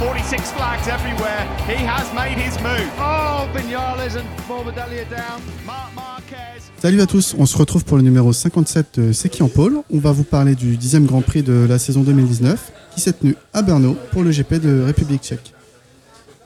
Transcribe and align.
46 0.00 0.52
flags 0.52 0.88
everywhere. 0.88 1.46
He 1.68 1.76
has 1.84 2.10
made 2.14 2.38
his 2.38 2.58
move. 2.62 2.90
Oh, 2.98 3.46
Vinales 3.54 4.16
and 4.16 4.24
Morbidelli 4.48 5.04
down. 5.10 5.42
Marc 5.66 5.94
Marquez. 5.94 6.62
Salut 6.80 7.02
à 7.02 7.06
tous, 7.06 7.36
on 7.38 7.44
se 7.44 7.54
retrouve 7.54 7.84
pour 7.84 7.98
le 7.98 8.02
numéro 8.02 8.32
57 8.32 8.98
de 8.98 9.12
C'est 9.12 9.28
qui 9.28 9.42
en 9.42 9.50
pôle. 9.50 9.82
On 9.90 9.98
va 9.98 10.12
vous 10.12 10.24
parler 10.24 10.54
du 10.54 10.78
10e 10.78 11.04
Grand 11.04 11.20
Prix 11.20 11.42
de 11.42 11.66
la 11.68 11.78
saison 11.78 12.00
2019 12.00 12.72
qui 12.94 13.02
s'est 13.02 13.12
tenu 13.12 13.36
à 13.52 13.60
Brno 13.60 13.94
pour 14.10 14.22
le 14.22 14.30
GP 14.30 14.54
de 14.54 14.80
République 14.80 15.22
tchèque. 15.22 15.52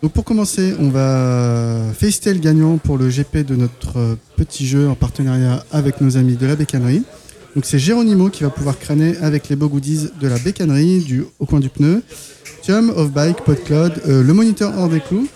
Donc 0.03 0.11
pour 0.11 0.25
commencer, 0.25 0.75
on 0.81 0.89
va 0.89 1.93
féliciter 1.97 2.35
le 2.35 2.41
gagnant 2.41 2.79
pour 2.79 2.99
le 2.99 3.09
GP 3.09 3.47
de 3.47 3.55
notre 3.55 3.99
euh, 3.99 4.17
petit 4.37 4.67
jeu 4.67 4.89
en 4.89 4.97
partenariat 4.97 5.65
avec 5.71 6.01
nos 6.01 6.17
amis 6.17 6.35
de 6.35 6.47
la 6.47 6.57
bécannerie. 6.57 7.05
Donc 7.55 7.67
c'est 7.67 7.79
Géronimo 7.79 8.31
qui 8.31 8.43
va 8.43 8.51
pouvoir 8.51 8.81
crâner 8.81 9.17
avec 9.19 9.49
les 9.49 9.55
beaux 9.55 9.69
goodies 9.69 10.11
de 10.21 10.27
la 10.27 10.41
bécannerie, 10.41 10.99
du 11.05 11.25
au 11.39 11.47
coin 11.47 11.61
du 11.61 11.69
pneu, 11.69 12.03
Tium, 12.65 12.89
Off-Bike, 12.97 13.43
PodCloud, 13.45 14.01
euh, 14.09 14.23
le 14.23 14.33
moniteur 14.33 14.73
hors 14.79 14.89
des 14.89 15.01
clous 15.01 15.29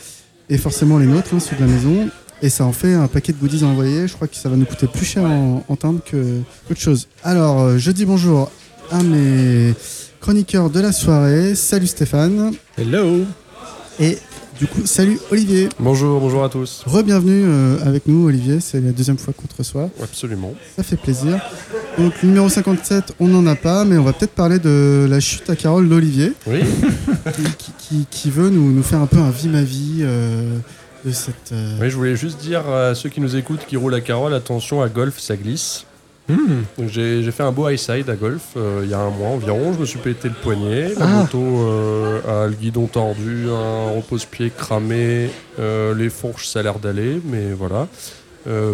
et 0.49 0.57
forcément 0.57 0.97
les 0.97 1.05
nôtres, 1.05 1.35
hein, 1.35 1.41
ceux 1.41 1.57
de 1.57 1.61
la 1.61 1.67
maison. 1.67 2.09
Et 2.41 2.49
ça 2.49 2.65
en 2.65 2.73
fait 2.73 2.95
un 2.95 3.07
paquet 3.07 3.33
de 3.33 3.39
goodies 3.39 3.65
à 3.65 3.67
envoyer. 3.67 4.09
Je 4.09 4.15
crois 4.15 4.29
que 4.29 4.37
ça 4.37 4.49
va 4.49 4.57
nous 4.57 4.65
coûter 4.65 4.87
plus 4.87 5.05
cher 5.05 5.25
en, 5.25 5.63
en 5.69 5.77
timbre 5.77 6.01
que 6.03 6.41
autre 6.71 6.81
chose. 6.81 7.07
Alors, 7.23 7.61
euh, 7.61 7.77
je 7.77 7.91
dis 7.91 8.07
bonjour 8.07 8.51
à 8.91 9.03
mes 9.03 9.75
chroniqueurs 10.23 10.71
de 10.71 10.81
la 10.81 10.91
soirée. 10.91 11.55
Salut 11.55 11.87
Stéphane. 11.87 12.55
Hello 12.79 13.27
Et 14.01 14.17
du 14.59 14.67
coup, 14.67 14.85
salut 14.87 15.19
Olivier. 15.31 15.69
Bonjour, 15.79 16.19
bonjour 16.21 16.43
à 16.43 16.49
tous. 16.49 16.83
Re-bienvenue 16.87 17.45
euh, 17.47 17.77
avec 17.87 18.07
nous, 18.09 18.27
Olivier. 18.27 18.59
C'est 18.61 18.81
la 18.81 18.91
deuxième 18.91 19.19
fois 19.19 19.33
qu'on 19.37 19.47
te 19.47 19.57
reçoit. 19.57 19.89
Absolument. 20.03 20.53
Ça 20.77 20.83
fait 20.83 20.97
plaisir. 20.97 21.41
Donc, 21.97 22.13
le 22.23 22.29
numéro 22.29 22.49
57, 22.49 23.15
on 23.21 23.29
n'en 23.29 23.47
a 23.47 23.55
pas, 23.55 23.85
mais 23.85 23.97
on 23.99 24.03
va 24.03 24.13
peut-être 24.13 24.35
parler 24.35 24.59
de 24.59 25.07
la 25.09 25.21
chute 25.21 25.49
à 25.49 25.55
Carole 25.57 25.89
d'Olivier, 25.89 26.33
Oui, 26.47 26.61
qui, 27.59 27.73
qui- 27.79 28.07
qui 28.11 28.31
veut 28.31 28.51
nous, 28.51 28.73
nous 28.73 28.83
faire 28.83 29.01
un 29.01 29.07
peu 29.07 29.19
un 29.19 29.31
vie 29.31 29.49
ma 29.49 29.63
vie 29.63 29.99
euh, 30.01 30.59
de 31.05 31.13
cette. 31.13 31.53
euh, 31.53 31.77
oui, 31.81 31.89
je 31.91 31.97
voulais 31.97 32.17
juste 32.17 32.41
dire 32.41 32.69
à 32.69 32.95
ceux 32.95 33.09
qui 33.11 33.21
nous 33.21 33.37
écoutent, 33.37 33.65
qui 33.67 33.77
roulent 33.77 33.95
à 33.95 34.01
Carole, 34.01 34.35
attention 34.35 34.83
à 34.83 34.89
golf, 34.89 35.19
ça 35.21 35.37
glisse. 35.37 35.85
Donc, 36.29 36.89
J'ai 36.89 37.31
fait 37.31 37.43
un 37.43 37.53
beau 37.53 37.69
high 37.69 37.79
side 37.79 38.09
à 38.11 38.15
golf 38.15 38.43
euh, 38.57 38.81
il 38.85 38.91
y 38.91 38.95
a 38.95 38.99
un 38.99 39.11
mois 39.11 39.29
environ. 39.29 39.73
Je 39.73 39.79
me 39.81 39.87
suis 39.87 39.99
pété 39.99 40.29
le 40.29 40.35
poignet. 40.35 40.93
La 40.99 41.07
moto 41.07 41.39
euh, 41.41 42.45
a 42.45 42.47
le 42.47 42.53
guidon 42.55 42.87
tordu, 42.87 43.47
un 43.51 43.93
repose-pied 43.97 44.53
cramé. 44.57 45.31
euh, 45.59 45.95
les 45.95 46.11
fourches, 46.11 46.47
ça 46.47 46.61
a 46.61 46.63
l'air 46.63 46.79
d'aller, 46.79 47.21
mais 47.25 47.53
voilà. 47.57 47.87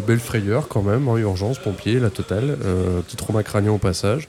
Belle 0.07 0.21
frayeur 0.21 0.69
quand 0.69 0.83
même, 0.83 1.09
en 1.09 1.19
urgence, 1.19 1.59
pompier, 1.59 1.99
la 1.99 2.09
totale. 2.09 2.57
Petit 3.09 3.17
trauma 3.17 3.43
crânien 3.43 3.73
au 3.73 3.79
passage. 3.79 4.29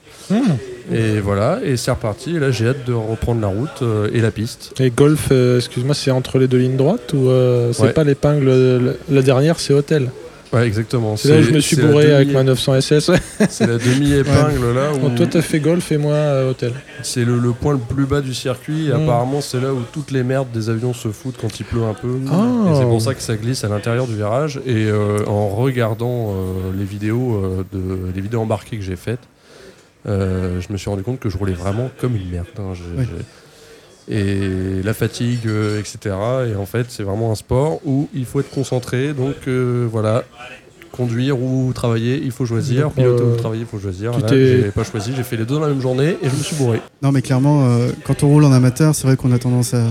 Et 0.92 1.20
voilà, 1.20 1.60
et 1.64 1.78
c'est 1.78 1.92
reparti. 1.92 2.36
Et 2.36 2.40
là, 2.40 2.50
j'ai 2.50 2.68
hâte 2.70 2.84
de 2.88 2.94
reprendre 2.94 3.42
la 3.42 3.48
route 3.48 3.84
euh, 3.84 4.10
et 4.12 4.22
la 4.22 4.32
piste. 4.32 4.74
Et 4.80 4.90
golf, 4.90 5.28
euh, 5.32 5.58
excuse-moi, 5.58 5.94
c'est 5.94 6.10
entre 6.10 6.40
les 6.40 6.48
deux 6.48 6.58
lignes 6.58 6.78
droites 6.78 7.14
ou 7.14 7.30
euh, 7.30 7.74
c'est 7.74 7.84
Ouais. 7.84 7.94
pas 7.94 8.04
l'épingle 8.04 8.50
La, 8.50 8.94
la 9.08 9.22
dernière, 9.22 9.60
c'est 9.60 9.74
hôtel? 9.74 10.10
Ouais, 10.56 10.66
exactement. 10.68 11.18
C'est 11.18 11.30
là 11.30 11.40
où 11.40 11.44
je 11.44 11.52
me 11.52 11.60
suis 11.60 11.76
bourré 11.76 12.14
avec 12.14 12.32
ma 12.32 12.42
900 12.44 12.80
SS. 12.82 13.10
ouais. 13.10 13.20
C'est 13.50 13.68
la 13.68 13.78
demi-épingle 13.78 14.74
là 14.74 14.94
où 14.94 15.00
Bon, 15.00 15.14
toi, 15.16 15.28
t'as 15.28 15.42
fait 15.42 15.60
golf 15.60 15.92
et 15.92 15.98
moi, 15.98 16.14
euh, 16.14 16.50
hôtel. 16.52 16.72
c'est 17.04 17.26
le, 17.26 17.38
le 17.38 17.52
point 17.52 17.74
le 17.74 17.80
plus 17.80 18.06
bas 18.06 18.22
du 18.22 18.34
circuit. 18.34 18.88
Et 18.88 18.94
Mm. 18.94 19.04
apparemment, 19.04 19.42
c'est 19.42 19.60
là 19.60 19.74
où 19.74 19.82
toutes 19.92 20.12
les 20.12 20.24
merdes 20.24 20.48
des 20.54 20.70
avions 20.70 20.94
se 20.94 21.10
foutent 21.10 21.36
quand 21.40 21.60
il 21.60 21.66
pleut 21.66 21.84
un 21.84 21.94
peu. 21.94 22.18
Ah. 22.32 22.72
Et 22.72 22.76
c'est 22.76 22.86
pour 22.86 23.02
ça 23.02 23.14
que 23.14 23.22
ça 23.22 23.36
glisse 23.36 23.64
à 23.66 23.68
l'intérieur 23.68 24.08
du 24.08 24.16
virage. 24.16 24.62
Et 24.66 24.86
euh, 24.88 25.26
en 25.28 25.50
regardant 25.50 26.30
euh, 26.30 26.72
les 26.78 26.86
vidéos 26.86 27.36
euh, 27.44 27.66
de 27.74 28.14
les 28.16 28.22
vidéos 28.22 28.40
embarquées 28.42 28.78
que 28.78 28.84
j'ai 28.84 28.96
faites, 28.96 29.20
euh, 30.08 30.62
je 30.62 30.72
me 30.72 30.78
suis 30.78 30.90
rendu 30.90 31.04
compte 31.04 31.20
que 31.20 31.30
je 31.30 31.38
roulais 31.38 31.54
vraiment 31.54 31.90
comme 32.00 32.16
une 32.16 32.30
merde. 32.30 32.46
hein. 32.60 32.74
J'ai-. 32.74 33.06
Et 34.08 34.84
la 34.84 34.94
fatigue, 34.94 35.48
euh, 35.48 35.80
etc. 35.80 36.16
Et 36.52 36.56
en 36.56 36.66
fait, 36.66 36.88
c'est 36.90 37.04
vraiment 37.04 37.32
un 37.32 37.36
sport 37.36 37.80
où 37.86 38.08
il 38.14 38.26
faut 38.26 38.40
être 38.40 38.52
concentré. 38.52 39.14
Donc 39.14 39.36
euh, 39.48 39.88
voilà, 39.92 40.24
conduire 40.92 41.42
ou 41.42 41.72
travailler, 41.74 42.22
il 42.24 42.32
faut 42.32 42.46
choisir. 42.46 42.84
Donc, 42.84 42.96
Piloter 42.96 43.24
euh, 43.24 43.34
ou 43.34 43.36
travailler, 43.36 43.62
il 43.62 43.68
faut 43.68 43.80
choisir. 43.80 44.12
Là, 44.20 44.28
j'ai 44.30 44.72
pas 44.72 44.84
choisi, 44.84 45.14
j'ai 45.16 45.24
fait 45.24 45.38
les 45.38 45.46
deux 45.46 45.56
dans 45.56 45.62
la 45.62 45.70
même 45.70 45.82
journée 45.82 46.18
et 46.22 46.30
je 46.30 46.36
me 46.36 46.44
suis 46.44 46.56
bourré. 46.56 46.82
Non, 47.02 47.12
mais 47.12 47.24
clairement, 47.24 47.68
quand 48.04 48.24
on 48.24 48.28
roule 48.28 48.46
en 48.46 48.52
amateur, 48.52 48.94
c'est 48.94 49.08
vrai 49.08 49.18
qu'on 49.18 49.32
a 49.32 49.40
tendance 49.40 49.74
à. 49.74 49.84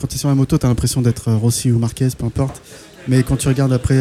Quand 0.00 0.06
tu 0.06 0.14
es 0.14 0.18
sur 0.18 0.28
la 0.28 0.34
moto, 0.34 0.56
tu 0.56 0.64
as 0.64 0.68
l'impression 0.68 1.02
d'être 1.02 1.32
Rossi 1.32 1.70
ou 1.72 1.78
Marquez, 1.78 2.08
peu 2.16 2.24
importe. 2.24 2.62
Mais 3.08 3.22
quand 3.22 3.36
tu 3.36 3.48
regardes 3.48 3.72
après 3.72 3.98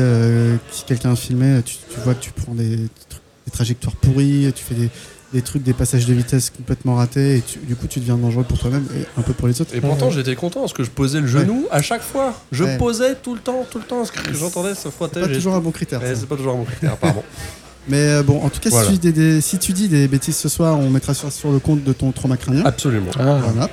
si 0.71 0.83
quelqu'un 0.85 1.13
a 1.13 1.15
filmé, 1.15 1.61
tu, 1.65 1.75
tu 1.89 1.99
vois 2.01 2.13
que 2.13 2.21
tu 2.21 2.31
prends 2.31 2.53
des, 2.53 2.75
des 2.77 3.51
trajectoires 3.51 3.95
pourries, 3.95 4.53
tu 4.55 4.63
fais 4.63 4.75
des, 4.75 4.89
des 5.33 5.41
trucs, 5.41 5.61
des 5.63 5.73
passages 5.73 6.05
de 6.07 6.13
vitesse 6.13 6.49
complètement 6.49 6.95
ratés, 6.95 7.37
et 7.37 7.41
tu- 7.41 7.59
du 7.59 7.75
coup, 7.75 7.85
tu 7.87 7.99
deviens 7.99 8.17
dangereux 8.17 8.43
pour 8.43 8.57
toi-même 8.57 8.85
et 8.95 9.05
un 9.17 9.21
peu 9.21 9.33
pour 9.33 9.47
les 9.47 9.61
autres. 9.61 9.75
Et 9.75 9.81
pourtant, 9.81 10.09
j'étais 10.09 10.35
content 10.35 10.61
parce 10.61 10.73
que 10.73 10.83
je 10.83 10.89
posais 10.89 11.21
le 11.21 11.27
genou 11.27 11.67
à 11.71 11.81
chaque 11.81 12.01
fois. 12.01 12.33
Je 12.51 12.63
Ouais. 12.63 12.77
posais 12.77 13.15
tout 13.15 13.35
le 13.35 13.39
temps, 13.39 13.65
tout 13.69 13.77
le 13.77 13.83
temps. 13.83 14.03
Ce 14.05 14.11
que 14.11 14.19
j'entendais 14.33 14.73
se 14.75 14.89
frottait. 14.89 15.21
Pas 15.21 15.27
j'ai- 15.27 15.35
toujours 15.35 15.53
un 15.55 15.59
bon 15.59 15.71
critère. 15.71 16.01
C'est 16.03 16.25
pas 16.27 16.35
toujours 16.35 16.53
un 16.53 16.57
bon 16.57 16.63
critère, 16.65 16.97
pardon. 16.97 17.21
Mais 17.87 17.97
euh, 18.09 18.23
bon, 18.23 18.41
en 18.41 18.49
tout 18.49 18.59
cas, 18.59 18.69
Voilà. 18.69 18.87
si, 18.87 18.93
tu 18.93 18.99
dis 18.99 19.13
des, 19.13 19.41
si 19.41 19.57
tu 19.57 19.73
dis 19.73 19.87
des 19.87 20.07
bêtises 20.07 20.35
ce 20.37 20.49
soir, 20.49 20.77
on 20.79 20.89
mettra 20.89 21.13
sur, 21.13 21.31
sur 21.31 21.51
le 21.51 21.59
compte 21.59 21.83
de 21.83 21.93
ton 21.93 22.11
trauma 22.11 22.37
crânien. 22.37 22.63
Absolument. 22.65 23.09
Ah, 23.19 23.39
Voilà. 23.43 23.69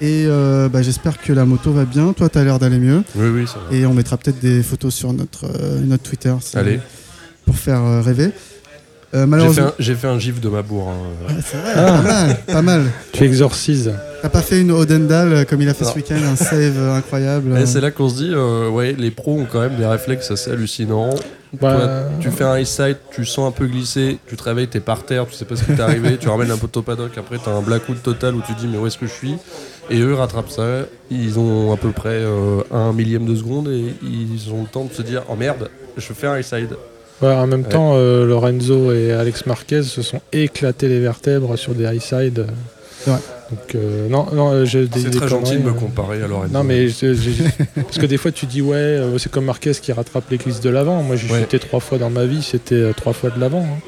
Et 0.00 0.24
euh, 0.26 0.68
bah, 0.68 0.82
j'espère 0.82 1.18
que 1.20 1.32
la 1.32 1.44
moto 1.44 1.72
va 1.72 1.84
bien. 1.84 2.12
Toi, 2.12 2.28
tu 2.28 2.36
as 2.38 2.44
l'air 2.44 2.58
d'aller 2.58 2.78
mieux. 2.78 3.02
Oui, 3.16 3.28
oui, 3.28 3.46
ça 3.46 3.54
va. 3.70 3.74
Et 3.76 3.86
on 3.86 3.94
mettra 3.94 4.16
peut-être 4.18 4.40
des 4.40 4.62
photos 4.62 4.94
sur 4.94 5.12
notre, 5.12 5.44
euh, 5.46 5.80
notre 5.80 6.02
Twitter 6.02 6.34
c'est- 6.40 6.58
Allez. 6.58 6.80
pour 7.46 7.56
faire 7.56 7.82
euh, 7.82 8.00
rêver. 8.02 8.30
Euh, 9.14 9.18
J'ai 9.18 9.20
fait, 9.20 9.26
malheureusement, 9.26 9.66
un, 9.66 9.72
j'ai 9.78 9.94
fait 9.94 10.06
un 10.08 10.18
gif 10.18 10.40
de 10.40 10.48
ma 10.48 10.62
bourre. 10.62 10.88
hein. 10.88 11.28
Ouais, 11.28 11.40
c'est 11.44 11.56
vrai, 11.56 11.72
Ah. 11.76 11.84
pas 11.86 12.02
mal, 12.02 12.36
pas 12.46 12.62
mal. 12.62 12.82
tu 13.12 13.24
exorcises. 13.24 13.92
T'as 14.22 14.28
pas 14.28 14.40
fait 14.42 14.60
une 14.60 14.72
Odendal 14.72 15.32
euh, 15.32 15.44
comme 15.44 15.60
il 15.62 15.68
a 15.68 15.74
fait 15.74 15.84
Non. 15.84 15.90
ce 15.90 15.96
week-end, 15.96 16.16
un 16.32 16.34
save 16.36 16.78
euh, 16.78 16.94
incroyable. 16.96 17.56
Et 17.58 17.66
c'est 17.66 17.80
là 17.80 17.90
qu'on 17.90 18.08
se 18.08 18.16
dit, 18.16 18.30
euh, 18.32 18.68
ouais, 18.70 18.94
les 18.98 19.10
pros 19.10 19.38
ont 19.38 19.46
quand 19.50 19.60
même 19.60 19.76
des 19.76 19.86
réflexes 19.86 20.30
assez 20.30 20.50
hallucinants. 20.50 21.14
Bah, 21.60 21.76
Toi, 21.76 21.90
tu 22.20 22.30
fais 22.32 22.42
un 22.42 22.58
high 22.58 22.66
side, 22.66 22.96
tu 23.14 23.24
sens 23.24 23.46
un 23.46 23.52
peu 23.52 23.66
glisser, 23.66 24.18
tu 24.26 24.34
te 24.34 24.42
réveilles, 24.42 24.66
t'es 24.66 24.80
par 24.80 25.04
terre, 25.04 25.26
tu 25.28 25.34
sais 25.34 25.44
pas 25.44 25.54
ce 25.54 25.62
qui 25.62 25.72
t'est 25.74 25.82
arrivé, 25.82 26.16
tu 26.16 26.28
ramènes 26.28 26.50
un 26.50 26.56
peu 26.56 26.66
paddock, 26.82 27.16
après 27.16 27.36
t'as 27.44 27.52
un 27.52 27.60
blackout 27.62 28.02
total 28.02 28.34
où 28.34 28.42
tu 28.44 28.52
dis 28.54 28.66
mais 28.66 28.76
où 28.76 28.88
est-ce 28.88 28.98
que 28.98 29.06
je 29.06 29.12
suis? 29.12 29.36
Et 29.88 30.00
eux 30.00 30.14
rattrapent 30.14 30.50
ça, 30.50 30.80
ils 31.12 31.38
ont 31.38 31.72
à 31.72 31.76
peu 31.76 31.90
près 31.90 32.08
euh, 32.08 32.62
un 32.72 32.92
millième 32.92 33.24
de 33.24 33.36
seconde 33.36 33.68
et 33.68 33.94
ils 34.02 34.52
ont 34.52 34.62
le 34.62 34.66
temps 34.68 34.84
de 34.84 34.92
se 34.92 35.02
dire 35.02 35.22
oh 35.28 35.36
merde, 35.36 35.68
je 35.96 36.12
fais 36.12 36.26
un 36.26 36.36
high 36.38 36.42
side. 36.44 36.70
Ouais, 37.22 37.32
en 37.32 37.46
même 37.46 37.62
Ouais. 37.62 37.68
temps, 37.68 37.92
euh, 37.94 38.26
Lorenzo 38.26 38.92
et 38.92 39.12
Alex 39.12 39.46
Marquez 39.46 39.82
se 39.82 40.02
sont 40.02 40.20
éclatés 40.32 40.88
les 40.88 41.00
vertèbres 41.00 41.56
sur 41.56 41.74
des 41.74 41.84
high 41.84 42.00
side. 42.00 42.46
Donc, 43.06 43.74
euh, 43.74 44.08
non, 44.08 44.26
non, 44.32 44.50
euh, 44.52 44.64
j'ai 44.64 44.86
des 44.86 45.00
C'est 45.00 45.10
des 45.10 45.18
très 45.18 45.28
gentil 45.28 45.58
de 45.58 45.62
me 45.62 45.72
comparer 45.74 46.22
à 46.22 46.26
Lorenzo. 46.26 46.52
Non, 46.54 46.64
mais 46.64 46.88
je- 46.88 47.12
je- 47.14 47.42
parce 47.82 47.98
que 47.98 48.06
des 48.06 48.16
fois 48.16 48.32
tu 48.32 48.46
dis 48.46 48.62
ouais, 48.62 48.98
c'est 49.18 49.30
comme 49.30 49.44
Marquez 49.44 49.72
qui 49.72 49.92
rattrape 49.92 50.24
les 50.30 50.38
glisses 50.38 50.60
de 50.60 50.70
l'avant. 50.70 51.02
Moi 51.02 51.16
j'ai 51.16 51.30
Ouais. 51.30 51.40
chuté 51.40 51.58
trois 51.58 51.80
fois 51.80 51.98
dans 51.98 52.08
ma 52.08 52.24
vie, 52.24 52.42
c'était 52.42 52.92
trois 52.94 53.12
fois 53.12 53.28
de 53.30 53.38
l'avant. 53.38 53.62
hein. 53.62 53.78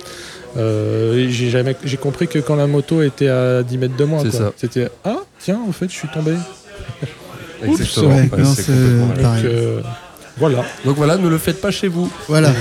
Euh, 0.58 1.26
j'ai 1.30 1.48
jamais, 1.50 1.76
j'ai 1.84 1.96
compris 1.96 2.28
que 2.28 2.38
quand 2.38 2.56
la 2.56 2.66
moto 2.66 3.02
était 3.02 3.28
à 3.28 3.62
10 3.62 3.76
mètres 3.78 3.96
de 3.96 4.04
moi, 4.04 4.20
C'est 4.22 4.30
quoi. 4.30 4.38
ça. 4.38 4.52
c'était 4.56 4.88
ah 5.04 5.20
tiens, 5.38 5.60
en 5.66 5.72
fait 5.72 5.86
je 5.88 5.94
suis 5.96 6.08
tombé. 6.08 6.32
Exactement. 7.64 8.08
Ouais, 8.16 8.28
Ouais, 8.32 8.38
non, 8.42 8.52
c'est 8.54 8.62
c'est- 8.62 8.72
complètement 8.72 9.06
vrai. 9.06 9.22
Pareil. 9.22 9.42
Donc 9.42 9.52
euh, 9.52 9.80
voilà. 10.36 10.64
Donc 10.84 10.96
voilà, 10.96 11.16
ne 11.16 11.28
le 11.28 11.38
faites 11.38 11.60
pas 11.60 11.70
chez 11.70 11.88
vous. 11.88 12.10
Voilà. 12.28 12.52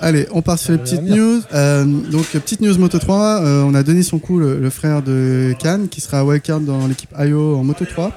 Allez, 0.00 0.26
on 0.32 0.42
part 0.42 0.58
sur 0.58 0.72
les 0.72 0.78
petites 0.78 1.02
news. 1.02 1.40
Euh, 1.54 1.84
donc, 1.84 2.26
petite 2.26 2.60
news 2.60 2.76
Moto 2.78 2.98
3. 2.98 3.40
euh, 3.42 3.62
on 3.62 3.74
a 3.74 3.82
donné 3.82 4.02
son 4.02 4.18
coup, 4.18 4.38
le, 4.38 4.58
le 4.58 4.70
frère 4.70 5.02
de 5.02 5.54
Cannes, 5.58 5.88
qui 5.88 6.00
sera 6.00 6.24
wildcard 6.24 6.60
dans 6.60 6.86
l'équipe 6.86 7.10
IO 7.18 7.56
en 7.56 7.64
Moto 7.64 7.84
3 7.86 8.12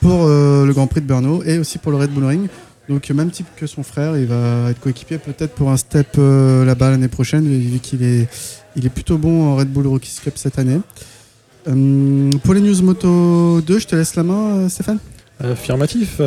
pour 0.00 0.24
euh, 0.24 0.66
le 0.66 0.72
Grand 0.74 0.86
Prix 0.86 1.00
de 1.00 1.06
Brno 1.06 1.42
et 1.44 1.58
aussi 1.58 1.78
pour 1.78 1.92
le 1.92 1.98
Red 1.98 2.10
Bull 2.10 2.24
Ring. 2.26 2.48
Donc, 2.90 3.08
même 3.08 3.30
type 3.30 3.46
que 3.56 3.66
son 3.66 3.82
frère, 3.82 4.18
il 4.18 4.26
va 4.26 4.68
être 4.70 4.80
coéquipier 4.80 5.16
peut-être 5.16 5.54
pour 5.54 5.70
un 5.70 5.78
step 5.78 6.08
euh, 6.18 6.66
là-bas 6.66 6.90
l'année 6.90 7.08
prochaine, 7.08 7.48
vu 7.48 7.78
qu'il 7.78 8.02
est, 8.02 8.28
il 8.76 8.84
est 8.84 8.90
plutôt 8.90 9.16
bon 9.16 9.46
en 9.46 9.56
Red 9.56 9.72
Bull 9.72 9.86
Rookies 9.86 10.18
Cup 10.22 10.34
cette 10.36 10.58
année. 10.58 10.80
Euh, 11.68 12.30
pour 12.42 12.52
les 12.52 12.60
news 12.60 12.82
Moto 12.82 13.62
2, 13.62 13.78
je 13.78 13.86
te 13.86 13.96
laisse 13.96 14.14
la 14.16 14.24
main, 14.24 14.68
Stéphane. 14.68 14.98
Affirmatif. 15.42 16.20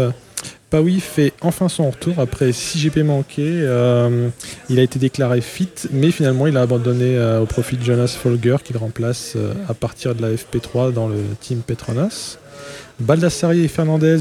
Pawi 0.69 0.99
fait 0.99 1.31
enfin 1.41 1.69
son 1.69 1.89
retour 1.89 2.19
après 2.19 2.51
6 2.51 2.83
GP 2.83 2.97
manqués. 2.97 3.61
Euh, 3.61 4.27
il 4.69 4.79
a 4.79 4.81
été 4.81 4.99
déclaré 4.99 5.39
fit, 5.39 5.69
mais 5.91 6.11
finalement 6.11 6.45
il 6.45 6.57
a 6.57 6.61
abandonné 6.61 7.15
euh, 7.15 7.39
au 7.39 7.45
profit 7.45 7.77
de 7.77 7.83
Jonas 7.83 8.17
Folger 8.21 8.57
qu'il 8.63 8.75
remplace 8.75 9.33
euh, 9.37 9.53
à 9.69 9.73
partir 9.73 10.13
de 10.13 10.21
la 10.21 10.33
FP3 10.33 10.91
dans 10.91 11.07
le 11.07 11.19
team 11.39 11.61
Petronas. 11.65 12.37
Baldassari 12.99 13.63
et 13.63 13.67
Fernandez 13.67 14.17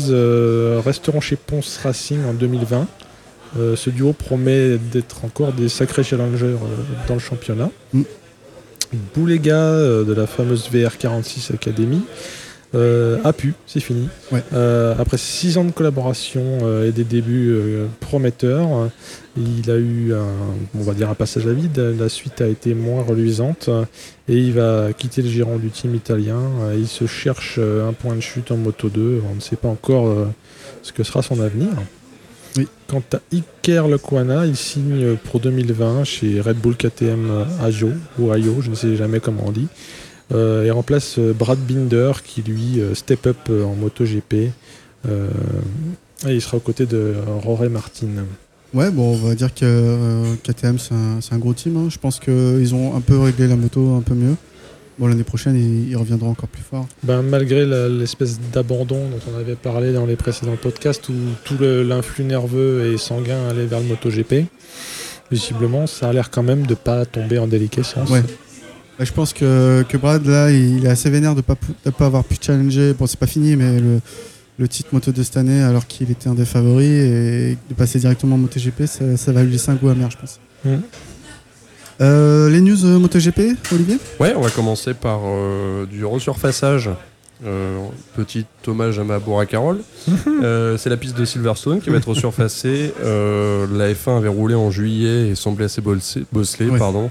resteront 0.85 1.21
chez 1.21 1.37
Ponce 1.37 1.81
Racing 1.83 2.25
en 2.27 2.35
2020. 2.35 2.87
Euh, 3.59 3.75
ce 3.75 3.91
duo 3.91 4.13
promet 4.13 4.77
d'être 4.77 5.25
encore 5.25 5.53
des 5.53 5.69
sacrés 5.69 6.05
challengers 6.05 6.57
dans 7.09 7.15
le 7.15 7.21
championnat. 7.21 7.71
Mm. 7.93 8.03
Boulega 9.15 9.73
de 10.05 10.15
la 10.15 10.27
fameuse 10.27 10.71
VR46 10.73 11.53
Academy 11.55 12.03
euh, 12.77 13.19
a 13.25 13.33
pu, 13.33 13.55
c'est 13.67 13.81
fini. 13.81 14.09
Ouais. 14.31 14.43
Euh, 14.53 14.95
après 14.99 15.17
six 15.17 15.57
ans 15.57 15.65
de 15.65 15.71
collaboration 15.71 16.43
euh, 16.63 16.89
et 16.89 16.93
des 16.93 17.05
débuts 17.05 17.57
prometteurs, 18.01 18.91
il 19.37 19.71
a 19.71 19.77
eu 19.77 20.13
un, 20.13 20.27
on 20.79 20.83
va 20.83 20.93
dire 20.93 21.09
un 21.09 21.15
passage 21.15 21.47
à 21.47 21.53
vide. 21.53 21.79
La 21.99 22.09
suite 22.09 22.41
a 22.41 22.47
été 22.47 22.75
moins 22.75 23.03
reluisante 23.03 23.71
et 24.29 24.37
il 24.37 24.53
va 24.53 24.93
quitter 24.97 25.23
le 25.23 25.29
giron 25.29 25.57
du 25.57 25.71
team 25.71 25.95
italien. 25.95 26.41
Il 26.77 26.89
se 26.89 27.07
cherche 27.07 27.59
un 27.59 27.93
point 27.93 28.15
de 28.15 28.21
chute 28.21 28.51
en 28.51 28.57
Moto 28.57 28.89
2. 28.89 29.23
On 29.31 29.35
ne 29.35 29.41
sait 29.41 29.57
pas 29.57 29.69
encore 29.69 30.15
ce 30.83 30.93
que 30.93 31.03
sera 31.03 31.23
son 31.23 31.41
avenir. 31.41 31.71
Oui. 32.57 32.67
Quant 32.87 33.03
à 33.13 33.19
Iker 33.33 33.87
Lecuana, 33.89 34.47
il 34.47 34.57
signe 34.57 35.17
pour 35.17 35.41
2020 35.41 36.05
chez 36.05 36.41
Red 36.41 36.57
Bull 36.57 36.77
KTM 36.77 37.47
Ajo 37.63 37.91
ou 38.19 38.33
Ayo, 38.33 38.63
je 38.63 38.71
ne 38.71 38.75
sais 38.75 38.97
jamais 38.97 39.21
comment 39.21 39.45
on 39.47 39.53
dit. 39.53 39.69
Euh, 40.35 40.65
et 40.65 40.71
remplace 40.73 41.19
euh, 41.19 41.33
Brad 41.33 41.59
Binder 41.59 42.13
qui 42.25 42.43
lui 42.43 42.81
euh, 42.81 42.95
step 42.95 43.27
up 43.29 43.37
en 43.49 43.75
MotoGP. 43.77 44.35
Et 46.27 46.33
il 46.35 46.41
sera 46.43 46.57
aux 46.57 46.61
côtés 46.61 46.87
de 46.87 47.15
Roré 47.45 47.69
Martin. 47.69 48.09
Ouais, 48.75 48.91
bon, 48.91 49.13
on 49.15 49.17
va 49.29 49.35
dire 49.37 49.55
que 49.55 49.61
euh, 49.65 50.35
KTM, 50.43 50.79
c'est 50.79 50.95
un, 50.95 51.21
un 51.31 51.39
gros 51.39 51.53
team. 51.55 51.77
hein. 51.77 51.89
Je 51.89 51.99
pense 51.99 52.19
qu'ils 52.19 52.75
ont 52.75 52.97
un 52.97 53.01
peu 53.01 53.19
réglé 53.19 53.47
la 53.47 53.55
moto 53.57 53.95
un 53.95 54.01
peu 54.01 54.15
mieux. 54.15 54.35
Bon, 54.99 55.07
l'année 55.07 55.23
prochaine, 55.25 55.55
ils, 55.55 55.91
ils 55.91 55.97
reviendront 55.97 56.31
encore 56.31 56.49
plus 56.49 56.63
fort. 56.63 56.89
Ben, 57.05 57.23
malgré 57.23 57.65
l'espèce 57.89 58.41
d'abandon 58.53 59.09
dont 59.11 59.21
on 59.33 59.39
avait 59.39 59.55
parlé 59.55 59.93
dans 59.93 60.07
les 60.07 60.17
précédents 60.17 60.57
podcasts 60.61 61.09
où 61.09 61.13
tout 61.45 61.55
l'influx 61.61 62.25
nerveux 62.25 62.93
et 62.93 62.99
sanguin 62.99 63.47
allait 63.49 63.67
vers 63.67 63.79
le 63.81 63.87
MotoGP, 63.87 64.47
visiblement 65.31 65.87
ça 65.87 66.09
a 66.09 66.13
l'air 66.13 66.31
quand 66.31 66.43
même 66.43 66.67
de 66.67 66.75
pas 66.75 67.05
tomber 67.05 67.39
en 67.39 67.47
déliquescence. 67.47 68.11
Ouais. 68.11 68.23
Bah, 68.99 69.05
je 69.05 69.13
pense 69.13 69.33
que, 69.33 69.85
que 69.89 69.97
Brad, 69.97 70.25
là, 70.27 70.51
il 70.51 70.87
est 70.87 70.89
assez 70.89 71.11
vénère 71.11 71.33
de 71.33 71.39
ne 71.39 71.43
pas, 71.43 71.55
de 71.85 71.91
pas 71.91 72.07
avoir 72.07 72.25
pu 72.25 72.37
challenger. 72.41 72.95
Bon, 72.99 73.07
c'est 73.07 73.19
pas 73.19 73.27
fini, 73.27 73.55
mais 73.57 73.79
le, 73.79 74.01
le 74.59 74.69
titre 74.69 74.89
moto 74.93 75.13
de 75.13 75.23
cette 75.23 75.37
année, 75.37 75.63
alors 75.63 75.87
qu'il 75.87 76.11
était 76.11 76.29
un 76.29 76.35
des 76.35 76.47
favoris, 76.47 76.89
et 76.89 77.59
de 77.69 77.75
passer 77.75 77.99
directement 77.99 78.37
en 78.37 78.39
MotoGP, 78.39 78.87
ça, 78.87 79.17
ça 79.17 79.33
va 79.33 79.43
lui 79.43 79.53
laisser 79.53 79.71
un 79.71 79.75
goût 79.75 79.89
amer, 79.91 80.11
je 80.11 80.17
pense. 80.17 80.41
Mm. 80.65 80.77
Euh, 82.01 82.51
les 82.51 82.61
news 82.61 82.85
euh, 82.85 82.99
MotoGP, 82.99 83.57
Olivier? 83.73 83.99
Ouais, 84.21 84.35
on 84.37 84.41
va 84.43 84.51
commencer 84.51 84.95
par 84.95 85.21
euh, 85.25 85.87
du 85.87 86.05
resurfaçage. 86.05 86.91
Euh, 87.45 87.79
petit 88.17 88.47
hommage 88.67 88.99
à 88.99 89.05
ma 89.05 89.19
bourre 89.19 89.41
à 89.41 89.47
Carole. 89.47 89.81
Euh, 90.43 90.79
c'est 90.79 90.89
la 90.89 90.97
piste 90.97 91.19
de 91.19 91.25
Silverstone 91.27 91.81
qui 91.83 91.91
va 91.91 91.99
être 91.99 92.09
resurfacée. 92.09 92.95
Euh, 93.05 93.67
la 93.71 93.93
F1 93.93 94.17
avait 94.17 94.29
roulé 94.29 94.55
en 94.55 94.71
juillet 94.71 95.29
et 95.29 95.35
semblait 95.35 95.67
assez 95.67 95.83
bossé- 95.83 96.25
bosselée, 96.33 96.71
Ouais. 96.71 96.79
pardon. 96.79 97.11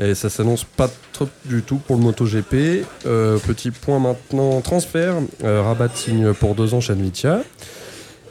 Et 0.00 0.14
ça 0.14 0.30
s'annonce 0.30 0.64
pas 0.64 0.88
trop 1.12 1.28
du 1.44 1.62
tout 1.62 1.76
pour 1.76 1.96
le 1.96 2.02
MotoGP. 2.02 2.86
Euh, 3.04 3.38
petit 3.38 3.70
point 3.70 3.98
maintenant 3.98 4.60
transfert. 4.62 5.16
Euh, 5.44 5.62
Rabat 5.62 5.90
signe 5.94 6.32
pour 6.32 6.54
deux 6.54 6.72
ans 6.72 6.80
chez 6.80 6.92
Admitia. 6.94 7.42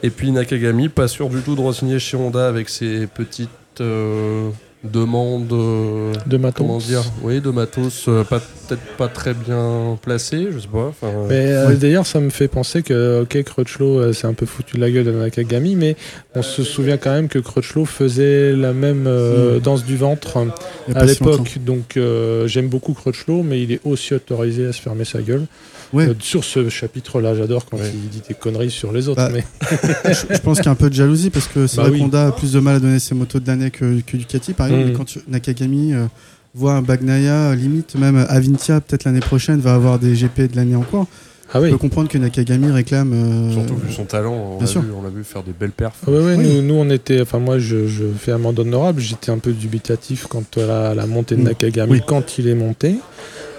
Et 0.02 0.10
puis 0.10 0.32
Nakagami, 0.32 0.88
pas 0.88 1.06
sûr 1.06 1.28
du 1.28 1.42
tout 1.42 1.54
de 1.54 1.60
re-signer 1.60 2.00
chez 2.00 2.16
Honda 2.16 2.48
avec 2.48 2.68
ses 2.68 3.06
petites 3.06 3.50
euh, 3.80 4.50
demandes. 4.84 5.52
euh, 5.52 6.12
De 6.26 6.36
matos. 6.36 6.66
comment 6.66 6.78
dire 6.78 7.02
Oui, 7.22 7.40
de 7.40 7.50
matos, 7.50 8.06
euh, 8.08 8.24
pas- 8.24 8.40
peut-être 8.40 8.82
pas 8.96 9.08
très 9.08 9.34
bien 9.34 9.98
placé, 10.00 10.48
je 10.52 10.58
sais 10.58 10.68
pas. 10.68 10.86
enfin, 10.88 11.08
euh, 11.08 11.26
Mais 11.28 11.46
euh, 11.52 11.68
Ouais. 11.68 11.76
d'ailleurs, 11.76 12.06
ça 12.06 12.20
me 12.20 12.30
fait 12.30 12.48
penser 12.48 12.82
que, 12.82 13.22
ok, 13.22 13.42
Crutchlow 13.42 13.98
euh, 14.00 14.12
s'est 14.12 14.26
un 14.26 14.32
peu 14.32 14.46
foutu 14.46 14.76
de 14.76 14.80
la 14.80 14.90
gueule 14.90 15.04
de 15.04 15.12
Nakagami, 15.12 15.76
mais 15.76 15.96
on 16.34 16.42
se 16.42 16.62
souvient 16.62 16.96
quand 16.96 17.10
même 17.12 17.28
que 17.28 17.38
Crutchlow 17.38 17.84
faisait 17.84 18.52
la 18.52 18.72
même 18.72 19.04
euh, 19.06 19.58
Mm. 19.58 19.60
danse 19.60 19.84
du 19.84 19.96
ventre 19.96 20.36
euh, 20.38 20.46
à 20.94 21.06
si 21.06 21.14
l'époque. 21.22 21.58
Donc, 21.64 21.96
euh, 21.96 22.46
j'aime 22.46 22.68
beaucoup 22.68 22.94
Crutchlow, 22.94 23.42
mais 23.42 23.62
il 23.62 23.72
est 23.72 23.80
aussi 23.84 24.14
autorisé 24.14 24.66
à 24.66 24.72
se 24.72 24.80
fermer 24.80 25.04
sa 25.04 25.20
gueule. 25.20 25.44
Ouais. 25.92 26.08
Euh, 26.08 26.14
sur 26.20 26.44
ce 26.44 26.68
chapitre-là, 26.68 27.34
j'adore 27.34 27.66
quand 27.66 27.76
Ouais. 27.78 27.90
il 27.92 28.08
dit 28.10 28.22
des 28.28 28.34
conneries 28.34 28.70
sur 28.70 28.92
les 28.92 29.08
autres. 29.08 29.16
Bah, 29.20 29.30
mais... 29.32 29.44
je, 30.12 30.34
je 30.34 30.38
pense 30.40 30.58
qu'il 30.58 30.66
y 30.66 30.68
a 30.68 30.72
un 30.72 30.76
peu 30.76 30.88
de 30.88 30.94
jalousie 30.94 31.30
parce 31.30 31.48
que 31.48 31.66
c'est 31.66 31.76
Bah 31.78 31.82
vrai 31.84 31.92
oui. 31.92 31.98
qu'Honda 31.98 32.28
a 32.28 32.32
plus 32.32 32.52
de 32.52 32.60
mal 32.60 32.76
à 32.76 32.78
donner 32.80 32.98
ses 33.00 33.14
motos 33.14 33.40
de 33.40 33.46
l'année 33.48 33.70
que, 33.70 34.00
que 34.00 34.16
Ducati 34.16 34.52
par 34.52 34.68
exemple. 34.68 34.88
Et 34.88 34.92
quand 34.92 35.04
tu- 35.04 35.20
Nakagami 35.28 35.94
euh, 35.94 36.06
voit 36.54 36.74
un 36.74 36.82
Bagnaia, 36.82 37.54
limite 37.54 37.94
même 37.96 38.24
Avintia, 38.28 38.80
peut-être 38.80 39.04
l'année 39.04 39.20
prochaine, 39.20 39.58
va 39.60 39.74
avoir 39.74 39.98
des 39.98 40.14
GP 40.14 40.42
de 40.52 40.56
l'année 40.56 40.76
en 40.76 40.82
cours. 40.82 41.06
Ah 41.52 41.58
On 41.58 41.62
oui. 41.64 41.70
peut 41.70 41.78
comprendre 41.78 42.08
que 42.08 42.16
Nakagami 42.16 42.70
réclame. 42.70 43.12
euh, 43.12 43.52
Surtout 43.52 43.74
vu 43.74 43.92
son 43.92 44.04
talent, 44.04 44.32
on 44.32 44.50
bien 44.58 44.60
l'a 44.60 44.66
sûr. 44.70 44.82
vu, 44.82 44.92
on 44.96 45.02
l'a 45.02 45.08
vu 45.08 45.24
faire 45.24 45.42
des 45.42 45.50
belles 45.52 45.72
perfs. 45.72 45.96
Ah 46.06 46.10
ouais, 46.12 46.18
ouais, 46.20 46.36
Oui. 46.36 46.44
Nous, 46.46 46.62
nous, 46.62 46.74
on 46.74 46.88
était, 46.90 47.20
enfin 47.20 47.40
moi 47.40 47.58
je, 47.58 47.88
je 47.88 48.04
fais 48.16 48.30
amende 48.30 48.60
honorable, 48.60 49.00
j'étais 49.00 49.32
un 49.32 49.38
peu 49.38 49.50
dubitatif 49.50 50.28
quant 50.28 50.44
à 50.58 50.60
la, 50.60 50.94
la 50.94 51.06
montée 51.06 51.34
de 51.34 51.40
Mm. 51.40 51.44
Nakagami 51.46 51.92
Oui. 51.94 52.00
quand 52.06 52.38
il 52.38 52.46
est 52.46 52.54
monté. 52.54 52.94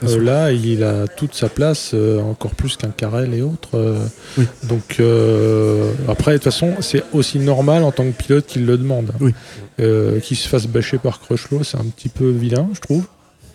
Euh, 0.04 0.24
là, 0.24 0.52
il 0.52 0.84
a 0.84 1.08
toute 1.08 1.36
sa 1.36 1.48
place, 1.48 1.92
euh, 1.94 2.20
encore 2.22 2.56
plus 2.56 2.76
qu'un 2.76 2.90
Carrel 2.90 3.34
et 3.34 3.42
autres. 3.42 3.76
euh. 3.76 4.00
Oui. 4.38 4.46
Donc 4.64 4.98
euh, 5.00 5.92
après, 6.08 6.32
de 6.34 6.38
toute 6.38 6.46
façon, 6.46 6.74
c'est 6.82 7.04
aussi 7.14 7.38
normal 7.40 7.84
en 7.84 7.92
tant 7.92 8.06
que 8.06 8.12
pilote 8.18 8.46
qu'il 8.48 8.66
le 8.66 8.78
demande. 8.78 9.12
Oui. 9.20 9.34
Euh, 9.80 10.20
qu'il 10.20 10.38
se 10.38 10.48
fasse 10.48 10.68
bâcher 10.68 10.98
par 10.98 11.20
Crutchlow, 11.22 11.64
c'est 11.64 11.78
un 11.78 11.86
petit 11.86 12.10
peu 12.10 12.30
vilain, 12.30 12.68
je 12.74 12.80
trouve. 12.82 13.06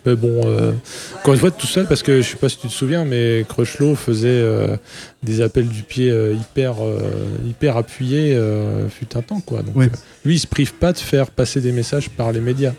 Mais 0.05 0.15
bon, 0.15 0.41
euh, 0.45 0.71
encore 1.19 1.33
une 1.33 1.39
fois, 1.39 1.51
tout 1.51 1.67
seul, 1.67 1.85
parce 1.85 2.01
que 2.01 2.21
je 2.21 2.29
sais 2.29 2.37
pas 2.37 2.47
si 2.47 2.57
tu 2.57 2.67
te 2.67 2.73
souviens, 2.73 3.03
mais 3.03 3.45
Crutchlow 3.49 3.95
faisait 3.95 4.27
euh, 4.29 4.77
des 5.21 5.41
appels 5.41 5.67
du 5.67 5.83
pied 5.83 6.09
euh, 6.09 6.33
hyper, 6.33 6.75
euh, 6.81 6.99
hyper 7.45 7.75
appuyés, 7.75 8.33
euh, 8.33 8.87
fut 8.87 9.17
un 9.17 9.21
temps, 9.21 9.41
quoi. 9.41 9.63
Donc, 9.63 9.75
euh, 9.83 9.87
lui, 10.23 10.35
il 10.35 10.39
se 10.39 10.47
prive 10.47 10.73
pas 10.75 10.93
de 10.93 10.97
faire 10.97 11.29
passer 11.29 11.59
des 11.59 11.73
messages 11.73 12.09
par 12.09 12.31
les 12.31 12.39
médias. 12.39 12.71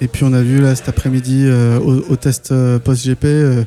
Et 0.00 0.08
puis 0.08 0.24
on 0.24 0.32
a 0.32 0.42
vu 0.42 0.60
là 0.60 0.74
cet 0.74 0.88
après-midi 0.88 1.44
euh, 1.46 1.78
au, 1.78 2.12
au 2.12 2.16
test 2.16 2.50
euh, 2.52 2.78
post-GP 2.78 3.24
euh, 3.24 3.64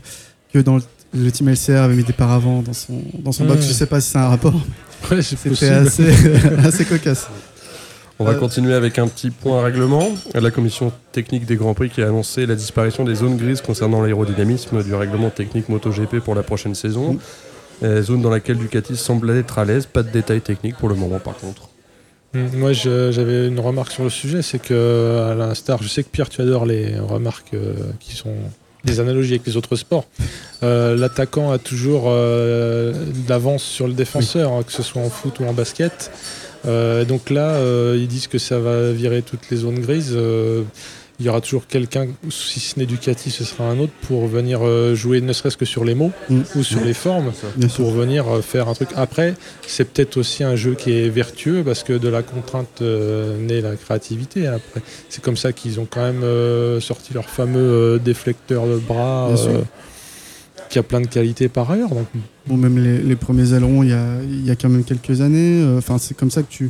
que 0.53 0.59
dans 0.59 0.75
le, 0.75 0.81
le 1.13 1.31
team 1.31 1.47
LCR 1.49 1.77
avait 1.83 1.95
mis 1.95 2.03
des 2.03 2.13
paravents 2.13 2.61
dans 2.61 2.73
son, 2.73 3.01
dans 3.19 3.31
son 3.31 3.45
box. 3.45 3.65
Je 3.65 3.71
sais 3.73 3.85
pas 3.85 4.01
si 4.01 4.11
c'est 4.11 4.17
un 4.17 4.27
rapport. 4.29 4.53
Ouais, 5.11 5.21
C'était 5.21 5.69
assez, 5.69 6.07
assez 6.65 6.83
cocasse. 6.83 7.27
On 8.17 8.23
va 8.25 8.31
Euh, 8.31 8.39
continuer 8.39 8.73
avec 8.73 8.97
un 8.97 9.07
petit 9.07 9.29
point 9.29 9.61
règlement. 9.61 10.07
La 10.33 10.49
commission 10.49 10.91
technique 11.11 11.45
des 11.45 11.57
Grands 11.57 11.75
Prix 11.75 11.91
qui 11.91 12.01
a 12.01 12.07
annoncé 12.07 12.47
la 12.47 12.55
disparition 12.55 13.03
des 13.03 13.13
zones 13.13 13.37
grises 13.37 13.61
concernant 13.61 14.01
l'aérodynamisme 14.01 14.81
du 14.83 14.95
règlement 14.95 15.29
technique 15.29 15.69
MotoGP 15.69 16.21
pour 16.21 16.33
la 16.33 16.41
prochaine 16.41 16.73
saison. 16.73 17.13
Mm. 17.13 17.19
Euh, 17.83 18.01
zone 18.01 18.21
dans 18.23 18.29
laquelle 18.31 18.57
Ducati 18.57 18.95
semble 18.95 19.29
être 19.31 19.59
à 19.59 19.65
l'aise. 19.65 19.85
Pas 19.85 20.01
de 20.01 20.09
détails 20.09 20.41
techniques 20.41 20.77
pour 20.77 20.89
le 20.89 20.95
moment 20.95 21.19
par 21.19 21.35
contre. 21.37 21.69
Mm, 22.35 22.57
Moi, 22.57 22.73
j'avais 22.73 23.47
une 23.47 23.59
remarque 23.59 23.91
sur 23.91 24.03
le 24.03 24.09
sujet, 24.09 24.41
c'est 24.41 24.59
que, 24.59 25.25
à 25.31 25.35
l'instar, 25.35 25.81
je 25.81 25.87
sais 25.87 26.03
que 26.03 26.09
Pierre, 26.09 26.29
tu 26.29 26.41
adores 26.41 26.65
les 26.65 26.99
remarques 26.99 27.53
euh, 27.53 27.73
qui 27.99 28.13
sont 28.15 28.33
des 28.83 28.99
analogies 28.99 29.33
avec 29.33 29.47
les 29.47 29.57
autres 29.57 29.75
sports. 29.77 30.05
Euh, 30.61 30.95
L'attaquant 30.95 31.51
a 31.51 31.57
toujours 31.57 32.03
euh, 32.07 32.91
de 32.91 33.29
l'avance 33.29 33.63
sur 33.63 33.87
le 33.87 33.93
défenseur, 33.93 34.51
hein, 34.51 34.63
que 34.63 34.71
ce 34.71 34.83
soit 34.83 35.01
en 35.01 35.09
foot 35.09 35.39
ou 35.39 35.45
en 35.45 35.53
basket. 35.53 36.11
Euh, 36.67 37.05
donc 37.05 37.29
là, 37.29 37.57
ils 37.95 38.07
disent 38.07 38.27
que 38.27 38.37
ça 38.37 38.59
va 38.59 38.91
virer 38.91 39.21
toutes 39.21 39.49
les 39.49 39.57
zones 39.57 39.79
grises. 39.79 40.15
Il 41.19 41.25
y 41.25 41.29
aura 41.29 41.39
toujours 41.39 41.65
quelqu'un, 41.65 42.07
si 42.29 42.59
ce 42.59 42.77
n'est 42.77 42.85
Ducati, 42.85 43.31
ce 43.31 43.45
sera 43.45 43.63
un 43.69 43.79
autre, 43.79 43.93
pour 44.05 44.27
venir 44.27 44.59
euh, 44.63 44.95
jouer 44.95 45.21
ne 45.21 45.31
serait-ce 45.31 45.55
que 45.55 45.63
sur 45.63 45.85
les 45.85 45.95
mots 45.95 46.11
Mm. 46.29 46.41
ou 46.55 46.63
sur 46.63 46.81
les 46.83 46.93
formes 46.93 47.31
Bien 47.55 47.69
sûr. 47.69 47.85
pour 47.85 47.93
venir 47.93 48.27
euh, 48.27 48.41
faire 48.41 48.67
un 48.67 48.73
truc. 48.73 48.89
Après, 48.95 49.35
c'est 49.65 49.85
peut-être 49.85 50.17
aussi 50.17 50.43
un 50.43 50.57
jeu 50.57 50.73
qui 50.75 50.91
est 50.91 51.07
vertueux 51.07 51.63
parce 51.63 51.83
que 51.83 51.93
de 51.93 52.09
la 52.09 52.21
contrainte 52.21 52.81
euh, 52.81 53.37
naît 53.39 53.61
la 53.61 53.77
créativité. 53.77 54.47
Après, 54.47 54.81
c'est 55.07 55.23
comme 55.23 55.37
ça 55.37 55.53
qu'ils 55.53 55.79
ont 55.79 55.87
quand 55.89 56.01
même 56.03 56.23
euh, 56.23 56.81
sorti 56.81 57.13
leur 57.13 57.29
fameux 57.29 57.59
euh, 57.59 57.97
déflecteur 57.97 58.67
de 58.67 58.75
bras 58.77 59.29
qui 60.69 60.79
a 60.79 60.83
plein 60.83 60.99
de 61.01 61.07
qualités 61.07 61.47
par 61.47 61.69
ailleurs. 61.71 61.89
Donc, 61.89 62.07
Bon, 62.47 62.57
même 62.57 62.77
les, 62.77 62.99
les 62.99 63.15
premiers 63.15 63.53
ailerons, 63.53 63.81
il 63.83 63.89
y 63.89 63.93
a, 63.93 64.21
il 64.21 64.45
y 64.45 64.51
a 64.51 64.55
quand 64.55 64.69
même 64.69 64.83
quelques 64.83 65.21
années. 65.21 65.61
euh, 65.63 65.77
Enfin, 65.77 65.97
c'est 65.97 66.15
comme 66.15 66.29
ça 66.29 66.41
que 66.43 66.49
tu, 66.51 66.69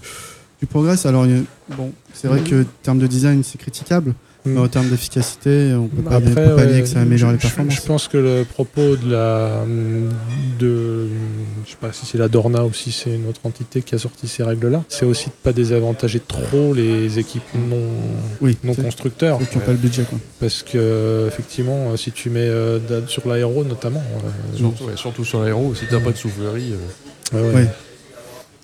tu 0.59 0.65
progresses. 0.67 1.05
Alors, 1.05 1.23
a- 1.23 1.73
bon, 1.75 1.91
c'est 2.13 2.27
vrai 2.27 2.41
que 2.41 2.61
en 2.61 2.65
termes 2.83 2.99
de 2.99 3.07
design, 3.07 3.43
c'est 3.43 3.57
critiquable. 3.57 4.13
Mais 4.45 4.59
en 4.59 4.67
termes 4.67 4.89
d'efficacité, 4.89 5.73
on 5.73 5.87
peut 5.87 6.01
pas, 6.03 6.17
on 6.17 6.21
peut 6.21 6.33
pas 6.33 6.55
ouais, 6.55 6.81
que 6.81 6.85
ça 6.87 6.99
améliore 7.01 7.31
les 7.31 7.37
je- 7.37 7.41
performances. 7.41 7.73
Je 7.75 7.81
pense 7.81 8.07
que 8.07 8.17
le 8.17 8.43
propos 8.45 8.95
de 8.95 9.11
la 9.11 9.63
de 10.59 11.07
je 11.65 11.71
sais 11.71 11.77
pas 11.79 11.91
si 11.91 12.05
c'est 12.05 12.17
la 12.17 12.27
Dorna 12.27 12.63
ou 12.63 12.73
si 12.73 12.91
c'est 12.91 13.09
une 13.15 13.27
autre 13.27 13.41
entité 13.43 13.81
qui 13.81 13.95
a 13.95 13.97
sorti 13.97 14.27
ces 14.27 14.43
règles-là, 14.43 14.83
c'est 14.87 15.05
aussi 15.05 15.27
de 15.27 15.31
pas 15.43 15.51
désavantager 15.53 16.19
trop 16.19 16.73
les 16.73 17.17
équipes 17.19 17.41
non 17.55 17.77
Oui, 18.41 18.57
non 18.63 18.73
c'est- 18.75 18.83
constructeurs. 18.83 19.39
qui 19.39 19.57
n'ont 19.57 19.63
pas 19.65 19.71
le 19.71 19.77
budget. 19.77 20.03
Quoi. 20.03 20.19
Parce 20.39 20.63
que 20.63 21.25
effectivement, 21.27 21.91
euh, 21.91 21.97
si 21.97 22.11
tu 22.11 22.29
mets 22.29 22.41
euh, 22.41 22.79
sur 23.07 23.27
l'aéro 23.27 23.63
notamment, 23.63 24.03
euh, 24.17 24.57
Surtout, 24.57 24.83
ouais, 24.85 24.95
surtout 24.95 25.25
sur 25.25 25.41
l'aéro, 25.41 25.73
si 25.75 25.85
t'as 25.89 25.99
pas 25.99 26.11
de 26.11 26.17
soufflerie. 26.17 26.73
euh, 27.33 27.41
ouais, 27.41 27.47
ouais. 27.49 27.55
Ouais. 27.55 27.67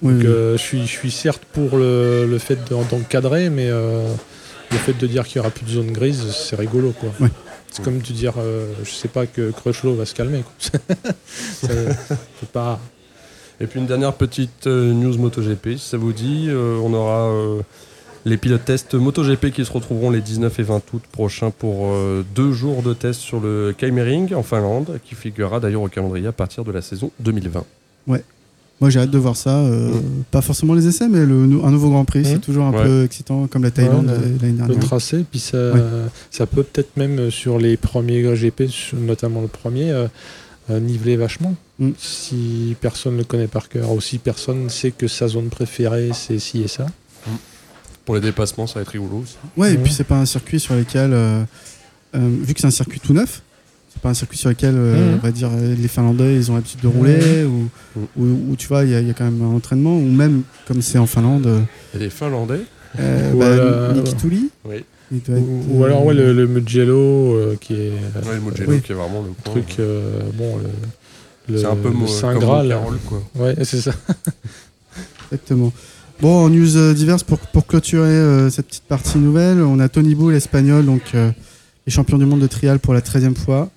Oui, 0.03 0.13
Donc, 0.13 0.21
oui. 0.23 0.27
euh, 0.27 0.57
je 0.57 0.61
suis 0.61 0.81
je 0.81 0.91
suis 0.91 1.11
certes 1.11 1.43
pour 1.53 1.77
le, 1.77 2.25
le 2.25 2.37
fait 2.39 2.57
d'en- 2.69 2.83
d'encadrer, 2.83 3.49
mais 3.51 3.67
euh, 3.69 4.01
le 4.71 4.77
fait 4.77 4.93
de 4.93 5.07
dire 5.07 5.25
qu'il 5.27 5.37
y 5.37 5.39
aura 5.39 5.49
plus 5.49 5.65
de 5.65 5.71
zone 5.71 5.91
grise, 5.91 6.23
c'est 6.31 6.55
rigolo 6.55 6.93
quoi. 6.99 7.09
C'est 7.71 7.83
comme 7.83 8.01
tu 8.01 8.11
dire, 8.13 8.33
euh, 8.37 8.67
je 8.83 8.91
sais 8.91 9.07
pas 9.07 9.25
que 9.25 9.51
Crutchlow 9.51 9.95
va 9.95 10.05
se 10.05 10.13
calmer. 10.13 10.43
quoi. 10.43 10.79
Ça- 11.25 11.67
c'est 12.39 12.49
pas. 12.51 12.79
Et 13.59 13.67
puis 13.67 13.79
une 13.79 13.85
dernière 13.85 14.13
petite 14.13 14.67
euh, 14.67 14.91
news 14.91 15.17
MotoGP, 15.17 15.77
si 15.77 15.87
ça 15.89 15.97
vous 15.97 16.13
dit, 16.13 16.47
euh, 16.49 16.77
on 16.83 16.93
aura 16.93 17.27
euh, 17.29 17.61
les 18.25 18.37
pilotes 18.37 18.65
tests 18.65 18.95
MotoGP 18.95 19.51
qui 19.51 19.63
se 19.63 19.71
retrouveront 19.71 20.09
les 20.09 20.19
19 20.21 20.59
et 20.59 20.63
20 20.63 20.81
août 20.93 21.03
prochains 21.11 21.51
pour 21.51 21.85
euh, 21.91 22.25
deux 22.35 22.51
jours 22.53 22.81
de 22.81 22.93
tests 22.93 23.21
sur 23.21 23.39
le 23.39 23.73
Keimering 23.77 24.33
en 24.33 24.41
Finlande, 24.43 24.99
qui 25.05 25.13
figurera 25.15 25.59
d'ailleurs 25.59 25.83
au 25.83 25.87
calendrier 25.89 26.27
à 26.27 26.31
partir 26.31 26.63
de 26.65 26.71
la 26.71 26.81
saison 26.81 27.11
2020. 27.19 27.63
Moi, 28.81 28.89
j'ai 28.89 28.99
hâte 28.99 29.11
de 29.11 29.17
voir 29.19 29.35
ça. 29.37 29.57
euh, 29.59 29.91
Pas 30.31 30.41
forcément 30.41 30.73
les 30.73 30.87
essais, 30.87 31.07
mais 31.07 31.23
le, 31.25 31.35
un 31.63 31.69
nouveau 31.71 31.89
Grand 31.91 32.03
Prix, 32.03 32.21
Mm. 32.21 32.25
c'est 32.25 32.39
toujours 32.41 32.65
un 32.65 32.71
Ouais. 32.71 32.83
peu 32.83 33.03
excitant, 33.03 33.45
comme 33.47 33.63
la 33.63 33.69
Thaïlande 33.71 34.07
Ouais, 34.07 34.13
le- 34.13 34.17
euh, 34.17 34.37
l'année 34.41 34.51
le 34.53 34.57
dernière. 34.57 34.79
tracé, 34.79 35.23
puis 35.29 35.39
ça, 35.39 35.71
Ouais. 35.71 35.79
ça 36.31 36.45
peut 36.47 36.63
peut-être 36.63 36.97
même 36.97 37.19
euh, 37.19 37.29
sur 37.31 37.59
les 37.59 37.77
premiers 37.77 38.23
GP, 38.35 38.63
notamment 38.93 39.41
le 39.41 39.47
premier, 39.47 39.91
euh, 39.91 40.07
niveler 40.79 41.15
vachement. 41.15 41.53
Mm. 41.79 41.89
Si 41.99 42.75
personne 42.81 43.13
ne 43.13 43.17
le 43.19 43.23
connaît 43.23 43.47
par 43.47 43.69
cœur, 43.69 43.91
ou 43.91 44.01
si 44.01 44.17
personne 44.17 44.67
sait 44.69 44.91
que 44.91 45.07
sa 45.07 45.27
zone 45.27 45.49
préférée 45.49 46.09
c'est 46.13 46.39
ci 46.39 46.61
et 46.63 46.67
ça. 46.67 46.87
Pour 48.05 48.15
les 48.15 48.21
dépassements, 48.21 48.65
ça 48.65 48.75
va 48.75 48.81
être 48.81 48.89
rigolo 48.89 49.17
aussi. 49.23 49.35
Ouais, 49.57 49.73
et 49.73 49.77
puis 49.77 49.93
c'est 49.93 50.03
pas 50.03 50.17
un 50.17 50.25
circuit 50.25 50.59
sur 50.59 50.73
lequel, 50.75 51.11
euh, 51.13 51.43
euh, 52.15 52.19
vu 52.41 52.53
que 52.55 52.59
c'est 52.59 52.67
un 52.67 52.71
circuit 52.71 52.99
tout 52.99 53.13
neuf, 53.13 53.43
c'est 53.93 54.01
pas 54.01 54.09
un 54.09 54.13
circuit 54.13 54.37
sur 54.37 54.49
lequel, 54.49 54.73
euh, 54.75 55.11
Mhm. 55.11 55.15
on 55.15 55.25
va 55.25 55.31
dire, 55.31 55.49
euh, 55.53 55.75
les 55.75 55.87
Finlandais, 55.87 56.35
ils 56.35 56.49
ont 56.51 56.55
l'habitude 56.55 56.79
de 56.81 56.87
rouler, 56.87 57.43
ou, 57.43 57.67
Mhm. 57.95 58.07
ou, 58.17 58.51
ou 58.51 58.55
tu 58.55 58.67
vois, 58.67 58.83
il 58.83 58.91
y, 58.91 58.95
a- 58.95 59.01
il 59.01 59.07
y 59.07 59.11
a 59.11 59.13
quand 59.13 59.25
même 59.25 59.41
un 59.41 59.55
entraînement, 59.55 59.97
ou 59.97 60.09
même, 60.09 60.43
comme 60.67 60.81
c'est 60.81 60.97
en 60.97 61.05
Finlande, 61.07 61.45
euh, 61.47 61.59
Et 61.95 61.99
les 61.99 62.09
Finlandais 62.09 62.61
euh, 62.99 63.31
Ou 63.33 63.39
bah, 63.39 63.53
alors- 63.53 63.93
Niki 63.93 64.15
Tuli, 64.15 64.49
Oui. 64.65 64.75
être, 65.13 65.29
Ou, 65.29 65.65
ou 65.69 65.83
euh, 65.83 65.85
alors 65.87 66.05
ouais, 66.05 66.13
le, 66.13 66.33
le 66.33 66.47
Mugello 66.47 67.35
euh, 67.35 67.55
qui 67.59 67.73
est 67.73 67.91
euh, 67.91 68.21
Ouais, 68.29 68.35
le 68.35 68.41
Mugello 68.41 68.71
Oui. 68.71 68.81
qui 68.81 68.91
est 68.93 68.95
vraiment 68.95 69.21
le 69.23 69.31
point. 69.43 69.53
truc, 69.61 69.75
euh, 69.79 70.19
bon, 70.35 70.57
le, 70.57 71.53
le- 71.53 71.59
c'est 71.59 71.65
un 71.65 71.75
peu 71.75 71.89
le 71.89 72.07
Saint 72.07 72.33
comme 72.33 72.41
Graal. 72.43 72.67
Carole, 72.69 72.97
quoi. 73.07 73.21
Ouais, 73.35 73.55
c'est 73.63 73.81
ça. 73.81 73.91
Exactement. 75.31 75.71
Bon, 76.21 76.45
en 76.45 76.49
news 76.49 76.77
euh, 76.77 76.93
diverses, 76.93 77.23
pour, 77.23 77.39
pour 77.39 77.65
clôturer 77.65 78.09
euh, 78.09 78.49
cette 78.49 78.67
petite 78.67 78.83
partie 78.83 79.17
nouvelle, 79.17 79.61
on 79.61 79.79
a 79.79 79.89
Tony 79.89 80.13
Bou, 80.15 80.29
l'espagnol, 80.29 80.85
donc 80.85 81.01
euh, 81.15 81.31
les 81.87 81.91
champions 81.91 82.17
du 82.17 82.25
monde 82.25 82.41
de 82.41 82.47
trial 82.47 82.79
pour 82.79 82.93
la 82.93 83.01
13e 83.01 83.35
fois 83.35 83.69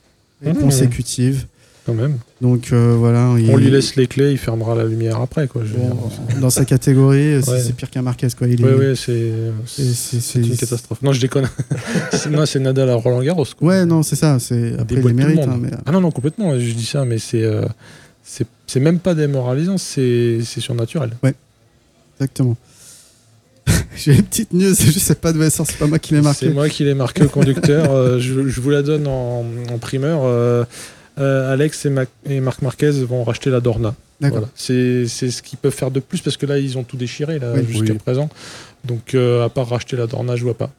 Mmh. 0.42 0.54
consécutive. 0.54 1.46
Quand 1.86 1.92
même. 1.94 2.16
Donc 2.40 2.72
euh, 2.72 2.94
voilà, 2.98 3.34
il- 3.38 3.50
On 3.50 3.58
lui 3.58 3.70
laisse 3.70 3.94
les 3.96 4.06
clés, 4.06 4.30
il 4.32 4.38
fermera 4.38 4.74
la 4.74 4.84
lumière 4.84 5.20
après. 5.20 5.46
Quoi, 5.48 5.62
bon, 5.64 5.68
dire. 6.28 6.40
dans 6.40 6.48
sa 6.48 6.64
catégorie, 6.64 7.42
c'est 7.44 7.50
Ouais. 7.50 7.72
pire 7.76 7.90
qu'un 7.90 8.00
Marquez. 8.00 8.28
Quoi. 8.38 8.48
Il 8.48 8.58
est- 8.58 8.64
Ouais, 8.64 8.74
ouais, 8.74 8.94
c'est 8.96 10.38
une 10.38 10.56
catastrophe. 10.56 11.02
Non, 11.02 11.12
je 11.12 11.20
déconne. 11.20 11.46
C'est- 12.12 12.30
non, 12.30 12.46
c'est 12.46 12.58
Nadal 12.60 12.88
à 12.88 12.94
Roland 12.94 13.22
Garros. 13.22 13.44
quoi. 13.58 13.68
Ouais, 13.68 13.84
non, 13.84 14.02
c'est 14.02 14.16
ça. 14.16 14.38
C'est 14.38 14.78
après 14.78 14.96
il 14.96 15.06
les 15.06 15.12
mérite. 15.12 15.40
hein, 15.40 15.58
mais, 15.60 15.68
Ah 15.84 15.92
non, 15.92 16.00
non, 16.00 16.10
complètement. 16.10 16.58
Je 16.58 16.72
dis 16.72 16.86
ça, 16.86 17.04
mais 17.04 17.18
c'est 17.18 17.42
euh, 17.42 17.66
c'est 18.22 18.80
même 18.80 18.98
pas 18.98 19.14
démoralisant, 19.14 19.76
c'est 19.76 20.40
surnaturel. 20.42 21.10
exactement. 22.16 22.56
J'ai 23.96 24.14
une 24.16 24.22
petite 24.24 24.52
news, 24.52 24.74
je 24.74 24.98
sais 24.98 25.14
pas 25.14 25.32
d'où 25.32 25.42
elle 25.42 25.50
sort, 25.50 25.66
c'est 25.66 25.78
pas 25.78 25.86
moi 25.86 25.98
qui 25.98 26.14
l'ai 26.14 26.20
marqué. 26.20 26.46
C'est 26.46 26.52
moi 26.52 26.68
qui 26.68 26.84
l'ai 26.84 26.94
marqué 26.94 27.22
au 27.24 27.28
conducteur. 27.28 27.90
euh, 27.92 28.18
je, 28.18 28.48
je 28.48 28.60
vous 28.60 28.70
la 28.70 28.82
donne 28.82 29.06
en, 29.06 29.44
en 29.70 29.78
primeur. 29.78 30.20
euh, 30.24 30.64
euh, 31.18 31.52
Alex 31.52 31.86
et, 31.86 31.90
Mac- 31.90 32.08
et 32.28 32.40
Marc 32.40 32.60
Marquez 32.62 32.90
vont 32.90 33.22
racheter 33.24 33.48
la 33.50 33.60
Dorna. 33.60 33.94
Voilà. 34.20 34.48
C'est 34.54 35.06
c'est 35.06 35.30
ce 35.30 35.42
qu'ils 35.42 35.58
peuvent 35.58 35.72
faire 35.74 35.90
de 35.90 36.00
plus 36.00 36.20
parce 36.20 36.36
que 36.36 36.46
là, 36.46 36.58
ils 36.58 36.76
ont 36.78 36.82
tout 36.82 36.96
déchiré 36.96 37.38
là, 37.38 37.52
Oui. 37.54 37.64
jusqu'à 37.68 37.92
Oui. 37.92 37.98
présent. 37.98 38.28
Donc, 38.84 39.14
euh, 39.14 39.44
à 39.44 39.48
part 39.48 39.68
racheter 39.68 39.96
la 39.96 40.06
Dorna, 40.06 40.34
je 40.36 40.42
vois 40.44 40.56
pas. 40.56 40.70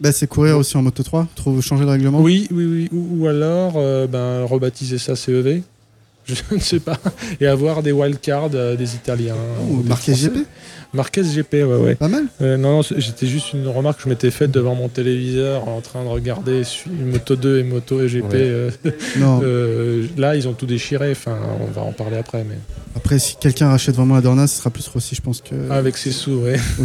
Bah, 0.00 0.12
c'est 0.12 0.26
courir 0.26 0.56
aussi 0.56 0.76
en 0.76 0.82
Moto 0.82 1.02
3, 1.02 1.28
trouve 1.34 1.60
changer 1.60 1.84
le 1.84 1.90
règlement. 1.90 2.20
Oui, 2.20 2.48
oui, 2.50 2.64
oui. 2.64 2.88
Ou, 2.92 3.22
ou 3.22 3.26
alors, 3.28 3.74
euh, 3.76 4.06
ben, 4.06 4.44
rebaptiser 4.44 4.98
ça 4.98 5.14
CEV. 5.14 5.62
Je 6.26 6.34
ne 6.54 6.60
sais 6.60 6.80
pas. 6.80 6.98
Et 7.40 7.46
avoir 7.46 7.82
des 7.82 7.92
wildcards 7.92 8.50
euh, 8.54 8.76
des 8.76 8.94
Italiens. 8.94 9.34
Ou 9.68 9.82
marqué. 9.82 10.14
GP, 10.14 10.46
Marquez 10.92 11.22
GP, 11.22 11.52
ouais, 11.52 11.62
ouais. 11.64 11.94
pas 11.94 12.08
mal. 12.08 12.24
Euh, 12.42 12.56
non, 12.56 12.78
non, 12.78 12.82
j'étais 12.82 13.26
juste 13.28 13.52
une 13.52 13.68
remarque 13.68 13.98
que 13.98 14.04
je 14.04 14.08
m'étais 14.08 14.30
faite 14.32 14.50
devant 14.50 14.74
mon 14.74 14.88
téléviseur 14.88 15.68
en 15.68 15.80
train 15.80 16.02
de 16.02 16.08
regarder 16.08 16.62
Moto 16.88 17.36
2 17.36 17.58
et 17.60 17.62
Moto 17.62 18.02
et 18.02 18.08
GP. 18.08 18.24
Ouais. 18.24 18.30
euh, 18.34 18.70
Non, 19.18 19.40
euh, 19.44 20.06
là, 20.16 20.34
ils 20.34 20.48
ont 20.48 20.52
tout 20.52 20.66
déchiré. 20.66 21.12
Enfin, 21.12 21.38
on 21.60 21.66
va 21.66 21.82
en 21.82 21.92
parler 21.92 22.16
après, 22.16 22.44
mais 22.48 22.56
après, 22.96 23.20
si 23.20 23.36
quelqu'un 23.36 23.68
rachète 23.68 23.94
vraiment 23.94 24.16
la 24.16 24.20
Dorna, 24.20 24.48
ce 24.48 24.58
sera 24.58 24.70
plus 24.70 24.88
Rossi, 24.88 25.14
je 25.14 25.22
pense 25.22 25.40
que. 25.42 25.70
avec 25.70 25.96
ses 25.96 26.10
sous, 26.10 26.32
ouais. 26.40 26.56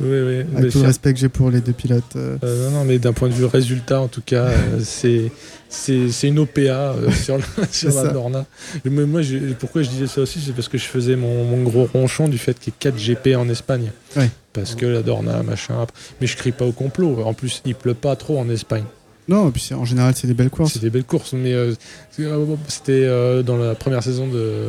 oui, 0.00 0.06
oui. 0.08 0.44
Mais 0.52 0.58
avec 0.58 0.72
tout 0.72 0.78
le 0.80 0.86
respect 0.86 1.12
que 1.12 1.18
j'ai 1.20 1.28
pour 1.28 1.50
les 1.50 1.60
deux 1.60 1.72
pilotes. 1.72 2.02
euh, 2.16 2.36
euh, 2.44 2.70
non, 2.70 2.78
non, 2.78 2.84
mais 2.84 2.98
d'un 2.98 3.12
point 3.12 3.28
de 3.28 3.34
vue 3.34 3.44
résultat, 3.44 4.00
en 4.00 4.08
tout 4.08 4.22
cas, 4.24 4.44
euh, 4.46 4.80
c'est 4.82 5.30
c'est 5.68 6.28
une 6.28 6.38
OPA 6.38 6.60
euh, 6.60 7.10
sur, 7.24 7.38
la, 7.38 7.44
sur. 7.70 8.12
Dorna. 8.12 8.46
Mais 8.84 9.04
moi, 9.04 9.22
je- 9.22 9.52
pourquoi 9.58 9.82
je 9.82 9.88
disais 9.88 10.06
ça 10.06 10.20
aussi, 10.20 10.40
c'est 10.44 10.52
parce 10.52 10.68
que 10.68 10.78
je 10.78 10.84
faisais 10.84 11.16
mon, 11.16 11.44
mon 11.44 11.62
gros 11.62 11.88
ronchon 11.92 12.28
du 12.28 12.38
fait 12.38 12.58
qu'il 12.58 12.72
y 12.72 12.76
ait 12.76 12.78
4 12.78 12.96
GP 12.96 13.36
en 13.36 13.48
Espagne. 13.48 13.90
Ouais. 14.16 14.30
Parce 14.52 14.74
que 14.74 14.86
la 14.86 15.02
Dorna, 15.02 15.42
machin. 15.42 15.86
Mais 16.20 16.26
je 16.26 16.36
crie 16.36 16.52
pas 16.52 16.64
au 16.64 16.72
complot. 16.72 17.22
En 17.24 17.34
plus, 17.34 17.62
il 17.66 17.74
pleut 17.74 17.94
pas 17.94 18.16
trop 18.16 18.38
en 18.38 18.48
Espagne. 18.48 18.84
Non, 19.28 19.48
et 19.48 19.52
puis 19.52 19.70
en 19.74 19.84
général, 19.84 20.14
c'est 20.16 20.28
des 20.28 20.34
belles 20.34 20.50
courses. 20.50 20.72
C'est 20.74 20.78
des 20.78 20.88
belles 20.90 21.04
courses, 21.04 21.32
mais 21.32 21.52
euh, 21.52 21.74
euh, 22.20 22.56
c'était 22.68 22.92
euh, 23.04 23.42
dans 23.42 23.56
la 23.56 23.74
première 23.74 24.02
saison 24.02 24.28
de, 24.28 24.68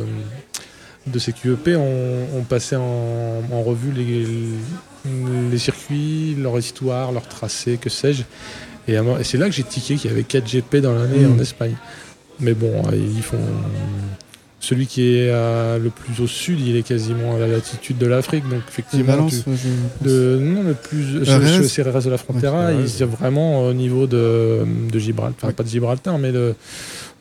de 1.06 1.18
CQEP, 1.18 1.76
on, 1.78 2.26
on 2.38 2.42
passait 2.42 2.74
en, 2.76 3.42
en 3.52 3.62
revue 3.62 3.92
les, 3.92 4.26
les 5.50 5.58
circuits, 5.58 6.34
leur 6.36 6.58
histoire, 6.58 7.12
leur 7.12 7.26
tracé, 7.28 7.78
que 7.78 7.88
sais-je. 7.88 8.24
Et, 8.88 8.96
c'est 9.24 9.38
là 9.38 9.46
que 9.46 9.52
j'ai 9.52 9.62
tiqué 9.64 9.96
qu'il 9.96 10.10
y 10.10 10.12
avait 10.12 10.22
4 10.24 10.46
GP 10.50 10.76
dans 10.76 10.94
l'année 10.94 11.26
Mm. 11.26 11.32
en 11.32 11.38
Espagne. 11.40 11.74
Mais 12.40 12.54
bon, 12.54 12.72
euh, 12.92 12.96
ils 12.96 13.22
font. 13.22 13.36
Celui 14.60 14.86
qui 14.88 15.14
est 15.16 15.30
à- 15.30 15.78
le 15.78 15.88
plus 15.88 16.20
au 16.20 16.26
sud, 16.26 16.58
il 16.60 16.74
est 16.76 16.82
quasiment 16.82 17.36
à 17.36 17.38
la 17.38 17.46
latitude 17.46 17.96
de 17.96 18.06
l'Afrique, 18.06 18.42
donc 18.48 18.60
effectivement. 18.68 19.12
Valence, 19.12 19.30
tu- 19.30 19.38
je 19.38 19.44
pense. 19.44 20.02
de, 20.02 20.38
non, 20.42 20.62
le 20.64 20.74
plus. 20.74 21.24
C'est 21.68 21.84
de 21.84 22.10
la 22.10 22.18
Frontera. 22.18 22.66
Ouais, 22.66 22.74
il 22.80 23.02
est 23.02 23.04
vraiment 23.06 23.66
au 23.66 23.72
niveau 23.72 24.08
de, 24.08 24.64
de 24.92 24.98
Gibraltar. 24.98 25.36
Enfin, 25.38 25.48
Ouais. 25.48 25.52
pas 25.54 25.62
de 25.62 25.68
Gibraltar, 25.68 26.18
mais 26.18 26.32
de, 26.32 26.54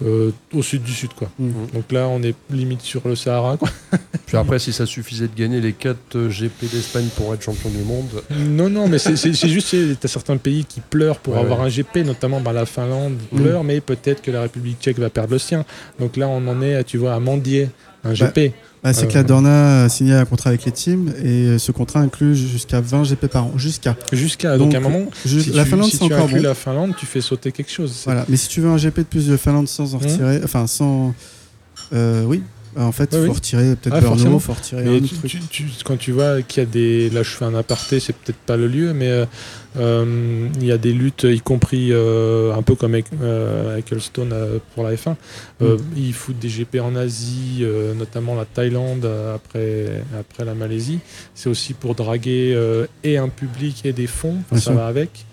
euh, 0.05 0.31
au 0.53 0.61
sud 0.61 0.83
du 0.83 0.91
sud. 0.91 1.11
Quoi. 1.13 1.29
Mm. 1.39 1.51
Donc 1.73 1.91
là, 1.91 2.07
on 2.07 2.21
est 2.21 2.35
limite 2.51 2.81
sur 2.81 3.07
le 3.07 3.15
Sahara. 3.15 3.57
Quoi. 3.57 3.69
Puis 4.27 4.37
après, 4.37 4.59
si 4.59 4.71
ça 4.73 4.85
suffisait 4.85 5.27
de 5.27 5.35
gagner 5.35 5.59
les 5.61 5.73
4 5.73 6.27
GP 6.27 6.69
d'Espagne 6.71 7.07
pour 7.15 7.33
être 7.33 7.41
champion 7.41 7.69
du 7.69 7.79
monde, 7.79 8.05
Non, 8.29 8.69
non, 8.69 8.87
mais 8.87 8.99
c'est 8.99 9.15
juste, 9.47 9.69
tu 9.69 9.97
as 10.03 10.07
certains 10.07 10.37
pays 10.37 10.65
qui 10.65 10.81
pleurent 10.81 11.19
pour 11.19 11.33
Ouais, 11.35 11.39
avoir 11.39 11.59
ouais. 11.61 11.65
un 11.65 11.69
GP, 11.69 11.97
notamment 12.05 12.41
bah, 12.41 12.53
la 12.53 12.65
Finlande 12.65 13.17
Mm. 13.31 13.37
pleure, 13.41 13.63
mais 13.63 13.81
peut-être 13.81 14.21
que 14.21 14.31
la 14.31 14.41
République 14.43 14.79
tchèque 14.81 14.99
va 14.99 15.09
perdre 15.09 15.31
le 15.33 15.39
sien. 15.39 15.65
Donc 15.99 16.15
là, 16.17 16.27
on 16.27 16.45
en 16.47 16.61
est, 16.61 16.83
tu 16.83 16.97
vois, 16.97 17.13
à 17.13 17.19
mendier 17.19 17.69
un 18.09 18.13
GP. 18.13 18.53
Bah, 18.83 18.93
c'est 18.93 19.05
Euh, 19.05 19.07
que 19.07 19.13
la 19.15 19.23
Dorna 19.23 19.83
a 19.85 19.89
signé 19.89 20.13
un 20.13 20.25
contrat 20.25 20.49
avec 20.51 20.63
les 20.65 20.71
teams 20.71 21.11
et 21.23 21.27
euh, 21.47 21.57
ce 21.59 21.71
contrat 21.71 21.99
inclut 21.99 22.35
jusqu'à 22.35 22.79
20 22.79 23.03
GP 23.03 23.27
par 23.27 23.45
an. 23.45 23.53
Jusqu'à. 23.57 23.95
Jusqu'à. 24.11 24.57
Donc, 24.57 24.67
Donc, 24.71 24.75
à 24.75 24.77
un 24.77 24.81
moment, 24.81 25.05
si 25.25 25.51
la 25.51 25.63
tu, 25.63 25.69
Finlande, 25.71 25.85
si 25.89 25.97
c'est 25.97 26.05
tu 26.05 26.13
encore 26.13 26.25
inclus 26.25 26.37
bon. 26.41 26.43
la 26.47 26.53
Finlande, 26.55 26.93
tu 26.97 27.05
fais 27.07 27.21
sauter 27.21 27.51
quelque 27.51 27.71
chose. 27.71 28.01
Voilà. 28.05 28.25
Mais 28.29 28.37
si 28.37 28.47
tu 28.49 28.61
veux 28.61 28.69
un 28.69 28.77
GP 28.77 28.97
de 28.99 29.03
plus 29.03 29.27
de 29.27 29.35
Finlande 29.37 29.67
sans 29.67 29.95
en 29.95 29.97
Mhm. 29.99 30.03
retirer. 30.05 30.41
Enfin, 30.43 30.67
sans. 30.67 31.13
euh, 31.93 32.23
oui. 32.25 32.41
Bah, 32.75 32.83
En 32.83 32.91
fait, 32.91 33.09
il 33.13 33.19
Oui, 33.19 33.27
faut 33.27 33.33
retirer 33.33 33.75
peut-être 33.75 33.93
Ah, 33.95 33.99
il 33.99 34.39
faut 34.39 34.53
retirer 34.53 34.81
un 34.81 34.85
Mais 34.85 34.97
autre 34.97 35.07
tu- 35.07 35.15
truc. 35.15 35.31
tu- 35.31 35.39
tu- 35.49 35.83
quand 35.83 35.97
tu 35.97 36.11
vois 36.11 36.41
qu'il 36.41 36.63
y 36.63 36.65
a 36.65 36.69
des. 36.69 37.09
Là, 37.09 37.23
je 37.23 37.29
fais 37.29 37.45
un 37.45 37.55
aparté, 37.55 37.99
c'est 37.99 38.13
peut-être 38.13 38.37
pas 38.39 38.57
le 38.57 38.67
lieu, 38.67 38.93
mais 38.93 39.07
euh, 39.07 39.25
euh, 39.77 40.47
il 40.59 40.65
y 40.65 40.71
a 40.71 40.77
des 40.77 40.93
luttes, 40.93 41.23
y 41.29 41.39
compris 41.41 41.89
euh, 41.91 42.53
un 42.53 42.61
peu 42.61 42.75
comme 42.75 42.93
avec, 42.93 43.05
euh, 43.21 43.77
Ecclestone, 43.77 44.33
pour 44.75 44.83
la 44.83 44.93
F1. 44.95 45.15
Euh, 45.61 45.77
Ils 45.95 46.13
foutent 46.13 46.39
des 46.39 46.49
GP 46.49 46.79
en 46.81 46.95
Asie, 46.95 47.63
notamment 47.97 48.35
la 48.35 48.45
Thaïlande 48.45 49.07
après, 49.33 50.03
après 50.19 50.45
la 50.45 50.53
Malaisie. 50.53 50.99
C'est 51.35 51.49
aussi 51.49 51.73
pour 51.73 51.95
draguer 51.95 52.57
et 53.03 53.17
un 53.17 53.29
public 53.29 53.81
et 53.85 53.93
des 53.93 54.07
fonds, 54.07 54.37
ça 54.53 54.59
sûr. 54.59 54.73
va 54.73 54.87
avec. 54.87 55.25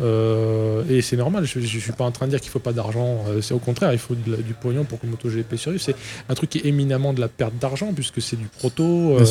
Euh, 0.00 0.82
et 0.90 1.00
c'est 1.00 1.16
normal, 1.16 1.46
je 1.46 1.58
ne 1.58 1.64
suis 1.64 1.92
pas 1.92 2.04
en 2.04 2.10
train 2.10 2.26
de 2.26 2.30
dire 2.30 2.40
qu'il 2.40 2.50
faut 2.50 2.58
pas 2.58 2.72
d'argent, 2.72 3.24
euh, 3.28 3.40
c'est 3.40 3.54
au 3.54 3.58
contraire, 3.58 3.92
il 3.92 3.98
faut 3.98 4.14
de 4.14 4.36
du 4.36 4.52
pognon 4.52 4.84
pour 4.84 5.00
que 5.00 5.06
MotoGP 5.06 5.56
survive. 5.56 5.80
C'est 5.80 5.96
un 6.28 6.34
truc 6.34 6.50
qui 6.50 6.58
est 6.58 6.66
éminemment 6.66 7.14
de 7.14 7.20
la 7.20 7.28
perte 7.28 7.54
d'argent 7.58 7.92
puisque 7.94 8.20
c'est 8.20 8.36
du 8.36 8.46
proto, 8.46 9.16
euh, 9.18 9.24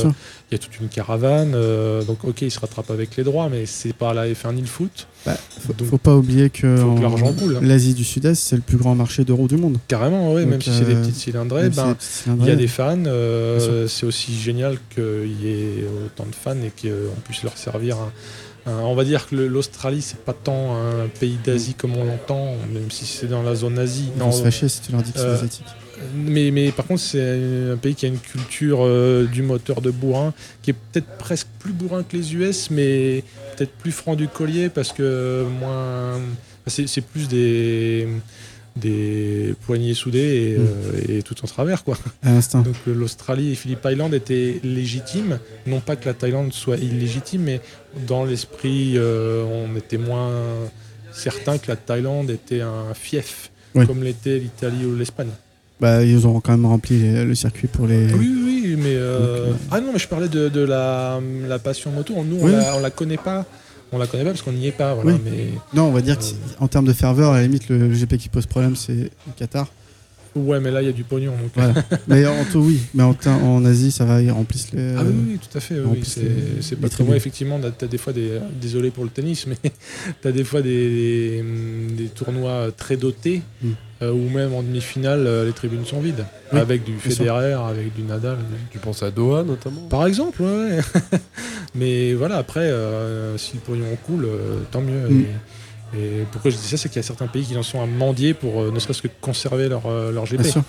il 0.49 0.53
y 0.53 0.55
a 0.55 0.57
toute 0.57 0.79
une 0.79 0.87
caravane, 0.87 1.53
euh, 1.53 2.03
donc 2.03 2.23
ok, 2.23 2.41
il 2.41 2.51
se 2.51 2.59
rattrape 2.59 2.89
avec 2.89 3.15
les 3.15 3.23
droits, 3.23 3.49
mais 3.49 3.65
c'est 3.65 3.93
pas 3.93 4.13
la 4.13 4.27
F1 4.27 4.55
ni 4.55 4.61
le 4.61 4.67
foot, 4.67 5.07
Bah, 5.25 5.37
faut, 5.65 5.73
Donc, 5.73 5.87
faut 5.87 5.97
pas 5.97 6.15
oublier 6.15 6.49
que, 6.49 6.61
que 6.61 7.55
hein. 7.55 7.59
l'Asie 7.61 7.93
du 7.93 8.03
Sud-Est, 8.03 8.35
c'est 8.35 8.55
le 8.55 8.61
plus 8.63 8.77
grand 8.77 8.95
marché 8.95 9.23
d'euros 9.23 9.47
du 9.47 9.57
monde. 9.57 9.77
carrément, 9.87 10.33
Donc, 10.33 10.45
même 10.45 10.61
si 10.61 10.71
c'est 10.71 10.85
des 10.85 10.95
petites 10.95 11.15
cylindrées, 11.15 11.69
si 11.99 12.29
ben, 12.29 12.37
il 12.41 12.47
y 12.47 12.51
a 12.51 12.55
des 12.55 12.67
fans, 12.67 13.03
c'est 13.87 14.05
aussi 14.05 14.33
génial 14.35 14.77
qu'il 14.93 15.41
y 15.41 15.47
ait 15.47 15.85
autant 16.05 16.25
de 16.25 16.35
fans 16.35 16.55
et 16.55 16.71
qu'on 16.71 17.21
puisse 17.21 17.43
leur 17.43 17.57
servir 17.57 17.97
un, 17.97 18.11
un- 18.65 18.71
on 18.79 18.95
va 18.95 19.03
dire 19.03 19.27
que 19.27 19.35
l'Australie, 19.35 20.01
c'est 20.01 20.19
pas 20.19 20.33
tant 20.33 20.75
un 20.75 21.07
pays 21.19 21.37
d'Asie 21.43 21.73
comme 21.75 21.95
on 21.97 22.03
l'entend, 22.03 22.55
même 22.73 22.89
si 22.91 23.05
c'est 23.05 23.27
dans 23.27 23.43
la 23.43 23.55
zone 23.55 23.77
Asie. 23.79 24.09
Ils 24.15 24.19
Non, 24.19 24.25
vont 24.25 24.31
se 24.31 24.43
fâcher 24.43 24.67
si 24.69 24.81
tu 24.81 24.91
leur 24.91 25.01
dis 25.01 25.11
que 25.11 25.19
c'est 25.19 25.25
euh, 25.25 25.35
asiatique. 25.35 25.65
Mais, 26.15 26.51
mais 26.51 26.71
par 26.71 26.85
contre, 26.87 27.01
c'est 27.01 27.71
un 27.71 27.77
pays 27.77 27.95
qui 27.95 28.05
a 28.05 28.09
une 28.09 28.19
culture 28.19 28.79
euh, 28.81 29.25
du 29.31 29.41
moteur 29.43 29.81
de 29.81 29.91
bourrin 29.91 30.33
qui 30.61 30.71
est 30.71 30.75
peut-être 30.91 31.07
presque 31.17 31.47
plus 31.59 31.71
bourrin 31.73 32.03
que 32.03 32.17
les 32.17 32.35
US, 32.35 32.69
mais 32.69 33.23
peut-être 33.55 33.71
plus 33.71 33.91
franc 33.91 34.15
du 34.15 34.27
collier 34.27 34.69
parce 34.69 34.91
que 34.91 35.45
moins. 35.59 36.19
c'est 36.67 37.01
plus 37.01 37.27
des 37.27 38.07
des 38.75 39.55
poignées 39.65 39.93
soudées 39.93 40.19
et, 40.55 40.57
Mm. 40.59 40.65
euh, 41.11 41.17
et 41.19 41.23
tout 41.23 41.35
en 41.43 41.47
travers 41.47 41.83
quoi. 41.83 41.97
Donc 42.23 42.75
euh, 42.87 42.93
l'Australie 42.93 43.51
et 43.51 43.55
Phillip 43.55 43.79
Island 43.85 44.13
étaient 44.13 44.59
légitimes, 44.63 45.39
non 45.65 45.79
pas 45.79 45.95
que 45.95 46.05
la 46.05 46.13
Thaïlande 46.13 46.51
soit 46.53 46.77
illégitime, 46.77 47.43
mais 47.43 47.61
dans 48.07 48.25
l'esprit, 48.25 48.93
euh, 48.97 49.43
on 49.45 49.75
était 49.77 49.97
moins 49.97 50.31
certain 51.13 51.57
que 51.57 51.67
la 51.69 51.77
Thaïlande 51.77 52.29
était 52.29 52.61
un 52.61 52.93
fief, 52.93 53.49
Oui. 53.75 53.87
comme 53.87 54.03
l'était 54.03 54.39
l'Italie 54.39 54.85
ou 54.85 54.95
l'Espagne. 54.95 55.29
Bah, 55.79 56.03
ils 56.03 56.25
ont 56.27 56.39
quand 56.41 56.51
même 56.53 56.65
rempli 56.65 56.99
les- 56.99 57.25
le 57.25 57.35
circuit 57.35 57.67
pour 57.67 57.85
les. 57.87 58.11
Oui, 58.13 58.33
oui, 58.45 58.75
mais 58.77 58.95
euh, 58.95 59.47
Donc, 59.51 59.55
ah 59.71 59.81
non, 59.81 59.91
mais 59.93 59.99
je 59.99 60.07
parlais 60.07 60.29
de, 60.29 60.47
de 60.49 60.61
la, 60.61 61.19
la 61.47 61.59
passion 61.59 61.91
moto. 61.91 62.13
Nous, 62.23 62.37
on, 62.41 62.45
Oui. 62.45 62.51
la, 62.53 62.75
on 62.77 62.79
la 62.79 62.91
connaît 62.91 63.17
pas. 63.17 63.45
On 63.91 63.97
la 63.97 64.07
connaît 64.07 64.23
pas 64.23 64.31
parce 64.31 64.41
qu'on 64.41 64.51
n'y 64.51 64.67
est 64.67 64.71
pas, 64.71 64.93
voilà. 64.93 65.11
Oui. 65.13 65.19
Mais 65.23 65.47
Non, 65.73 65.83
on 65.87 65.91
va 65.91 66.01
dire 66.01 66.17
que 66.17 66.23
c'est- 66.23 66.35
en 66.59 66.67
termes 66.67 66.85
de 66.85 66.93
ferveur, 66.93 67.31
à 67.33 67.37
la 67.37 67.43
limite, 67.43 67.69
le 67.69 67.93
GP 67.93 68.17
qui 68.17 68.29
pose 68.29 68.45
problème, 68.45 68.75
c'est 68.75 68.93
le 68.95 69.09
Qatar. 69.37 69.67
Ouais, 70.35 70.59
mais 70.59 70.71
là, 70.71 70.81
il 70.81 70.85
y 70.85 70.89
a 70.89 70.93
du 70.93 71.03
pognon. 71.03 71.31
Donc, 71.31 71.51
Voilà. 71.55 71.73
mais 72.07 72.25
en 72.25 72.43
tout, 72.51 72.59
oui. 72.59 72.79
Mais 72.93 73.03
en, 73.03 73.65
Asie, 73.65 73.91
ça 73.91 74.05
va, 74.05 74.21
ils 74.21 74.31
remplissent 74.31 74.71
les. 74.71 74.95
Ah 74.97 75.03
oui, 75.05 75.13
oui, 75.29 75.39
tout 75.39 75.57
à 75.57 75.61
fait. 75.61 75.75
oui, 75.79 76.01
c'est 76.61 76.75
pas 76.79 76.89
très 76.89 77.03
loin. 77.03 77.15
Effectivement, 77.15 77.59
tu 77.59 77.85
as 77.85 77.87
des 77.87 77.97
fois 77.97 78.13
des. 78.13 78.39
Désolé 78.61 78.91
pour 78.91 79.03
le 79.03 79.09
tennis, 79.09 79.47
mais 79.47 79.57
tu 80.21 80.27
as 80.27 80.31
des 80.31 80.43
fois 80.43 80.61
des, 80.61 81.41
des, 81.41 81.43
des 81.97 82.07
tournois 82.09 82.69
très 82.75 82.97
dotés 82.97 83.41
Mm. 83.61 83.69
euh, 84.03 84.11
où 84.11 84.29
même 84.29 84.53
en 84.53 84.61
demi-finale, 84.61 85.25
euh, 85.25 85.45
les 85.45 85.53
tribunes 85.53 85.85
sont 85.85 85.99
vides. 85.99 86.25
Oui, 86.53 86.59
avec 86.59 86.83
du. 86.83 86.93
Federer, 86.97 87.53
avec 87.53 87.93
du 87.95 88.03
Nadal. 88.03 88.37
Tu 88.71 88.77
penses 88.79 89.03
à 89.03 89.11
Doha 89.11 89.43
notamment? 89.43 89.81
Par 89.89 90.05
exemple, 90.05 90.41
ouais. 90.43 90.79
mais 91.75 92.13
voilà, 92.13 92.37
après, 92.37 92.61
euh, 92.61 93.37
si 93.37 93.53
le 93.55 93.59
pognon 93.59 93.97
coule, 94.05 94.25
euh, 94.25 94.59
tant 94.71 94.81
mieux. 94.81 95.09
Mm. 95.09 95.21
Et, 95.21 95.25
et 95.93 96.23
pourquoi 96.31 96.51
je 96.51 96.55
dis 96.57 96.63
ça, 96.67 96.77
c'est 96.77 96.89
qu'il 96.89 96.97
y 96.97 96.99
a 96.99 97.03
certains 97.03 97.27
pays 97.27 97.43
qui 97.43 97.55
en 97.55 97.63
sont 97.63 97.81
à 97.81 97.85
mendier 97.85 98.33
pour 98.33 98.61
euh, 98.61 98.71
ne 98.71 98.79
serait-ce 98.79 99.01
que 99.01 99.07
conserver 99.21 99.69
leur, 99.69 99.85
euh, 99.85 100.11
leur 100.11 100.25
GP. 100.25 100.41
Bien 100.41 100.51
sûr. 100.51 100.63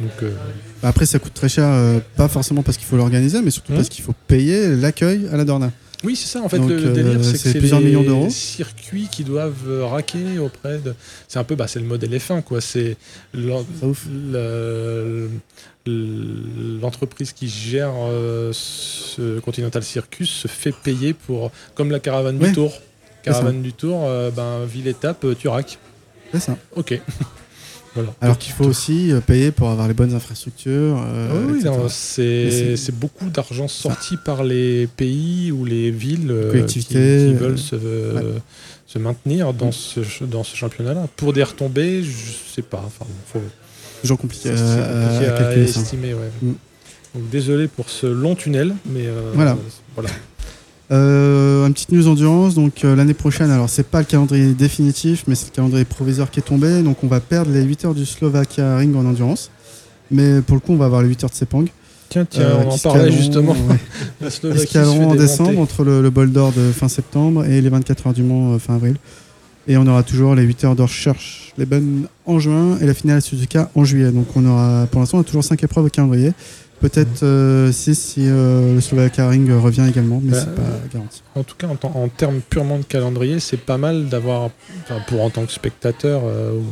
Donc, 0.00 0.10
euh, 0.22 0.32
Bah, 0.82 0.88
Après, 0.88 1.06
ça 1.06 1.18
coûte 1.18 1.34
très 1.34 1.48
cher, 1.48 1.66
euh, 1.68 2.00
pas 2.16 2.28
forcément 2.28 2.62
parce 2.62 2.76
qu'il 2.78 2.86
faut 2.86 2.96
l'organiser, 2.96 3.40
mais 3.42 3.50
surtout 3.50 3.72
Hmm. 3.72 3.76
parce 3.76 3.88
qu'il 3.88 4.02
faut 4.02 4.14
payer 4.26 4.68
l'accueil 4.74 5.28
à 5.32 5.36
la 5.36 5.44
Dorna. 5.44 5.70
Oui, 6.04 6.16
c'est 6.16 6.26
ça. 6.26 6.42
En 6.42 6.48
fait, 6.48 6.58
Donc, 6.58 6.68
le, 6.70 6.92
délire, 6.92 7.22
c'est 7.24 7.32
que 7.34 7.38
c'est 7.38 7.58
plusieurs 7.60 7.80
millions 7.80 8.02
d'euros. 8.02 8.28
circuits 8.28 9.06
qui 9.12 9.22
doivent 9.22 9.84
raquer 9.88 10.38
auprès 10.40 10.78
de. 10.78 10.94
C'est 11.28 11.38
un 11.38 11.44
peu, 11.44 11.54
bah, 11.54 11.68
c'est 11.68 11.78
le 11.78 11.84
modèle 11.86 12.10
F1, 12.18 12.42
quoi. 12.42 12.60
C'est 12.60 12.96
l'entreprise 16.80 17.32
qui 17.32 17.48
gère 17.48 17.92
ce 18.52 19.38
Continental 19.40 19.82
Circus 19.82 20.28
se 20.30 20.48
fait 20.48 20.74
payer 20.74 21.12
pour, 21.12 21.50
comme 21.74 21.90
la 21.90 22.00
caravane 22.00 22.38
Ouais. 22.38 22.48
du 22.48 22.54
Tour. 22.54 22.72
Caravane 23.22 23.62
du 23.62 23.72
Tour, 23.72 24.04
euh, 24.06 24.30
ben 24.30 24.64
ville 24.64 24.86
étape, 24.88 25.24
euh, 25.24 25.34
tu 25.38 25.48
raques. 25.48 25.78
C'est 26.32 26.40
ça. 26.40 26.56
Ok. 26.76 27.00
voilà. 27.94 28.08
Alors 28.20 28.38
qu'il 28.38 28.52
faut 28.52 28.64
aussi 28.64 29.12
euh, 29.12 29.20
payer 29.20 29.50
pour 29.52 29.68
avoir 29.70 29.86
les 29.88 29.94
bonnes 29.94 30.14
infrastructures. 30.14 30.96
Ah 30.98 31.06
euh, 31.12 31.46
oui, 31.50 32.76
c'est 32.76 32.94
beaucoup 32.94 33.28
d'argent 33.28 33.68
sorti 33.68 34.16
par 34.16 34.44
les 34.44 34.86
pays 34.86 35.52
ou 35.52 35.64
les 35.64 35.90
villes 35.90 36.28
qui, 36.46 36.50
collectivités, 36.50 37.26
qui 37.28 37.34
veulent 37.34 37.58
se, 37.58 37.76
se 38.86 38.98
maintenir 38.98 39.52
dans 39.52 39.72
ce, 39.72 40.02
ch- 40.02 40.22
dans 40.22 40.42
ce 40.44 40.56
championnat-là. 40.56 41.06
Pour 41.16 41.32
des 41.32 41.42
retombées, 41.42 42.02
je 42.02 42.32
sais 42.54 42.62
pas. 42.62 42.82
Enfin, 42.86 43.06
faut, 43.32 43.40
toujours 44.00 44.18
compliqué, 44.18 44.56
ça, 44.56 44.56
c'est 44.56 45.26
compliqué 45.28 45.30
à, 45.30 45.56
estimer. 45.58 46.14
ouais. 46.14 46.30
Mm. 46.42 46.52
Donc, 47.14 47.28
désolé 47.28 47.68
pour 47.68 47.90
ce 47.90 48.06
long 48.06 48.34
tunnel, 48.34 48.74
mais 48.86 49.04
Voilà. 49.34 49.56
voilà. 49.94 50.08
Euh, 50.92 51.66
une 51.66 51.72
petite 51.72 51.92
news 51.92 52.06
endurance. 52.08 52.54
Donc 52.54 52.84
euh, 52.84 52.94
l'année 52.94 53.14
prochaine, 53.14 53.50
alors 53.50 53.68
c'est 53.68 53.86
pas 53.86 54.00
le 54.00 54.04
calendrier 54.04 54.52
définitif, 54.52 55.24
mais 55.26 55.34
c'est 55.34 55.46
le 55.46 55.52
calendrier 55.54 55.84
provisoire 55.84 56.30
qui 56.30 56.40
est 56.40 56.42
tombé. 56.42 56.82
Donc 56.82 57.02
on 57.02 57.06
va 57.06 57.20
perdre 57.20 57.50
les 57.50 57.62
8 57.62 57.84
heures 57.86 57.94
du 57.94 58.04
Slovakia 58.04 58.76
Ring 58.76 58.94
en 58.96 59.06
endurance. 59.06 59.50
Mais 60.10 60.42
pour 60.42 60.56
le 60.56 60.60
coup, 60.60 60.72
on 60.72 60.76
va 60.76 60.84
avoir 60.86 61.02
les 61.02 61.08
8 61.08 61.24
heures 61.24 61.30
de 61.30 61.34
Sepang. 61.34 61.64
Tiens, 62.10 62.26
tiens, 62.28 62.42
Euh, 62.42 62.64
on 62.66 62.70
en 62.72 62.78
parlait 62.78 63.10
justement. 63.10 63.52
ouais, 63.52 63.78
La 64.42 64.64
qui 64.66 64.78
en 64.78 65.14
décembre 65.14 65.58
entre 65.60 65.82
le, 65.84 66.02
le 66.02 66.10
bol 66.10 66.30
d'or 66.30 66.52
de 66.52 66.70
fin 66.72 66.88
septembre 66.88 67.46
et 67.46 67.60
les 67.62 67.68
24 67.70 68.08
heures 68.08 68.12
du 68.12 68.22
Mans 68.22 68.52
euh, 68.54 68.58
fin 68.58 68.74
avril. 68.74 68.96
Et 69.68 69.76
on 69.78 69.86
aura 69.86 70.02
toujours 70.02 70.34
les 70.34 70.42
8 70.42 70.64
heures 70.64 70.76
de 70.76 70.82
recherche, 70.82 71.52
les 71.56 71.64
bonnes 71.64 72.06
en 72.26 72.38
juin 72.40 72.76
et 72.82 72.86
la 72.86 72.94
finale 72.94 73.18
à 73.18 73.20
Suzuka 73.22 73.70
en 73.74 73.84
juillet. 73.84 74.10
Donc 74.10 74.26
on 74.36 74.44
aura, 74.44 74.86
pour 74.90 75.00
l'instant, 75.00 75.18
on 75.18 75.20
a 75.22 75.24
toujours 75.24 75.44
5 75.44 75.62
épreuves 75.62 75.86
au 75.86 75.88
calendrier. 75.88 76.32
Peut-être 76.82 77.70
6 77.72 77.94
si 77.94 78.20
euh, 78.26 78.74
le 78.74 78.80
Slovakia 78.80 79.28
Ring 79.28 79.48
revient 79.50 79.86
également, 79.88 80.20
mais 80.22 80.32
Bah, 80.32 80.38
c'est 80.40 80.54
pas 80.54 80.62
garanti. 80.92 81.22
En 81.34 81.42
tout 81.44 81.54
cas, 81.56 81.68
en, 81.68 82.08
termes 82.08 82.40
purement 82.40 82.78
de 82.78 82.84
calendrier, 82.84 83.38
c'est 83.40 83.56
pas 83.56 83.78
mal 83.78 84.08
d'avoir, 84.08 84.50
enfin, 84.82 85.00
pour 85.06 85.22
en 85.22 85.30
tant 85.30 85.46
que 85.46 85.52
spectateur, 85.52 86.22
euh, 86.26 86.52
ou 86.58 86.64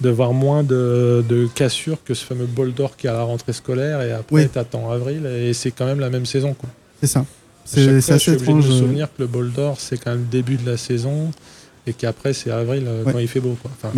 de 0.00 0.08
voir 0.08 0.32
moins 0.32 0.62
de, 0.62 1.24
de 1.28 1.48
cassures 1.54 1.98
que 2.04 2.14
ce 2.14 2.24
fameux 2.24 2.46
bol 2.46 2.72
d'or 2.72 2.96
qui 2.96 3.08
à 3.08 3.12
la 3.12 3.22
rentrée 3.22 3.52
scolaire 3.52 4.00
et 4.02 4.12
après 4.12 4.36
Oui. 4.44 4.48
t'attends 4.48 4.90
avril 4.90 5.26
et 5.26 5.52
c'est 5.52 5.72
quand 5.72 5.84
même 5.86 6.00
la 6.00 6.10
même 6.10 6.26
saison. 6.26 6.54
C'est 7.00 7.08
ça. 7.08 7.26
C'est 7.64 7.84
c'est 7.84 7.94
je 7.94 8.00
suis 8.00 8.12
assez 8.12 8.30
obligé 8.30 8.52
de 8.52 8.58
étrange. 8.58 8.68
me 8.68 8.72
euh, 8.72 8.78
souvenir 8.78 9.08
que 9.08 9.22
le 9.22 9.26
bol 9.26 9.50
d'or 9.52 9.76
c'est 9.78 9.96
quand 9.98 10.10
même 10.12 10.20
le 10.20 10.26
début 10.30 10.56
de 10.56 10.68
la 10.68 10.76
saison 10.76 11.30
et 11.86 11.92
qu'après 11.92 12.32
c'est 12.32 12.50
avril 12.50 12.84
euh, 12.86 13.04
Ouais. 13.04 13.12
quand 13.12 13.18
il 13.18 13.28
fait 13.28 13.40
beau. 13.40 13.56
Quoi. 13.60 13.70
Enfin, 13.82 13.90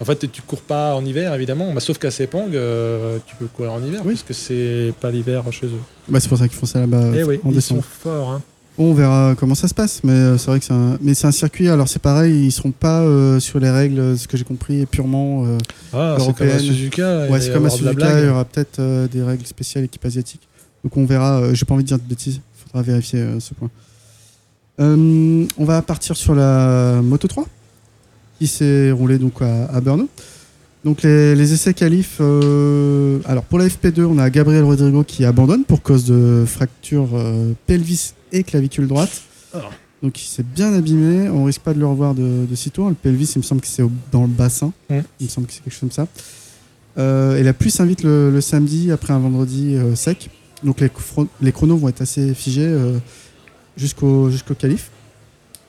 en 0.00 0.04
fait, 0.04 0.30
tu 0.30 0.42
cours 0.42 0.60
pas 0.62 0.94
en 0.94 1.04
hiver 1.04 1.32
évidemment, 1.34 1.72
bah, 1.72 1.80
sauf 1.80 1.98
qu'à 1.98 2.10
Sepang, 2.10 2.48
euh, 2.52 3.18
tu 3.26 3.34
peux 3.36 3.46
courir 3.46 3.72
en 3.72 3.82
hiver 3.82 4.00
Oui. 4.04 4.14
parce 4.14 4.22
que 4.22 4.34
c'est 4.34 4.92
pas 5.00 5.10
l'hiver 5.10 5.42
chez 5.52 5.66
eux. 5.66 5.70
bah, 6.08 6.20
c'est 6.20 6.28
pour 6.28 6.38
ça 6.38 6.48
qu'ils 6.48 6.56
font 6.58 6.66
ça 6.66 6.80
là-bas 6.80 7.10
Eh 7.14 7.18
euh, 7.20 7.24
oui, 7.26 7.40
en 7.44 7.50
ils 7.50 7.54
décembre. 7.54 7.82
sont 7.82 7.88
forts. 8.10 8.30
hein. 8.30 8.42
On 8.76 8.92
verra 8.92 9.36
comment 9.38 9.54
ça 9.54 9.68
se 9.68 9.74
passe, 9.74 10.00
mais 10.02 10.10
euh, 10.12 10.36
c'est 10.36 10.46
vrai 10.48 10.58
que 10.58 10.64
c'est 10.64 10.72
un, 10.72 10.98
mais 11.00 11.14
c'est 11.14 11.28
un 11.28 11.32
circuit. 11.32 11.68
Alors 11.68 11.86
c'est 11.88 12.02
pareil, 12.02 12.46
ils 12.46 12.50
seront 12.50 12.72
pas 12.72 13.02
euh, 13.02 13.38
sur 13.38 13.60
les 13.60 13.70
règles, 13.70 14.18
ce 14.18 14.26
que 14.26 14.36
j'ai 14.36 14.42
compris, 14.42 14.84
purement. 14.86 15.44
euh, 15.46 15.58
Ah, 15.92 16.16
c'est 16.18 16.34
comme 16.36 16.48
à. 16.48 16.58
Suzuka. 16.58 17.26
il 17.26 17.32
ouais, 17.32 17.40
c'est 17.40 17.52
comme 17.52 17.66
à 17.66 17.70
Suzuka, 17.70 18.20
il 18.20 18.26
y 18.26 18.28
aura 18.28 18.44
peut-être 18.44 18.80
euh, 18.80 19.06
des 19.06 19.22
règles 19.22 19.46
spéciales 19.46 19.84
équipe 19.84 20.04
asiatique. 20.04 20.40
Donc 20.82 20.96
on 20.96 21.04
verra. 21.06 21.54
j'ai 21.54 21.64
pas 21.64 21.74
envie 21.74 21.84
de 21.84 21.88
dire 21.88 21.98
de 21.98 22.02
bêtises, 22.02 22.40
faudra 22.66 22.82
vérifier 22.82 23.24
ce 23.38 23.54
point. 23.54 23.70
On 24.78 25.64
va 25.64 25.80
partir 25.82 26.16
sur 26.16 26.34
la 26.34 27.00
Moto 27.02 27.28
3 27.28 27.46
qui 28.38 28.46
s'est 28.46 28.90
roulée 28.90 29.18
donc 29.18 29.40
à, 29.42 29.66
à 29.66 29.80
Brno. 29.80 30.08
Donc 30.84 31.02
les, 31.02 31.34
les 31.34 31.52
essais 31.54 31.72
qualifs. 31.72 32.18
euh, 32.20 33.18
alors 33.24 33.44
pour 33.44 33.58
la 33.58 33.66
FP2, 33.68 34.02
on 34.04 34.18
a 34.18 34.28
Gabriel 34.28 34.64
Rodrigo 34.64 35.02
qui 35.02 35.24
abandonne 35.24 35.64
pour 35.64 35.80
cause 35.82 36.04
de 36.04 36.44
fracture 36.46 37.08
euh, 37.14 37.52
pelvis 37.66 38.12
et 38.32 38.42
clavicule 38.44 38.86
droite. 38.86 39.22
Ah. 39.54 39.60
Donc 40.02 40.20
il 40.20 40.26
s'est 40.26 40.42
bien 40.42 40.74
abîmé. 40.74 41.30
On 41.30 41.44
risque 41.44 41.62
pas 41.62 41.72
de 41.72 41.78
le 41.80 41.86
revoir 41.86 42.14
de, 42.14 42.44
de 42.44 42.54
sitôt. 42.54 42.88
Le 42.90 42.94
pelvis, 42.94 43.32
il 43.34 43.38
me 43.38 43.42
semble 43.42 43.62
que 43.62 43.66
c'est 43.66 43.82
dans 44.12 44.22
le 44.22 44.28
bassin. 44.28 44.72
Mm. 44.90 44.98
Il 45.20 45.24
me 45.24 45.30
semble 45.30 45.46
que 45.46 45.54
c'est 45.54 45.62
quelque 45.62 45.72
chose 45.72 45.80
comme 45.80 45.90
ça. 45.90 46.06
Euh, 46.98 47.38
et 47.38 47.42
la 47.42 47.54
pluie 47.54 47.70
s'invite 47.70 48.02
le, 48.02 48.30
le 48.30 48.40
samedi 48.42 48.90
après 48.92 49.14
un 49.14 49.18
vendredi 49.20 49.76
sec. 49.94 50.28
Donc 50.62 50.80
les, 50.80 50.88
chro- 50.88 51.26
les 51.40 51.52
chronos 51.52 51.76
vont 51.78 51.88
être 51.88 52.02
assez 52.02 52.34
figés 52.34 52.70
jusqu'au 53.76 54.30
jusqu'au 54.30 54.54
qualif. 54.54 54.90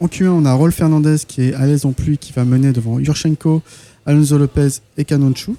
En 0.02 0.08
Q1, 0.08 0.28
on 0.28 0.46
a 0.46 0.54
Rolf 0.54 0.76
Fernandez 0.76 1.18
qui 1.26 1.44
est 1.44 1.54
à 1.54 1.66
l'aise 1.66 1.86
en 1.86 1.94
pluie, 1.94 2.18
qui 2.18 2.34
va 2.34 2.44
mener 2.44 2.74
devant 2.74 3.00
Yurchenko, 3.00 3.62
Alonso 4.06 4.38
Lopez 4.38 4.68
et 4.98 5.06
Canonchu, 5.06 5.52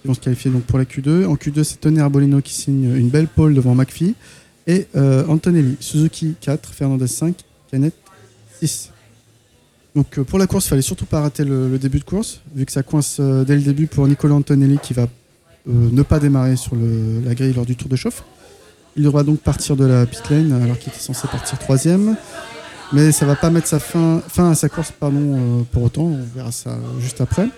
qui 0.00 0.08
vont 0.08 0.14
se 0.14 0.20
qualifier 0.20 0.50
donc 0.50 0.62
pour 0.62 0.78
la 0.78 0.84
Q2. 0.84 1.26
En 1.26 1.34
Q2, 1.34 1.62
c'est 1.62 1.80
Tony 1.80 2.00
Arbolino 2.00 2.40
qui 2.40 2.54
signe 2.54 2.96
une 2.96 3.10
belle 3.10 3.28
pole 3.28 3.54
devant 3.54 3.74
McPhee. 3.74 4.14
Et 4.66 4.86
euh, 4.96 5.26
Antonelli, 5.26 5.76
Suzuki 5.80 6.34
4, 6.40 6.72
Fernandez 6.72 7.06
5, 7.06 7.34
Canet 7.70 7.92
6. 8.60 8.90
Donc 9.94 10.18
euh, 10.18 10.24
pour 10.24 10.38
la 10.38 10.46
course, 10.46 10.66
il 10.66 10.68
fallait 10.70 10.82
surtout 10.82 11.04
pas 11.04 11.20
rater 11.20 11.44
le, 11.44 11.78
début 11.78 11.98
de 11.98 12.04
course, 12.04 12.40
vu 12.54 12.64
que 12.64 12.72
ça 12.72 12.82
coince 12.82 13.18
euh, 13.20 13.44
dès 13.44 13.56
le 13.56 13.62
début 13.62 13.88
pour 13.88 14.08
Nicolas 14.08 14.34
Antonelli 14.34 14.78
qui 14.82 14.94
va 14.94 15.06
ne 15.66 16.02
pas 16.02 16.18
démarrer 16.18 16.56
sur 16.56 16.74
la 16.74 17.36
grille 17.36 17.52
lors 17.52 17.66
du 17.66 17.76
tour 17.76 17.88
de 17.88 17.94
chauffe. 17.94 18.24
Il 18.96 19.04
devra 19.04 19.22
donc 19.22 19.38
partir 19.38 19.76
de 19.76 19.84
la 19.84 20.06
pit 20.06 20.28
lane 20.28 20.50
alors 20.52 20.76
qu'il 20.76 20.88
était 20.88 21.00
censé 21.00 21.28
partir 21.28 21.56
troisième. 21.60 22.16
Mais 22.92 23.10
ça 23.10 23.24
va 23.24 23.36
pas 23.36 23.50
mettre 23.50 23.68
sa 23.68 23.78
fin, 23.78 24.20
fin 24.28 24.50
à 24.50 24.54
sa 24.54 24.68
course 24.68 24.92
pardon, 24.92 25.20
euh, 25.20 25.62
pour 25.72 25.82
autant, 25.84 26.02
on 26.02 26.24
verra 26.34 26.52
ça 26.52 26.76
juste 27.00 27.20
après. 27.20 27.48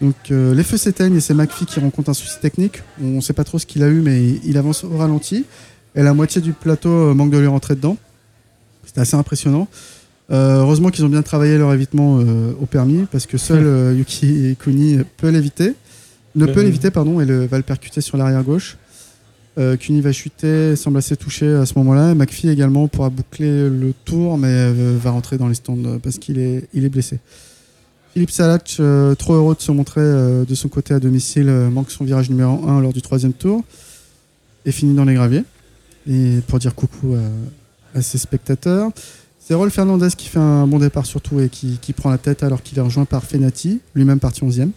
Donc 0.00 0.14
euh, 0.30 0.54
les 0.54 0.62
feux 0.62 0.76
s'éteignent 0.76 1.16
et 1.16 1.20
c'est 1.20 1.34
McPhee 1.34 1.66
qui 1.66 1.80
rencontre 1.80 2.10
un 2.10 2.14
souci 2.14 2.38
technique. 2.40 2.82
On 3.02 3.16
ne 3.16 3.20
sait 3.20 3.32
pas 3.32 3.44
trop 3.44 3.58
ce 3.58 3.66
qu'il 3.66 3.82
a 3.82 3.88
eu 3.88 4.00
mais 4.00 4.22
il, 4.44 4.58
avance 4.58 4.84
au 4.84 4.96
ralenti. 4.96 5.44
Et 5.94 6.02
la 6.02 6.12
moitié 6.12 6.40
du 6.40 6.52
plateau 6.52 6.90
euh, 6.90 7.14
manque 7.14 7.30
de 7.30 7.38
lui 7.38 7.46
rentrer 7.46 7.74
dedans. 7.74 7.96
C'était 8.84 9.00
assez 9.00 9.16
impressionnant. 9.16 9.68
Euh, 10.30 10.60
heureusement 10.60 10.90
qu'ils 10.90 11.04
ont 11.04 11.08
bien 11.08 11.22
travaillé 11.22 11.56
leur 11.56 11.72
évitement 11.72 12.18
euh, 12.18 12.52
au 12.60 12.66
permis 12.66 13.06
parce 13.10 13.26
que 13.26 13.38
seul 13.38 13.96
Yuki 13.96 14.56
Kuni 14.58 14.98
peut 15.16 15.28
l'éviter. 15.28 15.74
Ne 16.34 16.46
peut 16.46 16.62
l'éviter 16.62 16.90
pardon 16.90 17.20
et 17.20 17.24
le, 17.24 17.46
va 17.46 17.56
le 17.56 17.62
percuter 17.62 18.02
sur 18.02 18.18
l'arrière 18.18 18.42
gauche. 18.42 18.76
Euh, 19.58 19.76
Kuni 19.76 20.02
va 20.02 20.12
chuter, 20.12 20.76
semble 20.76 20.98
assez 20.98 21.16
touché 21.16 21.48
à 21.54 21.64
ce 21.64 21.74
moment-là. 21.78 22.14
McPhee 22.14 22.48
également 22.50 22.88
pourra 22.88 23.08
boucler 23.08 23.68
le 23.70 23.94
tour, 24.04 24.36
mais 24.36 24.48
euh, 24.50 24.98
va 25.00 25.10
rentrer 25.10 25.38
dans 25.38 25.48
les 25.48 25.54
stands 25.54 25.78
euh, 25.84 25.98
parce 25.98 26.18
qu'il 26.18 26.38
est, 26.38 26.88
blessé. 26.90 27.18
Philippe 28.12 28.30
Salach, 28.30 28.76
euh, 28.80 29.14
trop 29.14 29.34
heureux 29.34 29.54
de 29.54 29.60
se 29.60 29.72
montrer 29.72 30.00
euh, 30.02 30.44
de 30.44 30.54
son 30.54 30.68
côté 30.68 30.94
à 30.94 31.00
domicile, 31.00 31.48
euh, 31.48 31.70
manque 31.70 31.90
son 31.90 32.04
virage 32.04 32.28
numéro 32.28 32.68
1 32.68 32.80
lors 32.80 32.92
du 32.92 33.02
troisième 33.02 33.32
tour 33.32 33.62
et 34.64 34.72
finit 34.72 34.94
dans 34.94 35.04
les 35.04 35.14
graviers. 35.14 35.44
Et 36.08 36.40
pour 36.46 36.58
dire 36.58 36.74
coucou 36.74 37.14
à, 37.14 37.98
à 37.98 38.02
ses 38.02 38.18
spectateurs. 38.18 38.90
C'est 39.38 39.54
Rolf 39.54 39.72
Fernandez 39.72 40.08
qui 40.16 40.28
fait 40.28 40.38
un 40.38 40.66
bon 40.66 40.78
départ 40.78 41.06
surtout 41.06 41.40
et 41.40 41.48
qui, 41.48 41.78
qui 41.80 41.92
prend 41.92 42.10
la 42.10 42.18
tête 42.18 42.42
alors 42.42 42.62
qu'il 42.62 42.78
est 42.78 42.82
rejoint 42.82 43.04
par 43.04 43.24
Fenati, 43.24 43.80
lui-même 43.94 44.18
parti 44.18 44.42
11e. 44.42 44.70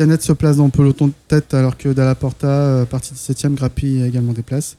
Canet 0.00 0.22
se 0.22 0.32
place 0.32 0.56
dans 0.56 0.64
le 0.64 0.70
peloton 0.70 1.08
de 1.08 1.12
tête 1.28 1.52
alors 1.52 1.76
que 1.76 1.90
Dalla 1.90 2.14
Porta, 2.14 2.46
euh, 2.46 2.84
parti 2.86 3.12
17e, 3.12 3.52
grappille 3.52 4.02
également 4.02 4.32
des 4.32 4.40
places. 4.40 4.78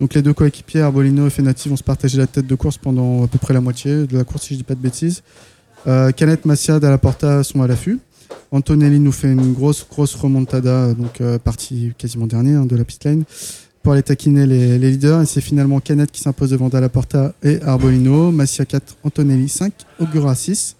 Donc 0.00 0.14
les 0.14 0.22
deux 0.22 0.32
coéquipiers, 0.32 0.80
Arbolino 0.82 1.26
et 1.26 1.30
Fenati, 1.30 1.68
vont 1.68 1.74
se 1.74 1.82
partager 1.82 2.18
la 2.18 2.28
tête 2.28 2.46
de 2.46 2.54
course 2.54 2.78
pendant 2.78 3.24
à 3.24 3.26
peu 3.26 3.36
près 3.36 3.52
la 3.52 3.60
moitié 3.60 4.06
de 4.06 4.16
la 4.16 4.22
course, 4.22 4.44
si 4.44 4.54
je 4.54 4.58
dis 4.58 4.62
pas 4.62 4.76
de 4.76 4.80
bêtises. 4.80 5.24
Euh, 5.88 6.12
Canet, 6.12 6.44
Massia, 6.44 6.78
Dalla 6.78 6.98
Porta 6.98 7.42
sont 7.42 7.62
à 7.62 7.66
l'affût. 7.66 7.98
Antonelli 8.52 9.00
nous 9.00 9.10
fait 9.10 9.32
une 9.32 9.54
grosse, 9.54 9.84
grosse 9.90 10.14
remontada, 10.14 10.94
donc 10.94 11.20
euh, 11.20 11.36
partie 11.40 11.92
quasiment 11.98 12.28
dernier 12.28 12.54
hein, 12.54 12.64
de 12.64 12.76
la 12.76 12.84
pit 12.84 13.02
lane, 13.04 13.24
pour 13.82 13.94
aller 13.94 14.04
taquiner 14.04 14.46
les, 14.46 14.78
leaders. 14.78 15.22
Et 15.22 15.26
c'est 15.26 15.40
finalement 15.40 15.80
Canet 15.80 16.08
qui 16.12 16.20
s'impose 16.20 16.50
devant 16.50 16.68
Dalla 16.68 16.88
Porta 16.88 17.34
et 17.42 17.60
Arbolino. 17.62 18.30
Massia 18.30 18.66
4, 18.66 18.98
Antonelli 19.02 19.48
5, 19.48 19.72
Ogura 19.98 20.36
6. 20.36 20.76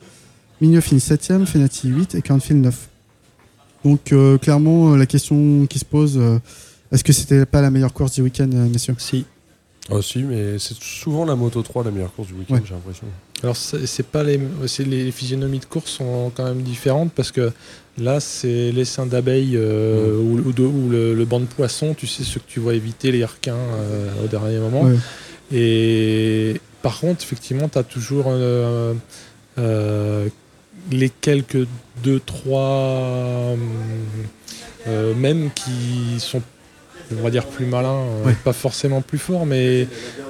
Mignot 0.60 0.80
finit 0.80 1.00
7ème, 1.00 1.44
Fenati 1.44 1.88
8 1.88 2.14
et 2.14 2.22
Cornfield 2.22 2.62
9. 2.62 2.89
Donc 3.84 4.12
euh, 4.12 4.38
clairement, 4.38 4.92
euh, 4.92 4.96
la 4.96 5.06
question 5.06 5.66
qui 5.66 5.78
se 5.78 5.84
pose, 5.84 6.16
euh, 6.18 6.38
est-ce 6.92 7.02
que 7.04 7.12
c'était 7.12 7.46
pas 7.46 7.62
la 7.62 7.70
meilleure 7.70 7.92
course 7.92 8.12
du 8.12 8.22
week-end, 8.22 8.48
messieurs? 8.48 8.94
Si. 8.98 9.24
Ah 9.90 9.96
si, 10.02 10.22
mais 10.22 10.58
c'est 10.58 10.76
souvent 10.80 11.24
la 11.24 11.34
Moto 11.34 11.62
3 11.62 11.84
la 11.84 11.90
meilleure 11.90 12.12
course 12.14 12.28
du 12.28 12.34
week-end, 12.34 12.54
Ouais. 12.54 12.62
j'ai 12.64 12.74
l'impression. 12.74 13.06
Alors 13.42 13.56
c'est 13.56 14.06
pas 14.06 14.22
les, 14.22 14.38
les 14.86 15.10
physionomies 15.12 15.58
de 15.60 15.64
course 15.64 15.90
sont 15.92 16.30
quand 16.34 16.44
même 16.44 16.60
différentes 16.62 17.10
parce 17.12 17.32
que 17.32 17.50
là 17.96 18.20
c'est 18.20 18.70
les 18.70 18.84
seins 18.84 19.06
d'abeilles 19.06 19.56
euh, 19.56 20.14
ou, 20.18 20.38
ou 20.48 20.52
de- 20.52 20.62
ou 20.62 20.90
le, 20.90 21.14
le 21.14 21.24
banc 21.24 21.40
de 21.40 21.46
poisson, 21.46 21.94
tu 21.94 22.06
sais 22.06 22.22
ce 22.22 22.34
que 22.38 22.44
tu 22.46 22.60
vas 22.60 22.74
éviter 22.74 23.10
les 23.10 23.24
requins 23.24 23.54
euh, 23.54 24.10
au 24.22 24.26
dernier 24.28 24.58
moment. 24.58 24.82
Ouais. 24.82 24.96
Et 25.52 26.60
par 26.82 27.00
contre 27.00 27.24
effectivement 27.24 27.68
tu 27.70 27.78
as 27.78 27.82
toujours 27.82 28.26
euh, 28.28 28.92
euh, 29.58 30.28
les 30.90 31.10
quelques 31.10 31.66
deux 32.02 32.20
trois 32.20 33.54
euh, 34.88 35.14
même 35.14 35.50
qui 35.54 36.18
sont 36.20 36.42
on 37.18 37.22
va 37.22 37.30
dire 37.30 37.44
plus 37.46 37.66
malins, 37.66 38.04
euh, 38.04 38.24
Ouais. 38.26 38.36
pas 38.44 38.52
forcément 38.52 39.00
plus 39.02 39.18
forts, 39.18 39.44
mais 39.44 39.88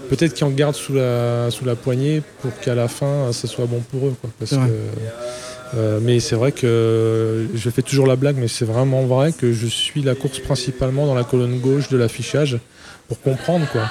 peut-être 0.08 0.32
qu'ils 0.32 0.46
en 0.46 0.50
gardent 0.50 0.74
sous 0.74 0.94
la, 0.94 1.50
sous 1.50 1.66
la 1.66 1.76
poignée 1.76 2.22
pour 2.40 2.58
qu'à 2.60 2.74
la 2.74 2.88
fin, 2.88 3.32
ça 3.32 3.46
soit 3.48 3.66
bon 3.66 3.80
pour 3.90 4.06
eux. 4.08 4.14
Quoi, 4.18 4.30
parce 4.38 4.50
C'est 4.52 4.56
vrai. 4.56 4.68
que, 4.68 5.76
euh, 5.76 5.98
mais 6.02 6.20
c'est 6.20 6.36
vrai 6.36 6.52
que 6.52 7.46
je 7.54 7.68
fais 7.70 7.82
toujours 7.82 8.06
la 8.06 8.16
blague, 8.16 8.36
mais 8.38 8.48
c'est 8.48 8.64
vraiment 8.64 9.04
vrai 9.04 9.32
que 9.32 9.52
je 9.52 9.66
suis 9.66 10.00
la 10.02 10.14
course 10.14 10.38
principalement 10.38 11.04
dans 11.06 11.14
la 11.14 11.24
colonne 11.24 11.58
gauche 11.60 11.90
de 11.90 11.98
l'affichage 11.98 12.56
pour 13.10 13.20
comprendre. 13.20 13.66
quoi. 13.70 13.82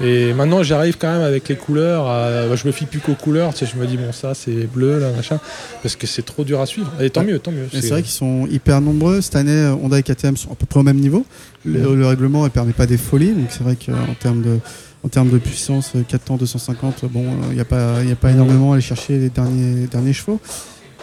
Et 0.00 0.32
maintenant, 0.32 0.62
j'arrive 0.62 0.96
quand 0.96 1.10
même 1.10 1.22
avec 1.22 1.48
les 1.48 1.56
couleurs. 1.56 2.06
à- 2.06 2.54
je 2.54 2.66
me 2.66 2.72
fie 2.72 2.84
plus 2.86 3.00
qu'aux 3.00 3.14
couleurs. 3.16 3.52
Tu 3.54 3.66
sais, 3.66 3.72
je 3.74 3.80
me 3.80 3.84
dis, 3.86 3.96
bon, 3.96 4.12
ça, 4.12 4.32
c'est 4.34 4.68
bleu, 4.72 5.00
là, 5.00 5.10
machin. 5.16 5.40
Parce 5.82 5.96
que 5.96 6.06
c'est 6.06 6.22
trop 6.22 6.44
dur 6.44 6.60
à 6.60 6.66
suivre. 6.66 6.92
Et 7.00 7.10
tant 7.10 7.22
Ouais. 7.22 7.32
mieux, 7.32 7.38
tant 7.40 7.50
mieux. 7.50 7.66
C'est 7.72 7.88
vrai 7.88 8.02
qu'ils 8.02 8.12
sont 8.12 8.46
hyper 8.48 8.80
nombreux. 8.80 9.20
Cette 9.22 9.34
année, 9.36 9.50
euh, 9.50 9.72
Honda 9.74 9.98
et 9.98 10.02
KTM 10.04 10.36
sont 10.36 10.52
à 10.52 10.54
peu 10.54 10.66
près 10.66 10.78
au 10.80 10.84
même 10.84 10.98
niveau. 11.00 11.26
Le, 11.64 11.96
le 11.96 12.06
règlement 12.06 12.44
ne 12.44 12.48
permet 12.48 12.72
pas 12.74 12.86
des 12.86 12.98
folies, 12.98 13.32
donc 13.32 13.46
c'est 13.50 13.64
vrai 13.64 13.74
qu'en 13.74 14.14
termes 14.20 14.42
de, 14.42 14.58
en 15.02 15.08
termes 15.08 15.30
de 15.30 15.38
puissance, 15.38 15.92
euh, 15.96 16.02
4 16.06 16.24
temps 16.26 16.36
250, 16.36 17.04
bon, 17.10 17.24
il 17.48 17.54
n'y 17.54 17.60
a 17.60 17.64
pas, 17.64 18.02
y 18.04 18.12
a 18.12 18.16
pas 18.16 18.30
énormément 18.30 18.70
à 18.72 18.74
aller 18.76 18.82
chercher 18.82 19.18
les 19.18 19.30
derniers, 19.30 19.86
derniers 19.88 20.12
chevaux. 20.12 20.38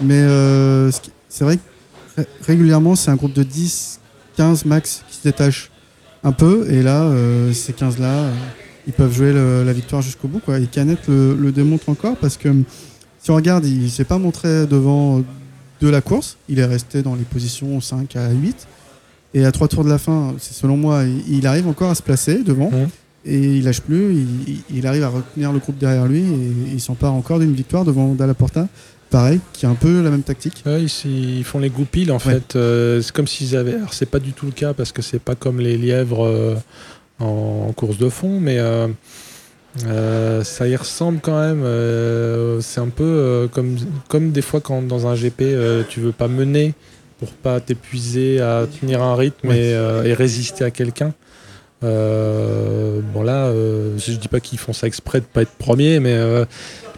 Mais 0.02 0.22
euh, 0.22 0.90
c'est 1.28 1.44
vrai 1.44 1.58
que 1.58 2.22
ré- 2.22 2.28
régulièrement, 2.48 2.96
c'est 2.96 3.12
un 3.12 3.16
groupe 3.16 3.34
de 3.34 3.44
10, 3.44 4.00
15 4.38 4.64
max 4.66 5.04
qui 5.10 5.18
se 5.18 5.24
détache 5.24 5.70
un 6.26 6.32
peu. 6.34 6.68
Et 6.70 6.82
là, 6.84 7.04
euh, 7.04 7.54
ces 7.54 7.72
15-là, 7.72 8.08
euh, 8.26 8.32
ils 8.88 8.94
peuvent 8.94 9.14
jouer 9.14 9.32
le- 9.32 9.64
la 9.64 9.72
victoire 9.74 10.02
jusqu'au 10.02 10.28
bout. 10.28 10.40
Quoi. 10.40 10.60
Et 10.60 10.66
Canet 10.66 11.00
le, 11.08 11.36
le 11.36 11.52
démontre 11.54 11.88
encore 11.90 12.18
parce 12.18 12.36
que 12.36 12.50
si 13.22 13.32
on 13.32 13.36
regarde, 13.36 13.66
il 13.66 13.84
ne 13.84 13.88
s'est 13.88 14.04
pas 14.04 14.18
montré 14.18 14.68
devant 14.68 15.24
de 15.82 15.88
la 15.90 16.02
course. 16.02 16.38
Il 16.50 16.60
est 16.60 16.66
resté 16.66 17.02
dans 17.02 17.16
les 17.16 17.24
positions 17.24 17.80
5 17.80 18.16
à 18.18 18.32
8. 18.32 18.68
Et 19.34 19.46
à 19.46 19.52
trois 19.52 19.68
tours 19.68 19.84
de 19.84 19.90
la 19.90 19.98
fin, 19.98 20.34
c'est 20.40 20.54
selon 20.54 20.78
moi, 20.78 21.04
il, 21.28 21.46
arrive 21.48 21.68
encore 21.68 21.92
à 21.92 21.96
se 21.96 22.02
placer 22.04 22.42
devant. 22.44 22.70
Et 23.26 23.58
il 23.58 23.64
lâche 23.64 23.82
plus. 23.82 24.14
Il, 24.14 24.28
il- 24.48 24.64
il 24.78 24.88
arrive 24.88 25.04
à 25.04 25.10
retenir 25.10 25.52
le 25.52 25.60
groupe 25.60 25.78
derrière 25.78 26.06
lui. 26.08 26.20
Et 26.22 26.52
il 26.74 26.80
s'empare 26.82 27.14
encore 27.14 27.40
d'une 27.40 27.54
victoire 27.54 27.84
devant 27.86 28.14
Dalla 28.14 28.34
Porta. 28.34 28.68
Pareil, 29.12 29.40
qui 29.54 29.66
a 29.66 29.70
un 29.70 29.76
peu 29.76 30.02
la 30.02 30.10
même 30.10 30.24
tactique. 30.24 30.64
Ouais, 30.66 30.82
ils, 30.84 31.38
ils 31.38 31.44
font 31.44 31.60
les 31.60 31.70
goupiles 31.70 32.12
en 32.12 32.16
Ouais. 32.16 32.20
fait. 32.34 32.56
Euh, 32.56 33.02
c'est 33.02 33.12
comme 33.14 33.28
s'ils 33.28 33.56
avaient. 33.56 33.76
Alors 33.76 33.94
c'est 33.94 34.08
pas 34.10 34.20
du 34.20 34.34
tout 34.34 34.46
le 34.46 34.52
cas 34.52 34.74
parce 34.74 34.92
que 34.92 35.02
c'est 35.02 35.20
pas 35.20 35.36
comme 35.36 35.60
les 35.60 35.78
lièvres 35.78 36.26
euh, 36.26 36.56
en, 37.20 37.68
en 37.70 37.74
course 37.74 37.98
de 37.98 38.10
fond, 38.10 38.40
mais 38.42 38.58
euh, 38.60 38.88
ça 40.44 40.68
y 40.68 40.76
ressemble 40.76 41.20
quand 41.22 41.40
même. 41.40 41.64
C'est 42.62 42.82
un 42.82 42.90
peu 42.90 43.48
comme, 43.54 43.78
comme 44.10 44.32
des 44.32 44.42
fois 44.42 44.60
quand 44.62 44.82
dans 44.82 45.08
un 45.08 45.16
GP 45.16 45.44
tu 45.90 46.00
veux 46.00 46.12
pas 46.12 46.28
mener 46.28 46.74
pour 47.20 47.30
pas 47.32 47.62
t'épuiser 47.62 48.42
à 48.42 48.66
tenir 48.82 49.02
un 49.02 49.16
rythme 49.16 49.48
Ouais. 49.50 49.58
et, 50.04 50.10
et 50.10 50.14
résister 50.14 50.66
à 50.66 50.72
quelqu'un. 50.72 51.14
Bon 51.82 53.24
là, 53.24 53.52
je 53.54 54.12
dis 54.14 54.28
pas 54.28 54.40
qu'ils 54.40 54.60
font 54.60 54.74
ça 54.74 54.88
exprès 54.88 55.20
de 55.22 55.26
pas 55.26 55.44
être 55.44 55.52
premier, 55.58 56.00
mais 56.00 56.18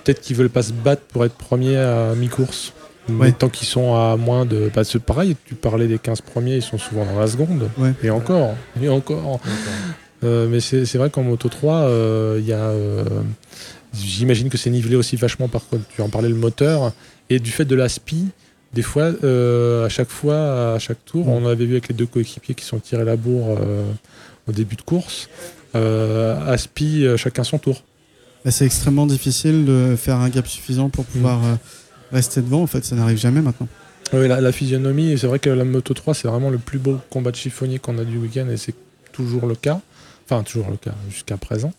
peut-être 0.08 0.22
qu'ils 0.22 0.38
veulent 0.38 0.50
pas 0.50 0.64
se 0.64 0.72
battre 0.72 1.02
pour 1.04 1.26
être 1.26 1.36
premier 1.36 1.76
à 1.76 2.14
mi-course. 2.16 2.72
Ouais. 3.10 3.16
Mais 3.28 3.32
tant 3.34 3.50
qu'ils 3.50 3.68
sont 3.68 3.94
à 3.96 4.16
moins 4.18 4.46
de. 4.46 4.70
Bah, 4.74 4.84
c'est 4.84 5.00
pareil, 5.02 5.36
tu 5.46 5.56
parlais 5.56 5.88
des 5.88 5.98
15 6.00 6.22
premiers, 6.22 6.56
ils 6.56 6.62
sont 6.62 6.78
souvent 6.78 7.06
dans 7.06 7.20
la 7.20 7.28
seconde. 7.28 7.70
Ouais. 7.78 7.94
Et 8.04 8.10
encore, 8.10 8.56
et 8.82 8.90
encore. 8.90 9.40
Euh, 10.24 10.48
mais 10.50 10.60
c'est 10.62 10.86
c'est 10.86 10.98
vrai 10.98 11.10
qu'en 11.10 11.24
Moto 11.24 11.48
3, 11.50 11.74
euh, 11.76 12.38
il 12.40 12.48
y 12.48 12.54
a. 12.54 12.58
euh, 12.58 13.04
J'imagine 13.94 14.50
que 14.50 14.58
c'est 14.58 14.70
nivelé 14.70 14.96
aussi 14.96 15.16
vachement 15.16 15.48
par 15.48 15.66
contre, 15.68 15.84
tu 15.94 16.02
en 16.02 16.10
parlais 16.10 16.30
le 16.30 16.36
moteur. 16.36 16.92
Et 17.30 17.40
du 17.40 17.52
fait 17.52 17.66
de 17.66 17.76
la 17.76 17.90
SPI, 17.90 18.28
des 18.74 18.82
fois, 18.82 19.12
euh, 19.24 19.86
à 19.86 19.90
chaque 19.90 20.10
fois, 20.10 20.74
à 20.76 20.80
chaque 20.80 21.04
tour, 21.06 21.28
on 21.28 21.46
avait 21.46 21.66
vu 21.66 21.74
avec 21.74 21.90
les 21.90 21.96
deux 21.96 22.06
coéquipiers 22.06 22.56
qui 22.56 22.64
sont 22.66 22.80
tirés 22.80 23.04
la 23.06 23.16
bourre 23.18 23.58
euh, 23.60 23.84
au 24.48 24.52
début 24.54 24.76
de 24.78 24.82
course. 24.82 25.30
Euh, 25.76 26.38
à 26.46 26.58
SPI, 26.58 27.06
euh, 27.06 27.18
chacun 27.18 27.44
son 27.44 27.58
tour. 27.58 27.84
Là, 28.48 28.52
c'est 28.52 28.66
extrêmement 28.66 29.06
difficile 29.06 29.66
de 29.66 29.98
faire 29.98 30.16
un 30.16 30.30
gap 30.30 30.48
suffisant 30.48 30.88
pour 30.88 31.04
pouvoir 31.04 31.44
euh, 31.44 31.56
rester 32.14 32.40
devant. 32.40 32.62
En 32.62 32.68
fait, 32.68 32.86
ça 32.86 32.96
n'arrive 32.96 33.18
jamais 33.18 33.42
maintenant. 33.42 33.68
Oui, 34.14 34.26
la, 34.26 34.40
la 34.40 34.54
physionomie, 34.54 35.18
c'est 35.18 35.28
vrai 35.28 35.38
que 35.38 35.50
la 35.50 35.66
Moto 35.66 35.94
3, 35.94 36.14
c'est 36.14 36.30
vraiment 36.30 36.50
le 36.50 36.58
plus 36.58 36.80
beau 36.80 36.98
combat 37.10 37.32
de 37.32 37.36
chiffonnier 37.36 37.78
qu'on 37.78 37.98
a 37.98 38.06
du 38.06 38.18
week-end 38.18 38.48
et 38.50 38.56
c'est 38.56 38.74
toujours 39.12 39.48
le 39.48 39.56
cas. 39.56 39.82
Enfin, 40.24 40.44
toujours 40.44 40.70
le 40.70 40.78
cas 40.78 40.96
jusqu'à 41.10 41.36
présent. 41.36 41.74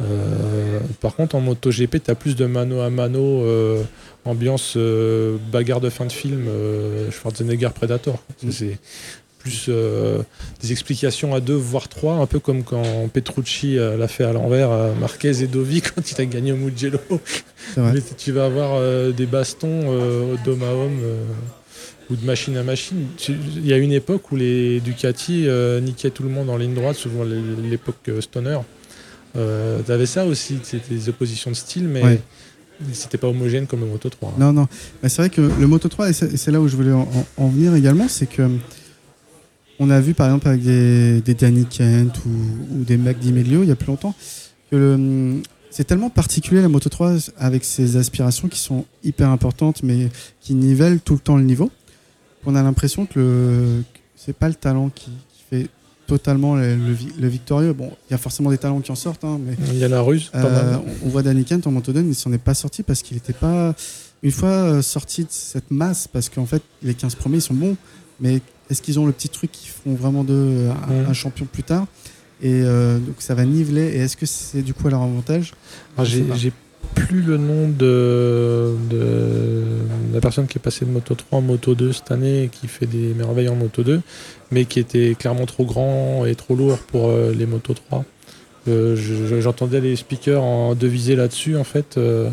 Euh, 0.00 0.78
par 1.00 1.16
contre, 1.16 1.34
en 1.34 1.40
MotoGP, 1.40 2.04
tu 2.04 2.10
as 2.10 2.14
plus 2.14 2.36
de 2.36 2.46
mano 2.46 2.82
à 2.82 2.90
mano, 2.90 3.42
euh, 3.42 3.82
ambiance 4.24 4.74
euh, 4.76 5.38
bagarre 5.50 5.80
de 5.80 5.90
fin 5.90 6.06
de 6.06 6.12
film, 6.12 6.48
Schwarzenegger 7.10 7.70
Predator. 7.74 8.22
Mm. 8.44 8.50
C'est 8.52 8.78
plus 9.46 9.66
euh, 9.68 10.18
des 10.60 10.72
explications 10.72 11.34
à 11.34 11.40
deux, 11.40 11.54
voire 11.54 11.88
trois, 11.88 12.14
un 12.14 12.26
peu 12.26 12.40
comme 12.40 12.64
quand 12.64 12.82
Petrucci 13.12 13.78
euh, 13.78 13.96
l'a 13.96 14.08
fait 14.08 14.24
à 14.24 14.32
l'envers 14.32 14.70
Marquez 15.00 15.42
et 15.42 15.46
Dovi 15.46 15.80
quand 15.94 16.10
il 16.10 16.20
a 16.20 16.24
gagné 16.26 16.50
au 16.52 16.56
Mugello. 16.56 16.98
Mais 17.76 18.00
tu 18.18 18.32
vas 18.32 18.46
avoir 18.46 18.72
euh, 18.74 19.12
des 19.12 19.26
bastons 19.26 19.82
d'homme 20.44 20.62
à 20.64 20.72
homme 20.72 20.98
ou 22.10 22.16
de 22.16 22.24
machine 22.26 22.56
à 22.56 22.62
machine. 22.64 23.06
Tu- 23.16 23.36
Il 23.56 23.66
y 23.66 23.72
a 23.72 23.76
une 23.76 23.92
époque 23.92 24.30
où 24.32 24.36
les 24.36 24.80
Ducati 24.80 25.46
niquaient 25.82 26.10
tout 26.10 26.22
le 26.24 26.28
monde 26.30 26.50
en 26.50 26.56
ligne 26.56 26.74
droite, 26.74 26.96
souvent 26.96 27.22
l'é- 27.24 27.68
l'époque 27.70 28.10
Stoner. 28.20 28.58
Euh, 29.36 29.80
T'avais 29.82 30.06
ça 30.06 30.24
aussi, 30.26 30.58
c'était 30.62 30.94
des 30.94 31.08
oppositions 31.08 31.50
de 31.50 31.56
style, 31.56 31.88
mais 31.88 32.02
Ouais. 32.02 32.20
c'était 32.92 33.18
pas 33.18 33.28
homogène 33.28 33.66
comme 33.66 33.80
le 33.80 33.86
Moto 33.86 34.08
3. 34.08 34.34
Non, 34.38 34.52
non. 34.52 34.66
Mais 35.02 35.08
c'est 35.08 35.22
vrai 35.22 35.30
que 35.30 35.40
le 35.42 35.66
Moto 35.66 35.88
3, 35.88 36.08
et 36.10 36.12
c'est 36.12 36.50
là 36.50 36.60
où 36.60 36.68
je 36.68 36.76
voulais 36.76 36.92
en 36.92 37.48
venir 37.48 37.74
également, 37.74 38.08
c'est 38.08 38.26
que 38.26 38.48
on 39.78 39.90
a 39.90 40.00
vu 40.00 40.14
par 40.14 40.26
exemple 40.26 40.48
avec 40.48 40.62
des, 40.62 41.20
des 41.20 41.34
Danny 41.34 41.64
Kent 41.66 42.18
ou, 42.26 42.78
ou 42.78 42.84
des 42.84 42.96
Mac 42.96 43.18
Di 43.18 43.32
Meglio 43.32 43.62
il 43.62 43.68
y 43.68 43.72
a 43.72 43.76
plus 43.76 43.88
longtemps 43.88 44.14
que 44.70 44.76
le- 44.76 45.42
c'est 45.70 45.84
tellement 45.84 46.08
particulier 46.10 46.62
la 46.62 46.68
Moto 46.68 46.88
3 46.88 47.14
avec 47.38 47.62
ses 47.64 47.96
aspirations 47.96 48.48
qui 48.48 48.58
sont 48.58 48.86
hyper 49.04 49.28
importantes 49.28 49.82
mais 49.82 50.08
qui 50.40 50.54
nivellent 50.54 51.00
tout 51.00 51.12
le 51.14 51.18
temps 51.20 51.36
le 51.36 51.42
niveau. 51.44 51.70
On 52.46 52.54
a 52.54 52.62
l'impression 52.62 53.04
que 53.06 53.18
le 53.18 53.82
que 53.92 53.98
c'est 54.14 54.32
pas 54.36 54.48
le 54.48 54.54
talent 54.54 54.88
qui, 54.88 55.10
qui 55.28 55.42
fait 55.50 55.68
totalement 56.06 56.54
le, 56.56 56.76
le 56.76 56.92
vi- 56.94 57.12
le 57.20 57.28
victorieux. 57.28 57.72
Bon, 57.74 57.90
il 58.08 58.12
y 58.12 58.14
a 58.14 58.18
forcément 58.18 58.50
des 58.50 58.58
talents 58.58 58.80
qui 58.80 58.90
en 58.92 58.94
sortent, 58.94 59.24
hein, 59.24 59.38
mais 59.44 59.54
Il 59.72 59.78
y 59.78 59.84
a 59.84 59.88
la 59.88 60.00
ruse, 60.00 60.30
pas 60.32 60.44
euh, 60.44 60.70
mal. 60.72 60.80
on- 61.02 61.06
on 61.06 61.10
voit 61.10 61.22
Danny 61.22 61.44
Kent 61.44 61.66
en 61.66 61.72
Moto 61.72 61.92
2, 61.92 62.02
mais 62.02 62.12
il 62.12 62.14
s'en 62.14 62.32
est 62.32 62.38
pas 62.38 62.54
sorti 62.54 62.82
parce 62.82 63.02
qu'il 63.02 63.16
n'était 63.16 63.32
pas. 63.34 63.74
Une 64.22 64.30
fois 64.30 64.48
euh, 64.48 64.82
sorti 64.82 65.24
de 65.24 65.28
cette 65.30 65.70
masse, 65.70 66.08
parce 66.08 66.28
qu'en 66.30 66.46
fait, 66.46 66.62
les 66.82 66.94
15 66.94 67.16
premiers 67.16 67.38
ils 67.38 67.42
sont 67.42 67.54
bons, 67.54 67.76
mais 68.20 68.40
est-ce 68.70 68.82
qu'ils 68.82 68.98
ont 68.98 69.06
le 69.06 69.12
petit 69.12 69.28
truc 69.28 69.50
qui 69.52 69.68
font 69.68 69.94
vraiment 69.94 70.24
de 70.24 70.68
un, 70.88 71.10
un 71.10 71.12
champion 71.12 71.46
plus 71.50 71.62
tard 71.62 71.86
Et 72.42 72.62
euh, 72.64 72.98
donc 72.98 73.16
ça 73.18 73.34
va 73.34 73.44
niveler. 73.44 73.82
Et 73.94 73.98
est-ce 73.98 74.16
que 74.16 74.26
c'est 74.26 74.62
du 74.62 74.74
coup 74.74 74.86
à 74.88 74.90
leur 74.90 75.02
avantage 75.02 75.52
sais 76.04 76.22
J'ai 76.36 76.52
plus 76.94 77.20
le 77.22 77.36
nom 77.36 77.68
de, 77.68 78.74
de 78.90 79.62
la 80.14 80.20
personne 80.20 80.46
qui 80.46 80.58
est 80.58 80.60
passée 80.60 80.84
de 80.84 80.90
Moto 80.90 81.14
3 81.14 81.38
en 81.38 81.42
Moto 81.42 81.74
2 81.74 81.92
cette 81.92 82.10
année 82.10 82.44
et 82.44 82.48
qui 82.48 82.68
fait 82.68 82.86
des 82.86 83.12
merveilles 83.14 83.48
en 83.48 83.56
Moto 83.56 83.82
2, 83.82 84.00
mais 84.50 84.64
qui 84.64 84.78
était 84.80 85.14
clairement 85.18 85.46
trop 85.46 85.64
grand 85.64 86.24
et 86.26 86.34
trop 86.34 86.54
lourd 86.54 86.78
pour 86.78 87.08
euh, 87.08 87.32
les 87.36 87.46
Moto 87.46 87.74
3. 87.74 88.04
Euh, 88.68 88.96
je- 88.96 89.26
je- 89.26 89.40
J'entendais 89.40 89.80
les 89.80 89.96
speakers 89.96 90.42
en 90.42 90.74
deviser 90.74 91.16
là-dessus, 91.16 91.56
en 91.56 91.64
fait. 91.64 91.98
euh, 91.98 92.30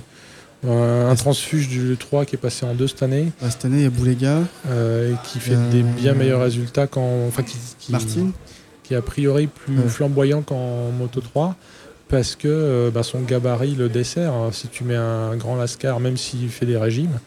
Un, 0.67 1.09
un 1.09 1.15
transfuge 1.15 1.67
du 1.67 1.97
3 1.97 2.25
qui 2.25 2.35
est 2.35 2.39
passé 2.39 2.65
en 2.65 2.73
deux 2.73 2.87
cette 2.87 3.03
année, 3.03 3.31
Bah, 3.41 3.49
cette 3.49 3.65
année, 3.65 3.77
il 3.79 3.83
y 3.83 3.85
a 3.85 3.89
Boulega, 3.89 4.39
euh, 4.69 5.13
qui 5.25 5.39
fait 5.39 5.55
Euh, 5.55 5.71
des 5.71 5.83
bien 5.83 6.13
meilleurs 6.13 6.41
résultats 6.41 6.87
qu'en. 6.87 7.27
Enfin, 7.27 7.43
qui, 7.43 7.57
qui- 7.79 7.91
Martin. 7.91 8.31
qui 8.83 8.93
est 8.93 8.97
a 8.97 9.01
priori 9.01 9.47
plus 9.47 9.77
Ouais. 9.77 9.87
flamboyant 9.89 10.41
qu'en 10.41 10.89
Moto 10.97 11.19
3 11.21 11.55
parce 12.09 12.35
que 12.35 12.47
euh, 12.47 12.91
bah, 12.91 13.03
son 13.03 13.21
gabarit 13.21 13.75
le 13.75 13.89
dessert. 13.89 14.31
hein. 14.33 14.49
Si 14.53 14.67
tu 14.67 14.83
mets 14.83 14.95
un 14.95 15.35
grand 15.35 15.55
Lascar, 15.55 15.99
même 15.99 16.15
s'il 16.17 16.47
fait 16.49 16.65
des 16.65 16.77
régimes, 16.77 17.19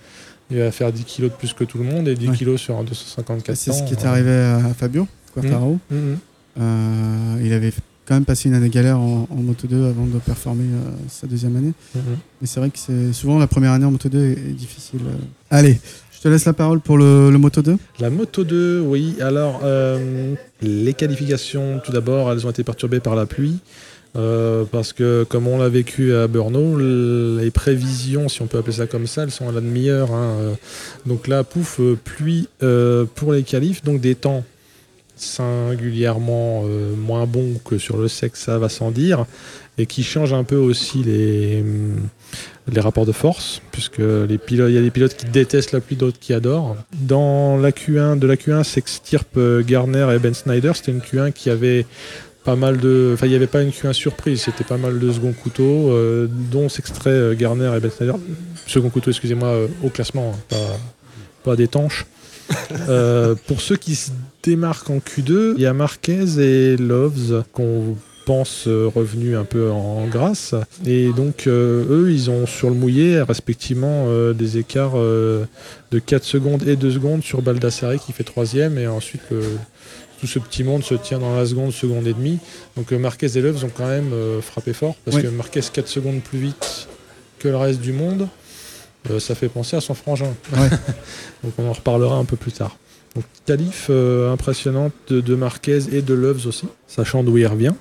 il 0.51 0.59
va 0.59 0.70
faire 0.70 0.92
10 0.92 1.05
kilos 1.05 1.31
de 1.31 1.37
plus 1.37 1.53
que 1.53 1.64
tout 1.64 1.79
le 1.79 1.85
monde 1.85 2.09
et 2.09 2.14
10 2.14 2.29
Ouais. 2.31 2.37
kilos 2.37 2.61
sur 2.61 2.77
un 2.79 2.85
254 2.85 3.57
C'est 3.57 3.72
ce 3.72 3.83
qui 3.83 3.94
est 3.94 4.05
euh, 4.05 4.09
arrivé 4.09 4.31
à 4.35 4.72
Fabio 4.75 5.07
Quartaro. 5.35 5.79
mm, 5.90 5.94
mm. 5.96 6.18
Euh, 6.59 7.40
il 7.44 7.53
avait 7.53 7.72
quand 8.07 8.14
même 8.14 8.25
passé 8.25 8.49
une 8.49 8.55
année 8.55 8.69
galère 8.69 8.99
en, 8.99 9.27
en 9.31 9.37
Moto 9.37 9.66
2 9.66 9.85
avant 9.87 10.07
de 10.07 10.19
performer 10.19 10.64
euh, 10.64 10.90
sa 11.09 11.27
deuxième 11.27 11.57
année. 11.57 11.73
Mm. 11.95 11.99
Mais 12.40 12.47
c'est 12.47 12.61
vrai 12.61 12.71
que 12.71 12.79
c'est 12.79 13.12
souvent 13.12 13.38
la 13.38 13.47
première 13.47 13.73
année 13.73 13.85
en 13.85 13.90
Moto 13.90 14.09
2 14.09 14.19
est, 14.19 14.33
est 14.33 14.53
difficile. 14.55 15.01
euh. 15.07 15.16
Allez, 15.51 15.79
je 16.16 16.21
te 16.21 16.29
laisse 16.29 16.45
la 16.45 16.53
parole 16.53 16.81
pour 16.81 16.97
le, 16.99 17.31
le 17.31 17.38
Moto 17.38 17.62
2. 17.62 17.77
La 18.01 18.11
Moto 18.11 18.45
2, 18.45 18.81
oui. 18.81 19.16
Alors, 19.21 19.61
euh, 19.64 20.35
les 20.62 20.95
qualifications, 20.95 21.81
tout 21.85 21.92
d'abord, 21.92 22.31
elles 22.33 22.47
ont 22.47 22.51
été 22.51 22.62
perturbées 22.64 23.01
par 23.01 23.14
la 23.16 23.27
pluie. 23.27 23.59
euh, 24.16 24.64
parce 24.71 24.95
que, 24.95 25.25
comme 25.29 25.47
on 25.47 25.59
l'a 25.59 25.69
vécu 25.69 26.14
à 26.14 26.27
Brno, 26.27 26.79
les 26.79 27.51
prévisions, 27.51 28.29
si 28.31 28.40
on 28.40 28.47
peut 28.47 28.57
appeler 28.59 28.77
ça 28.77 28.87
comme 28.87 29.07
ça, 29.07 29.25
elles 29.25 29.31
sont 29.31 29.49
à 29.49 29.53
la 29.53 29.61
demi-heure. 29.61 30.11
hein. 30.14 30.57
Donc 31.05 31.29
là, 31.29 31.45
pouf, 31.45 31.81
pluie 32.05 32.49
euh, 32.62 33.05
pour 33.14 33.33
les 33.35 33.42
qualifs, 33.42 33.85
donc 33.85 34.01
des 34.01 34.14
temps 34.14 34.42
singulièrement 35.16 36.64
euh, 36.66 36.94
moins 36.94 37.26
bons 37.26 37.55
que 37.64 37.79
sur 37.79 37.96
le 37.96 38.07
sec, 38.07 38.37
ça 38.37 38.59
va 38.59 38.68
sans 38.68 38.90
dire, 38.90 39.24
et 39.79 39.87
qui 39.87 40.02
changent 40.02 40.35
un 40.35 40.44
peu 40.44 40.57
aussi 40.57 41.02
les, 41.02 41.61
hum, 41.62 42.09
les 42.70 42.81
rapports 42.81 43.07
de 43.07 43.12
force, 43.12 43.61
puisque 43.72 43.98
les 43.98 44.38
pilotes, 44.38 44.70
il 44.70 44.74
y 44.74 44.79
a 44.79 44.83
des 44.83 44.90
pilotes 44.90 45.16
qui 45.16 45.26
détestent 45.26 45.72
la 45.72 45.81
pluie, 45.81 45.96
d'autres 45.96 46.18
qui 46.18 46.35
adorent. 46.35 46.76
Dans 47.00 47.57
la 47.57 47.70
Q1, 47.70 48.18
de 48.18 48.26
la 48.26 48.37
Q1, 48.37 48.62
s'extirpe 48.62 49.37
euh, 49.38 49.62
Garner 49.64 50.07
et 50.14 50.18
Ben 50.18 50.35
Snyder. 50.35 50.72
C'était 50.74 50.92
une 50.92 51.00
Q1 51.00 51.33
qui 51.33 51.48
avait 51.50 51.87
pas 52.44 52.57
mal 52.57 52.79
de. 52.79 53.12
Enfin, 53.14 53.26
il 53.26 53.31
n'y 53.31 53.37
avait 53.37 53.46
pas 53.46 53.62
une 53.62 53.70
Q1 53.70 53.94
surprise, 53.94 54.42
c'était 54.42 54.64
pas 54.64 54.76
mal 54.76 54.98
de 54.98 55.12
second 55.12 55.33
couteau, 55.33 55.90
euh, 55.90 56.29
dont 56.31 56.68
s'extrait 56.68 57.35
Garner 57.37 57.72
et 57.74 57.81
Ben 57.81 57.90
Snyder. 57.90 58.14
Second 58.66 58.90
couteau, 58.90 59.11
excusez-moi, 59.11 59.66
au 59.83 59.88
classement, 59.88 60.35
hein, 60.35 60.38
pas, 60.48 60.79
pas 61.52 61.57
d'étanche. 61.57 62.07
Pour 63.46 63.61
ceux 63.61 63.76
qui 63.76 63.96
se 63.96 64.11
démarquent 64.50 64.90
en 64.90 64.98
Q2, 64.98 65.54
il 65.56 65.62
y 65.62 65.66
a 65.66 65.72
Marquez 65.72 66.38
et 66.38 66.76
Loves 66.76 67.44
qu'on 67.52 67.96
pense 68.24 68.64
euh, 68.66 68.88
revenus 68.92 69.37
un 69.37 69.44
peu 69.44 69.70
en 69.70 70.06
grâce. 70.06 70.54
Et 70.85 71.12
donc, 71.12 71.46
euh, 71.46 71.85
eux, 71.88 72.12
ils 72.12 72.28
ont 72.30 72.46
sur 72.46 72.68
le 72.70 72.74
mouillé, 72.74 73.20
respectivement, 73.22 74.06
euh, 74.09 74.32
des 74.32 74.59
écarts 74.59 74.92
euh, 74.96 75.44
de 75.92 75.98
4 75.98 76.24
secondes 76.24 76.66
et 76.66 76.74
2 76.76 76.90
secondes 76.90 77.22
sur 77.22 77.40
Baldassare 77.42 77.94
qui 78.04 78.12
fait 78.12 78.24
troisième. 78.24 78.78
Et 78.78 78.87
ensuite, 78.87 79.22
le- 79.30 79.42
tout 80.20 80.26
ce 80.26 80.38
petit 80.38 80.64
monde 80.64 80.82
se 80.82 80.94
tient 80.94 81.18
dans 81.18 81.37
la 81.37 81.44
seconde, 81.46 81.72
seconde 81.72 82.06
et 82.06 82.14
demie. 82.14 82.38
Donc, 82.76 82.90
Marquez 82.92 83.28
et 83.37 83.40
Loves 83.40 83.64
ont 83.64 83.70
quand 83.72 83.87
même 83.87 84.11
frappé 84.42 84.72
fort 84.72 84.96
parce 85.04 85.18
Oui. 85.18 85.22
que 85.24 85.28
Marquez 85.28 85.61
4 85.61 85.87
secondes 85.88 86.20
plus 86.22 86.38
vite 86.38 86.88
que 87.38 87.48
le 87.48 87.56
reste 87.56 87.80
du 87.80 87.92
monde. 87.92 88.26
ça 89.20 89.35
fait 89.37 89.48
penser 89.48 89.76
à 89.76 89.80
son 89.80 89.94
frangin. 89.94 90.35
Ouais. 90.52 90.70
Donc 91.44 91.52
on 91.59 91.68
en 91.68 91.72
reparlera 91.74 92.16
un 92.16 92.24
peu 92.24 92.37
plus 92.37 92.50
tard. 92.52 92.76
Donc 93.16 93.24
qualif 93.46 93.87
euh, 93.88 94.31
impressionnante 94.31 94.92
de, 95.09 95.35
Marquez 95.35 95.79
et 95.90 96.02
de 96.02 96.12
Loves 96.12 96.46
aussi, 96.46 96.68
sachant 96.87 97.24
d'où 97.24 97.38
il 97.38 97.46
revient. 97.46 97.72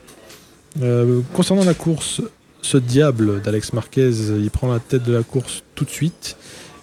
Euh, 0.81 1.19
concernant 1.33 1.65
la 1.65 1.73
course, 1.73 2.21
ce 2.61 2.77
diable 2.77 3.41
d'Alex 3.41 3.73
Marquez, 3.73 4.11
il 4.11 4.49
prend 4.49 4.71
la 4.71 4.79
tête 4.79 5.03
de 5.03 5.11
la 5.11 5.23
course 5.23 5.63
tout 5.75 5.83
de 5.83 5.89
suite 5.89 6.37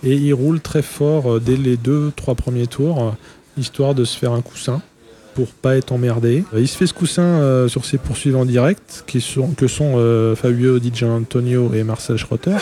et 0.05 0.15
il 0.15 0.35
roule 0.35 0.61
très 0.61 0.83
fort 0.83 1.33
euh, 1.33 1.41
dès 1.41 1.57
les 1.57 1.79
deux, 1.79 2.13
trois 2.15 2.35
premiers 2.35 2.67
tours, 2.67 3.15
histoire 3.57 3.95
de 3.95 4.05
se 4.05 4.19
faire 4.19 4.33
un 4.33 4.43
coussin 4.43 4.83
pour 5.35 5.49
pas 5.49 5.77
être 5.77 5.93
emmerdé. 5.93 6.45
Il 6.55 6.69
se 6.69 6.77
fait 6.77 6.87
ce 6.87 6.93
coussin 6.93 7.67
sur 7.67 7.87
ses 7.87 7.97
poursuivants 7.97 8.45
directs, 8.45 9.03
que 9.07 9.19
sont 9.67 10.35
Fabio 10.37 10.79
Di 10.79 10.91
Gianantonio 10.93 11.73
et 11.73 11.85
Marcel 11.85 12.19
Schroeter. 12.19 12.59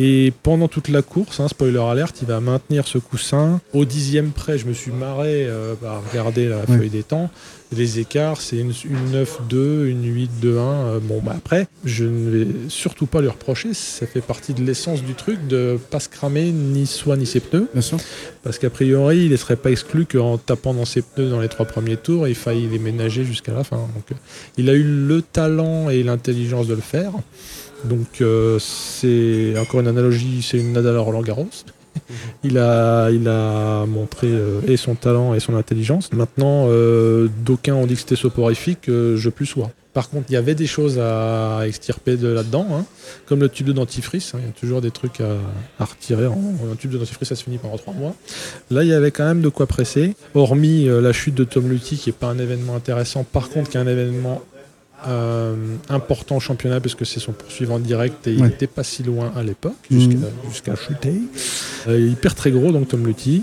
Et 0.00 0.32
pendant 0.44 0.68
toute 0.68 0.88
la 0.88 1.02
course, 1.02 1.40
hein, 1.40 1.48
spoiler 1.48 1.78
alerte, 1.80 2.18
il 2.22 2.28
va 2.28 2.38
maintenir 2.40 2.86
ce 2.86 2.98
coussin. 2.98 3.60
Au 3.72 3.84
dixième 3.84 4.30
près, 4.30 4.56
je 4.56 4.66
me 4.66 4.72
suis 4.72 4.92
marré 4.92 5.44
euh, 5.48 5.74
à 5.84 5.98
regarder 6.08 6.48
la 6.48 6.58
Ouais. 6.58 6.78
feuille 6.78 6.90
des 6.90 7.02
temps. 7.02 7.30
Les 7.76 7.98
écarts, 7.98 8.40
c'est 8.40 8.56
une, 8.58 8.72
une 8.88 9.22
9-2, 9.24 9.86
une 9.86 10.04
8-2-1. 10.04 10.28
Euh, 10.44 10.98
bon, 11.02 11.20
bah 11.22 11.34
après, 11.36 11.66
je 11.84 12.04
ne 12.04 12.30
vais 12.30 12.46
surtout 12.68 13.06
pas 13.06 13.20
lui 13.20 13.28
reprocher. 13.28 13.74
Ça 13.74 14.06
fait 14.06 14.20
partie 14.22 14.54
de 14.54 14.62
l'essence 14.64 15.02
du 15.02 15.14
truc 15.14 15.46
de 15.48 15.78
pas 15.90 16.00
se 16.00 16.08
cramer 16.08 16.50
ni 16.52 16.86
soi 16.86 17.16
ni 17.16 17.26
ses 17.26 17.40
pneus. 17.40 17.68
Bien 17.72 17.82
sûr. 17.82 17.98
Parce 18.44 18.58
qu'a 18.58 18.70
priori, 18.70 19.24
il 19.26 19.30
ne 19.32 19.36
serait 19.36 19.56
pas 19.56 19.70
exclu 19.70 20.06
qu'en 20.06 20.38
tapant 20.38 20.72
dans 20.74 20.84
ses 20.86 21.02
pneus 21.02 21.28
dans 21.28 21.40
les 21.40 21.48
trois 21.48 21.66
premiers 21.66 21.96
tours, 21.96 22.26
il 22.28 22.34
faille 22.36 22.66
les 22.68 22.78
ménager 22.78 23.24
jusqu'à 23.24 23.52
la 23.52 23.64
fin. 23.64 23.76
Donc, 23.76 24.12
euh, 24.12 24.14
il 24.56 24.70
a 24.70 24.74
eu 24.74 24.84
le 24.84 25.20
talent 25.22 25.90
et 25.90 26.02
l'intelligence 26.04 26.68
de 26.68 26.74
le 26.74 26.80
faire. 26.80 27.10
Donc, 27.84 28.20
euh, 28.20 28.58
c'est 28.58 29.54
encore 29.58 29.80
une 29.80 29.88
analogie, 29.88 30.42
c'est 30.42 30.58
une 30.58 30.72
Nadal 30.72 30.96
à 30.96 31.00
Roland 31.00 31.22
Garros. 31.22 31.48
Il 32.44 32.58
a, 32.58 33.10
il 33.10 33.26
a 33.28 33.84
montré 33.86 34.28
euh, 34.28 34.60
et 34.66 34.76
son 34.76 34.94
talent 34.94 35.34
et 35.34 35.40
son 35.40 35.54
intelligence. 35.56 36.12
Maintenant, 36.12 36.66
euh, 36.68 37.28
d'aucuns 37.44 37.74
ont 37.74 37.86
dit 37.86 37.94
que 37.94 38.00
c'était 38.00 38.16
soporifique, 38.16 38.86
je 38.86 39.28
plus 39.28 39.46
sois. 39.46 39.70
Par 39.94 40.10
contre, 40.10 40.26
il 40.28 40.34
y 40.34 40.36
avait 40.36 40.54
des 40.54 40.66
choses 40.66 40.98
à 41.00 41.62
extirper 41.66 42.16
de 42.16 42.28
là-dedans, 42.28 42.66
hein, 42.72 42.84
comme 43.26 43.40
le 43.40 43.48
tube 43.48 43.66
de 43.66 43.72
dentifrice. 43.72 44.32
hein, 44.34 44.38
il 44.40 44.46
y 44.46 44.48
a 44.48 44.52
toujours 44.52 44.80
des 44.80 44.92
trucs 44.92 45.20
à, 45.20 45.36
à 45.80 45.84
retirer. 45.86 46.26
En, 46.26 46.38
un 46.72 46.76
tube 46.76 46.92
de 46.92 46.98
dentifrice, 46.98 47.28
ça 47.28 47.34
se 47.34 47.42
finit 47.42 47.58
pendant 47.58 47.78
trois 47.78 47.94
mois. 47.94 48.14
Là, 48.70 48.84
il 48.84 48.88
y 48.88 48.92
avait 48.92 49.10
quand 49.10 49.24
même 49.24 49.40
de 49.40 49.48
quoi 49.48 49.66
presser. 49.66 50.14
Hormis 50.34 50.84
la 50.86 51.12
chute 51.12 51.34
de 51.34 51.44
Tom 51.44 51.68
Lutti, 51.68 51.96
qui 51.96 52.10
n'est 52.10 52.14
pas 52.14 52.28
un 52.28 52.38
événement 52.38 52.76
intéressant, 52.76 53.24
par 53.24 53.48
contre, 53.48 53.70
qui 53.70 53.76
est 53.76 53.80
un 53.80 53.88
événement 53.88 54.42
euh, 55.06 55.54
important 55.88 56.36
au 56.36 56.40
championnat, 56.40 56.80
parce 56.80 56.94
que 56.94 57.04
c'est 57.04 57.20
son 57.20 57.32
poursuivant 57.32 57.78
direct 57.78 58.26
et 58.26 58.32
il 58.32 58.40
Ouais. 58.42 58.48
n'était 58.48 58.66
pas 58.66 58.82
si 58.84 59.02
loin 59.02 59.32
à 59.36 59.42
l'époque, 59.42 59.76
jusqu'à 59.90 60.74
chuter. 60.76 61.12
Euh, 61.86 61.98
il 62.00 62.16
perd 62.16 62.34
très 62.34 62.50
gros, 62.50 62.72
donc 62.72 62.88
Tom 62.88 63.06
Lutti. 63.06 63.42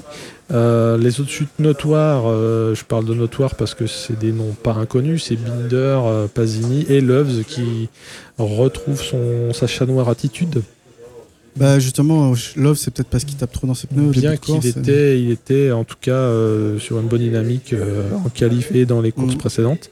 Euh, 0.51 0.97
les 0.97 1.19
autres 1.21 1.29
chutes 1.31 1.57
notoires, 1.59 2.25
euh, 2.27 2.75
je 2.75 2.83
parle 2.83 3.05
de 3.05 3.13
notoires 3.15 3.55
parce 3.55 3.73
que 3.73 3.87
c'est 3.87 4.17
des 4.19 4.31
noms 4.31 4.51
pas 4.61 4.73
inconnus, 4.73 5.23
c'est 5.23 5.37
Binder, 5.37 5.99
Pasini 6.33 6.85
et 6.89 7.01
Loves 7.01 7.43
qui 7.45 7.89
retrouve 8.37 9.01
son, 9.01 9.53
sa 9.53 9.65
chat 9.67 9.85
noire 9.85 10.09
attitude. 10.09 10.61
Bah 11.55 11.79
justement, 11.79 12.33
Love, 12.57 12.75
c'est 12.75 12.91
peut-être 12.91 13.07
parce 13.07 13.23
qu'il 13.23 13.37
tape 13.37 13.53
trop 13.53 13.65
dans 13.65 13.73
ses 13.73 13.87
pneus. 13.87 14.11
Bien 14.11 14.35
qu'il 14.35 14.63
était, 14.67 15.19
il 15.21 15.31
était 15.31 15.71
en 15.71 15.85
tout 15.85 15.95
cas 16.01 16.29
sur 16.79 16.99
une 16.99 17.07
bonne 17.07 17.21
dynamique 17.21 17.73
en 18.25 18.27
qualif 18.29 18.71
et 18.75 18.85
dans 18.85 18.99
les 19.01 19.13
courses 19.13 19.33
Mhm. 19.35 19.39
précédentes. 19.39 19.89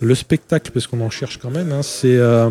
Le 0.00 0.14
spectacle, 0.14 0.70
parce 0.72 0.86
qu'on 0.86 1.00
en 1.00 1.10
cherche 1.10 1.38
quand 1.38 1.50
même, 1.50 1.72
hein, 1.72 1.82
c'est 1.82 2.16
euh, 2.16 2.48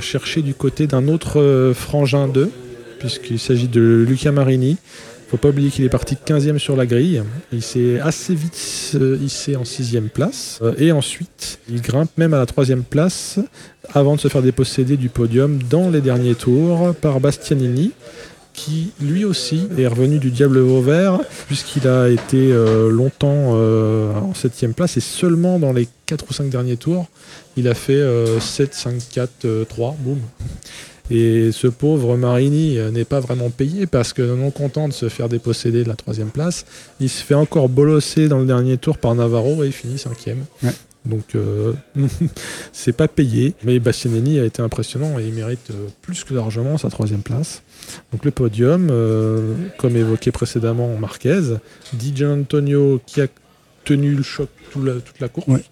chercher 0.00 0.42
du 0.42 0.54
côté 0.54 0.86
d'un 0.86 1.08
autre 1.08 1.40
euh, 1.40 1.74
frangin 1.74 2.28
2, 2.28 2.50
puisqu'il 3.00 3.40
s'agit 3.40 3.66
de 3.66 4.04
Luca 4.06 4.30
Marini. 4.30 4.76
faut 5.28 5.36
pas 5.36 5.48
oublier 5.48 5.70
qu'il 5.70 5.84
est 5.84 5.88
parti 5.88 6.14
15e 6.14 6.58
sur 6.58 6.76
la 6.76 6.86
grille. 6.86 7.24
Il 7.52 7.62
s'est 7.62 7.98
assez 7.98 8.36
vite 8.36 8.92
euh, 8.94 9.18
hissé 9.20 9.56
en 9.56 9.64
6e 9.64 10.08
place. 10.08 10.60
Et 10.78 10.92
ensuite, 10.92 11.58
il 11.68 11.82
grimpe 11.82 12.10
même 12.16 12.34
à 12.34 12.38
la 12.38 12.46
3e 12.46 12.82
place 12.82 13.40
avant 13.92 14.14
de 14.14 14.20
se 14.20 14.28
faire 14.28 14.42
déposséder 14.42 14.96
du 14.96 15.08
podium 15.08 15.58
dans 15.68 15.90
les 15.90 16.00
derniers 16.00 16.36
tours 16.36 16.94
par 17.00 17.18
Bastianini 17.18 17.92
qui 18.56 18.90
lui 19.00 19.24
aussi 19.24 19.68
est 19.78 19.86
revenu 19.86 20.18
du 20.18 20.30
diable 20.30 20.58
vauvert 20.58 21.20
puisqu'il 21.46 21.86
a 21.86 22.08
été 22.08 22.50
euh, 22.52 22.90
longtemps 22.90 23.52
euh, 23.54 24.12
en 24.14 24.34
7 24.34 24.74
place 24.74 24.96
et 24.96 25.00
seulement 25.00 25.60
dans 25.60 25.72
les 25.72 25.86
4 26.06 26.24
ou 26.28 26.32
5 26.32 26.48
derniers 26.48 26.76
tours 26.76 27.06
il 27.56 27.68
a 27.68 27.74
fait 27.74 27.94
euh, 27.94 28.38
7, 28.40 28.74
5, 28.74 29.02
4, 29.12 29.44
euh, 29.44 29.64
3, 29.64 29.96
boum. 30.00 30.20
Et 31.10 31.52
ce 31.52 31.68
pauvre 31.68 32.16
Marini 32.16 32.78
euh, 32.78 32.90
n'est 32.90 33.04
pas 33.04 33.20
vraiment 33.20 33.50
payé 33.50 33.86
parce 33.86 34.12
que 34.12 34.22
non 34.22 34.50
content 34.50 34.88
de 34.88 34.92
se 34.92 35.08
faire 35.08 35.28
déposséder 35.28 35.84
de 35.84 35.88
la 35.88 35.94
troisième 35.94 36.30
place, 36.30 36.66
il 37.00 37.08
se 37.08 37.22
fait 37.22 37.34
encore 37.34 37.68
bolosser 37.68 38.28
dans 38.28 38.38
le 38.38 38.46
dernier 38.46 38.76
tour 38.76 38.98
par 38.98 39.14
Navarro 39.14 39.62
et 39.62 39.68
il 39.68 39.72
finit 39.72 39.98
cinquième. 39.98 40.44
Ouais. 40.62 40.72
Donc 41.04 41.36
euh, 41.36 41.72
c'est 42.72 42.92
pas 42.92 43.06
payé, 43.06 43.54
mais 43.62 43.78
Bastianini 43.78 44.40
a 44.40 44.44
été 44.44 44.60
impressionnant 44.60 45.18
et 45.20 45.26
il 45.26 45.32
mérite 45.32 45.70
plus 46.02 46.24
que 46.24 46.34
largement 46.34 46.76
sa 46.76 46.90
troisième 46.90 47.22
place. 47.22 47.62
Donc 48.12 48.24
le 48.24 48.30
podium, 48.30 48.88
euh, 48.90 49.54
comme 49.78 49.96
évoqué 49.96 50.30
précédemment, 50.32 50.96
Marquez, 50.98 51.40
Di 51.92 52.24
Antonio 52.24 53.00
qui 53.06 53.20
a 53.20 53.26
tenu 53.84 54.14
le 54.14 54.22
choc 54.22 54.48
tout 54.72 54.82
la- 54.82 54.94
toute 55.00 55.20
la 55.20 55.28
course. 55.28 55.46
Ouais. 55.48 55.62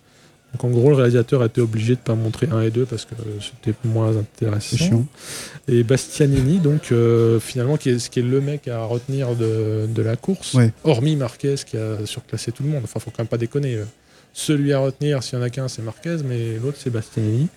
Donc 0.52 0.62
en 0.62 0.70
gros, 0.70 0.90
le 0.90 0.94
réalisateur 0.96 1.42
a 1.42 1.46
été 1.46 1.60
obligé 1.60 1.94
de 1.96 2.00
pas 2.00 2.14
montrer 2.14 2.46
1 2.52 2.60
et 2.62 2.70
2 2.70 2.84
parce 2.86 3.04
que 3.06 3.14
c'était 3.40 3.76
moins 3.88 4.16
intéressant. 4.16 4.76
chiant. 4.76 5.06
Et 5.66 5.82
Bastianini, 5.82 6.58
donc 6.58 6.92
euh, 6.92 7.40
finalement, 7.40 7.76
qui 7.76 7.90
est, 7.90 7.98
ce 7.98 8.08
qui 8.08 8.20
est 8.20 8.22
le 8.22 8.40
mec 8.40 8.68
à 8.68 8.84
retenir 8.84 9.34
de, 9.34 9.86
de 9.92 10.02
la 10.02 10.14
course, 10.14 10.54
Ouais. 10.54 10.72
hormis 10.84 11.16
Marquez 11.16 11.56
qui 11.66 11.76
a 11.76 12.06
surclassé 12.06 12.52
tout 12.52 12.62
le 12.62 12.68
monde. 12.68 12.82
Enfin, 12.84 13.00
faut 13.00 13.10
quand 13.10 13.18
même 13.24 13.26
pas 13.28 13.36
déconner. 13.38 13.74
euh. 13.74 13.84
Celui 14.32 14.72
à 14.72 14.78
retenir, 14.78 15.22
s'il 15.24 15.38
y 15.38 15.42
en 15.42 15.44
a 15.44 15.50
qu'un, 15.50 15.66
c'est 15.66 15.82
Marquez, 15.82 16.18
mais 16.24 16.56
l'autre, 16.62 16.78
c'est 16.80 16.90
Bastianini. 16.90 17.48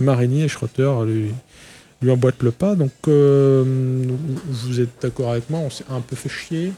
Marini 0.00 0.42
et 0.42 0.48
Schroeter 0.48 0.90
lui, 1.06 1.30
lui 2.02 2.10
emboîte 2.10 2.42
le 2.42 2.50
pas. 2.50 2.74
Donc, 2.74 2.92
euh, 3.08 3.64
vous 4.46 4.80
êtes 4.80 5.02
d'accord 5.02 5.32
avec 5.32 5.50
moi, 5.50 5.60
on 5.60 5.70
s'est 5.70 5.84
un 5.90 6.00
peu 6.00 6.16
fait 6.16 6.28
chier. 6.28 6.72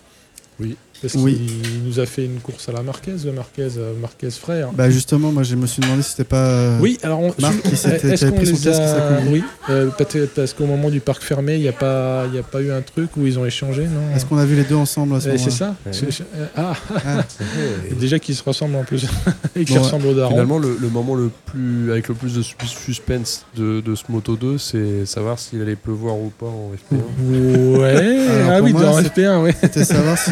Oui. 0.59 0.77
Parce 1.03 1.15
Oui. 1.15 1.35
qu'il 1.35 1.83
nous 1.85 1.99
a 1.99 2.05
fait 2.07 2.25
une 2.27 2.41
course 2.41 2.69
à 2.69 2.73
la 2.73 2.83
Marquez, 2.83 3.13
le 3.25 3.33
Marquez, 3.33 3.69
euh, 3.79 3.93
Marquez 4.01 4.31
frère. 4.31 4.69
Bah 4.73 4.91
justement, 4.91 5.33
moi 5.33 5.43
je 5.43 5.57
me 5.57 5.67
suis 5.67 5.81
demandé 5.81 6.03
si 6.03 6.11
c'était 6.11 6.25
pas. 6.25 6.45
euh, 6.47 6.79
Oui, 6.81 6.99
alors 7.03 7.21
on, 7.21 7.35
Marc 7.41 7.63
qui 7.63 7.77
s'était- 7.77 8.09
est-ce 8.11 8.25
avait 8.27 8.33
qu'on 8.35 8.43
pris 8.43 8.47
son 8.55 8.63
casque 8.63 8.81
a... 8.83 9.21
Oui, 9.31 9.43
euh, 9.71 9.89
parce 10.37 10.53
qu'au 10.53 10.67
moment 10.67 10.91
du 10.91 11.01
parc 11.01 11.23
fermé, 11.23 11.55
il 11.57 11.63
n'y 11.63 11.69
a, 11.69 11.73
pas- 11.73 12.25
il 12.29 12.35
y 12.35 12.39
a 12.39 12.43
pas 12.43 12.61
eu 12.61 12.71
un 12.71 12.83
truc 12.83 13.11
où 13.17 13.27
ils 13.27 13.39
ont 13.39 13.47
échangé, 13.47 13.85
non 13.85 14.15
Est-ce 14.15 14.27
qu'on 14.27 14.37
a 14.39 14.45
vu 14.45 14.57
les 14.57 14.65
deux 14.65 14.75
ensemble 14.75 15.15
à 15.17 15.21
ce 15.21 15.29
moment-là 15.29 15.45
C'est 15.45 15.51
ça 15.51 15.75
Ouais. 15.87 16.51
Ah, 16.57 16.75
Ah, 17.07 17.25
déjà 17.99 18.19
qu'ils 18.19 18.35
se 18.35 18.43
ressemblent 18.45 18.77
en 18.77 18.85
plus. 18.85 19.07
Et 19.57 19.65
qu'ils 19.65 19.77
Bon, 19.77 19.83
ressemblent 19.83 20.07
au 20.09 20.15
daron. 20.15 20.31
Finalement, 20.33 20.59
le, 20.59 20.77
le 20.81 20.89
moment 20.89 21.15
le 21.15 21.31
plus 21.47 21.91
avec 21.91 22.09
le 22.09 22.15
plus 22.15 22.35
de 22.35 22.43
sus- 22.43 22.55
suspense 22.67 23.47
de, 23.57 23.81
de 23.81 23.95
ce 23.95 24.05
Moto 24.11 24.37
2, 24.37 24.59
c'est 24.59 25.07
savoir 25.07 25.39
s'il 25.39 25.61
allait 25.63 25.77
pleuvoir 25.77 26.15
ou 26.17 26.31
pas 26.39 26.47
en 26.47 26.73
FP1. 26.75 27.79
Ouais, 27.79 28.27
Alors, 28.29 28.51
ah 28.51 28.61
oui, 28.63 28.73
moi, 28.73 28.83
dans 28.83 28.95
c'est- 28.99 29.09
FP1, 29.09 29.43
oui. 29.43 29.51
C'était 29.61 29.85
savoir 29.85 30.19
si, 30.19 30.31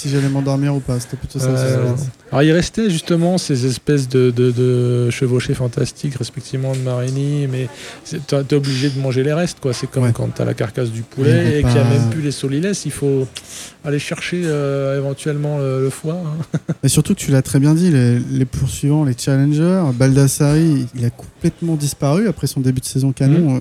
si 0.00 0.08
j'allais 0.08 0.28
m'endormir 0.28 0.74
ou 0.74 0.80
pas. 0.80 0.98
C'était 1.00 1.16
plutôt 1.16 1.38
ça. 1.38 1.48
Alors 2.32 2.42
il 2.42 2.52
restait 2.52 2.90
justement 2.90 3.38
ces 3.38 3.66
espèces 3.66 4.08
de, 4.08 4.30
de, 4.30 4.50
de 4.50 5.10
chevauchés 5.10 5.54
fantastiques, 5.54 6.14
respectivement 6.16 6.72
de 6.72 6.78
Marini, 6.78 7.46
mais 7.48 7.68
t'es 8.26 8.54
obligé 8.54 8.88
de 8.90 8.98
manger 9.00 9.22
les 9.22 9.32
restes, 9.32 9.58
quoi. 9.60 9.72
C'est 9.72 9.90
comme 9.90 10.04
Ouais. 10.04 10.12
quand 10.14 10.28
t'as 10.34 10.44
la 10.44 10.54
carcasse 10.54 10.90
du 10.90 11.02
poulet 11.02 11.58
et 11.58 11.62
qu'il 11.62 11.72
n'y 11.72 11.78
a 11.78 11.84
même 11.84 12.08
plus 12.10 12.22
les 12.22 12.30
solilès, 12.30 12.84
il 12.84 12.92
faut 12.92 13.26
aller 13.84 13.98
chercher 13.98 14.42
euh, 14.44 14.96
éventuellement 14.98 15.58
le, 15.58 15.82
le 15.82 15.90
foie. 15.90 16.20
hein. 16.24 16.58
Et 16.82 16.88
surtout 16.88 17.14
que 17.14 17.20
tu 17.20 17.30
l'as 17.30 17.42
très 17.42 17.58
bien 17.60 17.74
dit, 17.74 17.90
les, 17.90 18.18
les 18.18 18.44
poursuivants, 18.44 19.04
les 19.04 19.14
challengers, 19.16 19.82
Baldassari, 19.94 20.86
il 20.94 21.04
a 21.04 21.10
complètement 21.10 21.74
disparu 21.76 22.28
après 22.28 22.46
son 22.46 22.60
début 22.60 22.80
de 22.80 22.86
saison 22.86 23.12
canon. 23.12 23.54
Mm. 23.54 23.56
euh, 23.56 23.60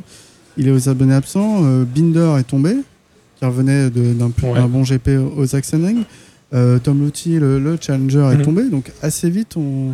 Il 0.58 0.68
est 0.68 0.72
aux 0.72 0.90
abonnés 0.90 1.14
absents. 1.16 1.64
Euh, 1.64 1.84
Binder 1.86 2.36
est 2.40 2.44
tombé, 2.44 2.76
qui 3.38 3.46
revenait 3.46 3.90
d'un 3.90 4.26
Ouais. 4.44 4.62
bon 4.68 4.84
GP 4.84 5.10
aux 5.38 5.46
Sachsenring. 5.46 6.04
Euh, 6.54 6.80
Tom 6.80 7.04
Luthi, 7.04 7.38
le, 7.40 7.60
le 7.60 7.78
challenger, 7.80 8.30
est 8.34 8.38
Mhm. 8.38 8.42
tombé. 8.44 8.70
Donc 8.70 8.92
assez 9.02 9.30
vite, 9.30 9.56
on... 9.58 9.94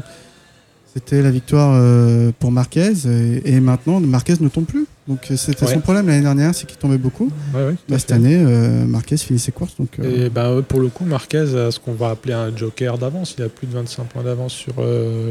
c'était 0.94 1.22
la 1.22 1.32
victoire 1.32 1.74
euh, 1.76 2.32
pour 2.40 2.52
Marquez. 2.52 2.94
Et, 3.08 3.56
et 3.56 3.60
maintenant, 3.60 4.00
Marquez 4.00 4.36
ne 4.40 4.48
tombe 4.48 4.66
plus. 4.66 4.86
Donc 5.08 5.20
euh, 5.30 5.36
c'était 5.38 5.66
Ouais. 5.66 5.74
son 5.74 5.82
problème 5.82 6.08
l'année 6.08 6.22
dernière, 6.22 6.56
c'est 6.56 6.66
qu'il 6.66 6.78
tombait 6.78 6.98
beaucoup. 6.98 7.30
Ouais, 7.54 7.66
ouais, 7.68 7.76
Bah, 7.90 8.00
cette 8.00 8.12
année, 8.14 8.38
euh, 8.40 8.86
Marquez 8.86 9.18
finit 9.18 9.38
ses 9.40 9.52
courses. 9.52 9.76
Donc, 9.78 10.00
Et 10.02 10.30
bah, 10.30 10.52
pour 10.68 10.80
le 10.80 10.88
coup, 10.88 11.04
Marquez 11.06 11.40
a 11.58 11.72
ce 11.72 11.80
qu'on 11.80 11.94
va 11.94 12.10
appeler 12.12 12.34
un 12.34 12.56
joker 12.56 12.98
d'avance. 12.98 13.36
Il 13.38 13.44
a 13.44 13.50
plus 13.50 13.68
de 13.68 13.74
25 13.74 14.06
points 14.06 14.24
d'avance 14.24 14.54
sur 14.54 14.74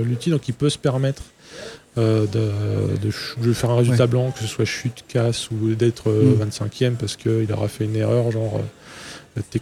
Luthi, 0.04 0.30
donc 0.30 0.46
il 0.48 0.54
peut 0.54 0.68
se 0.70 0.78
permettre 0.78 1.22
de, 1.96 2.26
de 2.26 3.10
ch- 3.10 3.36
de 3.42 3.52
faire 3.52 3.70
un 3.70 3.76
résultat 3.76 4.06
blanc, 4.08 4.30
que 4.32 4.40
ce 4.40 4.46
soit 4.48 4.64
chute, 4.64 5.04
casse 5.08 5.48
ou 5.50 5.74
d'être 5.74 6.10
euh, 6.10 6.34
Mm. 6.36 6.48
25e 6.50 6.90
parce 6.96 7.16
qu'il 7.16 7.46
aura 7.52 7.68
fait 7.68 7.84
une 7.84 7.96
erreur, 7.96 8.30
genre. 8.30 8.60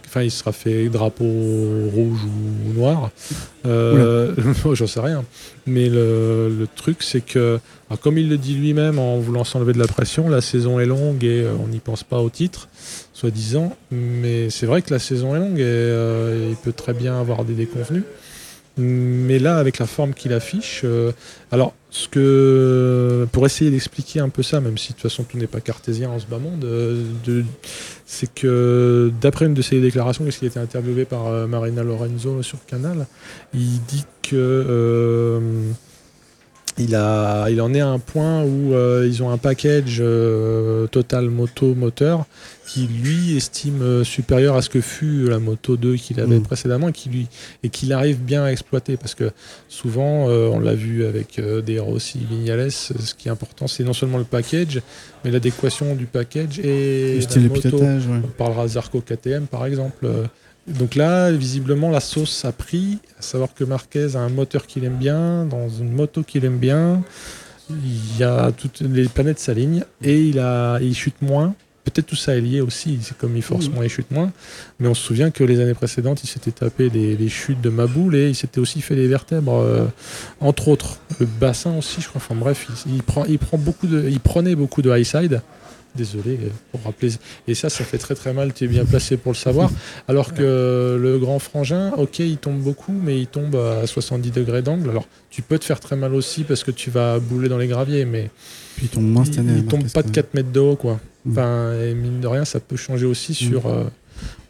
Enfin, 0.05 0.21
il 0.21 0.29
sera 0.29 0.51
fait 0.51 0.87
drapeau 0.89 1.23
rouge 1.25 2.19
ou 2.25 2.73
noir. 2.73 3.09
Euh, 3.65 4.33
J'en 4.73 4.85
sais 4.85 4.99
rien. 4.99 5.25
Mais 5.65 5.89
le, 5.89 6.49
le 6.49 6.67
truc, 6.67 7.01
c'est 7.01 7.21
que, 7.21 7.59
alors, 7.89 7.99
comme 7.99 8.19
il 8.19 8.29
le 8.29 8.37
dit 8.37 8.53
lui-même 8.53 8.99
en 8.99 9.17
voulant 9.17 9.43
s'enlever 9.43 9.73
de 9.73 9.79
la 9.79 9.87
pression, 9.87 10.29
la 10.29 10.41
saison 10.41 10.79
est 10.79 10.85
longue 10.85 11.23
et 11.23 11.41
euh, 11.41 11.53
on 11.63 11.67
n'y 11.67 11.79
pense 11.79 12.03
pas 12.03 12.19
au 12.19 12.29
titre, 12.29 12.67
soi-disant. 13.13 13.75
Mais 13.89 14.51
c'est 14.51 14.67
vrai 14.67 14.83
que 14.83 14.93
la 14.93 14.99
saison 14.99 15.35
est 15.35 15.39
longue 15.39 15.59
et 15.59 15.63
euh, 15.63 16.49
il 16.51 16.55
peut 16.55 16.73
très 16.73 16.93
bien 16.93 17.19
avoir 17.19 17.43
des 17.43 17.53
déconvenus. 17.53 18.03
Mais 18.77 19.37
là, 19.37 19.57
avec 19.57 19.77
la 19.77 19.85
forme 19.85 20.13
qu'il 20.13 20.33
affiche, 20.33 20.81
euh, 20.83 21.11
alors 21.51 21.73
ce 21.91 22.07
que 22.07 23.27
pour 23.31 23.45
essayer 23.45 23.69
d'expliquer 23.69 24.19
un 24.19 24.29
peu 24.29 24.41
ça, 24.41 24.59
même 24.61 24.79
si 24.79 24.89
de 24.89 24.93
toute 24.93 25.03
façon 25.03 25.23
tout 25.23 25.37
n'est 25.37 25.45
pas 25.45 25.61
cartésien 25.61 26.09
en 26.09 26.17
ce 26.17 26.25
bas 26.25 26.39
monde, 26.39 26.65
euh, 26.65 27.03
c'est 28.07 28.33
que 28.33 29.11
d'après 29.21 29.45
une 29.45 29.53
de 29.53 29.61
ses 29.61 29.79
déclarations, 29.79 30.23
puisqu'il 30.23 30.45
a 30.45 30.47
été 30.47 30.59
interviewé 30.59 31.05
par 31.05 31.27
euh, 31.27 31.45
Marina 31.45 31.83
Lorenzo 31.83 32.41
sur 32.41 32.65
Canal, 32.65 33.05
il 33.53 33.79
dit 33.87 34.05
que 34.23 34.35
euh, 34.35 35.39
il, 36.79 36.95
a, 36.95 37.49
il 37.49 37.61
en 37.61 37.73
est 37.75 37.81
à 37.81 37.89
un 37.89 37.99
point 37.99 38.43
où 38.43 38.73
euh, 38.73 39.07
ils 39.07 39.21
ont 39.21 39.29
un 39.29 39.37
package 39.37 40.01
total 40.91 41.29
moto 41.29 41.75
moteur 41.75 42.25
qui 42.73 42.87
lui 42.87 43.37
estime 43.37 43.81
euh, 43.83 44.03
supérieur 44.03 44.55
à 44.55 44.61
ce 44.63 44.69
que 44.69 44.81
fut 44.81 45.27
la 45.29 45.37
moto 45.37 45.77
2 45.77 45.95
qu'il 45.95 46.19
avait 46.19 46.39
Mm. 46.39 46.43
précédemment 46.43 46.87
et 46.89 46.91
qui 46.91 47.09
lui 47.09 47.27
et 47.61 47.69
qu'il 47.69 47.93
arrive 47.93 48.17
bien 48.19 48.43
à 48.45 48.49
exploiter 48.51 48.97
parce 48.97 49.13
que 49.13 49.31
souvent 49.69 50.27
euh, 50.27 50.47
on 50.47 50.59
l'a 50.59 50.73
vu 50.73 51.05
avec 51.05 51.37
euh, 51.37 51.61
des 51.61 51.77
Rossi 51.77 52.17
Vignales 52.27 52.71
ce 52.71 53.13
qui 53.13 53.27
est 53.27 53.31
important 53.31 53.67
c'est 53.67 53.83
non 53.83 53.93
seulement 53.93 54.17
le 54.17 54.23
package 54.23 54.81
mais 55.23 55.29
l'adéquation 55.31 55.95
du 55.95 56.05
package 56.07 56.59
et 56.59 57.19
le 57.19 57.19
la 57.19 57.25
de 57.43 57.47
moto 57.47 57.61
pilotage. 57.61 58.07
ouais. 58.07 58.21
on 58.23 58.27
parlera 58.27 58.67
Zarco 58.67 59.01
KTM 59.01 59.45
par 59.47 59.65
exemple. 59.65 60.05
Euh, 60.05 60.25
Donc 60.81 60.95
là, 60.95 61.29
visiblement, 61.31 61.89
la 61.91 61.99
sauce 61.99 62.45
a 62.45 62.53
pris, 62.53 62.99
à 63.19 63.21
savoir 63.21 63.53
que 63.53 63.65
Marquez 63.65 64.15
a 64.15 64.19
un 64.19 64.29
moteur 64.29 64.65
qu'il 64.65 64.85
aime 64.85 64.95
bien, 64.97 65.43
dans 65.45 65.67
une 65.67 65.91
moto 65.91 66.23
qu'il 66.23 66.45
aime 66.45 66.57
bien. 66.57 67.03
Il 67.69 68.17
y 68.17 68.23
a 68.23 68.51
toutes 68.51 68.79
les 68.79 69.09
planètes 69.09 69.39
s'alignent 69.39 69.83
et 70.01 70.17
il, 70.29 70.39
a, 70.39 70.79
il 70.81 70.95
chute 70.95 71.21
moins. 71.21 71.53
Peut-être 71.83 72.05
tout 72.05 72.15
ça 72.15 72.35
est 72.37 72.41
lié 72.41 72.61
aussi, 72.61 72.99
c'est 73.01 73.17
comme 73.17 73.35
il 73.35 73.41
force 73.41 73.67
Mhm. 73.67 73.73
moins, 73.75 73.83
il 73.83 73.89
chute 73.89 74.09
moins. 74.09 74.31
Mais 74.79 74.87
on 74.87 74.93
se 74.93 75.03
souvient 75.03 75.31
que 75.31 75.43
les 75.43 75.59
années 75.59 75.73
précédentes, 75.73 76.23
il 76.23 76.27
s'était 76.27 76.51
tapé 76.51 76.89
des, 76.89 77.15
les 77.17 77.29
chutes 77.29 77.59
de 77.61 77.69
Maboul 77.69 78.15
et 78.15 78.29
il 78.29 78.35
s'était 78.35 78.59
aussi 78.59 78.79
fait 78.81 78.95
les 78.95 79.07
vertèbres, 79.07 79.55
euh, 79.59 79.85
entre 80.39 80.69
autres. 80.69 80.97
Le 81.19 81.25
bassin 81.25 81.77
aussi, 81.77 81.99
je 82.01 82.07
crois. 82.07 82.21
Enfin 82.23 82.35
bref, 82.35 82.67
il, 82.87 82.95
il 82.95 83.03
prend, 83.03 83.25
il, 83.25 83.37
prend 83.37 83.57
beaucoup 83.57 83.87
de, 83.87 84.07
il 84.09 84.19
prenait 84.21 84.55
beaucoup 84.55 84.81
de 84.81 84.89
high 84.97 85.03
side. 85.03 85.41
Désolé 85.95 86.39
euh, 86.41 86.49
pour 86.71 86.81
rappeler. 86.85 87.11
Et 87.47 87.53
ça, 87.53 87.69
ça 87.69 87.83
fait 87.83 87.99
très 87.99 88.15
très 88.15 88.33
mal, 88.33 88.51
tu 88.53 88.63
es 88.63 88.67
bien 88.67 88.83
placé 88.85 89.15
pour 89.15 89.31
le 89.33 89.37
savoir. 89.37 89.69
Alors 90.07 90.33
que 90.33 90.97
le 90.99 91.19
grand 91.19 91.37
frangin, 91.37 91.91
ok, 91.97 92.17
il 92.19 92.37
tombe 92.37 92.59
beaucoup, 92.61 92.93
mais 92.93 93.19
il 93.19 93.27
tombe 93.27 93.55
à 93.55 93.85
70 93.85 94.31
degrés 94.31 94.61
d'angle. 94.63 94.89
Alors 94.89 95.05
tu 95.29 95.41
peux 95.43 95.59
te 95.59 95.65
faire 95.65 95.79
très 95.79 95.95
mal 95.95 96.15
aussi 96.15 96.45
parce 96.45 96.63
que 96.63 96.71
tu 96.71 96.89
vas 96.89 97.19
bouler 97.19 97.47
dans 97.49 97.59
les 97.59 97.67
graviers, 97.67 98.05
mais 98.05 98.31
Puis 98.83 98.89
il 98.91 98.95
tombe 98.95 99.05
moins 99.09 99.23
cette 99.25 99.35
il, 99.35 99.39
année. 99.39 99.53
il 99.57 99.65
tombe 99.65 99.87
pas 99.89 100.01
de 100.01 100.07
quand 100.07 100.13
4 100.13 100.33
mètres 100.33 100.51
de 100.51 100.59
haut, 100.59 100.75
quoi. 100.75 100.99
Mm. 101.25 101.31
Enfin, 101.31 101.73
et 101.81 101.93
mine 101.93 102.19
de 102.19 102.27
rien, 102.27 102.43
ça 102.43 102.59
peut 102.59 102.75
changer 102.75 103.05
aussi 103.05 103.33
sur. 103.33 103.65
euh, 103.67 103.85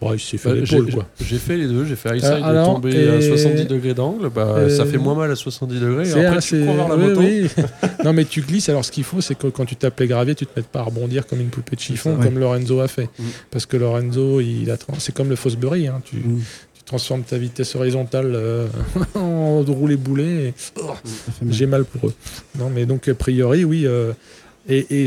bon, 0.01 0.13
il 0.13 0.19
s'est 0.19 0.37
fait 0.37 0.49
Bah, 0.49 0.55
l'épaule, 0.55 0.85
j'ai- 0.87 0.93
quoi. 0.93 1.05
J'ai 1.23 1.37
fait 1.37 1.55
les 1.57 1.67
deux, 1.67 1.85
j'ai 1.85 1.95
fait 1.95 2.09
Euh, 2.09 2.15
side 2.19 2.43
alors, 2.43 2.73
tomber 2.75 3.09
à 3.09 3.15
et- 3.17 3.21
70 3.21 3.65
degrés 3.65 3.93
d'angle, 3.93 4.29
bah, 4.29 4.55
ça 4.69 4.81
Euh, 4.83 4.85
fait 4.85 4.97
moins 4.97 5.13
mal 5.13 5.29
à 5.31 5.35
70 5.35 5.79
degrés. 5.79 6.05
C'est 6.05 6.25
Après, 6.25 6.39
tu 6.41 6.65
cours 6.65 6.73
vers 6.75 6.87
la 6.89 6.95
oui, 6.95 7.03
moto. 7.09 7.19
oui. 7.21 7.47
non, 8.03 8.13
mais 8.13 8.25
tu 8.25 8.41
glisses. 8.41 8.69
Alors, 8.69 8.83
ce 8.83 8.91
qu'il 8.91 9.03
faut, 9.03 9.21
c'est 9.21 9.35
que 9.35 9.47
quand 9.47 9.65
tu 9.65 9.75
tapes 9.75 9.99
les 9.99 10.07
graviers, 10.07 10.33
tu 10.33 10.47
te 10.47 10.51
mettes 10.59 10.67
pas 10.67 10.79
à 10.79 10.83
rebondir 10.83 11.27
comme 11.27 11.41
une 11.41 11.49
poupée 11.49 11.75
de 11.75 11.81
chiffon, 11.81 12.17
ça. 12.19 12.25
comme 12.25 12.39
Lorenzo 12.39 12.79
a 12.79 12.87
fait. 12.87 13.09
Mm. 13.19 13.23
Parce 13.51 13.67
que 13.67 13.77
Lorenzo, 13.77 14.41
il 14.41 14.71
a 14.71 14.77
c'est 14.97 15.13
comme 15.13 15.29
le 15.29 15.35
Fosbury. 15.35 15.87
Hein. 15.87 16.01
Tu, 16.05 16.15
Mm. 16.17 16.39
Tu 16.83 16.87
transformes 16.87 17.23
ta 17.23 17.37
vitesse 17.37 17.75
horizontale 17.75 18.33
euh, 18.35 18.67
en 19.15 19.61
roulé 19.63 19.95
boulet. 19.95 20.47
et 20.49 20.53
mal. 20.81 21.53
J'ai 21.53 21.65
mal 21.65 21.85
pour 21.85 22.09
eux. 22.09 22.13
Non, 22.57 22.69
mais 22.69 22.85
donc, 22.85 23.07
a 23.07 23.15
priori, 23.15 23.63
oui. 23.63 23.85
euh, 23.85 24.13
et, 24.69 25.05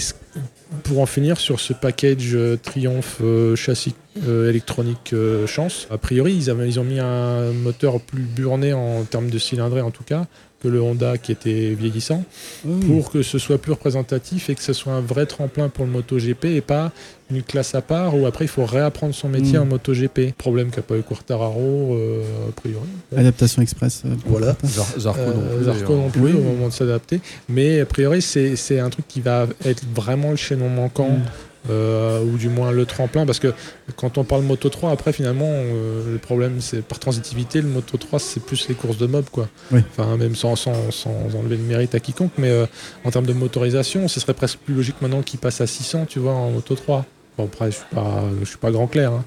pour 0.82 1.00
en 1.00 1.06
finir 1.06 1.38
sur 1.38 1.60
ce 1.60 1.72
package 1.72 2.34
euh, 2.34 2.58
Triumph 2.60 3.18
euh, 3.22 3.56
châssis 3.56 3.94
euh, 4.26 4.50
électronique 4.50 5.14
chance, 5.46 5.86
a 5.90 5.98
priori, 5.98 6.34
ils, 6.34 6.50
avaient, 6.50 6.68
ils 6.68 6.80
ont 6.80 6.84
mis 6.84 6.98
un 6.98 7.52
moteur 7.52 8.00
plus 8.00 8.22
burné 8.22 8.72
en 8.72 9.04
termes 9.04 9.30
de 9.30 9.38
cylindrée, 9.38 9.80
en 9.80 9.90
tout 9.90 10.04
cas, 10.04 10.26
que 10.62 10.68
le 10.68 10.80
Honda 10.80 11.18
qui 11.18 11.32
était 11.32 11.74
vieillissant, 11.74 12.24
Oh. 12.66 12.70
pour 12.86 13.10
que 13.10 13.22
ce 13.22 13.38
soit 13.38 13.58
plus 13.58 13.72
représentatif 13.72 14.48
et 14.50 14.54
que 14.54 14.62
ce 14.62 14.72
soit 14.72 14.94
un 14.94 15.00
vrai 15.00 15.26
tremplin 15.26 15.68
pour 15.68 15.84
le 15.84 15.90
MotoGP 15.90 16.44
et 16.46 16.60
pas 16.62 16.92
une 17.30 17.42
classe 17.42 17.74
à 17.74 17.82
part 17.82 18.16
où 18.16 18.24
après 18.26 18.44
il 18.46 18.48
faut 18.48 18.64
réapprendre 18.64 19.14
son 19.14 19.28
métier 19.28 19.58
Mm. 19.58 19.62
en 19.62 19.66
MotoGP. 19.66 20.32
Problème 20.38 20.70
qu'a 20.70 20.80
pas 20.82 20.96
eu 20.96 21.02
Quartararo, 21.02 21.94
euh, 21.96 22.22
a 22.48 22.52
priori. 22.52 22.86
Adaptation 23.16 23.60
express. 23.62 24.02
euh, 24.06 24.10
Voilà. 24.26 24.56
Zarco 24.98 25.20
non 25.20 25.42
Euh, 25.52 25.96
non 25.96 26.10
plus 26.10 26.20
Oui. 26.22 26.32
au 26.32 26.40
moment 26.40 26.68
de 26.68 26.72
s'adapter. 26.72 27.20
Mais 27.48 27.80
a 27.80 27.86
priori, 27.86 28.22
c'est 28.22 28.56
c'est 28.56 28.78
un 28.78 28.88
truc 28.90 29.06
qui 29.08 29.20
va 29.20 29.46
être 29.64 29.82
vraiment 29.94 30.30
le 30.30 30.36
chaînon 30.36 30.68
manquant, 30.68 31.10
Mm. 31.10 31.22
Euh, 31.70 32.22
ou 32.22 32.36
du 32.36 32.48
moins 32.48 32.70
le 32.70 32.86
tremplin, 32.86 33.26
parce 33.26 33.38
que 33.38 33.52
quand 33.96 34.18
on 34.18 34.24
parle 34.24 34.42
Moto 34.42 34.68
3, 34.68 34.90
après 34.90 35.12
finalement, 35.12 35.48
euh, 35.48 36.12
le 36.12 36.18
problème 36.18 36.60
c'est 36.60 36.82
par 36.82 36.98
transitivité, 36.98 37.60
le 37.60 37.68
Moto 37.68 37.96
3 37.96 38.18
c'est 38.18 38.40
plus 38.40 38.68
les 38.68 38.74
courses 38.74 38.98
de 38.98 39.06
mob, 39.06 39.24
quoi. 39.30 39.48
Oui. 39.72 39.80
Enfin, 39.90 40.16
même 40.16 40.36
sans, 40.36 40.56
sans, 40.56 40.90
sans 40.90 41.10
enlever 41.38 41.56
le 41.56 41.62
mérite 41.62 41.94
à 41.94 42.00
quiconque, 42.00 42.32
mais 42.38 42.50
euh, 42.50 42.66
en 43.04 43.10
termes 43.10 43.26
de 43.26 43.32
motorisation, 43.32 44.08
ce 44.08 44.20
serait 44.20 44.34
presque 44.34 44.58
plus 44.58 44.74
logique 44.74 45.00
maintenant 45.00 45.22
qu'il 45.22 45.40
passe 45.40 45.60
à 45.60 45.66
600, 45.66 46.06
tu 46.06 46.18
vois, 46.18 46.32
en 46.32 46.50
Moto 46.50 46.74
3. 46.74 47.04
Bon, 47.38 47.44
après, 47.44 47.70
je 47.70 47.76
suis 47.76 47.84
pas, 47.94 48.24
je 48.40 48.46
suis 48.46 48.56
pas 48.58 48.70
grand 48.70 48.86
clair, 48.86 49.12
hein. 49.12 49.24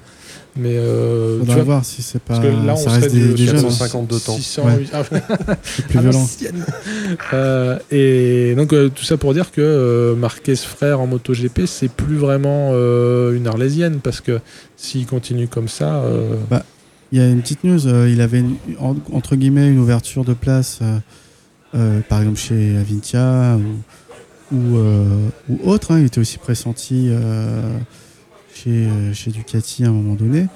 mais 0.56 0.72
euh, 0.74 1.34
tu 1.34 1.40
Faudra 1.40 1.54
vois, 1.56 1.64
voir 1.64 1.84
si 1.84 2.02
c'est 2.02 2.18
pas. 2.18 2.34
parce 2.34 2.40
que 2.40 2.66
là, 2.66 2.72
on 2.72 2.76
ça 2.76 2.90
serait 2.90 3.00
reste 3.02 3.14
du 3.14 3.28
des, 3.28 3.34
des 3.34 3.46
jeunes, 3.46 3.58
hein. 3.58 3.62
450 3.62 4.08
de 4.08 4.18
temps. 4.18 4.34
600, 4.36 4.62
Ouais. 4.64 4.72
oui. 4.78 4.88
Ah, 4.92 5.02
c'est 5.62 5.86
plus 5.86 6.00
violent. 6.00 6.18
l'ancienne. 6.18 6.64
Euh, 7.32 7.78
et 7.92 8.54
donc 8.56 8.72
euh, 8.72 8.88
tout 8.88 9.04
ça 9.04 9.16
pour 9.16 9.32
dire 9.34 9.52
que 9.52 9.60
euh, 9.60 10.16
Marquez 10.16 10.56
frère 10.56 11.00
en 11.00 11.06
MotoGP 11.06 11.66
c'est 11.66 11.88
plus 11.90 12.16
vraiment 12.16 12.70
euh, 12.72 13.36
une 13.36 13.46
arlésienne 13.46 14.00
parce 14.02 14.20
que 14.20 14.40
s'il 14.76 15.06
continue 15.06 15.46
comme 15.48 15.68
ça 15.68 15.96
euh, 16.02 16.34
Il 17.12 17.18
y 17.18 17.22
a 17.22 17.28
une 17.28 17.40
petite 17.42 17.62
news. 17.64 17.86
euh, 17.86 18.08
il 18.10 18.20
avait 18.20 18.40
une- 18.40 18.56
entre 19.12 19.36
guillemets 19.36 19.68
une 19.68 19.78
ouverture 19.78 20.24
de 20.24 20.34
place, 20.34 20.80
euh, 20.82 20.98
euh, 21.76 22.00
par 22.08 22.20
exemple 22.20 22.38
chez 22.38 22.76
Avintia 22.76 23.56
ou, 23.56 23.76
ou, 24.52 24.76
euh, 24.76 25.28
ou 25.48 25.58
autre. 25.68 25.92
hein. 25.92 26.00
Il 26.00 26.06
était 26.06 26.18
aussi 26.20 26.38
pressenti 26.38 27.06
euh, 27.10 27.78
chez, 28.54 28.70
euh, 28.70 29.12
chez 29.14 29.30
Ducati 29.30 29.84
à 29.84 29.88
un 29.88 29.92
moment 29.92 30.14
donné. 30.14 30.46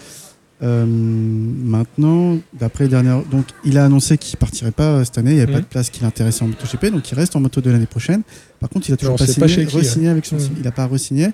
Euh, 0.62 0.86
maintenant, 0.86 2.38
d'après 2.59 2.84
les 2.84 2.90
dernières, 2.90 3.22
donc 3.24 3.45
il 3.64 3.76
a 3.76 3.84
annoncé 3.84 4.16
qu'il 4.18 4.38
partirait 4.38 4.70
pas 4.70 5.05
cette 5.05 5.18
année. 5.18 5.32
Il 5.32 5.36
n'y 5.36 5.42
avait 5.42 5.53
pas 5.53 5.59
Mhm. 5.59 5.64
de 5.64 5.68
place 5.68 5.90
qui 5.90 6.03
l'intéressait 6.03 6.42
en 6.45 6.49
MotoGP, 6.49 6.86
donc 6.90 7.11
il 7.11 7.14
reste 7.14 7.36
en 7.36 7.40
moto 7.40 7.61
de 7.61 7.70
l'année 7.70 7.86
prochaine. 7.86 8.22
Par 8.61 8.70
contre, 8.70 8.88
il 8.88 8.92
a 8.92 8.97
toujours 8.97 9.16
pas 9.16 9.26
signé, 9.26 9.40
pas 9.40 9.49
chez 9.49 9.66
qui, 9.66 9.76
re-signé 9.76 10.09
avec 10.09 10.24
son 10.26 10.36
Mhm. 10.36 10.49
Il 10.59 10.62
n'a 10.62 10.70
pas 10.70 10.86
re-signé. 10.86 11.26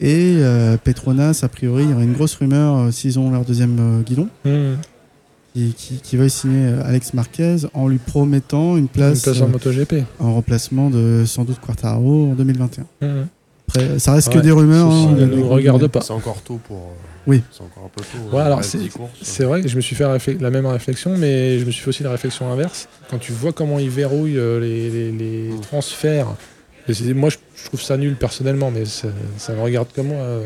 Et 0.00 0.34
euh, 0.38 0.76
Petronas, 0.76 1.40
a 1.42 1.48
priori, 1.48 1.84
il 1.84 1.90
y 1.90 1.92
aurait 1.94 2.04
une 2.04 2.12
grosse 2.12 2.34
rumeur 2.34 2.76
euh, 2.76 2.90
s'ils 2.90 3.18
ont 3.18 3.30
leur 3.30 3.44
deuxième 3.44 4.02
guidon, 4.04 4.28
Mmh. 4.44 4.74
Qui, 5.58 5.74
qui, 5.74 5.94
qui 6.00 6.16
veuille 6.16 6.30
signer 6.30 6.68
euh, 6.68 6.82
Alex 6.84 7.14
Marquez 7.14 7.56
en 7.74 7.88
lui 7.88 7.98
promettant 7.98 8.72
une 8.76 8.84
Une 8.84 8.88
place, 8.88 9.22
place 9.22 9.40
euh, 9.40 9.44
en 9.44 9.48
MotoGP. 9.48 9.94
en 10.20 10.34
remplacement 10.34 10.90
de 10.90 11.24
sans 11.26 11.44
doute 11.44 11.58
Quartaro 11.60 12.30
en 12.30 12.34
2021. 12.34 12.84
Mmh. 13.06 13.26
Après, 13.68 13.98
ça 13.98 14.12
reste 14.12 14.32
que 14.32 14.38
des 14.38 14.50
rumeurs. 14.50 14.90
ceci 14.90 15.04
hein, 15.04 15.12
ne 15.12 15.22
euh, 15.22 15.36
nous 15.36 15.48
regarde 15.48 15.86
pas. 15.88 16.00
C'est 16.00 16.12
encore 16.12 16.40
tôt 16.42 16.58
pour. 16.66 16.92
Oui. 17.26 17.42
C'est 17.52 17.62
encore 17.62 17.84
un 17.84 17.90
peu 17.94 18.02
tôt. 18.02 18.36
Ouais, 18.36 18.42
alors 18.42 18.58
reste 18.58 18.70
c'est- 18.70 18.78
10 18.78 18.88
courses. 18.88 19.10
C'est 19.20 19.44
vrai 19.44 19.60
que 19.60 19.68
je 19.68 19.76
me 19.76 19.80
suis 19.82 19.94
fait 19.94 20.04
la 20.40 20.50
même 20.50 20.64
réflexion, 20.66 21.16
mais 21.18 21.58
je 21.58 21.64
me 21.66 21.70
suis 21.70 21.82
fait 21.82 21.88
aussi 21.90 22.02
la 22.02 22.10
réflexion 22.10 22.50
inverse. 22.50 22.88
Quand 23.10 23.18
tu 23.18 23.32
vois 23.32 23.52
comment 23.52 23.78
ils 23.78 23.90
verrouillent 23.90 24.40
les, 24.60 24.88
les- 24.90 25.12
les 25.12 25.48
Mm. 25.52 25.60
transferts, 25.60 26.28
et 26.88 27.12
moi 27.14 27.28
je, 27.28 27.36
trouve 27.66 27.82
ça 27.82 27.98
nul 27.98 28.14
personnellement, 28.16 28.70
mais 28.70 28.86
ça, 28.86 29.08
ça 29.36 29.52
me 29.52 29.60
regarde 29.60 29.88
comme 29.94 30.06
moi. 30.08 30.16
euh, 30.16 30.40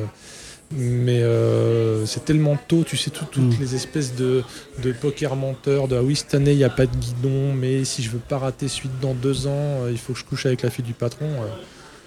Mais 0.75 1.21
euh, 1.23 2.07
c'est 2.07 2.25
tellement 2.25 2.57
tôt, 2.69 2.83
tu 2.85 2.97
sais, 2.97 3.11
tout- 3.11 3.27
toutes 3.31 3.59
Mm. 3.59 3.61
les 3.61 3.75
espèces 3.75 4.15
de, 4.15 4.43
de 4.83 4.93
poker 4.93 5.37
menteurs, 5.37 5.87
de 5.89 5.97
ah 5.97 6.03
oui, 6.03 6.17
cette 6.17 6.35
année 6.35 6.53
il 6.53 6.57
n'y 6.59 6.65
a 6.65 6.71
pas 6.71 6.87
de 6.87 6.97
guidon, 6.97 7.53
mais 7.53 7.85
si 7.85 8.03
je 8.03 8.11
veux 8.11 8.19
pas 8.19 8.39
rater 8.39 8.69
suite 8.69 8.93
dans 9.01 9.15
deux 9.15 9.47
ans, 9.47 9.51
euh, 9.85 9.89
il 9.93 9.99
faut 9.99 10.13
que 10.15 10.19
je 10.19 10.25
couche 10.25 10.47
avec 10.47 10.63
la 10.63 10.71
fille 10.71 10.85
du 10.85 10.95
patron. 10.95 11.27
euh. 11.27 11.47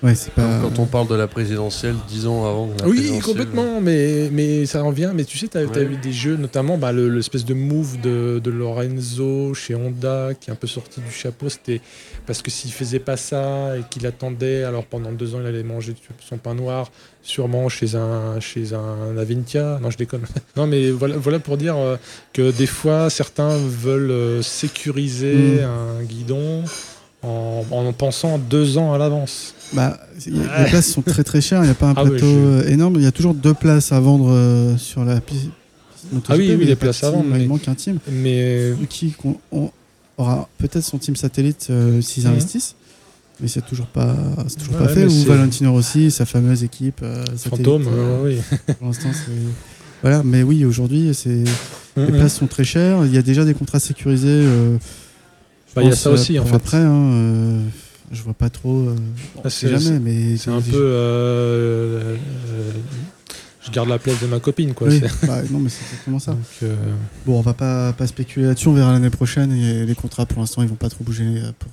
Ouais, 0.03 0.13
c'est 0.13 0.31
pas. 0.33 0.41
Comme 0.43 0.73
quand 0.73 0.79
on 0.81 0.85
parle 0.85 1.07
de 1.07 1.15
la 1.15 1.25
présidentielle 1.27 1.95
10 2.09 2.27
ans 2.27 2.45
avant. 2.45 2.69
la 2.79 2.87
Oui, 2.87 3.17
complètement, 3.23 3.81
mais, 3.81 4.29
mais 4.31 4.65
ça 4.65 4.81
revient. 4.83 5.11
Mais 5.15 5.23
tu 5.23 5.37
sais, 5.37 5.47
tu 5.47 5.57
as, 5.57 5.63
Ouais. 5.63 5.83
eu 5.83 5.95
des 5.97 6.11
jeux, 6.11 6.35
notamment 6.35 6.77
bah, 6.77 6.91
le- 6.91 7.09
l'espèce 7.09 7.43
de 7.45 7.53
move 7.55 7.99
de, 8.01 8.39
de 8.43 8.51
Lorenzo 8.51 9.53
chez 9.55 9.73
Honda, 9.73 10.31
qui 10.39 10.49
est 10.49 10.53
un 10.53 10.57
peu 10.57 10.67
sorti 10.67 10.99
du 10.99 11.11
chapeau. 11.11 11.49
C'était 11.49 11.81
parce 12.27 12.41
que 12.43 12.51
s'il 12.51 12.71
faisait 12.71 12.99
pas 12.99 13.17
ça 13.17 13.77
et 13.77 13.81
qu'il 13.89 14.05
attendait, 14.05 14.63
alors 14.63 14.85
pendant 14.85 15.11
deux 15.11 15.33
ans, 15.33 15.39
il 15.41 15.47
allait 15.47 15.63
manger 15.63 15.95
son 16.19 16.37
pain 16.37 16.53
noir, 16.53 16.91
sûrement 17.23 17.67
chez 17.69 17.95
un, 17.95 18.39
chez 18.39 18.73
un 18.73 19.17
Avintia. 19.17 19.79
Non, 19.81 19.89
je 19.89 19.97
déconne. 19.97 20.23
non, 20.57 20.67
mais 20.67 20.91
voilà, 20.91 21.15
voilà 21.17 21.39
pour 21.39 21.57
dire 21.57 21.77
euh, 21.77 21.95
que 22.33 22.51
des 22.51 22.67
fois, 22.67 23.09
certains 23.09 23.57
veulent 23.57 24.11
euh, 24.11 24.41
sécuriser 24.43 25.63
un 25.63 26.03
guidon 26.03 26.63
en, 27.23 27.63
en 27.71 27.91
pensant 27.93 28.37
deux 28.37 28.77
ans 28.77 28.93
à 28.93 28.99
l'avance. 28.99 29.55
Bah, 29.74 29.99
c'est- 30.20 30.32
y 30.32 30.39
a- 30.41 30.63
les 30.63 30.70
places 30.70 30.88
sont 30.88 31.01
très 31.01 31.24
très 31.24 31.41
chères. 31.41 31.61
Il 31.63 31.66
n'y 31.66 31.72
a 31.72 31.76
pas 31.76 31.88
un 31.88 31.93
Ah 31.97 32.03
plateau 32.03 32.18
je- 32.20 32.26
euh, 32.66 32.70
énorme. 32.70 32.95
Il 32.95 33.03
y 33.03 33.07
a 33.07 33.11
toujours 33.11 33.34
deux 33.34 33.53
places 33.53 33.91
à 33.91 33.99
vendre 33.99 34.30
euh, 34.32 34.78
sur 34.78 35.03
la 35.03 35.20
piste. 35.22 35.49
Ah 36.30 36.36
oui, 36.36 36.47
oui, 36.47 36.47
mais 36.49 36.53
il 36.53 36.59
y 36.59 36.63
a 36.63 36.66
les 36.68 36.76
places 36.76 37.03
à 37.03 37.09
vendre, 37.11 37.36
Il 37.38 37.47
manque 37.47 37.68
un 37.68 37.74
team. 37.76 37.97
Mais 38.11 38.74
Qui 38.89 39.11
qu'on- 39.11 39.38
on 39.51 39.72
aura 40.18 40.47
peut-être 40.59 40.84
son 40.84 40.97
team 40.99 41.16
satellite 41.16 41.68
euh, 41.72 41.99
s'ils 42.01 42.24
Mhm. 42.26 42.32
investissent. 42.32 42.76
Mais 43.41 43.47
c'est 43.49 43.66
toujours 43.66 43.88
pas, 43.88 44.16
c'est 44.47 44.59
toujours 44.59 44.76
Ouais, 44.80 44.88
pas 44.88 44.93
fait. 44.93 45.05
Ou 45.05 45.24
Valentino 45.26 45.72
Rossi, 45.74 46.09
sa 46.09 46.26
fameuse 46.26 46.63
équipe 46.63 47.01
euh, 47.03 47.26
fantôme, 47.38 47.86
euh, 47.88 47.91
euh, 47.91 48.24
oui. 48.24 48.38
Pour 48.80 48.88
l'instant, 48.88 49.09
c'est 49.13 49.32
voilà. 50.01 50.22
Mais 50.24 50.41
oui, 50.43 50.63
aujourd'hui, 50.63 51.09
c'est 51.13 51.43
les 51.97 52.03
Mhm. 52.03 52.11
places 52.11 52.36
sont 52.36 52.47
très 52.47 52.63
chères. 52.63 53.03
Il 53.05 53.13
y 53.13 53.18
a 53.18 53.22
déjà 53.22 53.43
des 53.43 53.53
contrats 53.53 53.80
sécurisés. 53.80 54.28
euh, 54.30 54.78
Bah, 55.76 55.82
il 55.84 55.89
y 55.89 55.91
a 55.91 55.95
ça 55.95 56.09
euh, 56.09 56.13
aussi, 56.13 56.39
en 56.39 56.45
fait. 56.45 56.55
Après, 56.55 56.78
hein, 56.78 57.11
euh, 57.11 57.59
je 58.12 58.22
vois 58.24 58.34
pas 58.34 58.49
trop. 58.49 58.89
euh, 58.89 58.95
Ah, 59.43 59.49
c'est 59.49 59.70
jamais, 59.70 59.99
mais 59.99 60.38
C'est 60.38 60.49
un 60.51 60.62
peu. 60.62 60.72
euh, 60.76 62.16
euh, 62.49 62.72
je 63.66 63.72
garde 63.72 63.89
la 63.89 63.97
place 63.97 64.22
de 64.22 64.28
ma 64.28 64.39
copine, 64.39 64.74
quoi. 64.74 64.88
Oui, 64.89 65.01
bah, 65.28 65.41
non, 65.49 65.60
mais 65.60 65.70
c'est 65.70 65.84
exactement 65.86 66.20
ça. 66.20 66.32
Donc, 66.32 66.41
euh, 66.64 66.76
Bon, 67.26 67.39
on 67.39 67.41
va 67.41 67.53
pas, 67.53 67.93
pas 67.93 68.06
spéculer 68.08 68.45
là-dessus, 68.47 68.68
on 68.68 68.74
verra 68.74 68.93
l'année 68.93 69.10
prochaine. 69.10 69.51
Et 69.51 69.86
les 69.86 69.95
contrats, 69.95 70.26
pour 70.26 70.39
l'instant, 70.41 70.62
ils 70.62 70.68
vont 70.70 70.76
pas 70.76 70.89
trop 70.89 71.03
bouger 71.03 71.41
pour 71.60 71.72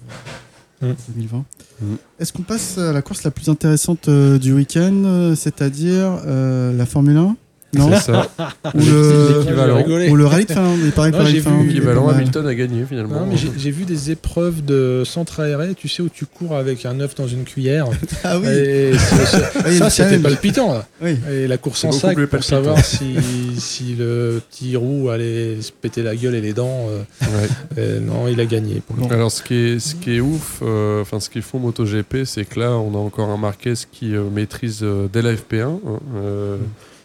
euh, 0.83 0.93
Mm. 0.93 0.95
2020. 1.15 1.45
Mm. 1.81 1.95
Est-ce 2.19 2.33
qu'on 2.33 2.43
passe 2.43 2.77
à 2.79 2.93
la 2.93 3.03
course 3.03 3.23
la 3.23 3.31
plus 3.31 3.49
intéressante 3.49 4.09
euh, 4.09 4.39
du 4.39 4.53
week-end, 4.53 4.93
euh, 5.05 5.35
c'est-à-dire 5.37 6.19
euh, 6.27 6.77
la 6.77 6.87
Formule 6.87 7.17
1 7.19 7.37
Non 7.75 7.91
C'est 7.95 8.13
ça. 8.13 8.29
ou, 8.75 8.79
le, 8.79 10.11
ou 10.11 10.17
le 10.17 10.27
rallye 10.27 10.45
de 10.45 10.53
Finlande 10.53 10.79
Non, 11.13 11.25
j'ai 11.27 11.41
vu 11.41 11.67
L'équivalent. 11.67 12.09
Hamilton 12.09 12.47
a 12.47 12.55
gagné 12.55 12.85
finalement. 12.87 13.21
non, 13.21 13.27
mais 13.27 13.37
j'ai 13.37 13.49
j'ai 13.57 13.71
vu 13.71 13.85
des 13.85 14.11
épreuves 14.11 14.63
de 14.65 15.03
centre 15.07 15.41
aéré, 15.41 15.75
tu 15.75 15.89
sais, 15.89 16.03
où 16.03 16.09
tu 16.09 16.27
cours 16.27 16.55
avec 16.57 16.85
un 16.85 17.01
œuf 17.01 17.15
dans 17.15 17.27
une 17.27 17.45
cuillère. 17.45 17.87
Ah 18.25 18.39
oui, 18.39 18.47
Et 18.47 18.93
c'est- 18.99 19.27
c'est- 19.27 19.73
ça, 19.79 19.91
c'était 19.91 20.19
palpitant. 20.19 20.75
Là. 20.75 20.87
oui. 21.01 21.17
Et 21.31 21.47
la 21.49 21.57
course 21.59 21.85
en 21.85 21.93
sac 21.93 22.19
pour 22.27 22.45
savoir 22.45 22.85
si, 22.85 23.17
si 23.59 23.95
le 23.99 24.41
petit 24.51 24.77
roux 24.77 25.09
allait 25.11 25.61
se 25.61 25.73
péter 25.73 26.03
la 26.03 26.15
gueule 26.15 26.35
et 26.35 26.41
les 26.41 26.53
dents. 26.53 26.87
euh, 26.91 27.03
Ouais. 27.23 27.49
euh, 27.79 28.01
non, 28.01 28.29
il 28.29 28.39
a 28.41 28.45
gagné. 28.45 28.83
Pour. 28.87 29.11
Alors 29.13 29.31
ce 29.33 29.43
qui 29.43 29.55
est, 29.55 29.79
ce 29.79 29.95
qui 29.95 30.17
est 30.17 30.21
ouf, 30.21 30.61
euh, 30.63 31.01
enfin 31.03 31.21
ce 31.21 31.31
qu'ils 31.31 31.43
font 31.43 31.59
MotoGP, 31.59 32.25
c'est 32.25 32.45
que 32.45 32.61
là 32.61 32.73
on 32.73 32.95
a 32.95 32.99
encore 32.99 33.31
un 33.31 33.37
Marquez 33.39 33.75
qui 33.91 34.15
euh, 34.15 34.25
maîtrise 34.31 34.81
euh, 34.83 35.07
dès 35.13 35.23
la 35.23 35.33
FP1. 35.35 35.63
hein, 35.63 35.79
euh, 36.17 36.57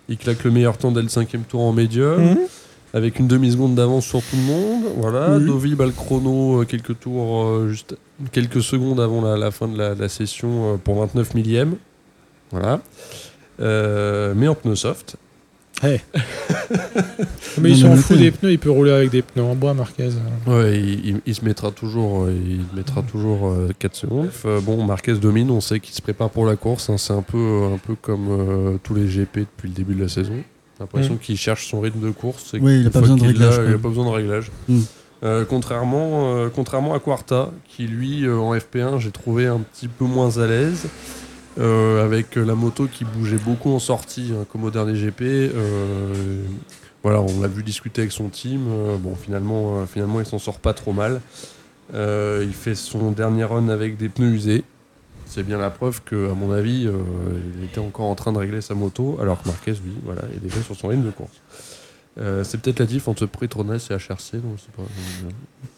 Il 0.10 0.18
claque 0.18 0.44
le 0.44 0.52
meilleur 0.52 0.78
temps 0.78 0.92
dès 0.92 1.02
le 1.02 1.10
cinquième 1.10 1.44
tour 1.44 1.62
en 1.62 1.74
médium, 1.74 2.22
Mhm. 2.22 2.38
avec 2.94 3.20
une 3.20 3.28
demi-seconde 3.28 3.76
d'avance 3.76 4.06
sur 4.06 4.22
tout 4.22 4.36
le 4.38 4.42
monde. 4.44 4.84
Voilà, 4.98 5.36
Oui. 5.38 5.46
Dovi 5.46 5.76
bat 5.76 5.86
le 5.86 5.92
chrono 5.92 6.62
euh, 6.62 6.66
quelques 6.66 7.00
tours, 7.00 7.44
euh, 7.46 7.68
juste 7.70 7.98
quelques 8.32 8.62
secondes 8.62 9.00
avant 9.00 9.22
la, 9.22 9.38
la 9.38 9.52
fin 9.52 9.68
de 9.68 9.78
la, 9.78 9.94
la 9.96 10.10
session 10.10 10.74
euh, 10.74 10.78
pour 10.78 10.96
29 11.00 11.34
millième. 11.34 11.76
Voilà. 12.52 12.80
Euh, 13.60 14.34
mais 14.36 14.48
en 14.48 14.56
pneu 14.56 14.76
soft. 14.76 15.18
Mais 17.60 17.72
il 17.72 17.76
Non, 17.84 17.90
s'en 17.90 17.96
mais 17.96 18.02
fout 18.02 18.12
notez. 18.18 18.24
des 18.24 18.32
pneus, 18.32 18.52
il 18.52 18.60
peut 18.60 18.70
rouler 18.72 18.92
avec 18.92 19.10
des 19.10 19.22
pneus 19.22 19.44
en 19.44 19.56
bois, 19.56 19.74
Marquez. 19.74 20.10
Ouais, 20.46 20.80
il, 20.80 21.06
il- 21.10 21.22
il 21.26 21.36
se 21.36 21.44
mettra 21.46 21.72
toujours, 21.72 22.24
euh, 22.26 22.32
il 22.34 22.62
mettra 22.76 23.02
toujours 23.02 23.48
euh, 23.50 23.70
4 23.80 23.96
secondes. 23.96 24.30
Euh, 24.46 24.60
bon, 24.62 24.84
Marquez 24.84 25.14
domine, 25.14 25.50
on 25.52 25.62
sait 25.62 25.80
qu'il 25.80 25.94
se 25.96 26.02
prépare 26.02 26.30
pour 26.30 26.46
la 26.46 26.56
course. 26.56 26.90
hein, 26.90 26.98
c'est 26.98 27.14
un 27.14 27.22
peu, 27.22 27.38
euh, 27.38 27.76
un 27.76 27.78
peu 27.78 27.96
comme 27.96 28.28
euh, 28.30 28.78
tous 28.84 28.94
les 28.96 29.08
GP 29.08 29.40
depuis 29.40 29.70
le 29.70 29.74
début 29.74 29.96
de 29.96 30.02
la 30.04 30.10
saison. 30.10 30.34
J'ai 30.36 30.82
l'impression 30.84 31.14
Mm. 31.16 31.20
qu'il 31.20 31.38
cherche 31.38 31.68
son 31.68 31.80
rythme 31.82 32.00
de 32.06 32.12
course. 32.12 32.54
et 32.54 32.60
Oui, 32.60 32.74
il 32.76 32.78
a 32.80 32.82
une 32.84 32.90
pas 32.92 33.00
besoin 33.02 33.16
de 33.16 33.22
qu'il 33.22 33.30
réglage. 33.30 33.60
Il 33.68 33.74
a 33.74 33.78
pas 33.78 33.90
besoin 33.90 34.06
de 34.06 34.12
réglage. 34.12 34.52
Contrairement, 35.50 36.36
euh, 36.36 36.50
contrairement 36.54 36.94
à 36.94 37.00
Quarta, 37.00 37.52
qui 37.68 37.88
lui, 37.88 38.26
euh, 38.26 38.38
en 38.38 38.54
FP1, 38.56 39.00
j'ai 39.00 39.12
trouvé 39.12 39.48
un 39.48 39.60
petit 39.60 39.88
peu 39.88 40.06
moins 40.06 40.38
à 40.38 40.46
l'aise. 40.48 40.86
Euh, 41.60 42.04
avec 42.06 42.36
la 42.36 42.56
moto 42.56 42.88
qui 42.88 43.04
bougeait 43.06 43.38
beaucoup 43.38 43.72
en 43.72 43.80
sortie, 43.80 44.32
hein, 44.34 44.46
comme 44.52 44.64
au 44.64 44.72
dernier 44.72 44.94
GP. 44.94 45.22
euh, 45.22 46.44
voilà, 47.04 47.22
on 47.22 47.42
l'a 47.42 47.48
vu 47.48 47.64
discuter 47.64 48.02
avec 48.02 48.12
son 48.12 48.30
team. 48.30 48.68
euh, 48.70 48.98
bon, 48.98 49.16
finalement, 49.16 49.80
euh, 49.82 49.86
finalement, 49.86 50.20
il 50.20 50.26
s'en 50.26 50.40
sort 50.40 50.60
pas 50.60 50.74
trop 50.74 50.94
mal. 50.94 51.22
Euh, 51.94 52.44
il 52.46 52.54
fait 52.54 52.76
son 52.76 53.12
dernier 53.12 53.46
run 53.46 53.70
avec 53.70 53.98
des 53.98 54.10
pneus 54.10 54.32
usés. 54.34 54.64
C'est 55.26 55.44
bien 55.44 55.58
la 55.58 55.70
preuve 55.70 56.02
que, 56.04 56.30
à 56.32 56.34
mon 56.34 56.52
avis, 56.52 56.86
euh, 56.88 56.92
il 57.58 57.66
était 57.66 57.80
encore 57.80 58.06
en 58.08 58.16
train 58.16 58.32
de 58.34 58.38
régler 58.38 58.62
sa 58.62 58.76
moto, 58.76 59.18
alors 59.22 59.42
que 59.42 59.48
Marquez, 59.48 59.72
lui, 59.72 59.94
voilà, 60.04 60.22
est 60.36 60.40
déjà 60.42 60.62
sur 60.62 60.76
son 60.76 60.90
ligne 60.90 61.04
de 61.04 61.12
course. 61.12 61.32
Euh, 62.20 62.44
c'est 62.44 62.60
peut-être 62.60 62.80
la 62.80 62.86
diff 62.86 63.08
entre 63.08 63.26
Petronas 63.26 63.88
et 63.90 63.94
HRC, 63.94 64.42
donc 64.42 64.58
c'est 64.58 64.72
pas. 64.72 64.82
euh, 64.84 65.30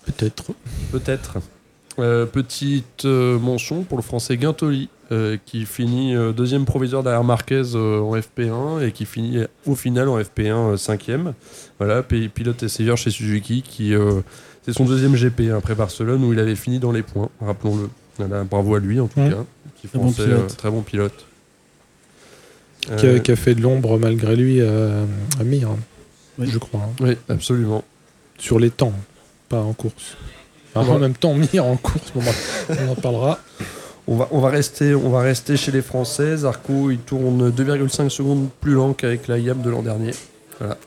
Peut-être. 0.05 0.51
Peut-être. 0.91 1.37
Euh, 1.97 2.25
petite 2.25 3.03
euh, 3.05 3.37
mention 3.39 3.83
pour 3.83 3.97
le 3.97 4.03
français 4.03 4.37
Guintoli, 4.37 4.87
euh, 5.11 5.37
qui 5.45 5.65
finit 5.65 6.15
euh, 6.15 6.31
deuxième 6.33 6.65
proviseur 6.65 7.01
derrière 7.03 7.23
Marquez 7.23 7.63
euh, 7.75 7.99
en 7.99 8.15
FP1 8.15 8.85
et 8.87 8.91
qui 8.91 9.05
finit 9.05 9.39
au 9.65 9.75
final 9.75 10.07
en 10.09 10.19
FP1 10.19 10.73
euh, 10.73 10.77
cinquième. 10.77 11.33
Voilà, 11.79 12.03
pi- 12.03 12.29
pilote 12.29 12.61
essayeur 12.63 12.97
chez 12.97 13.09
Suzuki, 13.09 13.61
qui 13.63 13.93
euh, 13.95 14.21
c'est 14.65 14.73
son 14.73 14.85
deuxième 14.85 15.15
GP 15.15 15.51
après 15.57 15.73
Barcelone 15.75 16.23
où 16.23 16.31
il 16.33 16.39
avait 16.39 16.55
fini 16.55 16.79
dans 16.79 16.91
les 16.91 17.01
points, 17.03 17.29
rappelons-le. 17.41 17.89
Voilà, 18.17 18.43
bravo 18.43 18.75
à 18.75 18.79
lui 18.79 18.99
en 18.99 19.07
tout 19.07 19.15
cas. 19.19 19.29
Petit 19.81 19.87
Très 19.87 19.97
bon 19.99 20.11
Français, 20.11 20.23
pilote. 20.25 20.39
euh, 20.51 20.55
très 20.55 20.69
bon 20.71 20.81
pilote. 20.81 21.25
Qui, 22.81 22.91
a, 22.91 23.09
Euh, 23.09 23.19
qui 23.19 23.31
a 23.31 23.35
fait 23.35 23.55
de 23.55 23.61
l'ombre 23.61 23.97
malgré 23.97 24.35
lui 24.35 24.61
à, 24.61 25.03
à 25.39 25.43
Mir, 25.43 25.69
hein, 25.69 25.77
Oui. 26.37 26.49
je 26.51 26.57
crois. 26.57 26.81
hein. 26.81 26.93
oui, 27.01 27.17
absolument. 27.29 27.83
Sur 28.37 28.59
les 28.59 28.69
temps, 28.69 28.93
pas 29.47 29.61
en 29.61 29.73
course. 29.73 30.15
Ouais. 30.75 30.81
En 30.87 30.99
même 30.99 31.13
temps, 31.15 31.33
Mir 31.33 31.65
en 31.65 31.75
course, 31.77 32.11
bon, 32.13 32.21
on 32.69 32.89
en 32.91 32.95
parlera. 32.95 33.39
On 34.11 34.15
va, 34.15 34.27
on, 34.31 34.39
va 34.39 34.49
rester, 34.49 34.95
on 34.95 35.11
va 35.11 35.19
rester 35.21 35.55
chez 35.55 35.71
les 35.71 35.83
Français. 35.83 36.37
Zarco, 36.37 36.89
il 36.89 36.97
tourne 36.97 37.51
2,5 37.51 38.09
secondes 38.09 38.47
plus 38.59 38.73
lent 38.73 38.93
qu'avec 38.93 39.27
la 39.27 39.37
YAM 39.37 39.61
de 39.61 39.69
l'an 39.69 39.83
dernier. 39.83 40.11
Voilà. 40.57 40.77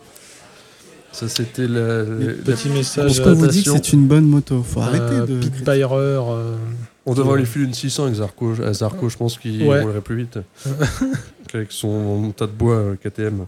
Ça, 1.12 1.28
c'était 1.28 1.68
la- 1.68 2.04
Petit 2.44 2.68
On 2.70 2.74
message 2.74 3.22
peut 3.22 3.30
vous 3.30 3.46
dire 3.46 3.62
que 3.62 3.70
c'est 3.78 3.92
une 3.92 4.08
bonne 4.08 4.24
moto. 4.26 4.62
Faut 4.64 4.80
euh, 4.80 4.84
arrêter 4.84 5.32
de. 5.32 5.38
Byrer, 5.64 5.94
euh, 5.94 6.56
On 7.06 7.14
devrait 7.14 7.38
lui 7.38 7.46
filer 7.46 7.66
une 7.66 7.74
600 7.74 8.04
avec 8.04 8.16
Zarco. 8.16 8.54
À 8.66 8.72
Zarco, 8.72 9.08
je 9.08 9.16
pense 9.16 9.38
qu'il 9.38 9.62
Ouais. 9.68 9.82
roulerait 9.82 10.00
plus 10.00 10.16
vite. 10.16 10.38
qu'avec 11.48 11.70
son 11.70 12.32
tas 12.36 12.46
de 12.46 12.52
bois 12.52 12.74
euh, 12.74 12.94
KTM. 12.96 13.46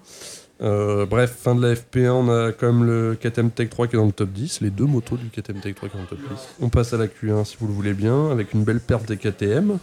Euh, 0.62 1.04
bref, 1.04 1.34
fin 1.42 1.54
de 1.54 1.62
la 1.66 1.74
FP1, 1.74 2.10
on 2.10 2.28
a 2.28 2.52
quand 2.52 2.72
même 2.72 2.84
le 2.84 3.16
KTM 3.20 3.50
Tech 3.50 3.70
3 3.70 3.88
qui 3.88 3.96
est 3.96 3.98
dans 3.98 4.06
le 4.06 4.12
top 4.12 4.30
10, 4.30 4.60
les 4.60 4.70
deux 4.70 4.86
motos 4.86 5.16
du 5.16 5.26
KTM 5.26 5.60
Tech 5.60 5.74
3 5.74 5.88
qui 5.88 5.92
sont 5.96 5.98
dans 5.98 6.10
le 6.10 6.16
top 6.16 6.18
10. 6.18 6.38
On 6.60 6.68
passe 6.68 6.92
à 6.92 6.96
la 6.96 7.06
Q1 7.06 7.44
si 7.44 7.56
vous 7.58 7.66
le 7.66 7.72
voulez 7.72 7.92
bien, 7.92 8.30
avec 8.30 8.54
une 8.54 8.62
belle 8.62 8.80
perte 8.80 9.06
des 9.08 9.16
KTM. 9.16 9.78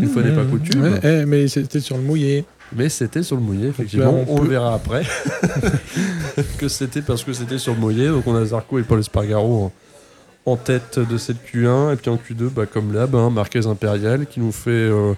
Une 0.00 0.08
fois 0.08 0.22
n'est 0.22 0.34
pas 0.34 0.44
coutume. 0.44 0.82
Ouais, 0.82 1.00
eh, 1.02 1.26
mais 1.26 1.48
c'était 1.48 1.80
sur 1.80 1.96
le 1.96 2.02
mouillé. 2.02 2.44
Mais 2.76 2.88
c'était 2.88 3.22
sur 3.22 3.36
le 3.36 3.42
mouillé, 3.42 3.68
effectivement. 3.68 4.12
là, 4.12 4.24
on 4.28 4.36
on, 4.36 4.42
le 4.42 4.48
verra 4.48 4.74
après. 4.74 5.02
que 6.58 6.68
c'était 6.68 7.02
parce 7.02 7.24
que 7.24 7.32
c'était 7.32 7.58
sur 7.58 7.74
le 7.74 7.80
mouillé. 7.80 8.08
Donc 8.08 8.26
on 8.26 8.34
a 8.36 8.44
Zarco 8.44 8.78
et 8.78 8.82
Paul 8.82 9.00
Espargaro 9.00 9.64
en, 9.64 10.52
en 10.52 10.56
tête 10.56 10.98
de 10.98 11.16
cette 11.18 11.38
Q1. 11.52 11.94
Et 11.94 11.96
puis 11.96 12.10
en 12.10 12.16
Q2, 12.16 12.48
bah, 12.50 12.66
comme 12.66 12.92
là, 12.92 13.08
hein, 13.12 13.30
Marquez 13.30 13.66
Impérial 13.66 14.26
qui 14.26 14.40
nous 14.40 14.52
fait 14.52 14.70
euh, 14.70 15.14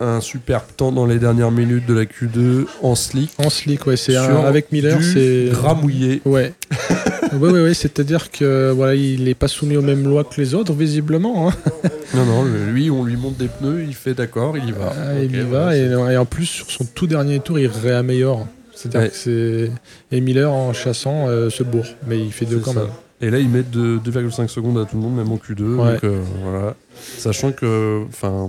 un 0.00 0.20
superbe 0.20 0.64
temps 0.76 0.92
dans 0.92 1.06
les 1.06 1.18
dernières 1.18 1.50
minutes 1.50 1.86
de 1.86 1.94
la 1.94 2.04
Q2 2.04 2.66
en 2.82 2.94
slick. 2.94 3.30
En 3.38 3.50
slick, 3.50 3.86
ouais. 3.86 3.96
C'est 3.96 4.16
avec 4.16 4.70
Miller, 4.72 4.98
c'est. 5.02 5.48
gras 5.50 5.74
mouillé. 5.74 6.22
Ouais. 6.24 6.52
ouais, 7.32 7.50
ouais, 7.50 7.62
ouais. 7.62 7.74
C'est-à-dire 7.74 8.30
que 8.30 8.70
voilà, 8.70 8.94
il 8.94 9.24
n'est 9.24 9.34
pas 9.34 9.48
soumis 9.48 9.76
aux 9.76 9.82
mêmes 9.82 10.04
lois 10.04 10.24
que 10.24 10.40
les 10.40 10.54
autres, 10.54 10.72
visiblement. 10.72 11.48
hein. 11.48 11.52
Non, 12.14 12.24
non, 12.24 12.42
lui, 12.72 12.90
on 12.90 13.04
lui 13.04 13.16
monte 13.16 13.36
des 13.36 13.48
pneus, 13.48 13.84
il 13.86 13.94
fait 13.94 14.14
d'accord, 14.14 14.56
il 14.56 14.66
y 14.70 14.72
va. 14.72 14.94
Ah, 14.96 15.22
il 15.22 15.36
y 15.36 15.40
va. 15.40 15.76
Et, 15.76 15.80
et 15.90 16.16
en 16.16 16.24
plus, 16.24 16.46
sur 16.46 16.70
son 16.70 16.86
tout 16.86 17.06
dernier 17.06 17.38
tour, 17.40 17.58
il 17.58 17.66
réaméliore. 17.66 18.46
C'est-à-dire 18.74 19.00
Ouais. 19.02 19.08
que 19.10 19.14
c'est. 19.14 19.70
Et 20.16 20.20
Miller, 20.22 20.50
en 20.50 20.72
chassant, 20.72 21.26
euh, 21.28 21.50
se 21.50 21.62
bourre. 21.64 21.84
Mais 22.06 22.18
il 22.18 22.32
fait 22.32 22.46
deux 22.46 22.60
quand 22.60 22.72
ça. 22.72 22.80
même. 22.80 22.88
Et 23.20 23.28
là, 23.30 23.38
ils 23.40 23.48
mettent 23.48 23.70
de- 23.70 23.98
2,5 23.98 24.48
secondes 24.48 24.78
à 24.78 24.84
tout 24.86 24.96
le 24.96 25.02
monde, 25.02 25.16
même 25.16 25.30
en 25.30 25.36
Q2. 25.36 25.62
Ouais. 25.74 25.92
Donc, 25.94 26.04
euh, 26.04 26.18
voilà. 26.44 26.74
Sachant 27.18 27.52
que, 27.52 28.02
enfin, 28.08 28.48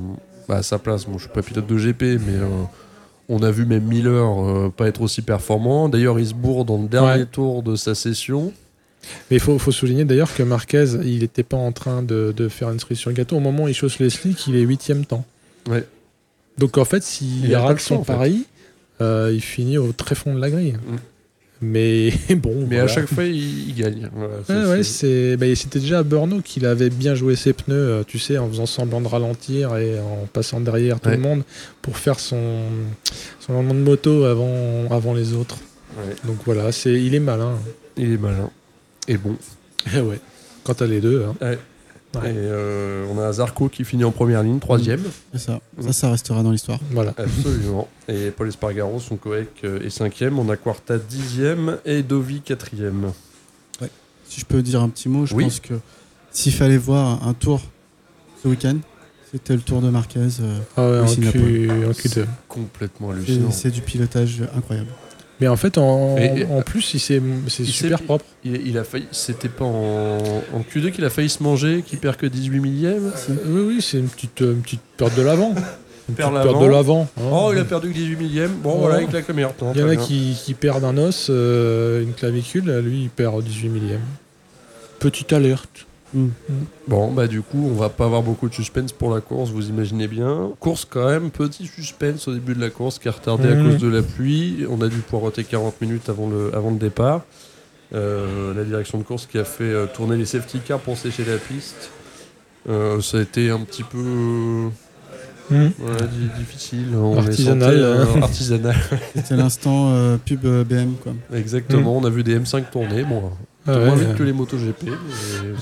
bah, 0.50 0.58
à 0.58 0.64
sa 0.64 0.78
place, 0.80 1.06
bon, 1.06 1.14
je 1.18 1.24
suis 1.24 1.30
pas 1.34 1.42
pilote 1.42 1.66
de 1.68 1.78
GP, 1.78 2.02
mais 2.02 2.34
euh, 2.36 2.48
on 3.30 3.42
a 3.44 3.52
vu 3.52 3.66
même 3.66 3.84
Miller 3.84 4.26
euh, 4.44 4.70
pas 4.76 4.88
être 4.88 5.02
aussi 5.02 5.22
performant. 5.22 5.88
D'ailleurs, 5.88 6.20
il 6.20 6.28
se 6.28 6.34
bourre 6.34 6.66
dans 6.66 6.82
le 6.82 6.88
dernier 6.90 7.22
Ouais. 7.22 7.26
tour 7.26 7.64
de 7.64 7.76
sa 7.76 7.96
session. 7.96 8.52
Mais 9.32 9.38
il 9.38 9.40
faut, 9.40 9.58
faut 9.60 9.72
souligner 9.72 10.04
d'ailleurs 10.04 10.34
que 10.36 10.44
Marquez, 10.44 10.86
il 11.06 11.20
n'était 11.20 11.44
pas 11.44 11.56
en 11.56 11.72
train 11.72 12.04
de, 12.04 12.34
de 12.36 12.50
faire 12.50 12.70
une 12.72 12.80
cerise 12.80 12.98
sur 12.98 13.10
le 13.12 13.16
gâteau. 13.16 13.38
Au 13.38 13.40
moment 13.40 13.64
où 13.64 13.68
il 13.70 13.74
chausse 13.74 14.00
les 14.00 14.10
slicks, 14.10 14.48
il 14.48 14.56
est 14.58 14.62
huitième 14.62 15.06
temps. 15.06 15.24
Ouais. 15.70 15.86
Donc 16.58 16.78
en 16.78 16.84
fait, 16.84 16.98
Il 16.98 17.04
s'il 17.46 17.56
rate 17.56 17.80
son 17.80 18.00
pari, 18.04 18.46
euh, 19.02 19.32
il 19.34 19.40
finit 19.42 19.78
au 19.78 19.94
très 19.94 20.16
fond 20.16 20.36
de 20.36 20.42
la 20.42 20.50
grille. 20.50 20.74
Mm. 20.74 20.96
Mais 21.62 22.12
bon. 22.36 22.54
Mais 22.70 22.78
voilà. 22.78 22.84
à 22.84 22.88
chaque 22.88 23.08
fois, 23.14 23.26
il, 23.26 23.70
il 23.70 23.76
gagne. 23.76 24.10
Voilà, 24.14 24.70
Ouais, 24.70 24.84
c'est- 24.84 25.36
bah, 25.38 25.46
c'était 25.56 25.80
déjà 25.80 26.00
à 26.00 26.04
Brno 26.04 26.42
qu'il 26.42 26.66
avait 26.66 26.90
bien 26.90 27.16
joué 27.16 27.36
ses 27.36 27.54
pneus, 27.54 27.76
euh, 27.76 28.04
tu 28.08 28.18
sais, 28.20 28.38
en 28.38 28.48
faisant 28.50 28.66
semblant 28.66 29.02
de 29.02 29.08
ralentir 29.08 29.76
et 29.78 30.00
en 30.00 30.26
passant 30.32 30.62
derrière 30.62 31.00
tout 31.00 31.10
Ouais. 31.10 31.16
le 31.18 31.22
monde 31.22 31.44
pour 31.82 31.98
faire 31.98 32.20
son, 32.20 32.62
son 33.40 33.54
lancement 33.54 33.74
de 33.74 33.80
moto 33.80 34.24
avant, 34.26 34.90
avant 34.90 35.14
les 35.14 35.34
autres. 35.34 35.58
ouais, 35.98 36.16
Donc 36.26 36.38
voilà, 36.46 36.72
c'est, 36.72 36.94
il 36.94 37.14
est 37.14 37.20
malin. 37.20 37.58
il 37.98 38.14
est 38.14 38.18
malin. 38.18 38.50
Et 39.08 39.18
bon. 39.18 39.36
Eh 39.94 40.00
ouais. 40.02 40.20
Quand 40.64 40.76
t'as 40.76 40.88
les 40.88 41.02
deux. 41.02 41.26
hein. 41.28 41.36
Ouais. 41.42 41.58
Ouais. 42.16 42.32
Et 42.32 42.34
euh, 42.36 43.06
on 43.14 43.20
a 43.20 43.32
Zarco 43.32 43.70
qui 43.70 43.84
finit 43.86 44.04
en 44.04 44.12
première 44.12 44.42
ligne, 44.42 44.58
troisième. 44.60 45.02
C'est 45.32 45.40
ça. 45.40 45.60
Ça, 45.80 45.94
ça 45.94 46.12
restera 46.12 46.42
dans 46.42 46.52
l'histoire. 46.52 46.80
Voilà. 46.92 47.14
Absolument. 47.18 47.88
Et 48.08 48.32
Paul 48.32 48.48
Espargaro, 48.48 49.00
son 49.00 49.16
coec, 49.16 49.50
euh, 49.64 49.80
est 49.86 49.92
cinquième. 49.92 50.40
On 50.40 50.50
a 50.50 50.58
Quarta 50.58 50.98
dixième 50.98 51.78
et 51.86 52.02
Dovi 52.02 52.42
quatrième. 52.42 53.12
Si 54.28 54.40
je 54.42 54.46
peux 54.46 54.62
dire 54.62 54.82
un 54.82 54.90
petit 54.90 55.10
mot, 55.10 55.26
je 55.26 55.34
Oui. 55.36 55.44
pense 55.46 55.60
que 55.60 55.74
s'il 56.32 56.54
fallait 56.54 56.78
voir 56.78 57.28
un 57.28 57.34
tour 57.34 57.62
ce 58.44 58.48
week-end, 58.48 58.78
c'était 59.32 59.56
le 59.56 59.62
tour 59.62 59.82
de 59.82 59.90
Marquez. 59.90 60.20
euh, 60.20 60.60
Ah 60.78 60.84
ouais, 60.88 60.98
Oui, 60.98 61.04
en, 61.04 61.08
Singapour. 61.08 61.42
Q, 61.42 61.70
en 61.88 61.92
Q2. 61.92 62.26
Complètement 62.48 63.10
hallucinant. 63.12 63.52
C'est 63.52 63.72
du 63.72 63.82
pilotage 63.82 64.44
incroyable. 64.56 64.90
Mais 65.42 65.48
en 65.48 65.56
fait, 65.56 65.78
en, 65.78 66.18
Et- 66.18 66.42
et- 66.42 66.46
en 66.46 66.62
plus, 66.62 66.94
il 66.94 67.00
s'est- 67.00 67.22
c'est 67.48 67.64
super 67.66 68.02
propre. 68.02 68.26
Il, 68.44 68.68
il 68.68 68.78
a 68.78 68.84
failli, 68.84 69.08
c'était 69.12 69.48
pas 69.50 69.64
en, 69.66 70.18
en 70.54 70.60
Q2 70.70 70.92
qu'il 70.92 71.06
a 71.06 71.10
failli 71.10 71.30
se 71.30 71.42
manger, 71.44 71.82
qu'il 71.86 72.00
perd 72.00 72.18
que 72.18 72.26
18 72.26 72.60
millièmes. 72.60 73.12
Oui, 73.46 73.62
oui, 73.68 73.82
c'est 73.82 74.00
une 74.00 74.10
petite, 74.10 74.42
euh, 74.42 74.52
une 74.54 74.62
petite 74.62 74.82
perte 74.98 75.16
de 75.16 75.22
l'avant. 75.22 75.54
Une 76.10 76.16
Perd 76.16 76.32
petite 76.32 76.44
perte 76.44 76.46
l'avant. 76.46 76.62
de 76.66 76.72
l'avant. 76.72 77.08
hein. 77.18 77.22
Oh, 77.32 77.52
il 77.54 77.60
a 77.60 77.64
perdu 77.66 77.90
que 77.90 77.94
18 77.94 78.16
millièmes. 78.18 78.52
Bon, 78.64 78.74
Oh. 78.76 78.80
voilà, 78.80 79.02
il 79.02 79.08
claque 79.08 79.28
le 79.28 79.34
meilleur 79.34 79.54
temps. 79.54 79.72
Il 79.76 79.80
y 79.80 79.84
en 79.84 79.90
a 79.90 79.96
qui, 79.96 80.36
qui 80.44 80.54
perdent 80.56 80.84
un 80.84 80.98
os, 80.98 81.28
euh, 81.30 82.02
une 82.04 82.14
clavicule, 82.14 82.80
lui 82.80 83.04
il 83.04 83.10
perd 83.10 83.42
18 83.44 83.70
millièmes. 83.70 84.02
Petite 85.00 85.32
alerte. 85.32 85.86
Bon, 86.88 87.12
bah 87.12 87.28
du 87.28 87.42
coup, 87.42 87.70
on 87.72 87.76
va 87.76 87.90
pas 87.90 88.06
avoir 88.06 88.24
beaucoup 88.24 88.50
de 88.50 88.54
suspense 88.54 88.92
pour 88.92 89.14
la 89.14 89.22
course, 89.22 89.52
vous 89.52 89.70
imaginez 89.70 90.08
bien. 90.08 90.52
Course 90.60 90.86
quand 90.90 91.06
même, 91.08 91.30
petit 91.30 91.68
suspense 91.68 92.28
au 92.28 92.34
début 92.34 92.56
de 92.56 92.62
la 92.62 92.70
course 92.70 92.98
qui 93.00 93.08
est 93.08 93.12
retardé 93.12 93.48
à 93.50 93.56
Mhm. 93.56 93.72
cause 93.72 93.78
de 93.82 93.88
la 93.90 94.02
pluie. 94.02 94.66
On 94.70 94.82
a 94.82 94.88
dû 94.88 94.98
poireauter 94.98 95.44
40 95.44 95.80
minutes 95.82 96.10
avant 96.10 96.28
le, 96.30 96.54
avant 96.56 96.72
le 96.72 96.78
départ. 96.78 97.22
Euh, 97.94 98.54
la 98.54 98.64
direction 98.64 98.98
de 99.00 99.04
course 99.04 99.26
qui 99.26 99.38
a 99.40 99.44
fait 99.44 99.64
euh, 99.64 99.86
tourner 99.88 100.16
les 100.18 100.26
safety 100.26 100.60
cars 100.60 100.80
pour 100.80 100.98
sécher 100.98 101.26
la 101.26 101.38
piste. 101.38 101.92
Euh, 102.70 103.02
ça 103.02 103.18
a 103.18 103.22
été 103.22 103.50
un 103.50 103.60
petit 103.62 103.84
peu 103.84 103.98
euh, 103.98 104.68
ouais, 105.52 105.70
di- 106.12 106.40
difficile. 106.40 106.88
On 106.96 107.18
Artisanal, 107.18 107.72
sentait, 107.72 107.82
euh, 107.82 108.06
artisanal. 108.22 108.76
C'était 109.16 109.36
l'instant 109.36 109.90
euh, 109.94 110.18
pub 110.18 110.42
BM. 110.42 110.94
Quoi. 111.02 111.14
Exactement, 111.34 111.98
on 111.98 112.04
a 112.06 112.10
vu 112.10 112.24
des 112.24 112.38
M5 112.40 112.70
tourner. 112.72 113.04
Bon, 113.04 113.24
Ah 113.68 113.78
moins 113.78 113.96
vite 113.96 114.16
que 114.16 114.24
les 114.24 114.34
motos 114.34 114.58
GP. 114.58 114.90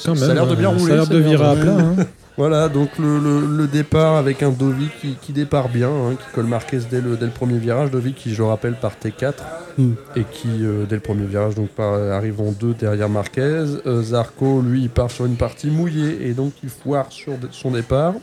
quand 0.05 0.15
ça 0.15 0.31
a 0.31 0.33
l'air 0.33 0.47
de 0.47 0.55
bien 0.55 0.69
rouler. 0.69 0.85
Ça 0.87 0.93
a 0.93 0.95
l'air 0.97 1.07
de 1.07 1.17
virer 1.17 1.45
à 1.45 1.55
plat. 1.55 1.77
hein. 1.77 1.95
Voilà, 2.37 2.69
donc 2.69 2.89
le, 2.99 3.17
le- 3.19 3.47
le 3.57 3.65
départ 3.67 4.15
avec 4.15 4.43
un 4.43 4.51
Dovi 4.51 4.89
qui, 5.01 5.15
qui 5.19 5.33
départ 5.33 5.69
bien, 5.69 5.89
hein, 5.89 6.11
qui 6.13 6.35
colle 6.35 6.45
Marquez 6.45 6.77
dès 6.89 7.01
le, 7.01 7.17
dès 7.17 7.25
le 7.25 7.31
premier 7.31 7.57
virage. 7.57 7.89
Dovi 7.89 8.13
qui, 8.13 8.31
je 8.33 8.37
le 8.43 8.47
rappelle, 8.47 8.75
part 8.75 8.93
T4 9.03 9.33
Mm. 9.79 9.91
et 10.15 10.23
qui, 10.23 10.47
euh, 10.63 10.85
dès 10.89 10.95
le 10.95 11.01
premier 11.01 11.25
virage, 11.27 11.53
donc 11.53 11.69
arrive 11.79 12.41
en 12.41 12.51
deux 12.51 12.73
derrière 12.73 13.09
Marquez. 13.09 13.41
Euh, 13.85 14.01
Zarco, 14.01 14.61
lui, 14.61 14.81
il 14.83 14.89
part 14.89 15.11
sur 15.11 15.25
une 15.25 15.35
partie 15.35 15.69
mouillée 15.69 16.27
et 16.27 16.33
donc 16.33 16.53
il 16.63 16.69
foire 16.69 17.11
sur 17.11 17.33
son 17.51 17.71
départ. 17.71 18.13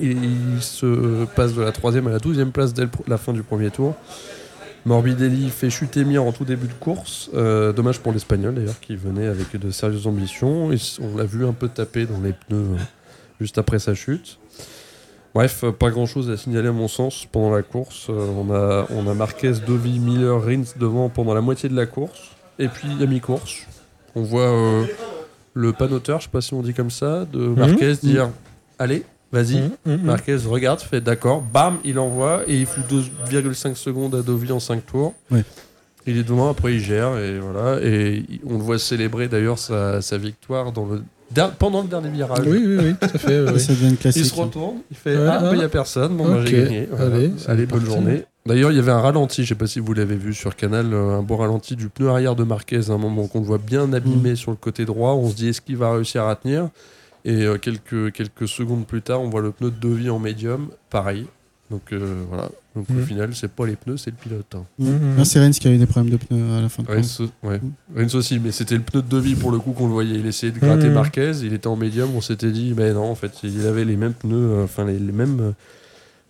Et 0.00 0.10
il 0.10 0.60
se 0.60 1.24
passe 1.36 1.54
de 1.54 1.62
la 1.62 1.72
troisième 1.72 2.06
à 2.06 2.10
la 2.10 2.18
douzième 2.18 2.50
place 2.50 2.74
dès 2.74 2.86
la 3.06 3.16
fin 3.16 3.32
du 3.32 3.42
premier 3.42 3.70
tour. 3.70 3.94
Morbidelli 4.84 5.48
fait 5.50 5.70
chuter 5.70 6.04
Mir 6.04 6.24
en 6.24 6.32
tout 6.32 6.44
début 6.44 6.66
de 6.66 6.72
course. 6.74 7.30
Euh, 7.34 7.72
dommage 7.72 8.00
pour 8.00 8.12
l'Espagnol 8.12 8.54
d'ailleurs, 8.54 8.80
qui 8.80 8.96
venait 8.96 9.26
avec 9.26 9.56
de 9.56 9.70
sérieuses 9.70 10.06
ambitions. 10.06 10.72
Et 10.72 10.76
on 11.00 11.16
l'a 11.16 11.24
vu 11.24 11.46
un 11.46 11.52
peu 11.52 11.68
taper 11.68 12.06
dans 12.06 12.20
les 12.20 12.32
pneus 12.32 12.74
euh, 12.74 12.76
juste 13.40 13.58
après 13.58 13.78
sa 13.78 13.94
chute. 13.94 14.38
Bref, 15.34 15.64
euh, 15.64 15.72
pas 15.72 15.90
grand 15.90 16.06
chose 16.06 16.30
à 16.30 16.36
signaler 16.36 16.68
à 16.68 16.72
mon 16.72 16.86
sens 16.86 17.26
pendant 17.30 17.50
la 17.50 17.62
course. 17.62 18.06
Euh, 18.08 18.26
on, 18.36 18.54
a, 18.54 18.86
on 18.90 19.08
a 19.08 19.14
Marquez, 19.14 19.54
Dovi, 19.66 19.98
Miller, 19.98 20.40
Rins 20.40 20.62
devant 20.78 21.08
pendant 21.08 21.34
la 21.34 21.40
moitié 21.40 21.68
de 21.68 21.74
la 21.74 21.86
course. 21.86 22.30
Et 22.60 22.68
puis 22.68 22.88
à 23.02 23.06
mi-course, 23.06 23.66
on 24.14 24.22
voit 24.22 24.42
euh, 24.42 24.84
le 25.54 25.72
panoteur, 25.72 26.20
je 26.20 26.26
sais 26.26 26.30
pas 26.30 26.40
si 26.40 26.54
on 26.54 26.62
dit 26.62 26.72
comme 26.72 26.90
ça, 26.90 27.24
de 27.24 27.48
Marquez 27.48 27.94
dire 27.94 28.30
Allez, 28.78 29.04
vas-y. 29.34 29.56
Mhm, 29.60 29.70
mhm. 29.86 30.00
Marquez 30.04 30.36
regarde, 30.36 30.80
fait 30.80 31.00
d'accord, 31.00 31.42
bam, 31.42 31.76
il 31.84 31.98
envoie 31.98 32.42
et 32.46 32.58
il 32.60 32.66
fout 32.66 32.84
2,5 33.30 33.74
secondes 33.74 34.14
à 34.14 34.22
Dovi 34.22 34.50
en 34.52 34.60
5 34.60 34.84
tours. 34.86 35.12
Il 36.06 36.18
est 36.18 36.22
devant, 36.22 36.50
après 36.50 36.74
il 36.74 36.80
gère 36.80 37.16
et 37.18 37.38
voilà. 37.38 37.80
Et 37.82 38.24
on 38.46 38.54
le 38.58 38.62
voit 38.62 38.78
célébrer 38.78 39.28
d'ailleurs 39.28 39.58
sa, 39.58 40.02
sa 40.02 40.18
victoire 40.18 40.70
dans 40.70 40.84
le, 40.86 41.02
der- 41.30 41.52
pendant 41.52 41.80
le 41.82 41.88
dernier 41.88 42.10
virage. 42.10 42.44
Oui, 42.46 42.62
oui, 42.64 42.76
oui, 42.78 42.94
tout 43.00 43.06
à 43.14 43.18
fait. 43.18 43.40
oui, 43.40 43.46
Ça, 43.46 43.52
oui. 43.54 43.60
ça 43.60 43.72
devient 43.72 43.84
une 43.86 43.90
Il 43.92 43.96
classique. 43.96 44.24
se 44.26 44.34
retourne, 44.34 44.76
il 44.90 44.96
fait 44.98 45.16
Ouais, 45.16 45.26
Ah, 45.26 45.40
ah. 45.44 45.50
il 45.52 45.58
n'y 45.58 45.64
a 45.64 45.68
personne, 45.70 46.14
bon, 46.16 46.28
bah, 46.28 46.40
Ok, 46.40 46.46
j'ai 46.46 46.62
gagné. 46.62 46.88
Voilà. 46.90 47.16
allez, 47.16 47.30
Allez 47.48 47.66
bonne 47.66 47.84
journée. 47.86 48.24
D'ailleurs, 48.44 48.70
il 48.70 48.76
y 48.76 48.78
avait 48.78 48.92
un 48.92 49.00
ralenti, 49.00 49.44
je 49.44 49.48
sais 49.48 49.54
pas 49.54 49.66
si 49.66 49.80
vous 49.80 49.94
l'avez 49.94 50.16
vu 50.16 50.34
sur 50.34 50.54
Canal, 50.54 50.92
euh, 50.92 51.18
un 51.18 51.22
beau 51.22 51.36
ralenti 51.38 51.74
du 51.76 51.88
pneu 51.88 52.10
arrière 52.10 52.34
de 52.36 52.44
Marquez, 52.44 52.90
à 52.90 52.92
un 52.92 52.98
moment 52.98 53.26
qu'on 53.26 53.40
le 53.40 53.46
voit 53.46 53.56
bien 53.56 53.90
abîmé 53.94 54.32
Mm. 54.32 54.36
sur 54.36 54.50
le 54.50 54.58
côté 54.58 54.84
droit. 54.84 55.12
On 55.14 55.30
se 55.30 55.34
dit 55.34 55.48
est-ce 55.48 55.62
qu'il 55.62 55.78
va 55.78 55.90
réussir 55.94 56.24
à 56.26 56.36
tenir? 56.36 56.68
Et 57.24 57.42
euh, 57.44 57.56
quelques, 57.58 58.12
quelques 58.12 58.46
secondes 58.48 58.86
plus 58.86 59.00
tard, 59.02 59.20
on 59.22 59.30
voit 59.30 59.40
le 59.40 59.50
pneu 59.50 59.70
de 59.70 59.76
Devis 59.80 60.10
en 60.10 60.18
médium, 60.18 60.68
pareil. 60.90 61.26
Donc 61.70 61.92
euh, 61.92 62.22
voilà. 62.28 62.50
Donc 62.76 62.90
au 62.90 62.92
Mm. 62.92 63.04
final, 63.06 63.34
c'est 63.34 63.50
pas 63.50 63.64
les 63.66 63.76
pneus, 63.76 63.96
c'est 63.96 64.10
le 64.10 64.16
pilote. 64.16 64.54
hein. 64.54 64.64
Mhm. 64.78 65.14
Non, 65.16 65.24
c'est 65.24 65.38
Rennes 65.40 65.52
qui 65.52 65.66
a 65.66 65.70
eu 65.70 65.78
des 65.78 65.86
problèmes 65.86 66.12
de 66.12 66.18
pneus 66.18 66.58
à 66.58 66.60
la 66.60 66.68
fin 66.68 66.82
de 66.82 66.88
course. 66.88 67.20
Rins, 67.20 67.30
ouais. 67.48 67.60
Rins 67.96 68.14
aussi, 68.14 68.38
mais 68.38 68.52
c'était 68.52 68.74
le 68.76 68.82
pneu 68.82 69.00
de 69.00 69.08
Devis 69.08 69.36
pour 69.36 69.50
le 69.52 69.58
coup 69.58 69.72
qu'on 69.72 69.86
le 69.86 69.92
voyait. 69.92 70.18
Il 70.18 70.26
essayait 70.26 70.52
de 70.52 70.58
gratter 70.58 70.88
Mhm. 70.88 70.92
Marquez, 70.94 71.32
il 71.42 71.54
était 71.54 71.66
en 71.68 71.76
médium. 71.76 72.10
On 72.14 72.20
s'était 72.20 72.50
dit, 72.50 72.74
mais 72.76 72.92
non, 72.92 73.10
en 73.10 73.14
fait, 73.14 73.32
il 73.42 73.66
avait 73.66 73.84
les 73.86 73.96
mêmes 73.96 74.12
pneus, 74.12 74.36
euh, 74.36 74.64
enfin 74.64 74.84
les, 74.84 74.98
les 74.98 75.12
mêmes, 75.12 75.54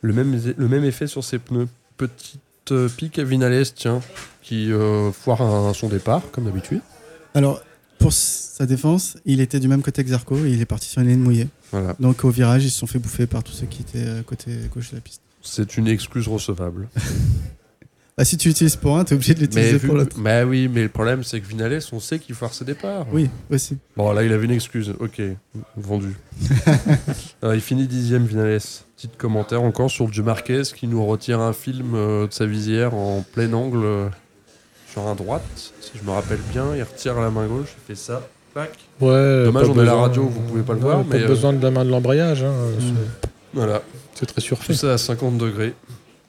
le 0.03 0.13
même, 0.13 0.39
le 0.57 0.69
même 0.69 0.85
effet 0.85 1.07
sur 1.09 1.25
ses 1.25 1.39
pneus. 1.41 1.67
Petite 1.97 2.41
pique 2.97 3.19
à 3.19 3.25
Vinales, 3.25 3.65
tiens, 3.75 4.01
qui 4.43 4.71
euh, 4.73 5.11
foire 5.13 5.43
un- 5.43 5.73
son 5.75 5.89
départ, 5.89 6.23
comme 6.31 6.45
d'habitude. 6.45 6.81
Alors, 7.35 7.61
pour 8.05 8.13
sa 8.13 8.67
défense, 8.67 9.17
il 9.25 9.41
était 9.41 9.61
du 9.61 9.67
même 9.67 9.81
côté 9.81 10.05
que 10.05 10.11
Zarco 10.11 10.37
et 10.45 10.51
il 10.51 10.61
est 10.61 10.67
parti 10.67 10.89
sur 10.91 11.01
une 11.01 11.09
ligne 11.09 11.21
mouillée. 11.21 11.49
Voilà, 11.73 11.97
Donc 11.99 12.23
au 12.25 12.31
virage, 12.31 12.65
ils 12.65 12.71
se 12.71 12.79
sont 12.79 12.87
fait 12.87 12.99
bouffer 12.99 13.27
par 13.27 13.43
tous 13.43 13.53
ceux 13.53 13.67
qui 13.67 13.81
étaient 13.81 14.07
euh, 14.07 14.23
côté 14.23 14.53
gauche 14.73 14.91
de 14.91 14.97
la 14.97 15.01
piste. 15.01 15.23
c'est 15.41 15.79
une 15.79 15.89
excuse 15.89 16.29
recevable. 16.29 16.89
Bah, 18.17 18.25
si 18.25 18.37
tu 18.37 18.47
l'utilises 18.47 18.77
pour 18.77 18.97
un, 18.97 19.03
t'es 19.03 19.17
obligé 19.17 19.35
de 19.35 19.41
l'utiliser 19.41 19.81
pour 19.81 19.97
l'autre. 19.97 20.17
mais 20.21 20.45
oui, 20.45 20.71
mais 20.73 20.85
le 20.85 20.89
problème, 20.89 21.25
c'est 21.25 21.41
que 21.41 21.49
Vinales, 21.49 21.81
on 21.91 21.99
sait 21.99 22.21
qu'il 22.21 22.37
foire 22.37 22.55
ses 22.55 22.65
départs. 22.65 23.07
Oui, 23.13 23.29
aussi. 23.51 23.77
Bon, 23.97 24.13
là, 24.13 24.23
il 24.23 24.33
avait 24.33 24.45
une 24.45 24.53
excuse. 24.53 24.95
Ok, 25.01 25.21
vendu. 25.77 26.15
Alors, 27.43 27.55
il 27.57 27.61
finit 27.61 27.89
dixième, 27.89 28.25
Vinales. 28.25 28.61
Petit 28.97 29.09
commentaire 29.19 29.63
encore 29.63 29.91
sur 29.91 30.13
Joe 30.13 30.25
Marquez 30.25 30.63
qui 30.77 30.87
nous 30.87 31.05
retire 31.05 31.41
un 31.41 31.53
film 31.53 31.97
euh, 31.97 32.29
de 32.29 32.33
sa 32.33 32.47
visière 32.47 32.95
en 32.95 33.25
plein 33.33 33.53
angle 33.53 33.83
euh, 33.83 34.09
sur 34.95 35.07
un 35.09 35.15
droite. 35.15 35.43
Si 35.81 35.91
je 36.01 36.05
me 36.07 36.13
rappelle 36.15 36.39
bien, 36.53 36.67
il 36.77 36.83
retire 36.83 37.21
la 37.21 37.29
main 37.31 37.47
gauche, 37.47 37.75
il 37.77 37.95
fait 37.95 38.01
ça. 38.01 38.23
Clac. 38.53 38.71
Ouais, 39.01 39.45
Dommage, 39.45 39.69
on 39.69 39.75
est 39.75 39.81
à 39.81 39.85
la 39.85 39.91
besoin- 39.91 40.01
radio, 40.03 40.23
vous 40.29 40.41
pouvez 40.41 40.63
pas 40.63 40.73
le 40.75 40.79
Ouais, 40.79 40.85
voir, 40.85 40.99
Pas 41.05 41.17
mais, 41.17 41.23
euh, 41.25 41.27
besoin 41.27 41.53
de 41.53 41.61
la 41.63 41.71
main 41.73 41.85
de 41.85 41.91
l'embrayage. 41.91 42.45
hein, 42.45 42.53
Mm. 42.79 42.95
Voilà, 43.55 43.83
C'est 44.15 44.27
très 44.27 44.35
tout 44.37 44.41
surfait. 44.41 44.75
ça 44.75 44.93
à 44.95 44.99
50 44.99 45.39
degrés. 45.39 45.75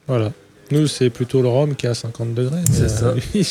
Voilà. 0.07 0.31
Nous, 0.71 0.87
c'est 0.87 1.11
plutôt 1.11 1.43
le 1.43 1.47
Rhum 1.47 1.75
qui 1.75 1.85
est 1.85 1.89
à 1.89 1.93
50 1.93 2.33
degrés. 2.33 2.61
C'est 2.71 2.89
ça. 2.89 3.07
euh, 3.07 3.15
lui, 3.33 3.47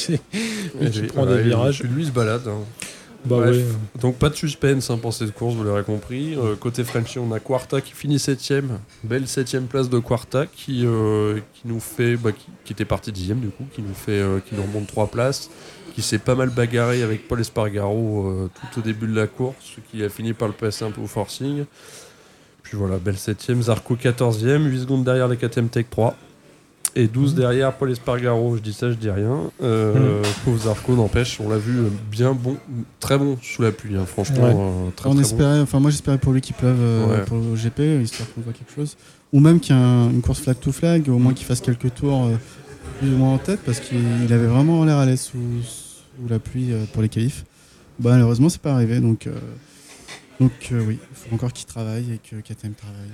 lui- 0.90 1.06
prend 1.06 1.22
voilà, 1.24 1.36
des 1.36 1.42
virages. 1.44 1.82
Lui, 1.84 2.02
il 2.02 2.06
se 2.06 2.12
balade. 2.12 2.42
hein. 2.48 2.58
Bah 3.24 3.36
Bref. 3.38 3.56
ouais. 3.56 3.64
Donc 4.00 4.16
pas 4.16 4.28
de 4.28 4.34
suspense 4.34 4.90
hein, 4.90 4.98
pour 4.98 5.14
cette 5.14 5.32
course, 5.32 5.54
vous 5.54 5.64
l'aurez 5.64 5.82
compris. 5.82 6.34
Euh, 6.36 6.56
côté 6.56 6.84
Frenchy, 6.84 7.18
on 7.18 7.32
a 7.32 7.40
Quarta 7.40 7.80
qui 7.80 7.92
finit 7.92 8.16
7ème. 8.16 8.78
Belle 9.02 9.24
7ème 9.24 9.64
place 9.66 9.88
de 9.88 9.98
Quarta 9.98 10.46
qui, 10.46 10.82
euh, 10.84 11.38
qui 11.54 11.62
nous 11.66 11.80
fait. 11.80 12.16
bah, 12.16 12.32
qui, 12.32 12.46
qui 12.64 12.72
était 12.74 12.84
parti 12.84 13.12
10ème 13.12 13.40
du 13.40 13.48
coup, 13.48 13.64
qui 13.72 13.80
nous, 13.82 13.94
fait, 13.94 14.12
euh, 14.20 14.40
qui 14.40 14.54
nous 14.54 14.62
remonte 14.62 14.86
3 14.88 15.06
places. 15.06 15.50
Qui 15.94 16.02
s'est 16.02 16.18
pas 16.18 16.34
mal 16.34 16.50
bagarré 16.50 17.02
avec 17.02 17.28
Paul 17.28 17.40
Espargaro 17.40 18.48
tout 18.72 18.80
au 18.80 18.82
début 18.82 19.06
de 19.06 19.14
la 19.14 19.28
course, 19.28 19.76
qui 19.90 20.02
a 20.02 20.08
fini 20.08 20.32
par 20.32 20.48
le 20.48 20.54
passer 20.54 20.84
un 20.84 20.90
peu 20.90 21.00
au 21.00 21.06
forcing. 21.06 21.66
Puis 22.64 22.76
voilà, 22.76 22.96
belle 22.98 23.14
7ème. 23.14 23.62
Zarco 23.62 23.94
14ème, 23.94 24.64
8 24.66 24.80
secondes 24.80 25.04
derrière 25.04 25.28
les 25.28 25.36
4ème 25.36 25.68
Tech 25.68 25.86
3. 25.88 26.16
Et 26.96 27.08
12 27.08 27.34
derrière 27.34 27.72
Paul 27.76 27.90
Espargaro, 27.90 28.56
je 28.56 28.62
dis 28.62 28.72
ça, 28.72 28.88
je 28.90 28.94
dis 28.94 29.10
rien. 29.10 29.50
Euh, 29.62 30.22
Pauvre 30.44 30.62
Zarco, 30.64 30.94
n'empêche, 30.94 31.40
on 31.40 31.48
l'a 31.48 31.58
vu 31.58 31.78
euh, 31.80 31.88
bien 32.10 32.34
bon, 32.34 32.56
très 33.00 33.18
bon 33.18 33.36
sous 33.42 33.62
la 33.62 33.72
pluie, 33.72 33.96
hein, 33.96 34.06
franchement. 34.06 34.44
Ouais. 34.44 34.54
euh, 34.56 34.90
très, 34.94 35.08
on 35.08 35.14
très 35.14 35.14
bon. 35.14 35.20
espérait, 35.20 35.60
enfin 35.60 35.80
moi 35.80 35.90
j'espérais 35.90 36.18
pour 36.18 36.32
lui 36.32 36.40
qu'il 36.40 36.54
pleuve 36.54 36.76
euh, 36.78 37.06
Ouais. 37.18 37.24
pour 37.24 37.38
le 37.38 37.56
GP, 37.56 38.02
histoire 38.04 38.32
qu'on 38.32 38.42
voit 38.42 38.52
quelque 38.52 38.72
chose. 38.72 38.96
Ou 39.32 39.40
même 39.40 39.58
qu'il 39.58 39.74
y 39.74 39.78
ait 39.78 39.82
un- 39.82 40.10
une 40.10 40.22
course 40.22 40.40
flag 40.40 40.56
to 40.60 40.70
flag, 40.70 41.08
au 41.08 41.18
moins 41.18 41.34
qu'il 41.34 41.46
fasse 41.46 41.60
quelques 41.60 41.92
tours 41.94 42.26
euh, 42.26 42.36
plus 43.00 43.12
ou 43.12 43.16
moins 43.16 43.34
en 43.34 43.38
tête, 43.38 43.58
parce 43.66 43.80
qu'il 43.80 43.98
il 44.24 44.32
avait 44.32 44.46
vraiment 44.46 44.84
l'air 44.84 44.98
à 44.98 45.06
l'aise 45.06 45.20
sous, 45.22 45.38
sous 45.64 46.28
la 46.28 46.38
pluie 46.38 46.72
euh, 46.72 46.84
pour 46.92 47.02
les 47.02 47.08
qualifs. 47.08 47.44
Bah, 47.98 48.10
malheureusement 48.12 48.48
c'est 48.48 48.62
pas 48.62 48.72
arrivé, 48.72 49.00
donc, 49.00 49.26
euh, 49.26 49.32
donc 50.38 50.52
euh, 50.70 50.80
oui, 50.86 51.00
il 51.10 51.16
faut 51.16 51.34
encore 51.34 51.52
qu'il 51.52 51.66
travaille 51.66 52.12
et 52.12 52.18
que 52.18 52.36
KTM 52.40 52.74
travaille. 52.74 53.10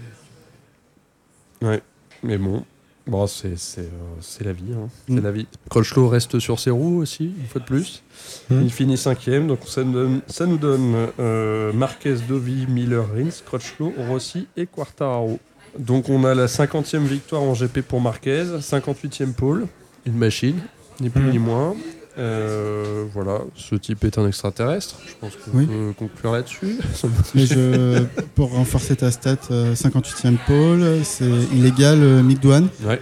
Mais 2.22 2.36
bon, 2.36 2.62
bon 3.06 3.26
c'est 3.26 3.54
euh, 3.78 3.88
c'est 4.20 4.44
la 4.44 4.52
vie. 4.52 4.72
Hein. 4.74 4.88
Mm. 5.08 5.16
C'est 5.16 5.22
la 5.22 5.32
vie. 5.32 5.46
Crutchlow 5.68 6.08
reste 6.08 6.38
sur 6.38 6.58
ses 6.60 6.70
roues 6.70 6.98
aussi, 7.00 7.32
une 7.38 7.46
fois 7.46 7.60
de 7.60 7.66
plus. 7.66 8.02
Mm. 8.50 8.62
Il 8.62 8.72
finit 8.72 8.96
cinquième, 8.96 9.46
donc 9.46 9.60
ça 9.66 9.82
nous 9.84 9.92
donne, 9.92 10.20
ça 10.26 10.46
nous 10.46 10.58
donne 10.58 11.08
euh, 11.18 11.72
Marquez, 11.72 12.16
Dovi, 12.28 12.66
Miller, 12.68 13.04
Rins, 13.14 13.42
Crutchlow, 13.46 13.92
Rossi 14.08 14.46
et 14.56 14.66
Quartararo. 14.66 15.38
Donc 15.78 16.08
on 16.08 16.24
a 16.24 16.34
la 16.34 16.46
50e 16.46 17.04
victoire 17.04 17.42
en 17.42 17.52
GP 17.54 17.80
pour 17.82 18.00
Marquez, 18.00 18.44
58e 18.60 19.32
pole, 19.34 19.66
une 20.06 20.16
machine, 20.16 20.60
ni 21.00 21.08
plus 21.10 21.22
Mm. 21.22 21.30
ni 21.30 21.38
moins. 21.38 21.74
Euh, 22.20 23.04
voilà, 23.14 23.40
ce 23.56 23.74
type 23.76 24.04
est 24.04 24.18
un 24.18 24.26
extraterrestre. 24.28 24.96
Je 25.06 25.12
pense 25.20 25.32
qu'on 25.36 25.58
Oui. 25.58 25.66
peut 25.66 25.92
conclure 25.98 26.32
là-dessus. 26.32 26.76
Mais 27.34 27.46
je, 27.46 28.02
pour 28.34 28.52
renforcer 28.52 28.94
ta 28.96 29.10
stat, 29.10 29.36
euh, 29.50 29.74
58e 29.74 30.36
pole, 30.46 30.98
c'est 31.02 31.24
illégal 31.54 31.98
euh, 32.02 32.22
Mick. 32.22 32.44
Ouais. 32.44 33.00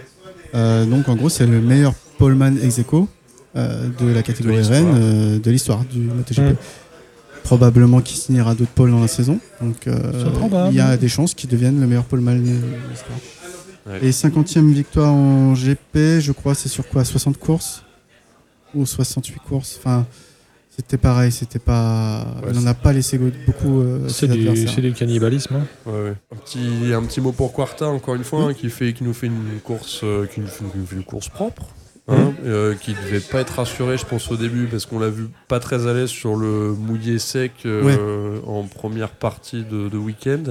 Euh, 0.55 0.85
donc 0.85 1.09
en 1.09 1.15
gros, 1.15 1.29
c'est 1.29 1.45
le 1.45 1.59
meilleur 1.59 1.93
poleman 2.17 2.57
ex 2.63 2.79
aequo, 2.79 3.07
euh, 3.55 3.89
de 3.99 4.07
la 4.07 4.23
catégorie 4.23 4.55
De 4.55 4.59
l'histoire. 4.61 4.79
Rennes 4.83 4.95
euh, 5.01 5.39
de 5.39 5.51
l'histoire 5.51 5.83
du 5.85 5.99
MotoGP. 5.99 6.39
Mm. 6.53 6.55
Probablement 7.43 8.01
qu'il 8.01 8.17
signera 8.17 8.53
d'autres 8.55 8.71
poles 8.71 8.91
dans 8.91 9.01
la 9.01 9.07
saison. 9.07 9.39
Donc 9.61 9.87
euh, 9.87 10.69
il 10.69 10.75
y 10.75 10.81
a 10.81 10.97
des 10.97 11.07
chances 11.09 11.33
qu'il 11.33 11.49
devienne 11.49 11.79
le 11.81 11.87
meilleur 11.87 12.03
poleman 12.05 12.37
de 12.41 12.49
l'histoire. 12.89 13.19
Ouais. 13.87 13.99
Et 14.07 14.11
50e 14.11 14.71
victoire 14.71 15.11
en 15.11 15.53
GP, 15.53 16.19
je 16.19 16.31
crois, 16.31 16.53
c'est 16.53 16.69
sur 16.69 16.87
quoi? 16.87 17.03
60 17.03 17.37
courses? 17.37 17.83
Ou 18.75 18.85
68 18.85 19.39
courses 19.39 19.77
Enfin, 19.79 20.05
c'était 20.69 20.97
pareil, 20.97 21.31
c'était 21.31 21.59
pas. 21.59 22.25
Ouais, 22.43 22.51
il 22.53 22.59
n'en 22.59 22.67
a 22.67 22.73
pas 22.73 22.93
laissé 22.93 23.17
beaucoup. 23.17 23.81
euh, 23.81 24.07
C'est 24.07 24.27
du, 24.27 24.39
adversaires. 24.47 24.71
c'est 24.75 24.81
du 24.81 24.93
cannibalisme. 24.93 25.55
hein. 25.55 25.67
Ouais, 25.85 26.03
ouais. 26.03 26.13
Un, 26.31 26.35
petit, 26.37 26.93
un 26.93 27.03
petit 27.03 27.19
mot 27.21 27.31
pour 27.31 27.51
Quarta, 27.53 27.87
encore 27.87 28.15
une 28.15 28.23
fois, 28.23 28.43
hein, 28.43 28.53
qui, 28.53 28.69
fait, 28.69 28.93
qui 28.93 29.03
nous 29.03 29.13
fait 29.13 29.27
une 29.27 29.59
course, 29.63 30.01
euh, 30.03 30.25
qui 30.27 30.39
nous 30.39 30.47
fait, 30.47 30.63
qui 30.65 30.77
nous 30.77 30.85
fait 30.85 30.95
une 30.95 31.03
course 31.03 31.29
propre. 31.29 31.63
Hein, 32.11 32.33
euh, 32.43 32.73
qui 32.73 32.93
devait 32.95 33.19
pas 33.19 33.39
être 33.41 33.51
rassuré, 33.57 33.95
je 33.99 34.03
pense, 34.05 34.31
au 34.31 34.35
début, 34.35 34.65
parce 34.65 34.87
qu'on 34.87 34.97
l'a 34.97 35.09
vu 35.09 35.27
pas 35.47 35.59
très 35.59 35.85
à 35.85 35.93
l'aise 35.93 36.09
sur 36.09 36.35
le 36.35 36.73
mouillé 36.73 37.19
sec 37.19 37.51
euh, 37.67 38.39
en 38.47 38.63
première 38.63 39.11
partie 39.11 39.63
de, 39.63 39.89
de 39.89 39.97
week-end. 39.97 40.41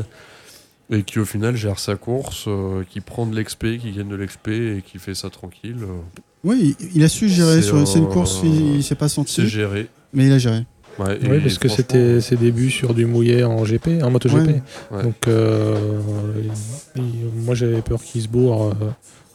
Et 0.91 1.03
qui 1.03 1.19
au 1.19 1.25
final 1.25 1.57
gère 1.57 1.81
sa 1.81 1.97
course, 1.97 2.45
euh, 2.47 2.85
qui 2.89 3.01
prend 3.01 3.27
de 3.27 3.37
l'XP, 3.39 3.77
qui 3.81 3.91
gagne 3.91 4.09
de 4.09 4.15
l'XP 4.15 4.49
et 4.49 4.85
qui 4.87 4.99
fait 4.99 5.15
ça 5.17 5.31
tranquille. 5.31 5.79
Oui, 6.45 6.77
il- 6.95 7.03
a 7.03 7.09
su 7.09 7.29
gérer 7.29 7.61
C'est, 7.63 7.99
une 7.99 8.09
course, 8.09 8.41
il, 8.45 8.77
il 8.77 8.83
s'est 8.85 8.95
pas 8.95 9.09
c'est 9.09 9.17
senti, 9.17 9.47
géré. 9.49 9.89
mais 10.13 10.27
il 10.27 10.33
a 10.33 10.39
géré. 10.39 10.65
Ouais, 10.99 11.17
Oui, 11.31 11.39
parce 11.41 11.59
que 11.59 11.69
c'était 11.69 12.21
ses 12.21 12.37
débuts 12.37 12.71
sur 12.71 12.93
du 12.95 13.07
mouillé 13.07 13.45
en 13.45 13.63
GP, 13.65 14.03
en 14.03 14.11
MotoGP. 14.11 14.35
Ouais. 14.49 14.63
Ouais. 14.91 15.03
Donc, 15.05 15.15
euh, 15.29 15.77
il- 16.97 17.03
moi 17.45 17.55
j'avais 17.55 17.83
peur 17.83 18.03
qu'il 18.03 18.21
se 18.23 18.29
bourre 18.29 18.69
euh, 18.71 18.73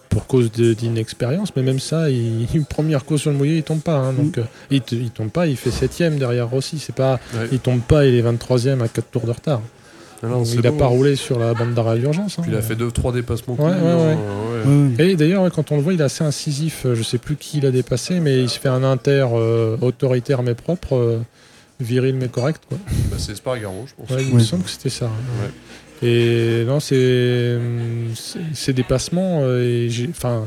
pour 0.10 0.28
cause 0.28 0.51
de- 0.51 0.74
d'inexpérience, 0.74 1.56
mais 1.56 1.64
même 1.64 1.80
ça, 1.80 2.10
il, 2.10 2.47
une 2.54 2.66
première 2.66 3.06
course 3.06 3.22
sur 3.22 3.32
le 3.32 3.38
mouillé, 3.38 3.58
il 3.58 3.64
tombe 3.64 3.80
pas. 3.82 3.95
hein. 3.95 4.14
donc, 4.14 4.38
euh, 4.38 4.43
il, 4.72 4.82
il 4.91 5.10
tombe 5.12 5.30
pas, 5.30 5.47
il 5.47 5.56
fait 5.56 5.70
7ème 5.72 6.18
derrière 6.18 6.49
Rossi. 6.49 6.80
C'est 6.80 6.95
pas, 6.95 7.14
Ouais. 7.34 7.47
il 7.51 7.60
tombe 7.60 7.80
pas, 7.82 8.06
il 8.06 8.16
est 8.16 8.22
23ème 8.22 8.82
à 8.82 8.88
4 8.89 9.10
tours 9.12 9.26
de 9.26 9.32
retard. 9.32 9.62
Donc, 10.22 10.47
il 10.54 10.66
a 10.66 10.72
beau, 10.72 10.78
pas 10.78 10.86
roulé 10.86 11.18
sur 11.18 11.38
la 11.38 11.54
bande 11.54 11.74
d'arrêt 11.74 11.99
d'urgence. 11.99 12.39
hein. 12.39 12.43
Puis 12.43 12.51
il 12.54 12.58
a 12.58 12.62
fait 12.62 12.76
2-3 12.76 13.12
dépassements. 13.14 13.56
Ouais, 13.56 13.66
ouais, 13.66 13.72
hein, 13.74 13.97
ouais. 13.97 14.18
Ouais. 14.66 14.72
Ouais, 14.72 14.95
ouais. 14.99 15.11
Et 15.11 15.16
d'ailleurs, 15.16 15.51
quand 15.51 15.72
on 15.72 15.76
le 15.78 15.82
voit, 15.82 15.93
il 15.93 15.99
est 16.01 16.03
assez 16.03 16.24
incisif. 16.24 16.86
Euh, 16.86 16.95
Je 16.95 17.03
sais 17.03 17.18
plus 17.18 17.36
qui 17.36 17.57
il 17.59 17.66
a 17.66 17.72
dépassé, 17.72 18.20
mais 18.20 18.41
il 18.43 18.49
se 18.49 18.59
fait 18.59 18.70
un 18.70 18.84
inter 18.84 19.28
euh, 19.34 19.78
autoritaire 19.82 20.43
mais 20.43 20.55
propre, 20.55 20.95
euh, 20.95 21.20
viril 21.80 22.16
mais 22.16 22.28
correct. 22.30 22.61
Quoi. 22.70 22.78
Bah, 23.09 23.18
c'est 23.20 23.36
Spargaro, 23.36 23.86
je 23.88 23.93
pense. 23.95 24.09
Ouais, 24.16 24.24
il 24.24 24.34
me 24.36 24.39
semble 24.39 24.64
que 24.64 24.70
c'était 24.70 24.89
ça. 24.89 25.05
hein. 25.05 25.49
Et 26.05 26.64
non, 26.68 26.80
c'est 26.80 27.57
c'est- 28.16 28.39
ces 28.53 28.74
dépassements. 28.74 29.41
euh, 29.43 29.64
et 29.86 29.89
j'ai- 29.89 30.09
Enfin, 30.09 30.43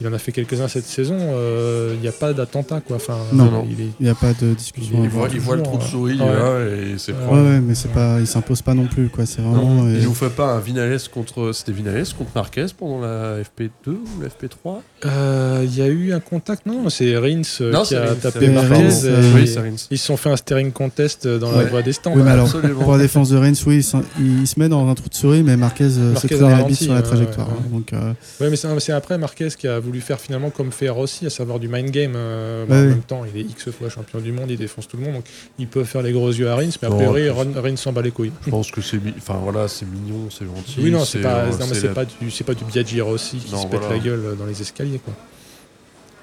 il 0.00 0.06
en 0.06 0.12
a 0.12 0.18
fait 0.18 0.32
quelques-uns 0.32 0.68
cette 0.68 0.84
saison. 0.86 1.16
euh, 1.18 1.92
Il 1.94 2.00
n'y 2.00 2.08
a 2.08 2.12
pas 2.12 2.32
d'attentat, 2.32 2.80
quoi. 2.80 2.96
Enfin, 2.96 3.16
Non. 3.32 3.50
non, 3.50 3.66
il 3.68 3.90
n'y 4.00 4.08
a 4.08 4.14
pas 4.14 4.32
de 4.40 4.54
discussion. 4.54 4.98
Il 4.98 5.00
Il 5.00 5.06
à 5.06 5.08
voit, 5.08 5.24
avoir. 5.24 5.34
il 5.34 5.40
voit 5.40 5.56
le 5.56 5.62
trou 5.62 5.78
de 5.78 5.82
souris 5.82 6.18
ouais. 6.20 6.26
là, 6.26 6.60
et 6.66 6.98
c'est 6.98 7.12
Ouais. 7.12 7.18
propre. 7.18 7.34
Ouais, 7.42 7.48
ouais, 7.48 7.60
mais 7.60 7.74
c'est 7.74 7.92
pas, 7.92 8.18
il 8.20 8.26
s'impose 8.26 8.62
pas 8.62 8.74
non 8.74 8.86
plus, 8.86 9.08
quoi. 9.08 9.26
C'est 9.26 9.42
vraiment. 9.42 9.84
euh, 9.86 9.96
Il 9.98 10.04
nous 10.04 10.14
fait 10.14 10.30
pas 10.30 10.52
un 10.54 10.60
Vinales 10.60 10.98
contre. 11.12 11.50
C'était 11.52 11.72
Vinales 11.72 12.04
contre 12.16 12.30
Marquez 12.34 12.66
pendant 12.78 13.00
la 13.00 13.38
FP2 13.42 13.90
ou 13.90 14.22
la 14.22 14.28
FP3 14.28 14.82
Euh, 15.06 15.62
Il 15.64 15.76
y 15.76 15.82
a 15.82 15.86
eu 15.88 16.12
un 16.12 16.20
contact, 16.20 16.66
non 16.66 16.88
C'est 16.90 17.16
Rins 17.16 17.42
euh, 17.60 17.72
Non, 17.72 17.82
qui 17.82 17.88
c'est 17.88 17.96
a 17.96 18.06
Rins, 18.06 18.14
tapé 18.14 18.38
c'est 18.40 18.46
Rins, 18.56 18.68
Marquez. 18.68 18.84
Rins, 18.84 19.04
euh, 19.04 19.32
Oui, 19.34 19.40
ils- 19.42 19.48
c'est 19.48 19.60
Rins. 19.60 19.86
Ils 19.90 19.98
se 19.98 20.06
sont 20.06 20.16
fait 20.16 20.30
un 20.30 20.36
steering 20.36 20.72
contest 20.72 21.26
dans 21.26 21.50
la 21.52 21.64
voie 21.64 21.82
des 21.82 21.92
stands. 21.92 22.12
Oui, 22.14 22.22
mais 22.24 22.30
alors, 22.30 22.46
Absolument. 22.46 22.80
pour 22.82 22.92
la 22.92 22.98
défense 22.98 23.30
de 23.30 23.36
Reigns, 23.36 23.54
oui, 23.66 23.84
il, 24.20 24.46
se 24.46 24.58
met 24.60 24.68
dans 24.68 24.88
un 24.88 24.94
trou 24.94 25.08
de 25.08 25.14
souris, 25.14 25.42
mais 25.42 25.56
Marquez 25.56 25.84
euh, 25.98 26.14
la 26.40 26.48
ralenti, 26.48 26.68
bite 26.70 26.82
sur 26.82 26.94
la 26.94 27.02
trajectoire. 27.02 27.48
hein. 27.50 27.62
Donc, 27.72 27.92
euh, 27.92 28.12
Ouais, 28.40 28.50
mais 28.50 28.56
c'est 28.56 28.68
c'est 28.80 28.92
après 28.92 29.18
Marquez 29.18 29.48
qui 29.58 29.66
a 29.66 29.80
voulu 29.88 30.00
faire 30.00 30.20
finalement 30.20 30.50
comme 30.50 30.70
fait 30.70 30.88
Rossi, 30.88 31.26
à 31.26 31.30
savoir 31.30 31.58
du 31.58 31.68
mind 31.68 31.90
game. 31.90 32.12
euh, 32.14 32.64
en 32.64 32.68
même 32.68 33.00
temps, 33.02 33.22
il 33.24 33.40
est 33.40 33.44
X 33.44 33.70
fois 33.70 33.88
champion 33.88 34.20
du 34.20 34.30
monde, 34.32 34.50
il 34.50 34.56
défonce 34.58 34.86
tout 34.86 34.96
le 34.96 35.02
monde, 35.04 35.14
donc 35.14 35.24
il 35.58 35.66
peut 35.66 35.84
faire 35.84 36.02
les 36.02 36.12
gros 36.12 36.28
yeux 36.30 36.48
à 36.48 36.54
Rins, 36.56 36.68
mais 36.82 36.86
a 36.88 36.90
Non, 36.90 36.96
priori, 36.96 37.28
en 37.30 37.34
Ron- 37.34 37.52
Rins 37.56 37.76
s'en 37.76 37.92
bat 37.92 38.02
les 38.02 38.10
couilles. 38.10 38.32
Je 38.44 38.50
pense 38.50 38.70
que 38.70 38.80
c'est 38.80 38.98
enfin 39.16 39.38
voilà, 39.42 39.66
c'est 39.68 39.86
mignon, 39.86 40.28
c'est 40.30 40.44
gentil. 40.44 40.76
Oui, 40.82 40.90
non, 40.90 41.04
c'est 41.04 41.20
pas, 41.20 41.40
euh, 41.44 41.50
non, 41.58 41.66
mais 41.70 41.80
la- 41.80 41.88
pas 41.94 42.04
du, 42.04 42.30
c'est 42.30 42.44
pas 42.44 42.54
du 42.54 42.64
Biaggi 42.64 43.00
Rossi 43.00 43.38
qui 43.38 43.52
Non, 43.52 43.62
se 43.62 43.66
pète 43.66 43.80
voilà. 43.80 43.96
la 43.96 44.02
gueule 44.02 44.36
dans 44.38 44.46
les 44.46 44.60
escaliers, 44.60 45.00
quoi. 45.04 45.14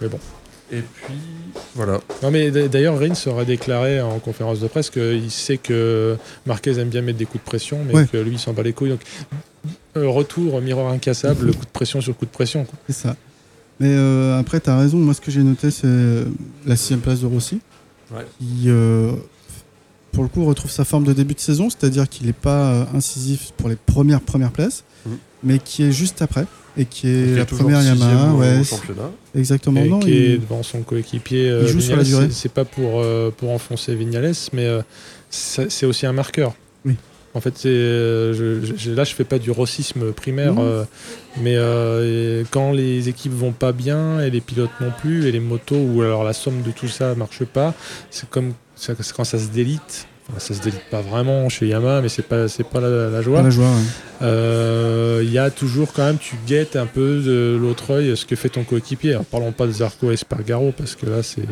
Mais 0.01 0.07
bon. 0.07 0.19
Et 0.71 0.81
puis 0.81 1.13
voilà. 1.75 1.99
Non, 2.23 2.31
mais 2.31 2.49
d'ailleurs, 2.49 2.97
Rins 2.99 3.13
aurait 3.27 3.45
déclaré 3.45 4.01
en 4.01 4.17
conférence 4.17 4.59
de 4.59 4.67
presse 4.67 4.89
qu'il 4.89 5.29
sait 5.29 5.57
que 5.57 6.17
Marquez 6.47 6.79
aime 6.79 6.89
bien 6.89 7.01
mettre 7.03 7.19
des 7.19 7.25
coups 7.25 7.43
de 7.43 7.47
pression, 7.47 7.79
mais 7.85 7.93
Ouais. 7.93 8.07
que 8.11 8.17
lui, 8.17 8.31
il 8.33 8.39
s'en 8.39 8.51
bat 8.53 8.63
les 8.63 8.73
couilles. 8.73 8.89
Donc, 8.89 9.01
euh, 9.95 10.07
retour, 10.09 10.59
miroir 10.61 10.91
incassable, 10.91 11.51
coup 11.55 11.65
de 11.65 11.69
pression 11.71 12.01
sur 12.01 12.17
coup 12.17 12.25
de 12.25 12.31
pression. 12.31 12.65
quoi. 12.65 12.73
c'est 12.87 12.93
ça. 12.95 13.15
Mais 13.79 13.89
euh, 13.91 14.39
après, 14.39 14.59
tu 14.61 14.69
as 14.69 14.77
raison. 14.77 14.97
Moi, 14.97 15.13
ce 15.13 15.21
que 15.21 15.31
j'ai 15.31 15.43
noté, 15.43 15.69
c'est 15.71 15.87
la 16.65 16.75
sixième 16.75 17.01
place 17.01 17.19
de 17.21 17.25
Rossi. 17.25 17.59
Ouais. 18.13 18.25
Qui, 18.39 18.63
euh, 18.69 19.11
pour 20.11 20.23
le 20.23 20.29
coup, 20.29 20.45
retrouve 20.45 20.71
sa 20.71 20.85
forme 20.85 21.03
de 21.03 21.11
début 21.13 21.33
de 21.33 21.39
saison, 21.39 21.69
c'est-à-dire 21.69 22.07
qu'il 22.07 22.27
n'est 22.27 22.33
pas 22.33 22.71
euh, 22.71 22.85
incisif 22.95 23.51
pour 23.57 23.67
les 23.67 23.75
premières 23.75 24.21
premières 24.21 24.51
places, 24.51 24.83
Mhm. 25.05 25.17
mais 25.43 25.59
qui 25.59 25.83
est 25.83 25.91
juste 25.91 26.21
après. 26.21 26.45
Et 26.77 26.83
qui 26.85 27.07
est 27.07 27.35
la 27.37 27.45
première 27.45 27.81
Yamaha. 27.81 28.33
au 28.33 28.39
Ouais, 28.39 28.61
championnat. 28.65 29.09
exactement. 29.33 29.81
et 29.81 29.87
Non, 29.89 29.99
qui 29.99 30.09
il- 30.09 30.15
est 30.31 30.37
devant 30.37 30.61
son 30.61 30.81
coéquipier. 30.81 31.49
euh, 31.49 31.63
il 31.63 31.69
joue 31.69 31.79
sur 31.79 31.95
la 31.95 32.03
durée. 32.03 32.27
C'est- 32.31 32.49
pas 32.49 32.65
pour, 32.65 32.99
euh, 33.01 33.31
pour 33.35 33.51
enfoncer 33.51 33.95
Vignales, 33.95 34.33
mais 34.51 34.65
euh, 34.65 34.81
c'est 35.29 35.85
aussi 35.85 36.05
un 36.05 36.11
marqueur. 36.13 36.53
En 37.35 37.41
fait, 37.41 37.53
c'est, 37.57 37.67
euh, 37.67 38.33
je, 38.33 38.65
je- 38.77 38.91
là, 38.91 39.03
je 39.03 39.13
fais 39.13 39.25
pas 39.25 39.37
du 39.39 39.51
rossisme 39.51 40.13
primaire, 40.13 40.53
Non. 40.53 40.63
euh, 40.65 40.83
mais 41.41 41.55
euh, 41.57 42.43
quand 42.49 42.71
les 42.71 43.09
équipes 43.09 43.33
vont 43.33 43.51
pas 43.51 43.73
bien 43.73 44.21
et 44.21 44.29
les 44.29 44.41
pilotes 44.41 44.71
non 44.81 44.91
plus 44.99 45.27
et 45.27 45.31
les 45.33 45.41
motos 45.41 45.75
ou 45.75 46.01
alors 46.01 46.23
la 46.23 46.31
somme 46.33 46.61
de 46.61 46.71
tout 46.71 46.87
ça 46.87 47.13
marche 47.13 47.43
pas, 47.43 47.73
c'est 48.09 48.29
comme 48.29 48.53
c'est 48.77 48.95
quand 49.13 49.25
ça 49.25 49.37
se 49.37 49.47
délite. 49.49 50.07
Enfin, 50.29 50.39
ça 50.39 50.53
se 50.55 50.61
délite 50.63 50.81
pas 50.89 51.01
vraiment 51.01 51.49
chez 51.49 51.67
Yamaha, 51.67 52.01
mais 52.01 52.09
c'est 52.09 52.23
pas 52.23 52.47
c'est 52.47 52.63
pas 52.63 52.79
la, 52.79 53.09
la 53.11 53.21
joie. 53.21 53.41
ouais. 53.43 53.49
Euh, 54.21 55.21
Il 55.23 55.31
y 55.31 55.37
a 55.37 55.51
toujours 55.51 55.93
quand 55.93 56.03
même, 56.05 56.17
tu 56.17 56.35
guettes 56.47 56.75
un 56.75 56.85
peu 56.87 57.21
de 57.21 57.57
l'autre 57.61 57.91
œil 57.91 58.15
ce 58.17 58.25
que 58.25 58.35
fait 58.35 58.49
ton 58.49 58.63
coéquipier. 58.63 59.11
Alors, 59.11 59.25
parlons 59.25 59.51
pas 59.51 59.67
de 59.67 59.71
Zarco 59.71 60.09
et 60.11 60.17
Spargaro 60.17 60.73
parce 60.75 60.95
que 60.95 61.05
là 61.05 61.21
c'est 61.21 61.45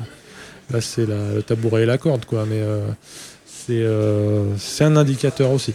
là 0.72 0.82
c'est 0.82 1.06
la- 1.06 1.36
le 1.36 1.44
tabouret 1.44 1.84
et 1.84 1.86
la 1.86 1.98
corde 1.98 2.26
quoi. 2.26 2.46
Mais 2.50 2.62
c'est 3.66 3.74
euh, 3.82 4.46
c'est 4.58 4.84
un 4.84 4.96
indicateur 4.96 5.52
aussi. 5.52 5.74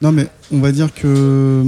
Non, 0.00 0.12
mais 0.12 0.26
on 0.52 0.58
va 0.60 0.70
dire 0.72 0.92
que 0.94 1.64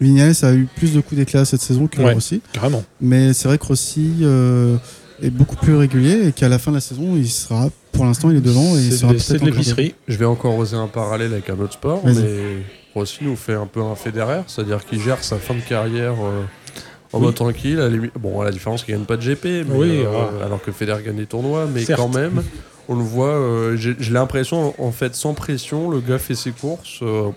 Vignales 0.00 0.34
a 0.42 0.52
eu 0.52 0.66
plus 0.76 0.92
de 0.94 1.00
coups 1.00 1.18
d'éclat 1.18 1.44
cette 1.44 1.60
saison 1.62 1.86
que 1.86 2.00
Ouais. 2.02 2.12
Rossi. 2.12 2.42
Carrément. 2.52 2.84
Mais 3.00 3.32
c'est 3.32 3.48
vrai 3.48 3.56
que 3.58 3.64
Rossi 3.64 4.10
euh, 4.22 4.76
est 5.22 5.30
beaucoup 5.30 5.56
plus 5.56 5.74
régulier 5.76 6.28
et 6.28 6.32
qu'à 6.32 6.48
la 6.48 6.58
fin 6.58 6.70
de 6.72 6.76
la 6.76 6.80
saison, 6.80 7.14
il 7.16 7.28
sera, 7.28 7.70
pour 7.92 8.04
l'instant, 8.04 8.30
il 8.30 8.36
est 8.36 8.40
devant 8.40 8.76
et 8.76 8.80
il 8.80 8.90
C'est 8.90 8.98
sera 8.98 9.12
de, 9.14 9.18
c'est 9.18 9.34
peut-être 9.34 9.44
de 9.46 9.50
l'épicerie. 9.50 9.94
Je 10.08 10.16
vais 10.18 10.24
encore 10.26 10.56
oser 10.58 10.76
un 10.76 10.88
parallèle 10.88 11.32
avec 11.32 11.48
un 11.50 11.58
autre 11.60 11.74
sport, 11.74 12.02
mais 12.04 12.12
Rossi 12.94 13.18
nous 13.22 13.36
fait 13.36 13.54
un 13.54 13.66
peu 13.66 13.80
un 13.80 13.94
Federer, 13.94 14.42
c'est-à-dire 14.48 14.84
qu'il 14.84 15.00
gère 15.00 15.22
sa 15.24 15.36
fin 15.38 15.54
de 15.54 15.60
carrière 15.60 16.14
euh, 16.22 16.42
en 17.14 17.18
Oui. 17.18 17.24
mode 17.26 17.34
tranquille. 17.36 17.80
À 17.80 17.88
bon, 18.18 18.40
à 18.42 18.44
la 18.44 18.50
différence 18.50 18.82
qu'il 18.84 18.94
gagne 18.94 19.04
pas 19.04 19.16
de 19.16 19.22
GP, 19.22 19.44
mais, 19.44 19.64
Oui, 19.74 19.88
euh, 20.04 20.06
ah. 20.42 20.44
alors 20.46 20.60
que 20.60 20.72
Federer 20.72 21.02
gagne 21.02 21.16
des 21.16 21.26
tournois, 21.26 21.66
mais 21.72 21.84
Certes. 21.84 21.98
quand 22.00 22.08
même, 22.08 22.42
on 22.88 22.96
le 22.96 23.02
voit. 23.04 23.28
euh, 23.28 23.76
J'ai 23.76 23.94
l'impression, 24.12 24.74
en 24.78 24.92
fait, 24.92 25.14
sans 25.14 25.34
pression, 25.34 25.90
le 25.90 26.00
gars 26.00 26.18
fait 26.18 26.34
ses 26.34 26.50
courses. 26.52 26.98
euh, 27.02 27.30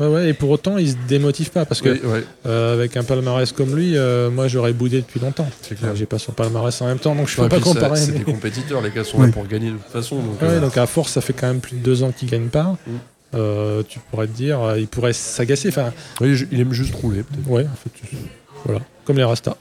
Ouais, 0.00 0.06
ouais, 0.08 0.28
et 0.30 0.32
pour 0.32 0.50
autant, 0.50 0.78
il 0.78 0.90
se 0.90 0.96
démotive 1.06 1.50
pas 1.50 1.64
parce 1.66 1.80
que 1.82 1.90
oui, 1.90 2.00
ouais, 2.04 2.24
euh, 2.46 2.72
avec 2.74 2.96
un 2.96 3.04
palmarès 3.04 3.52
comme 3.52 3.76
lui, 3.76 3.96
euh, 3.96 4.30
moi 4.30 4.48
j'aurais 4.48 4.72
boudé 4.72 4.96
depuis 5.02 5.20
longtemps. 5.20 5.46
c'est 5.60 5.76
clair. 5.76 5.90
Enfin, 5.90 5.98
J'ai 5.98 6.06
pas 6.06 6.18
son 6.18 6.32
palmarès 6.32 6.80
en 6.80 6.86
même 6.86 6.98
temps, 6.98 7.14
donc 7.14 7.28
je 7.28 7.40
Ouais, 7.40 7.48
peux 7.48 7.56
pas 7.58 7.62
comparer. 7.62 7.96
C'est 7.96 8.10
mais- 8.12 8.18
des 8.18 8.24
compétiteurs, 8.24 8.80
les 8.80 8.90
gars 8.90 9.04
sont 9.04 9.18
Oui. 9.20 9.26
là 9.26 9.32
pour 9.32 9.46
gagner 9.46 9.68
de 9.70 9.76
toute 9.76 9.92
façon. 9.92 10.16
Donc, 10.16 10.40
Ouais, 10.40 10.48
euh, 10.48 10.60
donc 10.60 10.76
à 10.78 10.86
force, 10.86 11.12
ça 11.12 11.20
fait 11.20 11.34
quand 11.34 11.46
même 11.46 11.60
plus 11.60 11.76
de 11.76 11.82
deux 11.84 12.02
ans 12.02 12.10
qu'il 12.10 12.28
gagne 12.30 12.48
pas. 12.48 12.76
Mm. 12.86 12.90
Euh, 13.34 13.82
tu 13.86 14.00
pourrais 14.10 14.26
te 14.26 14.32
dire, 14.32 14.60
euh, 14.60 14.80
il 14.80 14.88
pourrait 14.88 15.12
s'agacer. 15.12 15.68
Enfin, 15.68 15.92
oui, 16.20 16.36
il 16.50 16.60
aime 16.60 16.72
juste 16.72 16.94
rouler, 16.94 17.22
peut-être. 17.22 17.48
ouais, 17.48 17.64
en 17.66 17.76
fait, 17.76 18.16
voilà, 18.64 18.80
comme 19.04 19.18
les 19.18 19.24
Rastas. 19.24 19.56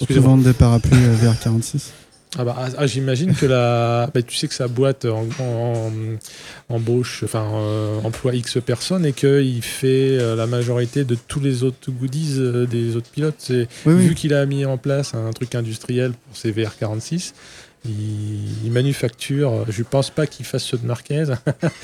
Excusez-moi. 0.00 0.30
vendre 0.30 0.44
des 0.44 0.52
parapluies 0.54 0.96
euh, 0.96 1.16
VR46. 1.32 1.90
Ah 2.38 2.44
bah, 2.44 2.54
ah, 2.58 2.68
ah, 2.78 2.86
j'imagine 2.86 3.34
que 3.34 3.46
la, 3.46 4.10
bah, 4.14 4.22
tu 4.22 4.36
sais 4.36 4.46
que 4.48 4.54
sa 4.54 4.68
boîte 4.68 5.04
en, 5.06 5.26
en- 5.40 5.92
embauche, 6.68 7.22
enfin 7.24 7.46
euh, 7.54 7.98
emploie 8.02 8.34
X 8.34 8.58
personnes 8.64 9.06
et 9.06 9.12
qu'il 9.12 9.62
fait 9.62 10.18
euh, 10.18 10.36
la 10.36 10.46
majorité 10.46 11.04
de 11.04 11.14
tous 11.28 11.40
les 11.40 11.62
autres 11.64 11.90
goodies 11.90 12.36
euh, 12.38 12.66
des 12.66 12.96
autres 12.96 13.10
pilotes. 13.10 13.50
Oui. 13.86 13.94
vu 14.08 14.14
qu'il 14.14 14.34
a 14.34 14.44
mis 14.46 14.64
en 14.64 14.76
place 14.78 15.14
un 15.14 15.30
truc 15.32 15.54
industriel 15.54 16.12
pour 16.12 16.36
ses 16.36 16.52
VR46. 16.52 17.32
Il, 17.88 18.66
il 18.66 18.72
manufacture, 18.72 19.52
euh, 19.52 19.64
je 19.68 19.82
pense 19.82 20.10
pas 20.10 20.26
qu'il 20.26 20.44
fasse 20.44 20.64
ceux 20.64 20.78
de 20.78 20.86
Marquez. 20.86 21.24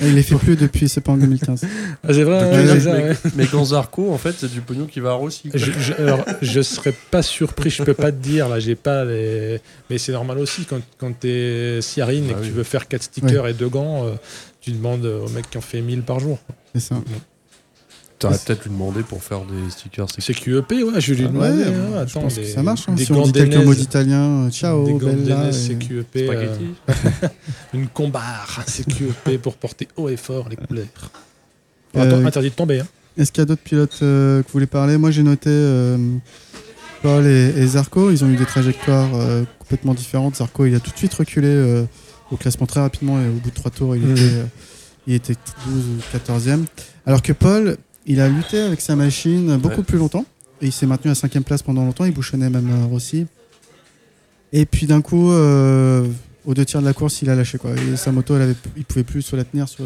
Il 0.01 0.15
les 0.15 0.23
fait 0.23 0.35
plus 0.35 0.55
depuis, 0.55 0.89
c'est 0.89 1.01
pas 1.01 1.11
en 1.13 1.17
2015. 1.17 1.63
Ah, 2.03 2.13
c'est 2.13 2.23
vrai, 2.23 2.39
Depuis 2.43 2.55
ouais, 2.57 2.63
le- 2.63 2.69
c'est 2.69 2.79
ça, 2.81 2.93
mais, 2.93 3.03
ouais. 3.09 3.15
mais 3.35 3.45
quand 3.47 3.65
Zarco, 3.65 4.11
en 4.11 4.17
fait, 4.17 4.33
c'est 4.37 4.51
du 4.51 4.61
pognon 4.61 4.85
qui 4.85 4.99
va 4.99 5.11
à 5.11 5.13
Rossi. 5.13 5.49
Je, 5.53 5.71
je, 5.71 5.93
alors, 5.93 6.23
je 6.41 6.61
serais 6.61 6.93
pas 7.11 7.21
surpris, 7.21 7.69
je 7.69 7.83
peux 7.83 7.93
pas 7.93 8.11
te 8.11 8.17
dire, 8.21 8.49
là, 8.49 8.59
j'ai 8.59 8.75
pas 8.75 9.05
les. 9.05 9.59
Mais 9.89 9.97
c'est 9.97 10.11
normal 10.11 10.37
aussi, 10.39 10.65
quand, 10.65 10.79
quand 10.97 11.13
t'es 11.19 11.79
Siarine 11.81 12.25
et 12.25 12.31
Ah 12.31 12.33
que 12.35 12.39
oui. 12.41 12.47
tu 12.47 12.53
veux 12.53 12.63
faire 12.63 12.87
4 12.87 13.03
stickers 13.03 13.47
et 13.47 13.53
2 13.53 13.69
gants, 13.69 14.05
euh, 14.05 14.11
tu 14.61 14.71
demandes 14.71 15.05
au 15.05 15.29
mec 15.29 15.49
qui 15.49 15.57
en 15.57 15.61
fait 15.61 15.81
1000 15.81 16.01
par 16.03 16.19
jour. 16.19 16.39
C'est 16.73 16.81
ça. 16.81 16.95
T'aurais 18.23 18.37
peut-être 18.45 18.63
lui 18.63 18.71
demandé 18.71 19.01
pour 19.03 19.23
faire 19.23 19.41
des 19.41 19.69
stickers. 19.69 20.07
c'est- 20.17 20.33
QEP, 20.33 20.71
ouais, 20.71 20.99
je 21.01 21.13
lui 21.13 21.23
ai 21.23 21.27
Ouais, 21.27 21.47
hein, 21.47 21.53
je 22.07 22.17
attends, 22.17 22.27
que 22.27 22.43
ça 22.43 22.63
marche. 22.63 22.83
hein. 22.87 22.93
Des 22.93 23.05
Si 23.05 23.11
on 23.11 23.21
dit 23.23 23.31
quelques 23.31 23.55
mots 23.65 23.73
d'italien, 23.75 24.45
euh, 24.45 24.49
ciao, 24.49 24.85
des 24.85 24.93
bella. 24.93 25.51
c'est 25.51 25.75
QEP. 25.75 26.15
euh, 26.17 26.25
Spaghetti. 26.25 26.65
une 27.73 27.87
combar, 27.87 28.63
c'est 28.67 28.85
QEP 28.85 29.37
pour 29.41 29.55
porter 29.55 29.87
haut 29.97 30.09
et 30.09 30.17
fort 30.17 30.47
les 30.49 30.55
couleurs. 30.55 30.85
Euh, 31.95 32.25
interdit 32.25 32.49
de 32.49 32.55
tomber. 32.55 32.79
Hein. 32.79 32.87
Est-ce 33.17 33.31
qu'il 33.31 33.41
y 33.41 33.43
a 33.43 33.45
d'autres 33.45 33.61
pilotes 33.61 33.99
euh, 34.01 34.41
que 34.41 34.47
vous 34.47 34.53
voulez 34.53 34.65
parler? 34.65 34.97
Moi, 34.97 35.11
j'ai 35.11 35.21
noté 35.23 35.49
euh, 35.51 35.97
Paul 37.03 37.25
et, 37.27 37.53
et 37.57 37.67
Zarco. 37.67 38.09
Ils 38.09 38.23
ont 38.23 38.29
eu 38.29 38.35
des 38.37 38.45
trajectoires 38.45 39.09
euh, 39.13 39.43
complètement 39.59 39.93
différentes. 39.93 40.37
Zarco, 40.37 40.65
il 40.65 40.73
a 40.75 40.79
tout 40.79 40.91
de 40.91 40.97
suite 40.97 41.13
reculé 41.13 41.47
euh, 41.49 41.83
au 42.31 42.37
classement 42.37 42.65
très 42.65 42.79
rapidement 42.79 43.21
et 43.21 43.27
au 43.27 43.33
bout 43.33 43.49
de 43.49 43.55
trois 43.55 43.69
tours, 43.69 43.95
il, 43.95 44.01
Mhm. 44.03 44.11
était, 44.13 44.21
euh, 44.23 44.43
il 45.05 45.13
était 45.13 45.35
12 45.67 45.83
ou 45.85 46.17
14e. 46.17 46.65
Alors 47.05 47.21
que 47.21 47.33
Paul, 47.33 47.77
il 48.05 48.19
a 48.19 48.27
lutté 48.29 48.59
avec 48.59 48.81
sa 48.81 48.95
machine 48.95 49.57
beaucoup 49.57 49.77
Ouais. 49.77 49.83
plus 49.83 49.97
longtemps. 49.97 50.25
Et 50.61 50.67
il 50.67 50.71
s'est 50.71 50.85
maintenu 50.85 51.11
à 51.11 51.15
cinquième 51.15 51.43
place 51.43 51.61
pendant 51.61 51.83
longtemps. 51.83 52.05
Il 52.05 52.13
bouchonnait 52.13 52.49
même 52.49 52.69
euh, 52.69 52.85
Rossi. 52.85 53.25
Et 54.53 54.65
puis 54.65 54.85
d'un 54.85 55.01
coup, 55.01 55.31
euh, 55.31 56.05
aux 56.45 56.53
deux 56.53 56.63
tiers 56.65 56.81
de 56.81 56.85
la 56.85 56.93
course, 56.93 57.21
il 57.21 57.29
a 57.29 57.35
lâché. 57.35 57.57
Quoi. 57.57 57.71
Et 57.71 57.95
sa 57.97 58.11
moto, 58.11 58.35
elle 58.35 58.43
avait, 58.43 58.55
il 58.77 58.85
pouvait 58.85 59.03
plus 59.03 59.21
soit 59.21 59.37
la 59.37 59.43
tenir, 59.45 59.67
soit. 59.67 59.85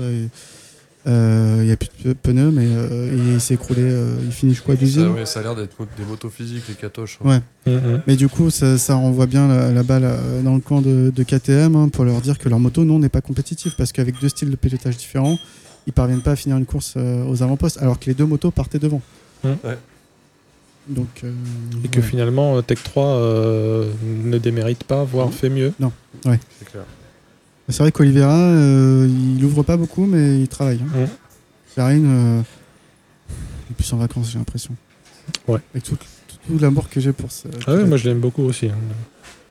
euh, 1.07 1.57
il 1.61 1.65
n'y 1.65 1.72
a 1.72 1.78
plus 1.78 1.89
de 2.03 2.11
pneus, 2.13 2.51
mais 2.51 2.65
euh, 2.68 3.34
il 3.34 3.39
s'est 3.39 3.53
écroulé. 3.53 3.82
euh, 3.82 4.18
il 4.26 4.32
finit, 4.32 4.53
je 4.53 4.61
crois, 4.61 4.76
Ça, 4.76 4.82
12 4.82 4.97
ouais, 5.15 5.26
ça 5.26 5.39
a 5.39 5.43
l'air 5.43 5.55
d'être 5.55 5.78
des 5.97 6.03
motos 6.03 6.30
physiques, 6.30 6.63
les 6.68 6.76
catoches. 6.76 7.18
Ouais. 7.24 7.39
Mhm. 7.65 8.01
Mais 8.07 8.18
du 8.18 8.28
coup, 8.28 8.49
ça, 8.49 8.78
ça 8.78 8.95
renvoie 8.95 9.26
bien 9.26 9.47
la, 9.47 9.72
la 9.72 9.84
balle 9.84 10.05
dans 10.43 10.55
le 10.55 10.61
camp 10.61 10.82
de, 10.82 11.11
de 11.15 11.24
KTM 11.24 11.76
hein, 11.78 11.88
pour 11.89 12.03
leur 12.03 12.20
dire 12.20 12.38
que 12.38 12.49
leur 12.49 12.59
moto, 12.59 12.84
non, 12.84 12.99
n'est 12.99 13.07
pas 13.09 13.22
compétitive 13.22 13.74
parce 13.78 13.93
qu'avec 13.93 14.20
deux 14.20 14.30
styles 14.30 14.51
de 14.51 14.55
pilotage 14.57 14.97
différents, 14.97 15.39
ils 15.88 15.94
parviennent 15.94 16.22
pas 16.22 16.32
à 16.32 16.36
finir 16.36 16.58
une 16.58 16.66
course 16.68 16.94
euh, 16.98 17.26
aux 17.26 17.42
avant-postes 17.42 17.80
alors 17.82 17.98
que 18.00 18.06
les 18.06 18.14
deux 18.14 18.26
motos 18.26 18.52
partaient 18.52 18.78
devant. 18.80 19.02
Ouais. 19.44 19.56
Donc, 20.88 21.08
euh, 21.24 21.32
Et 21.84 21.88
que 21.90 22.00
ouais. 22.00 22.06
finalement, 22.06 22.58
euh, 22.58 22.62
Tech 22.62 22.82
3 22.84 23.04
euh, 23.06 23.92
ne 24.24 24.38
démérite 24.38 24.84
pas, 24.86 25.04
voire 25.04 25.32
fait 25.34 25.50
mieux. 25.50 25.74
C'est 26.24 26.66
clair. 26.70 26.84
c'est 27.68 27.80
vrai 27.80 27.92
qu'Olivera, 27.92 28.34
euh, 28.38 29.10
il 29.38 29.44
ouvre 29.44 29.64
pas 29.64 29.76
beaucoup, 29.76 30.06
mais 30.06 30.40
il 30.40 30.48
travaille. 30.48 30.80
Hein. 30.96 31.06
Karine, 31.76 32.06
euh, 32.08 32.42
il 33.30 33.72
est 33.72 33.76
plus 33.76 33.92
en 33.94 33.98
vacances, 33.98 34.32
j'ai 34.32 34.38
l'impression. 34.40 34.76
Ouais. 35.48 35.60
Avec 35.74 35.84
tout, 35.84 35.96
tout, 35.98 36.38
tout 36.48 36.58
l'amour 36.60 36.90
que 36.90 37.02
j'ai 37.02 37.12
pour 37.12 37.32
ça. 37.32 37.50
Ah 37.66 37.74
ouais, 37.76 37.84
moi 37.86 37.98
je 37.98 38.08
l'aime 38.10 38.20
beaucoup 38.20 38.44
aussi. 38.44 38.68
hein. 38.68 38.76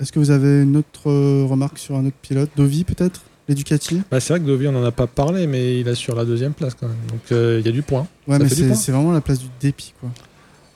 Est-ce 0.01 0.13
que 0.13 0.19
vous 0.19 0.31
avez 0.31 0.63
une 0.63 0.77
autre 0.77 1.11
euh, 1.11 1.45
remarque 1.49 1.79
sur 1.79 1.97
un 1.97 2.05
autre 2.07 2.17
pilote? 2.21 2.51
Dovi 2.57 2.85
peut-être? 2.85 3.21
L'Educati 3.49 4.03
Bah, 4.11 4.19
c'est 4.21 4.33
vrai 4.33 4.41
que 4.41 4.47
Dovi, 4.47 4.67
on 4.69 4.73
n'en 4.73 4.85
a 4.85 4.91
pas 4.91 5.07
parlé, 5.07 5.47
mais 5.47 5.79
il 5.81 5.89
assure 5.89 6.17
la 6.17 6.25
deuxième 6.25 6.53
place 6.53 6.75
quand 6.75 6.89
même. 6.89 6.97
Donc 7.09 7.21
euh, 7.33 7.59
il 7.61 7.67
y 7.67 7.69
a 7.69 7.73
du 7.73 7.83
point. 7.83 8.07
Ouais, 8.27 8.39
Ça 8.39 8.43
mais 8.45 8.75
c'est 8.75 8.93
vraiment 8.93 9.13
la 9.13 9.21
place 9.21 9.39
du 9.39 9.47
dépit, 9.61 9.95
quoi. 10.01 10.11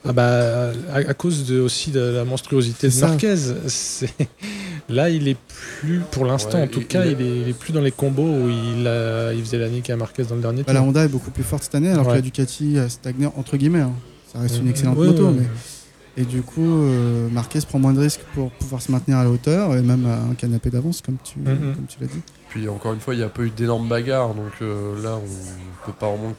Ah 0.03 0.13
bah, 0.13 0.71
à, 0.91 0.95
à 0.97 1.13
cause 1.13 1.45
de, 1.45 1.59
aussi 1.59 1.91
de 1.91 1.99
la 1.99 2.23
monstruosité 2.25 2.89
de. 2.89 2.99
Marquez. 3.01 3.35
Là, 4.89 5.09
il 5.09 5.27
est 5.27 5.37
plus, 5.79 5.99
pour 6.11 6.25
l'instant 6.25 6.57
Ouais, 6.57 6.63
en 6.63 6.67
tout 6.67 6.79
il- 6.79 6.87
cas, 6.87 7.05
il- 7.05 7.21
est, 7.21 7.41
il 7.41 7.47
est 7.49 7.57
plus 7.57 7.71
dans 7.71 7.81
les 7.81 7.91
combos 7.91 8.23
où 8.23 8.49
il, 8.49 8.87
a- 8.87 9.31
il 9.33 9.41
faisait 9.41 9.59
la 9.59 9.69
nique 9.69 9.89
à 9.89 9.95
Marquez 9.95 10.23
dans 10.23 10.35
le 10.35 10.41
dernier 10.41 10.63
Bah, 10.63 10.73
la 10.73 10.79
tour. 10.79 10.89
Honda 10.89 11.05
est 11.05 11.07
beaucoup 11.07 11.31
plus 11.31 11.43
forte 11.43 11.63
cette 11.63 11.75
année, 11.75 11.89
alors 11.91 12.05
Ouais. 12.05 12.11
que 12.13 12.15
la 12.17 12.21
Ducati 12.21 12.77
a 12.79 12.89
stagné 12.89 13.27
entre 13.27 13.57
guillemets. 13.57 13.81
hein. 13.81 13.93
Ça 14.33 14.39
reste 14.39 14.57
une 14.59 14.69
excellente 14.69 14.97
Ouais, 14.97 15.07
moto, 15.07 15.27
ouais. 15.27 15.33
mais 15.37 16.23
et 16.23 16.25
du 16.25 16.41
coup, 16.41 16.61
euh, 16.65 17.29
Marquez 17.31 17.59
prend 17.61 17.79
moins 17.79 17.93
de 17.93 17.99
risques 17.99 18.21
pour 18.33 18.49
pouvoir 18.51 18.81
se 18.81 18.91
maintenir 18.91 19.17
à 19.17 19.23
la 19.23 19.29
hauteur 19.29 19.75
et 19.77 19.81
même 19.81 20.05
à 20.05 20.31
un 20.31 20.33
canapé 20.35 20.69
d'avance, 20.69 21.01
comme 21.01 21.17
tu, 21.23 21.39
Mhm. 21.39 21.75
comme 21.75 21.85
tu 21.87 21.97
l'as 22.01 22.07
dit. 22.07 22.21
Puis 22.51 22.67
encore 22.69 22.93
une 22.93 22.99
fois, 22.99 23.13
il 23.13 23.17
n'y 23.17 23.23
a 23.23 23.29
pas 23.29 23.43
eu 23.43 23.49
d'énormes 23.49 23.87
bagarres, 23.87 24.33
donc 24.33 24.51
euh, 24.61 25.01
là, 25.01 25.15
on 25.17 25.85
peut 25.85 25.95
pas 25.97 26.07
vraiment 26.09 26.35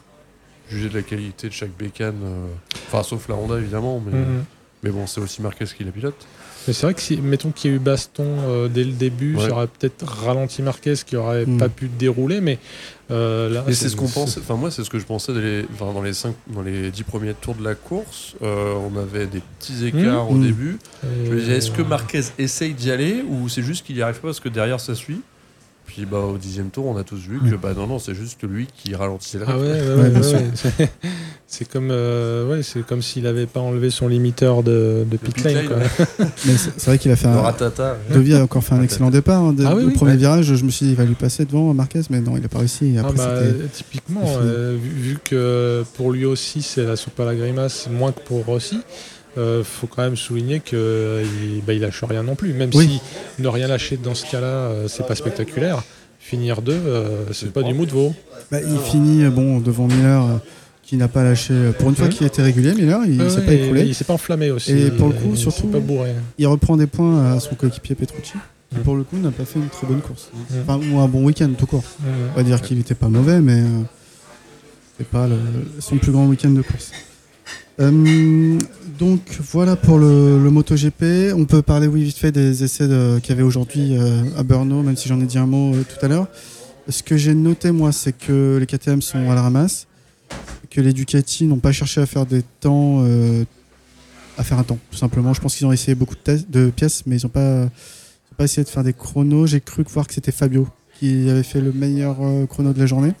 juger 0.69 0.87
de 0.89 0.93
la 0.95 1.01
qualité 1.01 1.47
de 1.47 1.53
chaque 1.53 1.75
bécane. 1.77 2.15
euh, 2.23 2.45
Enfin, 2.87 3.01
sauf 3.03 3.27
la 3.27 3.35
Honda 3.35 3.57
évidemment, 3.57 3.99
mais, 4.05 4.17
Mhm. 4.17 4.43
mais 4.83 4.89
bon, 4.91 5.07
c'est 5.07 5.19
aussi 5.21 5.41
Marquez 5.41 5.65
qui 5.65 5.83
la 5.83 5.91
pilote. 5.91 6.15
Mais 6.67 6.73
c'est 6.73 6.85
vrai 6.85 6.93
que 6.93 7.01
si, 7.01 7.17
mettons 7.17 7.51
qu'il 7.51 7.71
y 7.71 7.73
a 7.73 7.77
eu 7.77 7.79
baston 7.79 8.25
euh, 8.47 8.67
dès 8.69 8.83
le 8.85 8.91
début, 8.93 9.35
Ouais. 9.35 9.47
ça 9.47 9.51
aurait 9.53 9.67
peut-être 9.67 10.05
ralenti 10.05 10.61
Marquez 10.61 10.93
qui 11.05 11.15
aurait 11.17 11.45
Mm. 11.47 11.57
pas 11.57 11.67
pu 11.67 11.87
dérouler, 11.89 12.39
mais 12.41 12.57
euh, 13.11 13.49
là. 13.49 13.65
Et 13.67 13.73
c'est 13.73 13.89
ce 13.89 13.95
qu'on 13.97 14.07
pense. 14.07 14.37
Enfin, 14.37 14.55
moi, 14.55 14.69
c'est 14.71 14.83
ce 14.83 14.89
que 14.91 14.99
je 14.99 15.05
pensais 15.05 15.33
dans 15.33 15.39
les, 15.39 15.65
enfin, 15.73 15.91
dans 15.91 16.01
les 16.03 16.13
cinq, 16.13 16.35
dans 16.47 16.61
les 16.61 16.91
dix 16.91 17.03
premiers 17.03 17.33
tours 17.33 17.55
de 17.55 17.63
la 17.63 17.73
course. 17.75 18.35
euh, 18.43 18.75
on 18.75 18.95
avait 18.97 19.25
des 19.25 19.41
petits 19.59 19.85
écarts 19.87 20.29
au 20.29 20.35
Mmh. 20.35 20.43
début. 20.45 20.77
Je 21.25 21.31
me 21.31 21.39
disais, 21.39 21.57
est-ce 21.57 21.71
que 21.71 21.81
Marquez 21.81 22.21
essaye 22.37 22.73
d'y 22.75 22.91
aller 22.91 23.23
ou 23.27 23.49
c'est 23.49 23.63
juste 23.63 23.83
qu'il 23.85 23.95
n'y 23.95 24.01
arrive 24.03 24.19
pas 24.21 24.27
parce 24.27 24.39
que 24.39 24.49
derrière 24.49 24.79
ça 24.79 24.93
suit? 24.95 25.21
Puis 25.95 26.05
bah, 26.07 26.17
au 26.17 26.39
dixième 26.39 26.69
tour, 26.71 26.87
on 26.87 26.97
a 26.97 27.03
tous 27.03 27.17
vu 27.19 27.39
que 27.39 27.55
bah 27.55 27.73
non, 27.77 27.85
non, 27.85 27.99
c'est 27.99 28.15
juste 28.15 28.41
lui 28.43 28.67
qui 28.75 28.95
ralentissait 28.95 29.37
le 29.37 29.45
Ah 29.47 29.57
ouais, 29.59 29.73
rythme. 29.73 29.87
ouais, 29.89 29.95
Ouais, 29.95 30.01
ouais, 30.01 30.09
bien 30.09 30.21
ouais, 30.21 30.27
sûr. 30.55 30.69
ouais. 30.79 30.89
C'est- 31.47 31.71
comme, 31.71 31.89
euh, 31.91 32.49
ouais, 32.49 32.63
c'est 32.63 32.83
comme 32.83 33.03
s'il 33.03 33.23
n'avait 33.23 33.45
pas 33.45 33.59
enlevé 33.59 33.91
son 33.91 34.07
limiteur 34.07 34.63
de, 34.63 35.05
de 35.07 35.17
pit 35.17 35.43
lane. 35.43 35.67
c'est 36.35 36.85
vrai 36.85 36.97
qu'il 36.97 37.11
a 37.11 37.15
fait 37.15 37.27
un. 37.27 37.41
ratata. 37.41 37.95
A 38.11 38.41
encore 38.41 38.63
fait 38.63 38.73
un 38.73 38.81
excellent 38.81 39.11
départ. 39.11 39.39
hein, 39.43 39.55
Ah 39.63 39.75
oui, 39.75 39.83
le 39.83 39.87
oui. 39.89 39.93
premier 39.93 40.11
Ouais. 40.13 40.17
virage, 40.17 40.55
je 40.55 40.65
me 40.65 40.71
suis 40.71 40.87
dit 40.87 40.93
il 40.93 40.97
va 40.97 41.05
lui 41.05 41.13
passer 41.13 41.45
devant 41.45 41.71
Marquez, 41.75 42.01
mais 42.09 42.21
non, 42.21 42.35
il 42.37 42.41
n'a 42.41 42.47
pas 42.47 42.57
réussi. 42.57 42.95
Ah 42.97 43.01
après, 43.01 43.13
bah, 43.17 43.39
typiquement, 43.71 44.23
euh, 44.41 44.75
vu, 44.81 44.89
vu 45.11 45.17
que 45.23 45.83
pour 45.95 46.11
lui 46.11 46.25
aussi 46.25 46.63
c'est 46.63 46.85
la 46.85 46.95
soupe 46.95 47.19
à 47.19 47.25
la 47.25 47.35
grimace, 47.35 47.87
moins 47.91 48.11
que 48.13 48.21
pour 48.21 48.43
Rossi, 48.45 48.79
euh, 49.37 49.63
faut 49.63 49.87
quand 49.87 50.01
même 50.03 50.15
souligner 50.17 50.59
qu'il 50.59 50.77
bah, 51.65 51.73
il 51.73 51.79
lâche 51.81 52.03
rien 52.03 52.23
non 52.23 52.35
plus. 52.35 52.53
Même 52.53 52.69
Oui. 52.73 52.99
si 53.37 53.41
ne 53.41 53.47
rien 53.47 53.67
lâcher 53.67 53.97
dans 53.97 54.15
ce 54.15 54.29
cas-là, 54.29 54.47
euh, 54.47 54.87
c'est 54.87 55.05
pas 55.07 55.15
spectaculaire. 55.15 55.83
Finir 56.19 56.61
deux, 56.61 56.71
euh, 56.85 57.25
c'est 57.33 57.51
pas 57.51 57.63
du 57.63 57.73
mou 57.73 57.85
de 57.85 57.91
veau. 57.91 58.13
Bah, 58.51 58.59
il 58.61 58.77
finit 58.79 59.23
euh, 59.25 59.29
bon 59.29 59.59
devant 59.59 59.87
Miller, 59.87 60.23
euh, 60.23 60.37
qui 60.81 60.95
n'a 60.95 61.07
pas 61.09 61.23
lâché. 61.23 61.53
euh, 61.53 61.71
Pour 61.73 61.89
une 61.89 61.95
fois 61.95 62.07
Mhm. 62.07 62.13
qu'il 62.13 62.27
était 62.27 62.41
régulier, 62.41 62.73
Miller, 62.73 63.01
il 63.05 63.21
Ouais, 63.21 63.29
s'est 63.29 63.37
ouais, 63.39 63.41
pas 63.71 63.79
et 63.79 63.85
Il 63.85 63.93
s'est 63.95 64.05
pas 64.05 64.13
enflammé 64.13 64.49
aussi. 64.51 64.71
Et 64.71 64.91
pour 64.91 65.07
le 65.09 65.13
coup, 65.15 65.29
Il 65.31 65.35
s'est 65.35 65.41
surtout- 65.43 65.67
pas 65.67 65.79
bourré. 65.79 66.11
Il 66.37 66.47
reprend 66.47 66.77
des 66.77 66.87
points 66.87 67.33
à 67.33 67.39
son 67.41 67.55
coéquipier 67.55 67.95
Petrucci. 67.95 68.33
qui, 68.71 68.77
Mhm. 68.77 68.83
pour 68.83 68.95
le 68.95 69.03
coup, 69.03 69.17
n'a 69.17 69.31
pas 69.31 69.43
fait 69.45 69.59
une 69.59 69.67
très 69.69 69.85
bonne 69.85 69.99
course. 70.01 70.29
Enfin, 70.61 70.79
ou 70.91 70.99
un 70.99 71.07
bon 71.07 71.23
week-end 71.25 71.49
tout 71.57 71.65
court. 71.67 71.83
On 72.33 72.37
va 72.37 72.43
dire 72.43 72.61
qu'il 72.61 72.77
n'était 72.77 72.95
pas 72.95 73.07
mauvais, 73.09 73.39
mais 73.41 73.59
euh, 73.61 73.67
c'est 74.97 75.07
pas 75.07 75.27
le- 75.27 75.35
son 75.79 75.97
plus 75.97 76.11
grand 76.11 76.25
week-end 76.25 76.49
de 76.51 76.61
course. 76.61 76.91
Euh, 77.79 78.59
donc 78.99 79.21
voilà 79.51 79.75
pour 79.75 79.97
le, 79.97 80.41
le 80.41 80.49
MotoGP. 80.51 81.33
On 81.35 81.45
peut 81.45 81.61
parler, 81.61 81.87
oui, 81.87 82.03
vite 82.03 82.17
fait 82.17 82.31
des 82.31 82.63
essais 82.63 82.87
de- 82.87 83.19
qu'il 83.21 83.29
y 83.31 83.33
avait 83.33 83.43
aujourd'hui 83.43 83.97
euh, 83.97 84.23
à 84.37 84.43
Brno, 84.43 84.83
même 84.83 84.95
si 84.95 85.09
j'en 85.09 85.19
ai 85.19 85.25
dit 85.25 85.37
un 85.37 85.47
mot 85.47 85.73
euh, 85.75 85.83
tout 85.83 86.03
à 86.05 86.07
l'heure. 86.07 86.27
Ce 86.89 87.01
que 87.01 87.17
j'ai 87.17 87.33
noté, 87.33 87.71
moi, 87.71 87.91
c'est 87.91 88.15
que 88.15 88.57
les 88.59 88.65
KTM 88.65 89.01
sont 89.01 89.29
à 89.29 89.35
la 89.35 89.41
ramasse, 89.41 89.87
que 90.69 90.81
les 90.81 90.93
Ducati 90.93 91.45
n'ont 91.45 91.59
pas 91.59 91.71
cherché 91.71 92.01
à 92.01 92.05
faire 92.05 92.25
des 92.25 92.43
temps, 92.59 93.05
à 94.37 94.43
faire 94.43 94.59
un 94.59 94.63
temps, 94.63 94.77
tout 94.91 94.97
simplement. 94.97 95.33
Je 95.33 95.39
pense 95.39 95.55
qu'ils 95.55 95.65
ont 95.65 95.71
essayé 95.71 95.95
beaucoup 95.95 96.15
de, 96.49 96.69
pièces, 96.71 97.03
mais 97.05 97.15
ils 97.17 97.23
n'ont 97.23 97.29
pas, 97.29 97.61
ils 97.61 98.33
ont 98.33 98.35
pas 98.37 98.43
essayé 98.43 98.65
de 98.65 98.69
faire 98.69 98.83
des 98.83 98.91
chronos. 98.91 99.47
J'ai 99.47 99.61
cru 99.61 99.85
voir 99.93 100.07
que 100.07 100.13
c'était 100.13 100.33
Fabio 100.33 100.67
qui 100.99 101.29
avait 101.29 101.43
fait 101.43 101.61
le 101.61 101.71
meilleur 101.71 102.17
chrono 102.49 102.73
de 102.73 102.79
la 102.79 102.85
journée. 102.85 103.13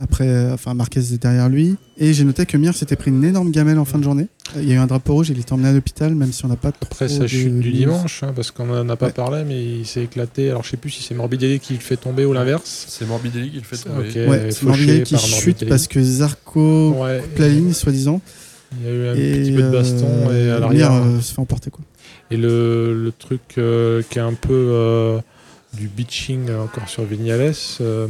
Après, 0.00 0.28
euh, 0.28 0.54
enfin, 0.54 0.74
Marquez 0.74 1.00
est 1.00 1.20
derrière 1.20 1.48
lui. 1.48 1.74
Et 1.98 2.12
j'ai 2.14 2.22
noté 2.22 2.46
que 2.46 2.56
Mir 2.56 2.72
s'était 2.74 2.94
pris 2.94 3.10
une 3.10 3.24
énorme 3.24 3.50
gamelle 3.50 3.78
en 3.80 3.84
fin 3.84 3.98
de 3.98 4.04
journée. 4.04 4.28
Euh, 4.56 4.62
Il 4.62 4.68
y 4.68 4.72
a 4.72 4.76
eu 4.76 4.78
un 4.78 4.86
drapeau 4.86 5.14
rouge, 5.14 5.30
il 5.30 5.40
était 5.40 5.52
emmené 5.52 5.68
à 5.68 5.72
l'hôpital, 5.72 6.14
même 6.14 6.30
si 6.32 6.44
on 6.44 6.48
n'a 6.48 6.54
pas 6.56 6.70
trop 6.70 6.86
Après 6.92 7.08
sa 7.08 7.20
de 7.24 7.26
chute 7.26 7.58
du 7.58 7.72
dimanche, 7.72 8.22
hein, 8.22 8.32
parce 8.34 8.52
qu'on 8.52 8.66
n'en 8.66 8.88
a 8.88 8.94
pas 8.96 9.06
Ouais. 9.06 9.12
parlé, 9.12 9.42
mais 9.44 9.60
il 9.80 9.84
s'est 9.86 10.04
éclaté. 10.04 10.50
Alors 10.50 10.62
je 10.62 10.70
sais 10.70 10.76
plus 10.76 10.90
si 10.90 11.02
c'est 11.02 11.14
Morbidelli 11.16 11.58
qui 11.58 11.72
le 11.74 11.80
fait 11.80 11.96
tomber 11.96 12.24
ou 12.24 12.32
l'inverse. 12.32 12.86
C'est 12.88 13.06
Morbidelli 13.08 13.50
qui 13.50 13.56
le 13.56 13.62
fait 13.64 13.76
tomber. 13.76 14.08
Ok. 14.08 14.30
Ouais, 14.30 14.50
c'est 14.52 14.62
Morbidelli 14.62 15.02
qui 15.02 15.18
chute 15.18 15.32
Morbidelli. 15.36 15.68
parce 15.68 15.88
que 15.88 16.00
Zarco 16.00 16.90
Ouais, 16.92 17.20
coupe 17.20 17.38
la 17.40 17.48
ligne, 17.48 17.72
soi-disant. 17.72 18.20
il 18.80 18.86
y 18.86 18.90
a 18.90 18.94
eu 18.94 19.06
un 19.08 19.14
et 19.16 19.40
petit 19.42 19.52
peu 19.52 19.62
de 19.62 19.70
baston 19.70 20.06
et 20.30 20.50
à 20.50 20.54
euh, 20.54 20.60
l'arrière. 20.60 20.92
Mir, 20.92 21.02
euh, 21.16 21.20
se 21.20 21.34
fait 21.34 21.40
emporter. 21.40 21.70
Quoi. 21.70 21.84
Et 22.30 22.36
le, 22.36 22.94
le 23.02 23.10
truc 23.10 23.40
euh, 23.58 24.02
qui 24.08 24.18
est 24.20 24.22
un 24.22 24.34
peu 24.34 24.52
euh, 24.54 25.18
du 25.76 25.88
bitching 25.88 26.48
euh, 26.50 26.62
encore 26.62 26.88
sur 26.88 27.02
Vignales, 27.04 27.52
euh, 27.80 28.06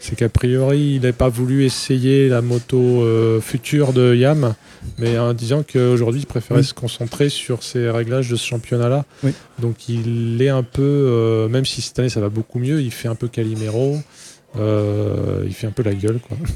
c'est 0.00 0.16
qu'a 0.16 0.28
priori, 0.28 0.94
il 0.96 1.02
n'a 1.02 1.12
pas 1.12 1.28
voulu 1.28 1.64
essayer 1.64 2.28
la 2.28 2.40
moto 2.42 3.02
euh, 3.02 3.40
future 3.40 3.92
de 3.92 4.14
Yam, 4.14 4.54
mais 4.98 5.18
en 5.18 5.34
disant 5.34 5.62
qu'aujourd'hui, 5.62 6.22
il 6.22 6.26
préférait 6.26 6.60
Oui. 6.60 6.66
se 6.66 6.74
concentrer 6.74 7.28
sur 7.28 7.62
ses 7.62 7.88
réglages 7.90 8.30
de 8.30 8.36
ce 8.36 8.46
championnat-là. 8.46 9.04
Oui. 9.22 9.32
Donc 9.58 9.88
il 9.88 10.40
est 10.40 10.48
un 10.48 10.62
peu, 10.62 10.80
euh, 10.82 11.48
même 11.48 11.66
si 11.66 11.82
cette 11.82 11.98
année 11.98 12.08
ça 12.08 12.20
va 12.20 12.30
beaucoup 12.30 12.58
mieux, 12.58 12.80
il 12.80 12.90
fait 12.90 13.08
un 13.08 13.14
peu 13.14 13.28
Calimero, 13.28 13.98
euh, 14.58 15.44
il 15.46 15.52
fait 15.54 15.66
un 15.66 15.70
peu 15.72 15.82
la 15.82 15.94
gueule. 15.94 16.18
Quoi. 16.26 16.36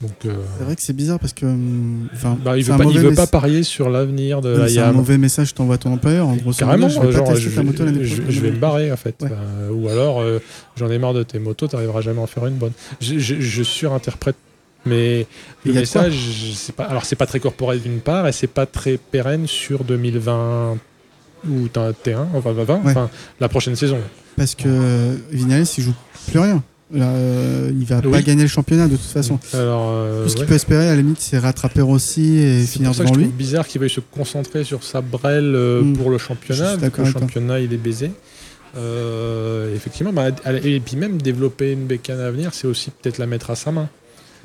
Donc, 0.00 0.10
euh, 0.24 0.34
C'est 0.58 0.64
vrai 0.64 0.76
que 0.76 0.82
c'est 0.82 0.92
bizarre 0.92 1.18
parce 1.18 1.32
que. 1.32 1.46
hum, 1.46 2.08
bah, 2.44 2.56
il 2.58 2.64
veut, 2.64 2.76
pas, 2.76 2.84
il 2.84 2.98
veut 3.00 3.14
pas 3.14 3.26
parier 3.26 3.62
sur 3.62 3.88
l'avenir 3.90 4.40
de 4.40 4.50
la 4.50 4.68
c'est 4.68 4.78
un 4.80 4.92
mauvais 4.92 5.18
message 5.18 5.52
que 5.52 5.56
t'envoies 5.58 5.76
à 5.76 5.78
ton 5.78 5.92
employeur. 5.92 6.26
En 6.28 6.36
gros, 6.36 6.52
Carrément, 6.52 6.88
je 6.88 7.00
vais 7.00 7.12
genre, 7.12 7.34
je, 7.34 7.48
ta 7.50 7.62
moto 7.62 7.86
je- 7.86 7.92
prochaine. 7.94 8.24
je 8.28 8.40
vais 8.40 8.50
me 8.50 8.58
barrer 8.58 8.92
en 8.92 8.96
fait. 8.96 9.16
Ouais. 9.22 9.28
Euh, 9.32 9.70
ou 9.70 9.88
alors, 9.88 10.20
euh, 10.20 10.40
j'en 10.76 10.90
ai 10.90 10.98
marre 10.98 11.14
de 11.14 11.22
tes 11.22 11.38
motos, 11.38 11.68
t'arriveras 11.68 12.00
jamais 12.00 12.20
à 12.20 12.22
en 12.22 12.26
faire 12.26 12.46
une 12.46 12.54
bonne. 12.56 12.72
Je, 13.00 13.18
je- 13.18 13.40
je 13.40 13.62
surinterprète, 13.62 14.36
mais 14.84 15.26
le 15.64 15.72
message, 15.72 16.14
c'est 16.54 16.74
pas, 16.74 16.84
alors 16.84 17.04
c'est 17.04 17.16
pas 17.16 17.26
très 17.26 17.40
corporel 17.40 17.80
d'une 17.80 18.00
part, 18.00 18.26
et 18.28 18.32
c'est 18.32 18.46
pas 18.46 18.66
très 18.66 18.96
pérenne 18.98 19.46
sur 19.46 19.84
2020 19.84 20.76
ou 21.48 21.68
21, 21.74 22.28
enfin 22.34 22.52
20, 22.52 22.74
Ouais. 22.74 22.80
enfin 22.86 23.10
la 23.40 23.48
prochaine 23.48 23.76
saison. 23.76 23.98
Parce 24.36 24.54
que 24.54 25.16
Vignales, 25.32 25.64
il 25.78 25.82
joue 25.84 25.94
plus 26.28 26.38
rien. 26.38 26.62
Là, 26.92 27.08
euh, 27.08 27.72
il 27.76 27.84
va 27.84 28.00
pas 28.00 28.22
gagner 28.22 28.42
le 28.42 28.48
championnat 28.48 28.86
de 28.86 28.94
toute 28.96 29.06
façon. 29.06 29.40
Alors, 29.54 29.88
euh, 29.90 30.22
Tout 30.22 30.28
ce 30.28 30.34
qu'il 30.34 30.42
ouais. 30.44 30.48
peut 30.48 30.54
espérer, 30.54 30.86
à 30.88 30.94
la 30.94 31.02
limite, 31.02 31.20
c'est 31.20 31.38
rattraper 31.38 31.80
Rossi 31.80 32.36
et 32.38 32.60
C'est 32.60 32.66
finir 32.66 32.90
pour 32.90 32.96
ça 32.96 33.02
que 33.02 33.08
devant 33.08 33.14
je 33.14 33.18
lui. 33.20 33.26
trouve 33.26 33.36
bizarre 33.38 33.66
qu'il 33.66 33.80
veuille 33.80 33.90
se 33.90 33.98
concentrer 34.00 34.62
sur 34.62 34.84
sa 34.84 35.00
brelle 35.00 35.54
euh, 35.56 35.82
Mm. 35.82 35.96
pour 35.96 36.10
le 36.10 36.18
championnat. 36.18 36.76
vu 36.76 36.90
que 36.90 37.02
le 37.02 37.10
toi. 37.10 37.20
championnat, 37.20 37.58
il 37.58 37.72
est 37.72 37.76
baisé. 37.76 38.12
Euh, 38.76 39.74
effectivement, 39.74 40.12
bah, 40.12 40.28
et 40.62 40.80
puis 40.80 40.96
même 40.96 41.20
développer 41.20 41.72
une 41.72 41.86
bécane 41.86 42.20
à 42.20 42.30
venir, 42.30 42.50
c'est 42.52 42.66
aussi 42.66 42.90
peut-être 42.90 43.18
la 43.18 43.26
mettre 43.26 43.50
à 43.50 43.56
sa 43.56 43.72
main. 43.72 43.88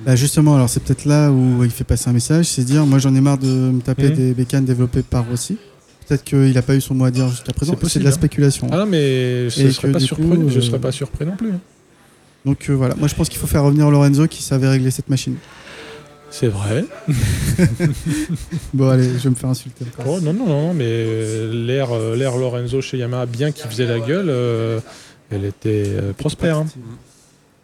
Bah 0.06 0.16
justement, 0.16 0.56
alors 0.56 0.70
c'est 0.70 0.82
peut-être 0.82 1.06
là 1.06 1.30
où 1.32 1.64
il 1.64 1.70
fait 1.70 1.84
passer 1.84 2.10
un 2.10 2.14
message, 2.14 2.46
c'est 2.46 2.64
dire 2.64 2.86
moi 2.88 2.98
j'en 2.98 3.14
ai 3.14 3.22
marre 3.22 3.38
de 3.38 3.48
me 3.48 3.82
taper 3.82 4.10
Mhm. 4.10 4.16
des 4.16 4.34
bécanes 4.34 4.66
développées 4.66 5.04
par 5.04 5.28
Rossi. 5.30 5.58
Peut-être 6.08 6.24
qu'il 6.24 6.52
n'a 6.54 6.62
pas 6.62 6.76
eu 6.76 6.82
son 6.82 6.96
mot 6.96 7.06
à 7.06 7.12
dire 7.12 7.30
jusqu'à 7.30 7.54
présent. 7.54 7.76
C'est 7.82 7.90
C'est 7.90 8.00
de 8.00 8.04
la 8.06 8.10
hein. 8.10 8.14
spéculation. 8.14 8.68
Ah 8.72 8.78
non, 8.78 8.86
mais 8.88 9.50
je 9.50 9.64
ne 9.64 9.70
serais, 9.70 9.92
pas 9.92 10.00
surpris, 10.00 10.26
je 10.50 10.60
serais 10.60 10.80
pas 10.80 10.92
surpris 10.92 11.26
non 11.26 11.36
plus. 11.36 11.52
Donc 12.46 12.70
euh, 12.70 12.74
voilà, 12.74 12.96
moi 12.96 13.08
je 13.08 13.16
pense 13.16 13.30
qu'il 13.30 13.40
faut 13.40 13.48
faire 13.48 13.64
revenir 13.64 13.90
Lorenzo 13.92 14.28
qui 14.28 14.42
savait 14.42 14.68
régler 14.68 14.92
cette 14.92 15.10
machine. 15.10 15.36
C'est 16.30 16.48
vrai. 16.48 16.86
Bon 18.74 18.90
allez, 18.90 19.04
je 19.04 19.24
vais 19.24 19.30
me 19.32 19.36
faire 19.36 19.50
insulter. 19.50 19.86
Oh, 20.06 20.20
non, 20.22 20.34
non, 20.34 20.46
non, 20.48 20.74
mais 20.74 20.86
euh, 20.88 21.66
l'ère 21.66 21.92
euh, 21.92 22.16
l'ère 22.16 22.38
Lorenzo 22.38 22.82
chez 22.82 22.98
Yamaha, 22.98 23.26
bien 23.26 23.52
qu'il 23.52 23.70
faisait 23.70 23.86
la 23.86 24.00
gueule, 24.00 24.30
euh, 24.30 24.80
elle 25.30 25.46
était 25.46 25.84
euh, 25.88 26.14
prospère. 26.14 26.58
hein. 26.58 26.66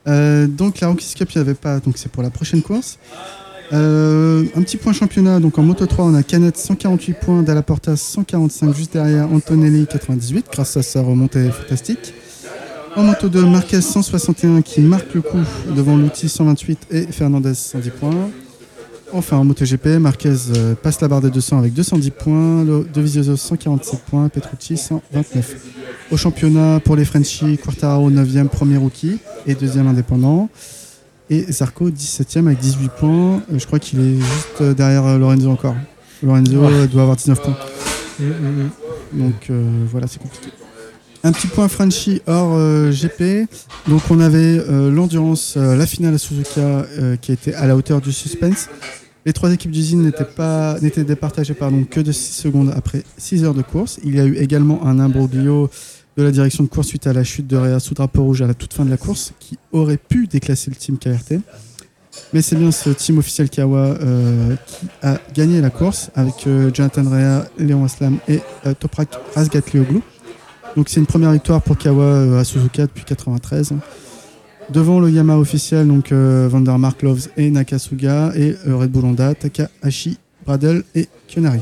Euh, 0.07 0.47
donc 0.47 0.79
la 0.79 0.87
Rookies 0.89 1.13
Cup, 1.15 1.29
il 1.33 1.37
n'y 1.37 1.41
avait 1.41 1.53
pas, 1.53 1.79
donc 1.79 1.97
c'est 1.97 2.11
pour 2.11 2.23
la 2.23 2.29
prochaine 2.29 2.61
course. 2.61 2.97
Euh, 3.73 4.45
un 4.55 4.61
petit 4.61 4.77
point 4.77 4.93
championnat, 4.93 5.39
donc 5.41 5.57
en 5.57 5.63
Moto 5.63 5.85
3, 5.85 6.05
on 6.05 6.13
a 6.15 6.23
Canet 6.23 6.55
148 6.57 7.13
points, 7.19 7.41
Dalla 7.43 7.61
Porta 7.61 7.95
145 7.97 8.73
juste 8.73 8.93
derrière, 8.93 9.29
Antonelli 9.31 9.85
98 9.87 10.45
grâce 10.51 10.77
à 10.77 10.83
sa 10.83 11.01
remontée 11.01 11.49
fantastique. 11.51 12.13
En 12.97 13.03
Moto 13.03 13.29
2, 13.29 13.45
Marquez 13.45 13.79
161 13.81 14.61
qui 14.63 14.81
marque 14.81 15.13
le 15.13 15.21
coup 15.21 15.37
devant 15.75 15.95
l'outil 15.95 16.27
128 16.29 16.87
et 16.91 17.01
Fernandez 17.11 17.53
110 17.53 17.89
points. 17.91 18.29
Enfin 19.13 19.37
en 19.37 19.45
MotoGP, 19.45 19.99
Marquez 19.99 20.33
euh, 20.55 20.73
passe 20.75 20.99
la 20.99 21.07
barre 21.07 21.21
des 21.21 21.29
200 21.29 21.59
avec 21.59 21.73
210 21.73 22.11
points, 22.11 22.65
Dovizioso 22.93 23.35
147 23.37 23.99
points, 24.01 24.27
Petrucci 24.29 24.77
129. 24.77 25.55
Au 26.11 26.17
championnat, 26.17 26.79
pour 26.83 26.95
les 26.95 27.05
Frenchies, 27.05 27.57
Quartararo 27.57 28.09
9e, 28.09 28.47
premier 28.47 28.77
rookie 28.77 29.19
et 29.45 29.53
deuxième 29.55 29.87
indépendant. 29.87 30.49
Et 31.29 31.45
Zarco 31.51 31.89
17e 31.89 32.47
avec 32.47 32.57
18 32.59 32.89
points. 32.99 33.35
Euh, 33.53 33.59
Je 33.59 33.65
crois 33.67 33.79
qu'il 33.79 33.99
est 33.99 34.15
juste 34.15 34.61
euh, 34.61 34.73
derrière 34.73 35.17
Lorenzo 35.19 35.49
encore. 35.51 35.75
Lorenzo 36.23 36.57
Ouais. 36.57 36.87
doit 36.87 37.03
avoir 37.03 37.15
19 37.17 37.41
points. 37.41 37.57
Mm, 38.19 38.25
mm, 38.25 38.69
mm. 39.13 39.19
Donc 39.21 39.49
euh, 39.49 39.63
voilà, 39.91 40.07
c'est 40.07 40.19
compliqué. 40.21 40.47
Un 41.23 41.31
petit 41.31 41.47
point 41.47 41.67
Frenchy 41.67 42.21
hors 42.27 42.53
euh, 42.55 42.91
GP. 42.91 43.49
Donc 43.87 44.01
on 44.09 44.19
avait 44.19 44.59
euh, 44.59 44.91
l'endurance, 44.91 45.55
euh, 45.57 45.75
la 45.75 45.85
finale 45.85 46.13
à 46.13 46.17
Suzuka 46.17 46.85
qui 47.21 47.31
était 47.31 47.53
à 47.53 47.65
la 47.67 47.75
hauteur 47.75 48.01
du 48.01 48.11
suspense. 48.11 48.69
Les 49.25 49.33
trois 49.33 49.51
équipes 49.51 49.71
d'usine 49.71 50.03
n'étaient 50.03 50.23
pas 50.23 50.79
n'étaient 50.79 51.03
départagées 51.03 51.55
que 51.89 51.99
de 51.99 52.11
6 52.11 52.33
secondes 52.33 52.73
après 52.75 53.03
6 53.17 53.43
heures 53.43 53.53
de 53.53 53.61
course. 53.61 53.99
Il 54.05 54.15
y 54.15 54.19
a 54.19 54.25
eu 54.25 54.35
également 54.37 54.85
un 54.85 54.99
imbroglio 54.99 55.69
de 56.15 56.23
la 56.23 56.31
direction 56.31 56.63
de 56.63 56.69
course 56.69 56.87
suite 56.87 57.07
à 57.07 57.13
la 57.13 57.23
chute 57.23 57.45
de 57.45 57.57
Réa 57.57 57.79
sous 57.79 57.93
drapeau 57.93 58.23
rouge 58.23 58.41
à 58.41 58.47
la 58.47 58.53
toute 58.53 58.73
fin 58.73 58.85
de 58.85 58.89
la 58.89 58.97
course 58.97 59.33
qui 59.39 59.57
aurait 59.71 59.97
pu 59.97 60.27
déclasser 60.27 60.69
le 60.69 60.77
team 60.77 60.97
KRT. 60.97 61.41
Mais 62.33 62.41
c'est 62.41 62.55
bien 62.55 62.71
ce 62.71 62.89
team 62.89 63.17
officiel 63.17 63.49
Kawa 63.49 63.95
qui 64.65 64.87
a 65.01 65.19
gagné 65.35 65.61
la 65.61 65.69
course 65.69 66.09
avec 66.15 66.47
Jonathan 66.73 67.03
Rea, 67.03 67.45
Léon 67.59 67.83
Aslam 67.83 68.19
et 68.27 68.39
Toprak 68.79 69.09
Razgatlioglu. 69.35 70.01
Donc 70.77 70.89
c'est 70.89 70.99
une 70.99 71.07
première 71.07 71.31
victoire 71.31 71.59
pour 71.63 71.75
Kawa 71.75 72.03
euh, 72.03 72.39
à 72.39 72.43
Suzuka 72.43 72.83
depuis 72.85 73.03
93. 73.03 73.73
Devant 74.69 74.99
le 74.99 75.09
Yamaha 75.09 75.39
officiel, 75.39 75.87
donc 75.87 76.11
euh, 76.11 76.47
Vandermark, 76.51 77.01
Loves 77.01 77.29
et 77.35 77.49
Nakasuga, 77.49 78.31
et 78.35 78.55
euh, 78.67 78.75
Red 78.75 78.91
Bull 78.91 79.05
Honda, 79.05 79.33
Takahashi, 79.33 80.19
Bradle 80.45 80.83
et 80.93 81.07
Kyonari. 81.27 81.61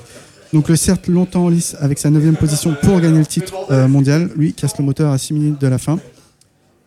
Donc 0.51 0.67
le 0.67 0.75
certes 0.75 1.07
longtemps 1.07 1.45
en 1.45 1.49
lice 1.49 1.77
avec 1.79 1.97
sa 1.97 2.09
9 2.09 2.37
position 2.37 2.75
pour 2.81 2.99
gagner 2.99 3.19
le 3.19 3.25
titre 3.25 3.87
mondial, 3.87 4.29
lui 4.35 4.51
casse 4.53 4.77
le 4.77 4.83
moteur 4.83 5.13
à 5.13 5.17
6 5.17 5.33
minutes 5.33 5.61
de 5.61 5.67
la 5.67 5.77
fin 5.77 5.97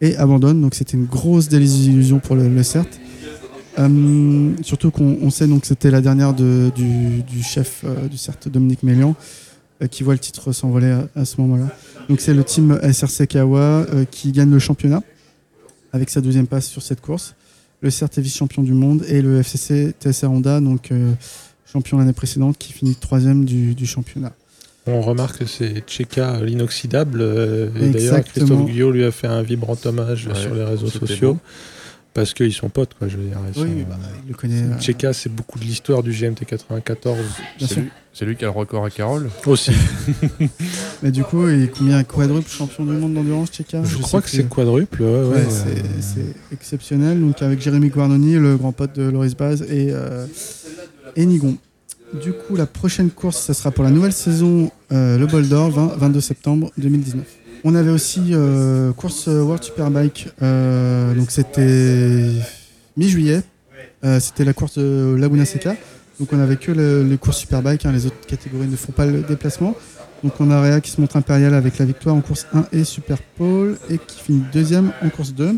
et 0.03 0.15
abandonne. 0.17 0.61
Donc 0.61 0.75
c'était 0.75 0.99
une 0.99 1.07
grosse 1.07 1.49
désillusion 1.49 2.19
pour 2.19 2.37
le, 2.37 2.63
CERT. 2.63 2.89
Surtout 4.63 4.91
qu'on 4.91 5.17
on 5.23 5.31
sait 5.31 5.47
donc 5.47 5.63
que 5.63 5.67
c'était 5.67 5.91
la 5.91 6.03
dernière 6.03 6.35
de- 6.35 6.71
du, 6.77 7.43
chef 7.43 7.85
du 8.11 8.19
CERT, 8.19 8.49
Dominique 8.51 8.83
Mélian, 8.83 9.17
qui 9.87 10.03
voit 10.03 10.15
le 10.15 10.19
titre 10.19 10.51
s'envoler 10.53 10.91
à, 10.91 11.09
à 11.15 11.25
ce 11.25 11.41
moment-là. 11.41 11.69
Donc 12.09 12.21
c'est 12.21 12.35
le 12.35 12.43
team 12.43 12.79
SRC 12.83 13.27
Kawa 13.29 13.59
euh, 13.61 14.05
qui 14.11 14.33
gagne 14.33 14.51
le 14.51 14.59
championnat 14.59 15.03
avec 15.93 16.11
sa 16.11 16.21
deuxième 16.21 16.47
passe 16.47 16.67
sur 16.67 16.83
cette 16.83 17.01
course. 17.01 17.35
Le 17.81 17.91
CERT 17.91 18.11
est 18.17 18.21
vice-champion 18.21 18.63
du 18.65 18.73
monde 18.73 19.05
et 19.07 19.23
le 19.23 19.39
FCC 19.39 19.95
TSR 20.01 20.31
Honda, 20.33 20.61
donc 20.61 20.91
euh, 20.91 21.13
champion 21.73 21.99
l'année 21.99 22.13
précédente, 22.13 22.59
qui 22.59 22.73
finit 22.73 22.97
troisième 22.97 23.45
du, 23.45 23.75
du 23.77 23.87
championnat. 23.87 24.33
On 24.87 25.01
remarque 25.01 25.39
que 25.41 25.45
c'est 25.47 25.81
Tcheka 25.87 26.41
l'inoxydable. 26.43 27.21
euh, 27.21 27.69
et 27.81 27.91
d'ailleurs. 27.91 28.25
Christophe 28.25 28.65
Guyot 28.67 28.91
lui 28.91 29.05
a 29.05 29.13
fait 29.13 29.27
un 29.29 29.43
vibrant 29.43 29.77
hommage 29.85 30.27
Ouais, 30.27 30.35
sur 30.35 30.55
les 30.55 30.65
réseaux 30.65 30.89
sociaux. 30.89 31.39
Parce 32.21 32.35
qu'ils 32.35 32.53
sont 32.53 32.69
potes, 32.69 32.91
quoi, 32.99 33.09
je 33.09 33.17
veux 33.17 33.25
dire. 33.25 33.39
Oui, 33.57 33.85
bah, 33.89 33.97
il 34.25 34.29
le 34.31 34.35
connaît. 34.35 34.79
Tcheka, 34.81 35.13
c'est 35.13 35.29
beaucoup 35.29 35.59
de 35.59 35.65
l'histoire 35.65 36.03
du 36.03 36.11
GMT 36.11 36.45
94 36.47 37.17
bien 37.59 37.67
C'est 37.69 37.75
sûr. 37.75 37.83
lui, 37.83 37.91
c'est 38.13 38.25
lui 38.25 38.37
qui 38.37 38.45
a 38.45 38.49
le 38.49 38.53
record 38.53 38.85
à 38.85 38.91
Carole. 38.91 39.31
aussi. 39.47 39.71
Mais 41.03 41.11
du 41.11 41.23
coup, 41.23 41.49
il 41.49 41.65
est 41.65 41.69
combien 41.69 42.03
quadruple 42.05 42.49
champion 42.51 42.85
du 42.85 42.93
monde 42.93 43.15
d'endurance, 43.15 43.51
Cheka 43.53 43.83
Je, 43.85 43.97
sais 43.97 44.03
crois 44.03 44.21
que 44.23 44.29
c'est 44.31 44.49
quadruple. 44.49 45.03
Ouais, 45.03 45.09
ouais, 45.09 45.25
Ouais, 45.27 45.37
euh, 45.39 45.51
c'est- 45.51 46.03
c'est 46.03 46.35
exceptionnel. 46.55 47.21
Donc 47.21 47.41
avec 47.43 47.61
Jérémy 47.61 47.89
Guarnoni, 47.89 48.35
le 48.35 48.57
grand 48.57 48.73
pote 48.73 48.97
de 48.97 49.03
Loris 49.09 49.37
Baz 49.37 49.63
et, 49.63 49.89
euh, 49.93 50.27
et 51.17 51.25
Nigon. 51.27 51.57
Du 52.23 52.33
coup, 52.33 52.57
la 52.57 52.67
prochaine 52.67 53.11
course, 53.11 53.39
ça 53.39 53.55
sera 53.55 53.71
pour 53.71 53.85
la 53.85 53.91
nouvelle 53.91 54.13
saison, 54.15 54.71
euh, 54.93 55.19
le 55.19 55.27
Bol 55.27 55.47
d'Or, 55.47 55.71
20-22 55.71 56.21
septembre 56.21 56.73
2019. 56.79 57.25
On 57.65 57.75
avait 57.75 57.91
aussi 57.91 58.21
euh, 58.33 58.93
course 58.93 59.27
euh, 59.29 59.43
World 59.43 59.63
Superbike, 59.63 60.29
euh, 60.43 61.15
donc 61.15 61.31
c'était 61.31 62.31
mi-juillet. 62.97 63.43
Euh, 64.05 64.21
c'était 64.21 64.45
la 64.45 64.53
course 64.53 64.79
de 64.79 65.17
Laguna 65.19 65.45
Seca. 65.45 65.75
Donc 66.21 66.33
on 66.33 66.39
avait 66.41 66.57
que 66.57 66.71
le- 66.73 67.03
les 67.05 67.19
courses 67.19 67.39
Superbike, 67.39 67.85
hein, 67.85 67.93
les 67.93 68.07
autres 68.07 68.27
catégories 68.27 68.69
ne 68.69 68.77
font 68.77 68.93
pas 68.93 69.07
le 69.07 69.23
déplacement. 69.23 69.75
Donc 70.23 70.35
on 70.41 70.51
a 70.51 70.61
Réa 70.61 70.81
qui 70.81 70.91
se 70.91 71.01
montre 71.01 71.17
impérial 71.17 71.55
avec 71.55 71.79
la 71.79 71.85
victoire 71.85 72.15
en 72.15 72.21
course 72.21 72.47
1 72.55 72.65
et 72.73 72.85
Super 72.85 73.19
Pole 73.37 73.77
et 73.91 73.99
qui 73.99 74.21
finit 74.21 74.43
deuxième 74.53 74.93
en 75.03 75.09
course 75.11 75.33
2. 75.35 75.57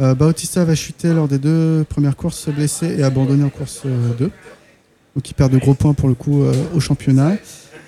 Euh, 0.00 0.14
Bautista 0.14 0.64
va 0.64 0.74
chuter 0.74 1.12
lors 1.12 1.28
des 1.28 1.38
deux 1.38 1.84
premières 1.88 2.16
courses 2.16 2.48
blessé 2.48 2.94
et 2.98 3.02
abandonner 3.02 3.44
en 3.44 3.50
course 3.50 3.82
euh, 3.86 4.14
2. 4.18 4.30
Donc 5.16 5.28
il 5.30 5.34
perd 5.34 5.52
de 5.52 5.58
gros 5.58 5.74
points 5.74 5.94
pour 5.94 6.08
le 6.08 6.14
coup 6.14 6.44
au 6.74 6.80
championnat. 6.80 7.36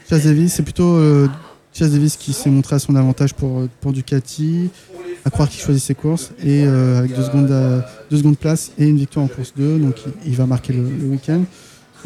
C'est 0.09 0.63
plutôt 0.65 0.99
euh, 1.75 1.79
Chaz 1.79 1.89
Davis 1.93 2.17
qui 2.17 2.33
s'est 2.33 2.51
montré 2.51 2.77
à 2.77 2.79
son 2.79 2.95
avantage 2.97 3.35
pour, 3.35 3.67
pour 3.81 3.93
Ducati, 3.93 4.71
à 5.25 5.31
croire 5.31 5.49
qu'il 5.49 5.61
choisit 5.61 5.83
ses 5.83 5.95
courses, 5.95 6.31
et 6.43 6.65
euh, 6.65 6.99
avec 6.99 7.15
deux 7.15 7.23
secondes, 7.25 7.51
à- 7.51 7.87
deux 8.11 8.19
secondes 8.19 8.39
place 8.39 8.73
et 8.79 8.87
une 8.87 8.97
victoire 8.99 9.25
en 9.25 9.29
course 9.29 9.53
2, 9.57 9.79
donc 9.79 9.97
il, 10.27 10.37
va 10.37 10.47
marquer 10.47 10.73
le, 10.73 10.83
le 10.83 11.05
week-end. 11.07 11.43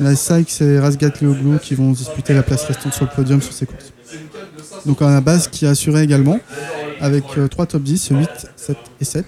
La 0.00 0.16
Sykes 0.16 0.60
et 0.62 0.78
Razgat 0.80 1.12
Leoglou 1.22 1.58
qui 1.62 1.74
vont 1.76 1.92
disputer 1.92 2.34
la 2.34 2.42
place 2.42 2.64
restante 2.64 2.92
sur 2.94 3.04
le 3.04 3.10
podium 3.14 3.40
sur 3.40 3.52
ces 3.52 3.64
courses. 3.66 3.92
Donc 4.86 5.00
on 5.00 5.06
a 5.06 5.20
base 5.20 5.46
qui 5.48 5.64
est 5.66 5.68
assuré 5.68 6.02
également, 6.02 6.40
avec 7.00 7.24
3 7.50 7.66
top 7.66 7.82
10, 7.82 8.08
8, 8.10 8.28
7 8.56 8.76
et 9.00 9.04
7. 9.04 9.24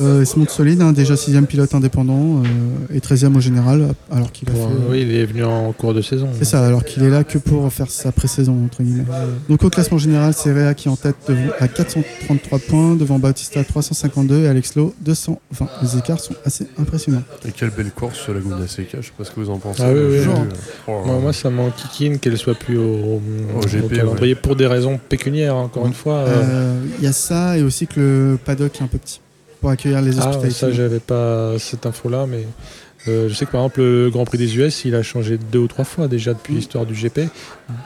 Euh, 0.00 0.20
il 0.20 0.26
se 0.26 0.38
montre 0.38 0.52
solide, 0.52 0.80
hein, 0.82 0.92
déjà 0.92 1.16
6 1.16 1.40
pilote 1.48 1.74
indépendant 1.74 2.42
euh, 2.42 2.94
et 2.94 3.00
13e 3.00 3.36
au 3.36 3.40
général, 3.40 3.88
alors 4.12 4.30
qu'il 4.32 4.48
a 4.48 4.52
fait... 4.52 4.58
oui, 4.90 5.02
il 5.02 5.14
est 5.14 5.26
venu 5.26 5.44
en 5.44 5.72
cours 5.72 5.94
de 5.94 6.02
saison. 6.02 6.28
C'est 6.38 6.44
ça, 6.44 6.64
alors 6.64 6.84
qu'il 6.84 7.02
est 7.02 7.10
là 7.10 7.24
que 7.24 7.38
pour 7.38 7.72
faire 7.72 7.90
sa 7.90 8.12
pré-saison, 8.12 8.56
entre 8.64 8.82
guillemets. 8.82 9.04
Donc 9.48 9.64
au 9.64 9.70
classement 9.70 9.98
général, 9.98 10.32
c'est 10.34 10.52
Réa 10.52 10.74
qui 10.74 10.88
est 10.88 10.90
en 10.90 10.96
tête 10.96 11.16
devant- 11.28 11.50
à 11.58 11.68
433 11.68 12.58
points, 12.60 12.94
devant 12.94 13.18
Bautista 13.18 13.64
352 13.64 14.44
et 14.44 14.48
Alex 14.48 14.76
Lowe 14.76 14.94
220. 15.00 15.68
Les 15.82 15.98
écarts 15.98 16.20
sont 16.20 16.34
assez 16.44 16.66
impressionnants. 16.78 17.22
Et 17.46 17.50
quelle 17.52 17.70
belle 17.70 17.90
course 17.90 18.18
sur 18.18 18.34
Laguna 18.34 18.66
Seca, 18.68 18.98
je 19.00 19.06
sais 19.06 19.12
pas 19.16 19.24
ce 19.24 19.30
que 19.30 19.40
vous 19.40 19.50
en 19.50 19.58
pensez. 19.58 19.82
Ah 19.84 19.90
oui, 19.92 20.00
oui, 20.10 20.18
oh, 20.86 20.92
Moi, 21.06 21.18
moi, 21.20 21.32
ça 21.32 21.50
m'enquiquine 21.50 22.18
qu'elle 22.18 22.38
soit 22.38 22.54
plus 22.54 22.78
au, 22.78 23.20
au 23.56 23.60
GP, 23.66 23.94
calendrier 23.96 24.34
pour 24.34 24.54
des 24.56 24.66
raisons 24.66 24.98
pécuniaires, 25.08 25.56
encore 25.56 25.86
une 25.86 25.94
fois. 25.94 26.14
euh. 26.18 26.42
Euh, 26.48 26.80
Il 26.98 27.04
y 27.04 27.08
a 27.08 27.12
ça 27.12 27.56
et 27.58 27.62
aussi 27.62 27.86
que 27.86 27.98
le 27.98 28.38
paddock 28.44 28.76
est 28.80 28.84
un 28.84 28.86
peu 28.86 28.98
petit 28.98 29.20
pour 29.60 29.70
accueillir 29.70 30.00
les 30.02 30.18
Ah, 30.18 30.28
hospitalités. 30.28 30.50
ça, 30.58 30.70
j'avais 30.72 31.00
pas 31.00 31.58
cette 31.58 31.86
info-là, 31.86 32.26
mais 32.26 32.46
euh, 33.06 33.28
je 33.28 33.34
sais 33.34 33.46
que 33.46 33.50
par 33.52 33.60
exemple, 33.62 33.80
le 33.80 34.10
Grand 34.10 34.24
Prix 34.24 34.38
des 34.38 34.56
US, 34.58 34.84
il 34.84 34.94
a 34.94 35.02
changé 35.02 35.38
deux 35.38 35.58
ou 35.60 35.68
trois 35.68 35.84
fois 35.84 36.08
déjà 36.08 36.34
depuis 36.34 36.54
Mm. 36.54 36.56
l'histoire 36.56 36.86
du 36.86 36.94
GP. 36.94 37.20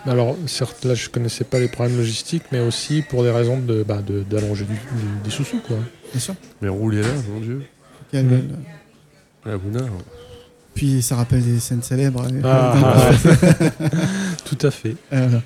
Alors, 0.06 0.36
certes, 0.46 0.84
là, 0.84 0.94
je 0.94 1.08
connaissais 1.08 1.44
pas 1.44 1.58
les 1.58 1.68
problèmes 1.68 1.96
logistiques, 1.96 2.44
mais 2.52 2.60
aussi 2.60 3.02
pour 3.08 3.22
des 3.22 3.30
raisons 3.30 3.58
de, 3.58 3.82
bah, 3.82 4.00
de- 4.06 4.22
d'allonger 4.22 4.64
du- 4.64 4.72
du- 4.72 5.22
des 5.24 5.30
sous-sous, 5.30 5.60
quoi. 5.60 5.76
Bien 6.12 6.20
sûr. 6.20 6.34
Mais 6.60 6.68
rouler 6.68 7.02
là, 7.02 7.08
mon 7.32 7.40
dieu. 7.40 7.62
Quelle 8.10 8.26
belle- 8.26 8.48
Laguna. 9.44 9.80
Puis 10.74 11.02
ça 11.02 11.16
rappelle 11.16 11.42
des 11.42 11.60
scènes 11.60 11.82
célèbres. 11.82 12.26
Ah, 12.44 12.74
Tout 14.44 14.58
à 14.66 14.70
fait. 14.70 14.96
Euh, 15.12 15.26
voilà. 15.28 15.42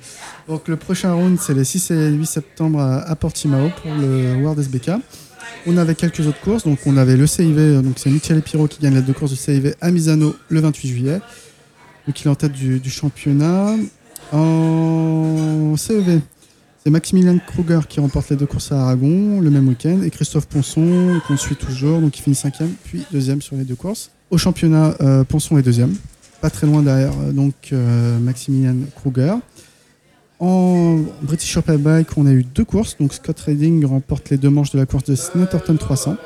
Donc 0.49 0.69
le 0.69 0.77
prochain 0.77 1.13
round, 1.13 1.39
c'est 1.41 1.55
les 1.55 1.65
6 1.65 1.91
et 1.91 2.11
8 2.11 2.27
septembre 2.27 2.79
à, 2.81 2.99
à 3.01 3.17
Portimao 3.17 3.71
pour 3.83 3.93
le 3.95 4.37
World 4.43 4.61
SBK. 4.61 4.91
On 5.69 5.77
avait 5.77 5.97
quelques 5.97 6.21
autres 6.21 6.41
courses. 6.41 6.65
Donc 6.65 6.79
on 6.87 6.97
avait 6.97 7.17
le 7.17 7.27
CIV, 7.27 7.59
euh, 7.59 7.83
donc 7.83 7.95
c'est 7.99 8.11
Michele 8.11 8.41
Piro 8.41 8.69
qui 8.69 8.81
gagne 8.81 8.95
les 8.95 9.03
deux 9.03 9.13
courses 9.13 9.33
du 9.33 9.37
CIV 9.37 9.75
à 9.81 9.91
Misano 9.91 10.37
le 10.49 10.61
28 10.61 10.89
juillet. 10.89 11.21
Donc 12.07 12.21
il 12.21 12.27
est 12.27 12.31
en 12.31 12.37
tête 12.37 12.53
du, 12.53 12.91
championnat. 12.91 13.75
En 14.33 15.77
CEV, 15.77 16.21
c'est 16.83 16.91
Maximilian 16.91 17.39
Kruger 17.39 17.81
qui 17.89 18.01
remporte 18.01 18.31
les 18.31 18.37
deux 18.37 18.47
courses 18.47 18.71
à 18.71 18.83
Aragon 18.83 19.41
le 19.41 19.51
même 19.51 19.69
week-end 19.69 20.03
et 20.03 20.11
Christophe 20.11 20.47
Ponson 20.47 21.21
qu'on 21.27 21.37
suit 21.37 21.57
toujours, 21.57 22.01
donc 22.01 22.17
il 22.19 22.23
finit 22.23 22.37
cinquième 22.37 22.71
puis 22.85 23.05
deuxième 23.13 23.43
sur 23.43 23.57
les 23.57 23.65
deux 23.65 23.75
courses. 23.75 24.11
Au 24.31 24.39
championnat, 24.39 24.97
euh, 25.01 25.25
Ponson 25.25 25.59
est 25.59 25.63
deuxième, 25.63 25.95
pas 26.41 26.51
très 26.51 26.67
loin 26.67 26.83
derrière 26.83 27.13
euh, 27.21 27.33
donc 27.33 27.73
Maximilian 28.21 28.77
Kruger. 28.97 29.35
En 30.39 30.99
British 31.23 31.51
Superbike, 31.53 32.09
on 32.17 32.27
a 32.27 32.33
eu 32.33 32.45
deux 32.45 32.65
courses. 32.65 32.97
Donc 32.99 33.13
Scott 33.15 33.39
Redding 33.41 33.85
remporte 33.87 34.31
les 34.31 34.37
deux 34.37 34.51
manches 34.51 34.71
de 34.73 34.79
la 34.79 34.87
course 34.87 35.05
de 35.05 35.15
Snetterton 35.15 35.77
300. 35.77 36.17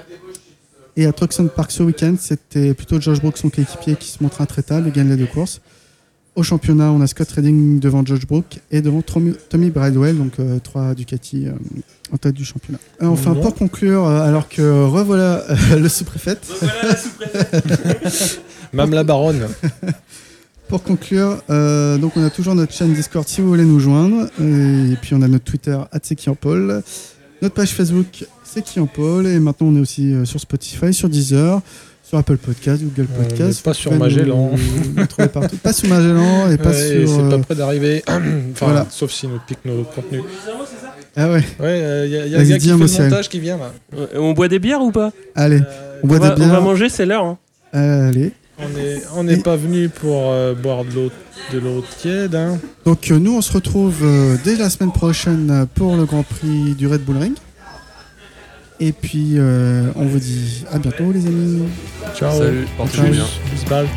Et 0.97 1.07
à 1.07 1.13
Truxton 1.13 1.49
Park 1.55 1.71
ce 1.71 1.83
week-end, 1.85 2.17
c'était 2.19 2.75
plutôt 2.75 3.01
Josh 3.01 3.21
Brook, 3.21 3.39
son 3.39 3.49
coéquipier, 3.49 3.95
qui 3.95 4.09
se 4.09 4.23
montre 4.23 4.41
intraitable 4.41 4.89
et 4.89 4.91
gagne 4.91 5.09
les 5.09 5.17
deux 5.17 5.27
courses. 5.27 5.61
Au 6.35 6.43
championnat, 6.43 6.91
on 6.93 7.01
a 7.01 7.07
Scott 7.07 7.31
Redding 7.31 7.79
devant 7.81 8.05
Josh 8.05 8.27
Brook 8.27 8.59
et 8.71 8.83
devant 8.83 9.03
Tommy, 9.03 9.71
Bridewell, 9.71 10.17
donc 10.17 10.33
euh, 10.41 10.59
trois 10.59 10.95
Ducati 10.95 11.47
euh, 11.47 11.53
en 12.13 12.17
tête 12.19 12.35
du 12.35 12.45
championnat. 12.45 12.79
Et 13.01 13.05
enfin, 13.05 13.33
Bon. 13.33 13.43
pour 13.43 13.55
conclure, 13.55 14.07
euh, 14.07 14.21
alors 14.23 14.49
que 14.49 14.85
revoilà 14.85 15.45
euh, 15.51 15.79
le 15.79 15.89
sous-préfet, 15.89 16.39
Même 18.73 18.93
la 18.93 19.05
baronne. 19.05 19.47
Pour 20.71 20.85
conclure, 20.85 21.43
euh, 21.51 21.99
donc 21.99 22.16
on 22.16 22.23
a 22.25 22.31
toujours 22.31 22.55
notre 22.55 22.73
chaîne 22.73 22.93
Discord 22.95 23.27
si 23.27 23.41
vous 23.41 23.49
voulez 23.49 23.64
nous 23.64 23.81
joindre. 23.81 24.29
Et 24.41 24.97
puis 25.03 25.14
on 25.14 25.23
a 25.23 25.27
notre 25.29 25.45
Twitter, 25.45 25.77
Paul. 26.41 26.83
Notre 27.43 27.55
page 27.57 27.71
Facebook, 27.71 28.25
c'est 28.45 28.62
qui 28.62 28.79
en 28.79 28.87
Paul. 28.87 29.27
Et 29.27 29.41
maintenant 29.41 29.66
on 29.66 29.77
est 29.77 29.81
aussi 29.81 30.12
euh, 30.14 30.25
sur 30.25 30.39
Spotify, 30.39 30.95
sur 30.95 31.09
Deezer, 31.09 31.61
sur 32.05 32.18
Apple 32.18 32.37
Podcast, 32.37 32.83
Google 32.85 33.09
On 33.18 33.23
Podcast. 33.25 33.64
pas 33.64 33.75
sur 33.75 33.93
Magellan. 33.93 34.53
nous- 34.53 34.93
nous 35.01 35.07
trouver 35.07 35.27
partout. 35.29 35.57
Pas 35.57 35.73
sur 35.73 35.89
Magellan 35.89 36.49
et 36.53 36.57
pas 36.57 36.71
Ouais, 36.71 37.05
sur. 37.05 37.09
c'est 37.09 37.21
euh, 37.21 37.31
pas 37.31 37.39
près 37.39 37.55
d'arriver. 37.57 38.05
enfin, 38.09 38.66
voilà. 38.66 38.87
sauf 38.91 39.11
si 39.11 39.27
nous 39.27 39.41
pique 39.49 39.64
nos 39.64 39.83
contenus. 39.83 40.23
Ah 41.16 41.33
ouais, 41.33 41.43
Ouais, 41.59 42.07
il 42.07 42.12
y 42.12 42.16
a, 42.16 42.27
y 42.27 42.35
a 42.35 42.39
Vas-y, 42.39 42.47
le 42.47 42.51
gars 42.53 42.59
qui 42.59 42.66
fait 42.66 42.73
un 42.73 42.77
le 43.05 43.11
montage 43.11 43.29
qui 43.29 43.41
vient 43.41 43.57
là. 43.57 43.73
Euh, 43.99 44.07
On 44.21 44.33
boit 44.35 44.47
des 44.47 44.61
bières 44.61 44.83
ou 44.83 44.93
pas? 44.93 45.11
Allez, 45.35 45.61
on 46.05 46.07
boit 46.07 46.18
on, 46.18 46.21
va, 46.21 46.31
des 46.37 46.43
on 46.43 46.47
va 46.47 46.51
bières. 46.53 46.62
manger, 46.62 46.89
c'est 46.89 47.07
l'heure. 47.07 47.25
hein. 47.25 47.39
Allez. 47.73 48.31
On 49.15 49.25
n'est 49.25 49.35
Et- 49.35 49.43
pas 49.43 49.57
venu 49.57 49.89
pour 49.89 50.31
euh, 50.31 50.55
boire 50.55 50.85
de 50.85 50.93
l'eau 50.95 51.11
de 51.53 51.59
l'eau 51.59 51.83
tiède. 51.99 52.35
Hein. 52.35 52.59
Donc 52.85 53.11
euh, 53.11 53.19
nous 53.19 53.35
on 53.37 53.41
se 53.41 53.53
retrouve 53.53 53.97
euh, 54.03 54.37
dès 54.45 54.57
la 54.57 54.71
semaine 54.71 54.93
prochaine 54.93 55.67
pour 55.75 55.97
le 55.97 56.05
Grand 56.05 56.23
Prix 56.23 56.75
du 56.75 56.87
Red 56.87 57.03
Bull 57.05 57.17
Ring. 57.17 57.35
Et 58.79 58.93
puis 58.93 59.33
euh, 59.37 59.91
on 59.97 60.05
vous 60.05 60.19
dit 60.19 60.65
à 60.73 60.79
bientôt 60.79 61.11
les 61.13 61.27
amis. 61.27 61.65
Ciao. 62.17 62.39
Salut, 62.39 62.67
portez-vous 62.77 63.11
bien. 63.13 63.27
Bisbalt. 63.53 63.89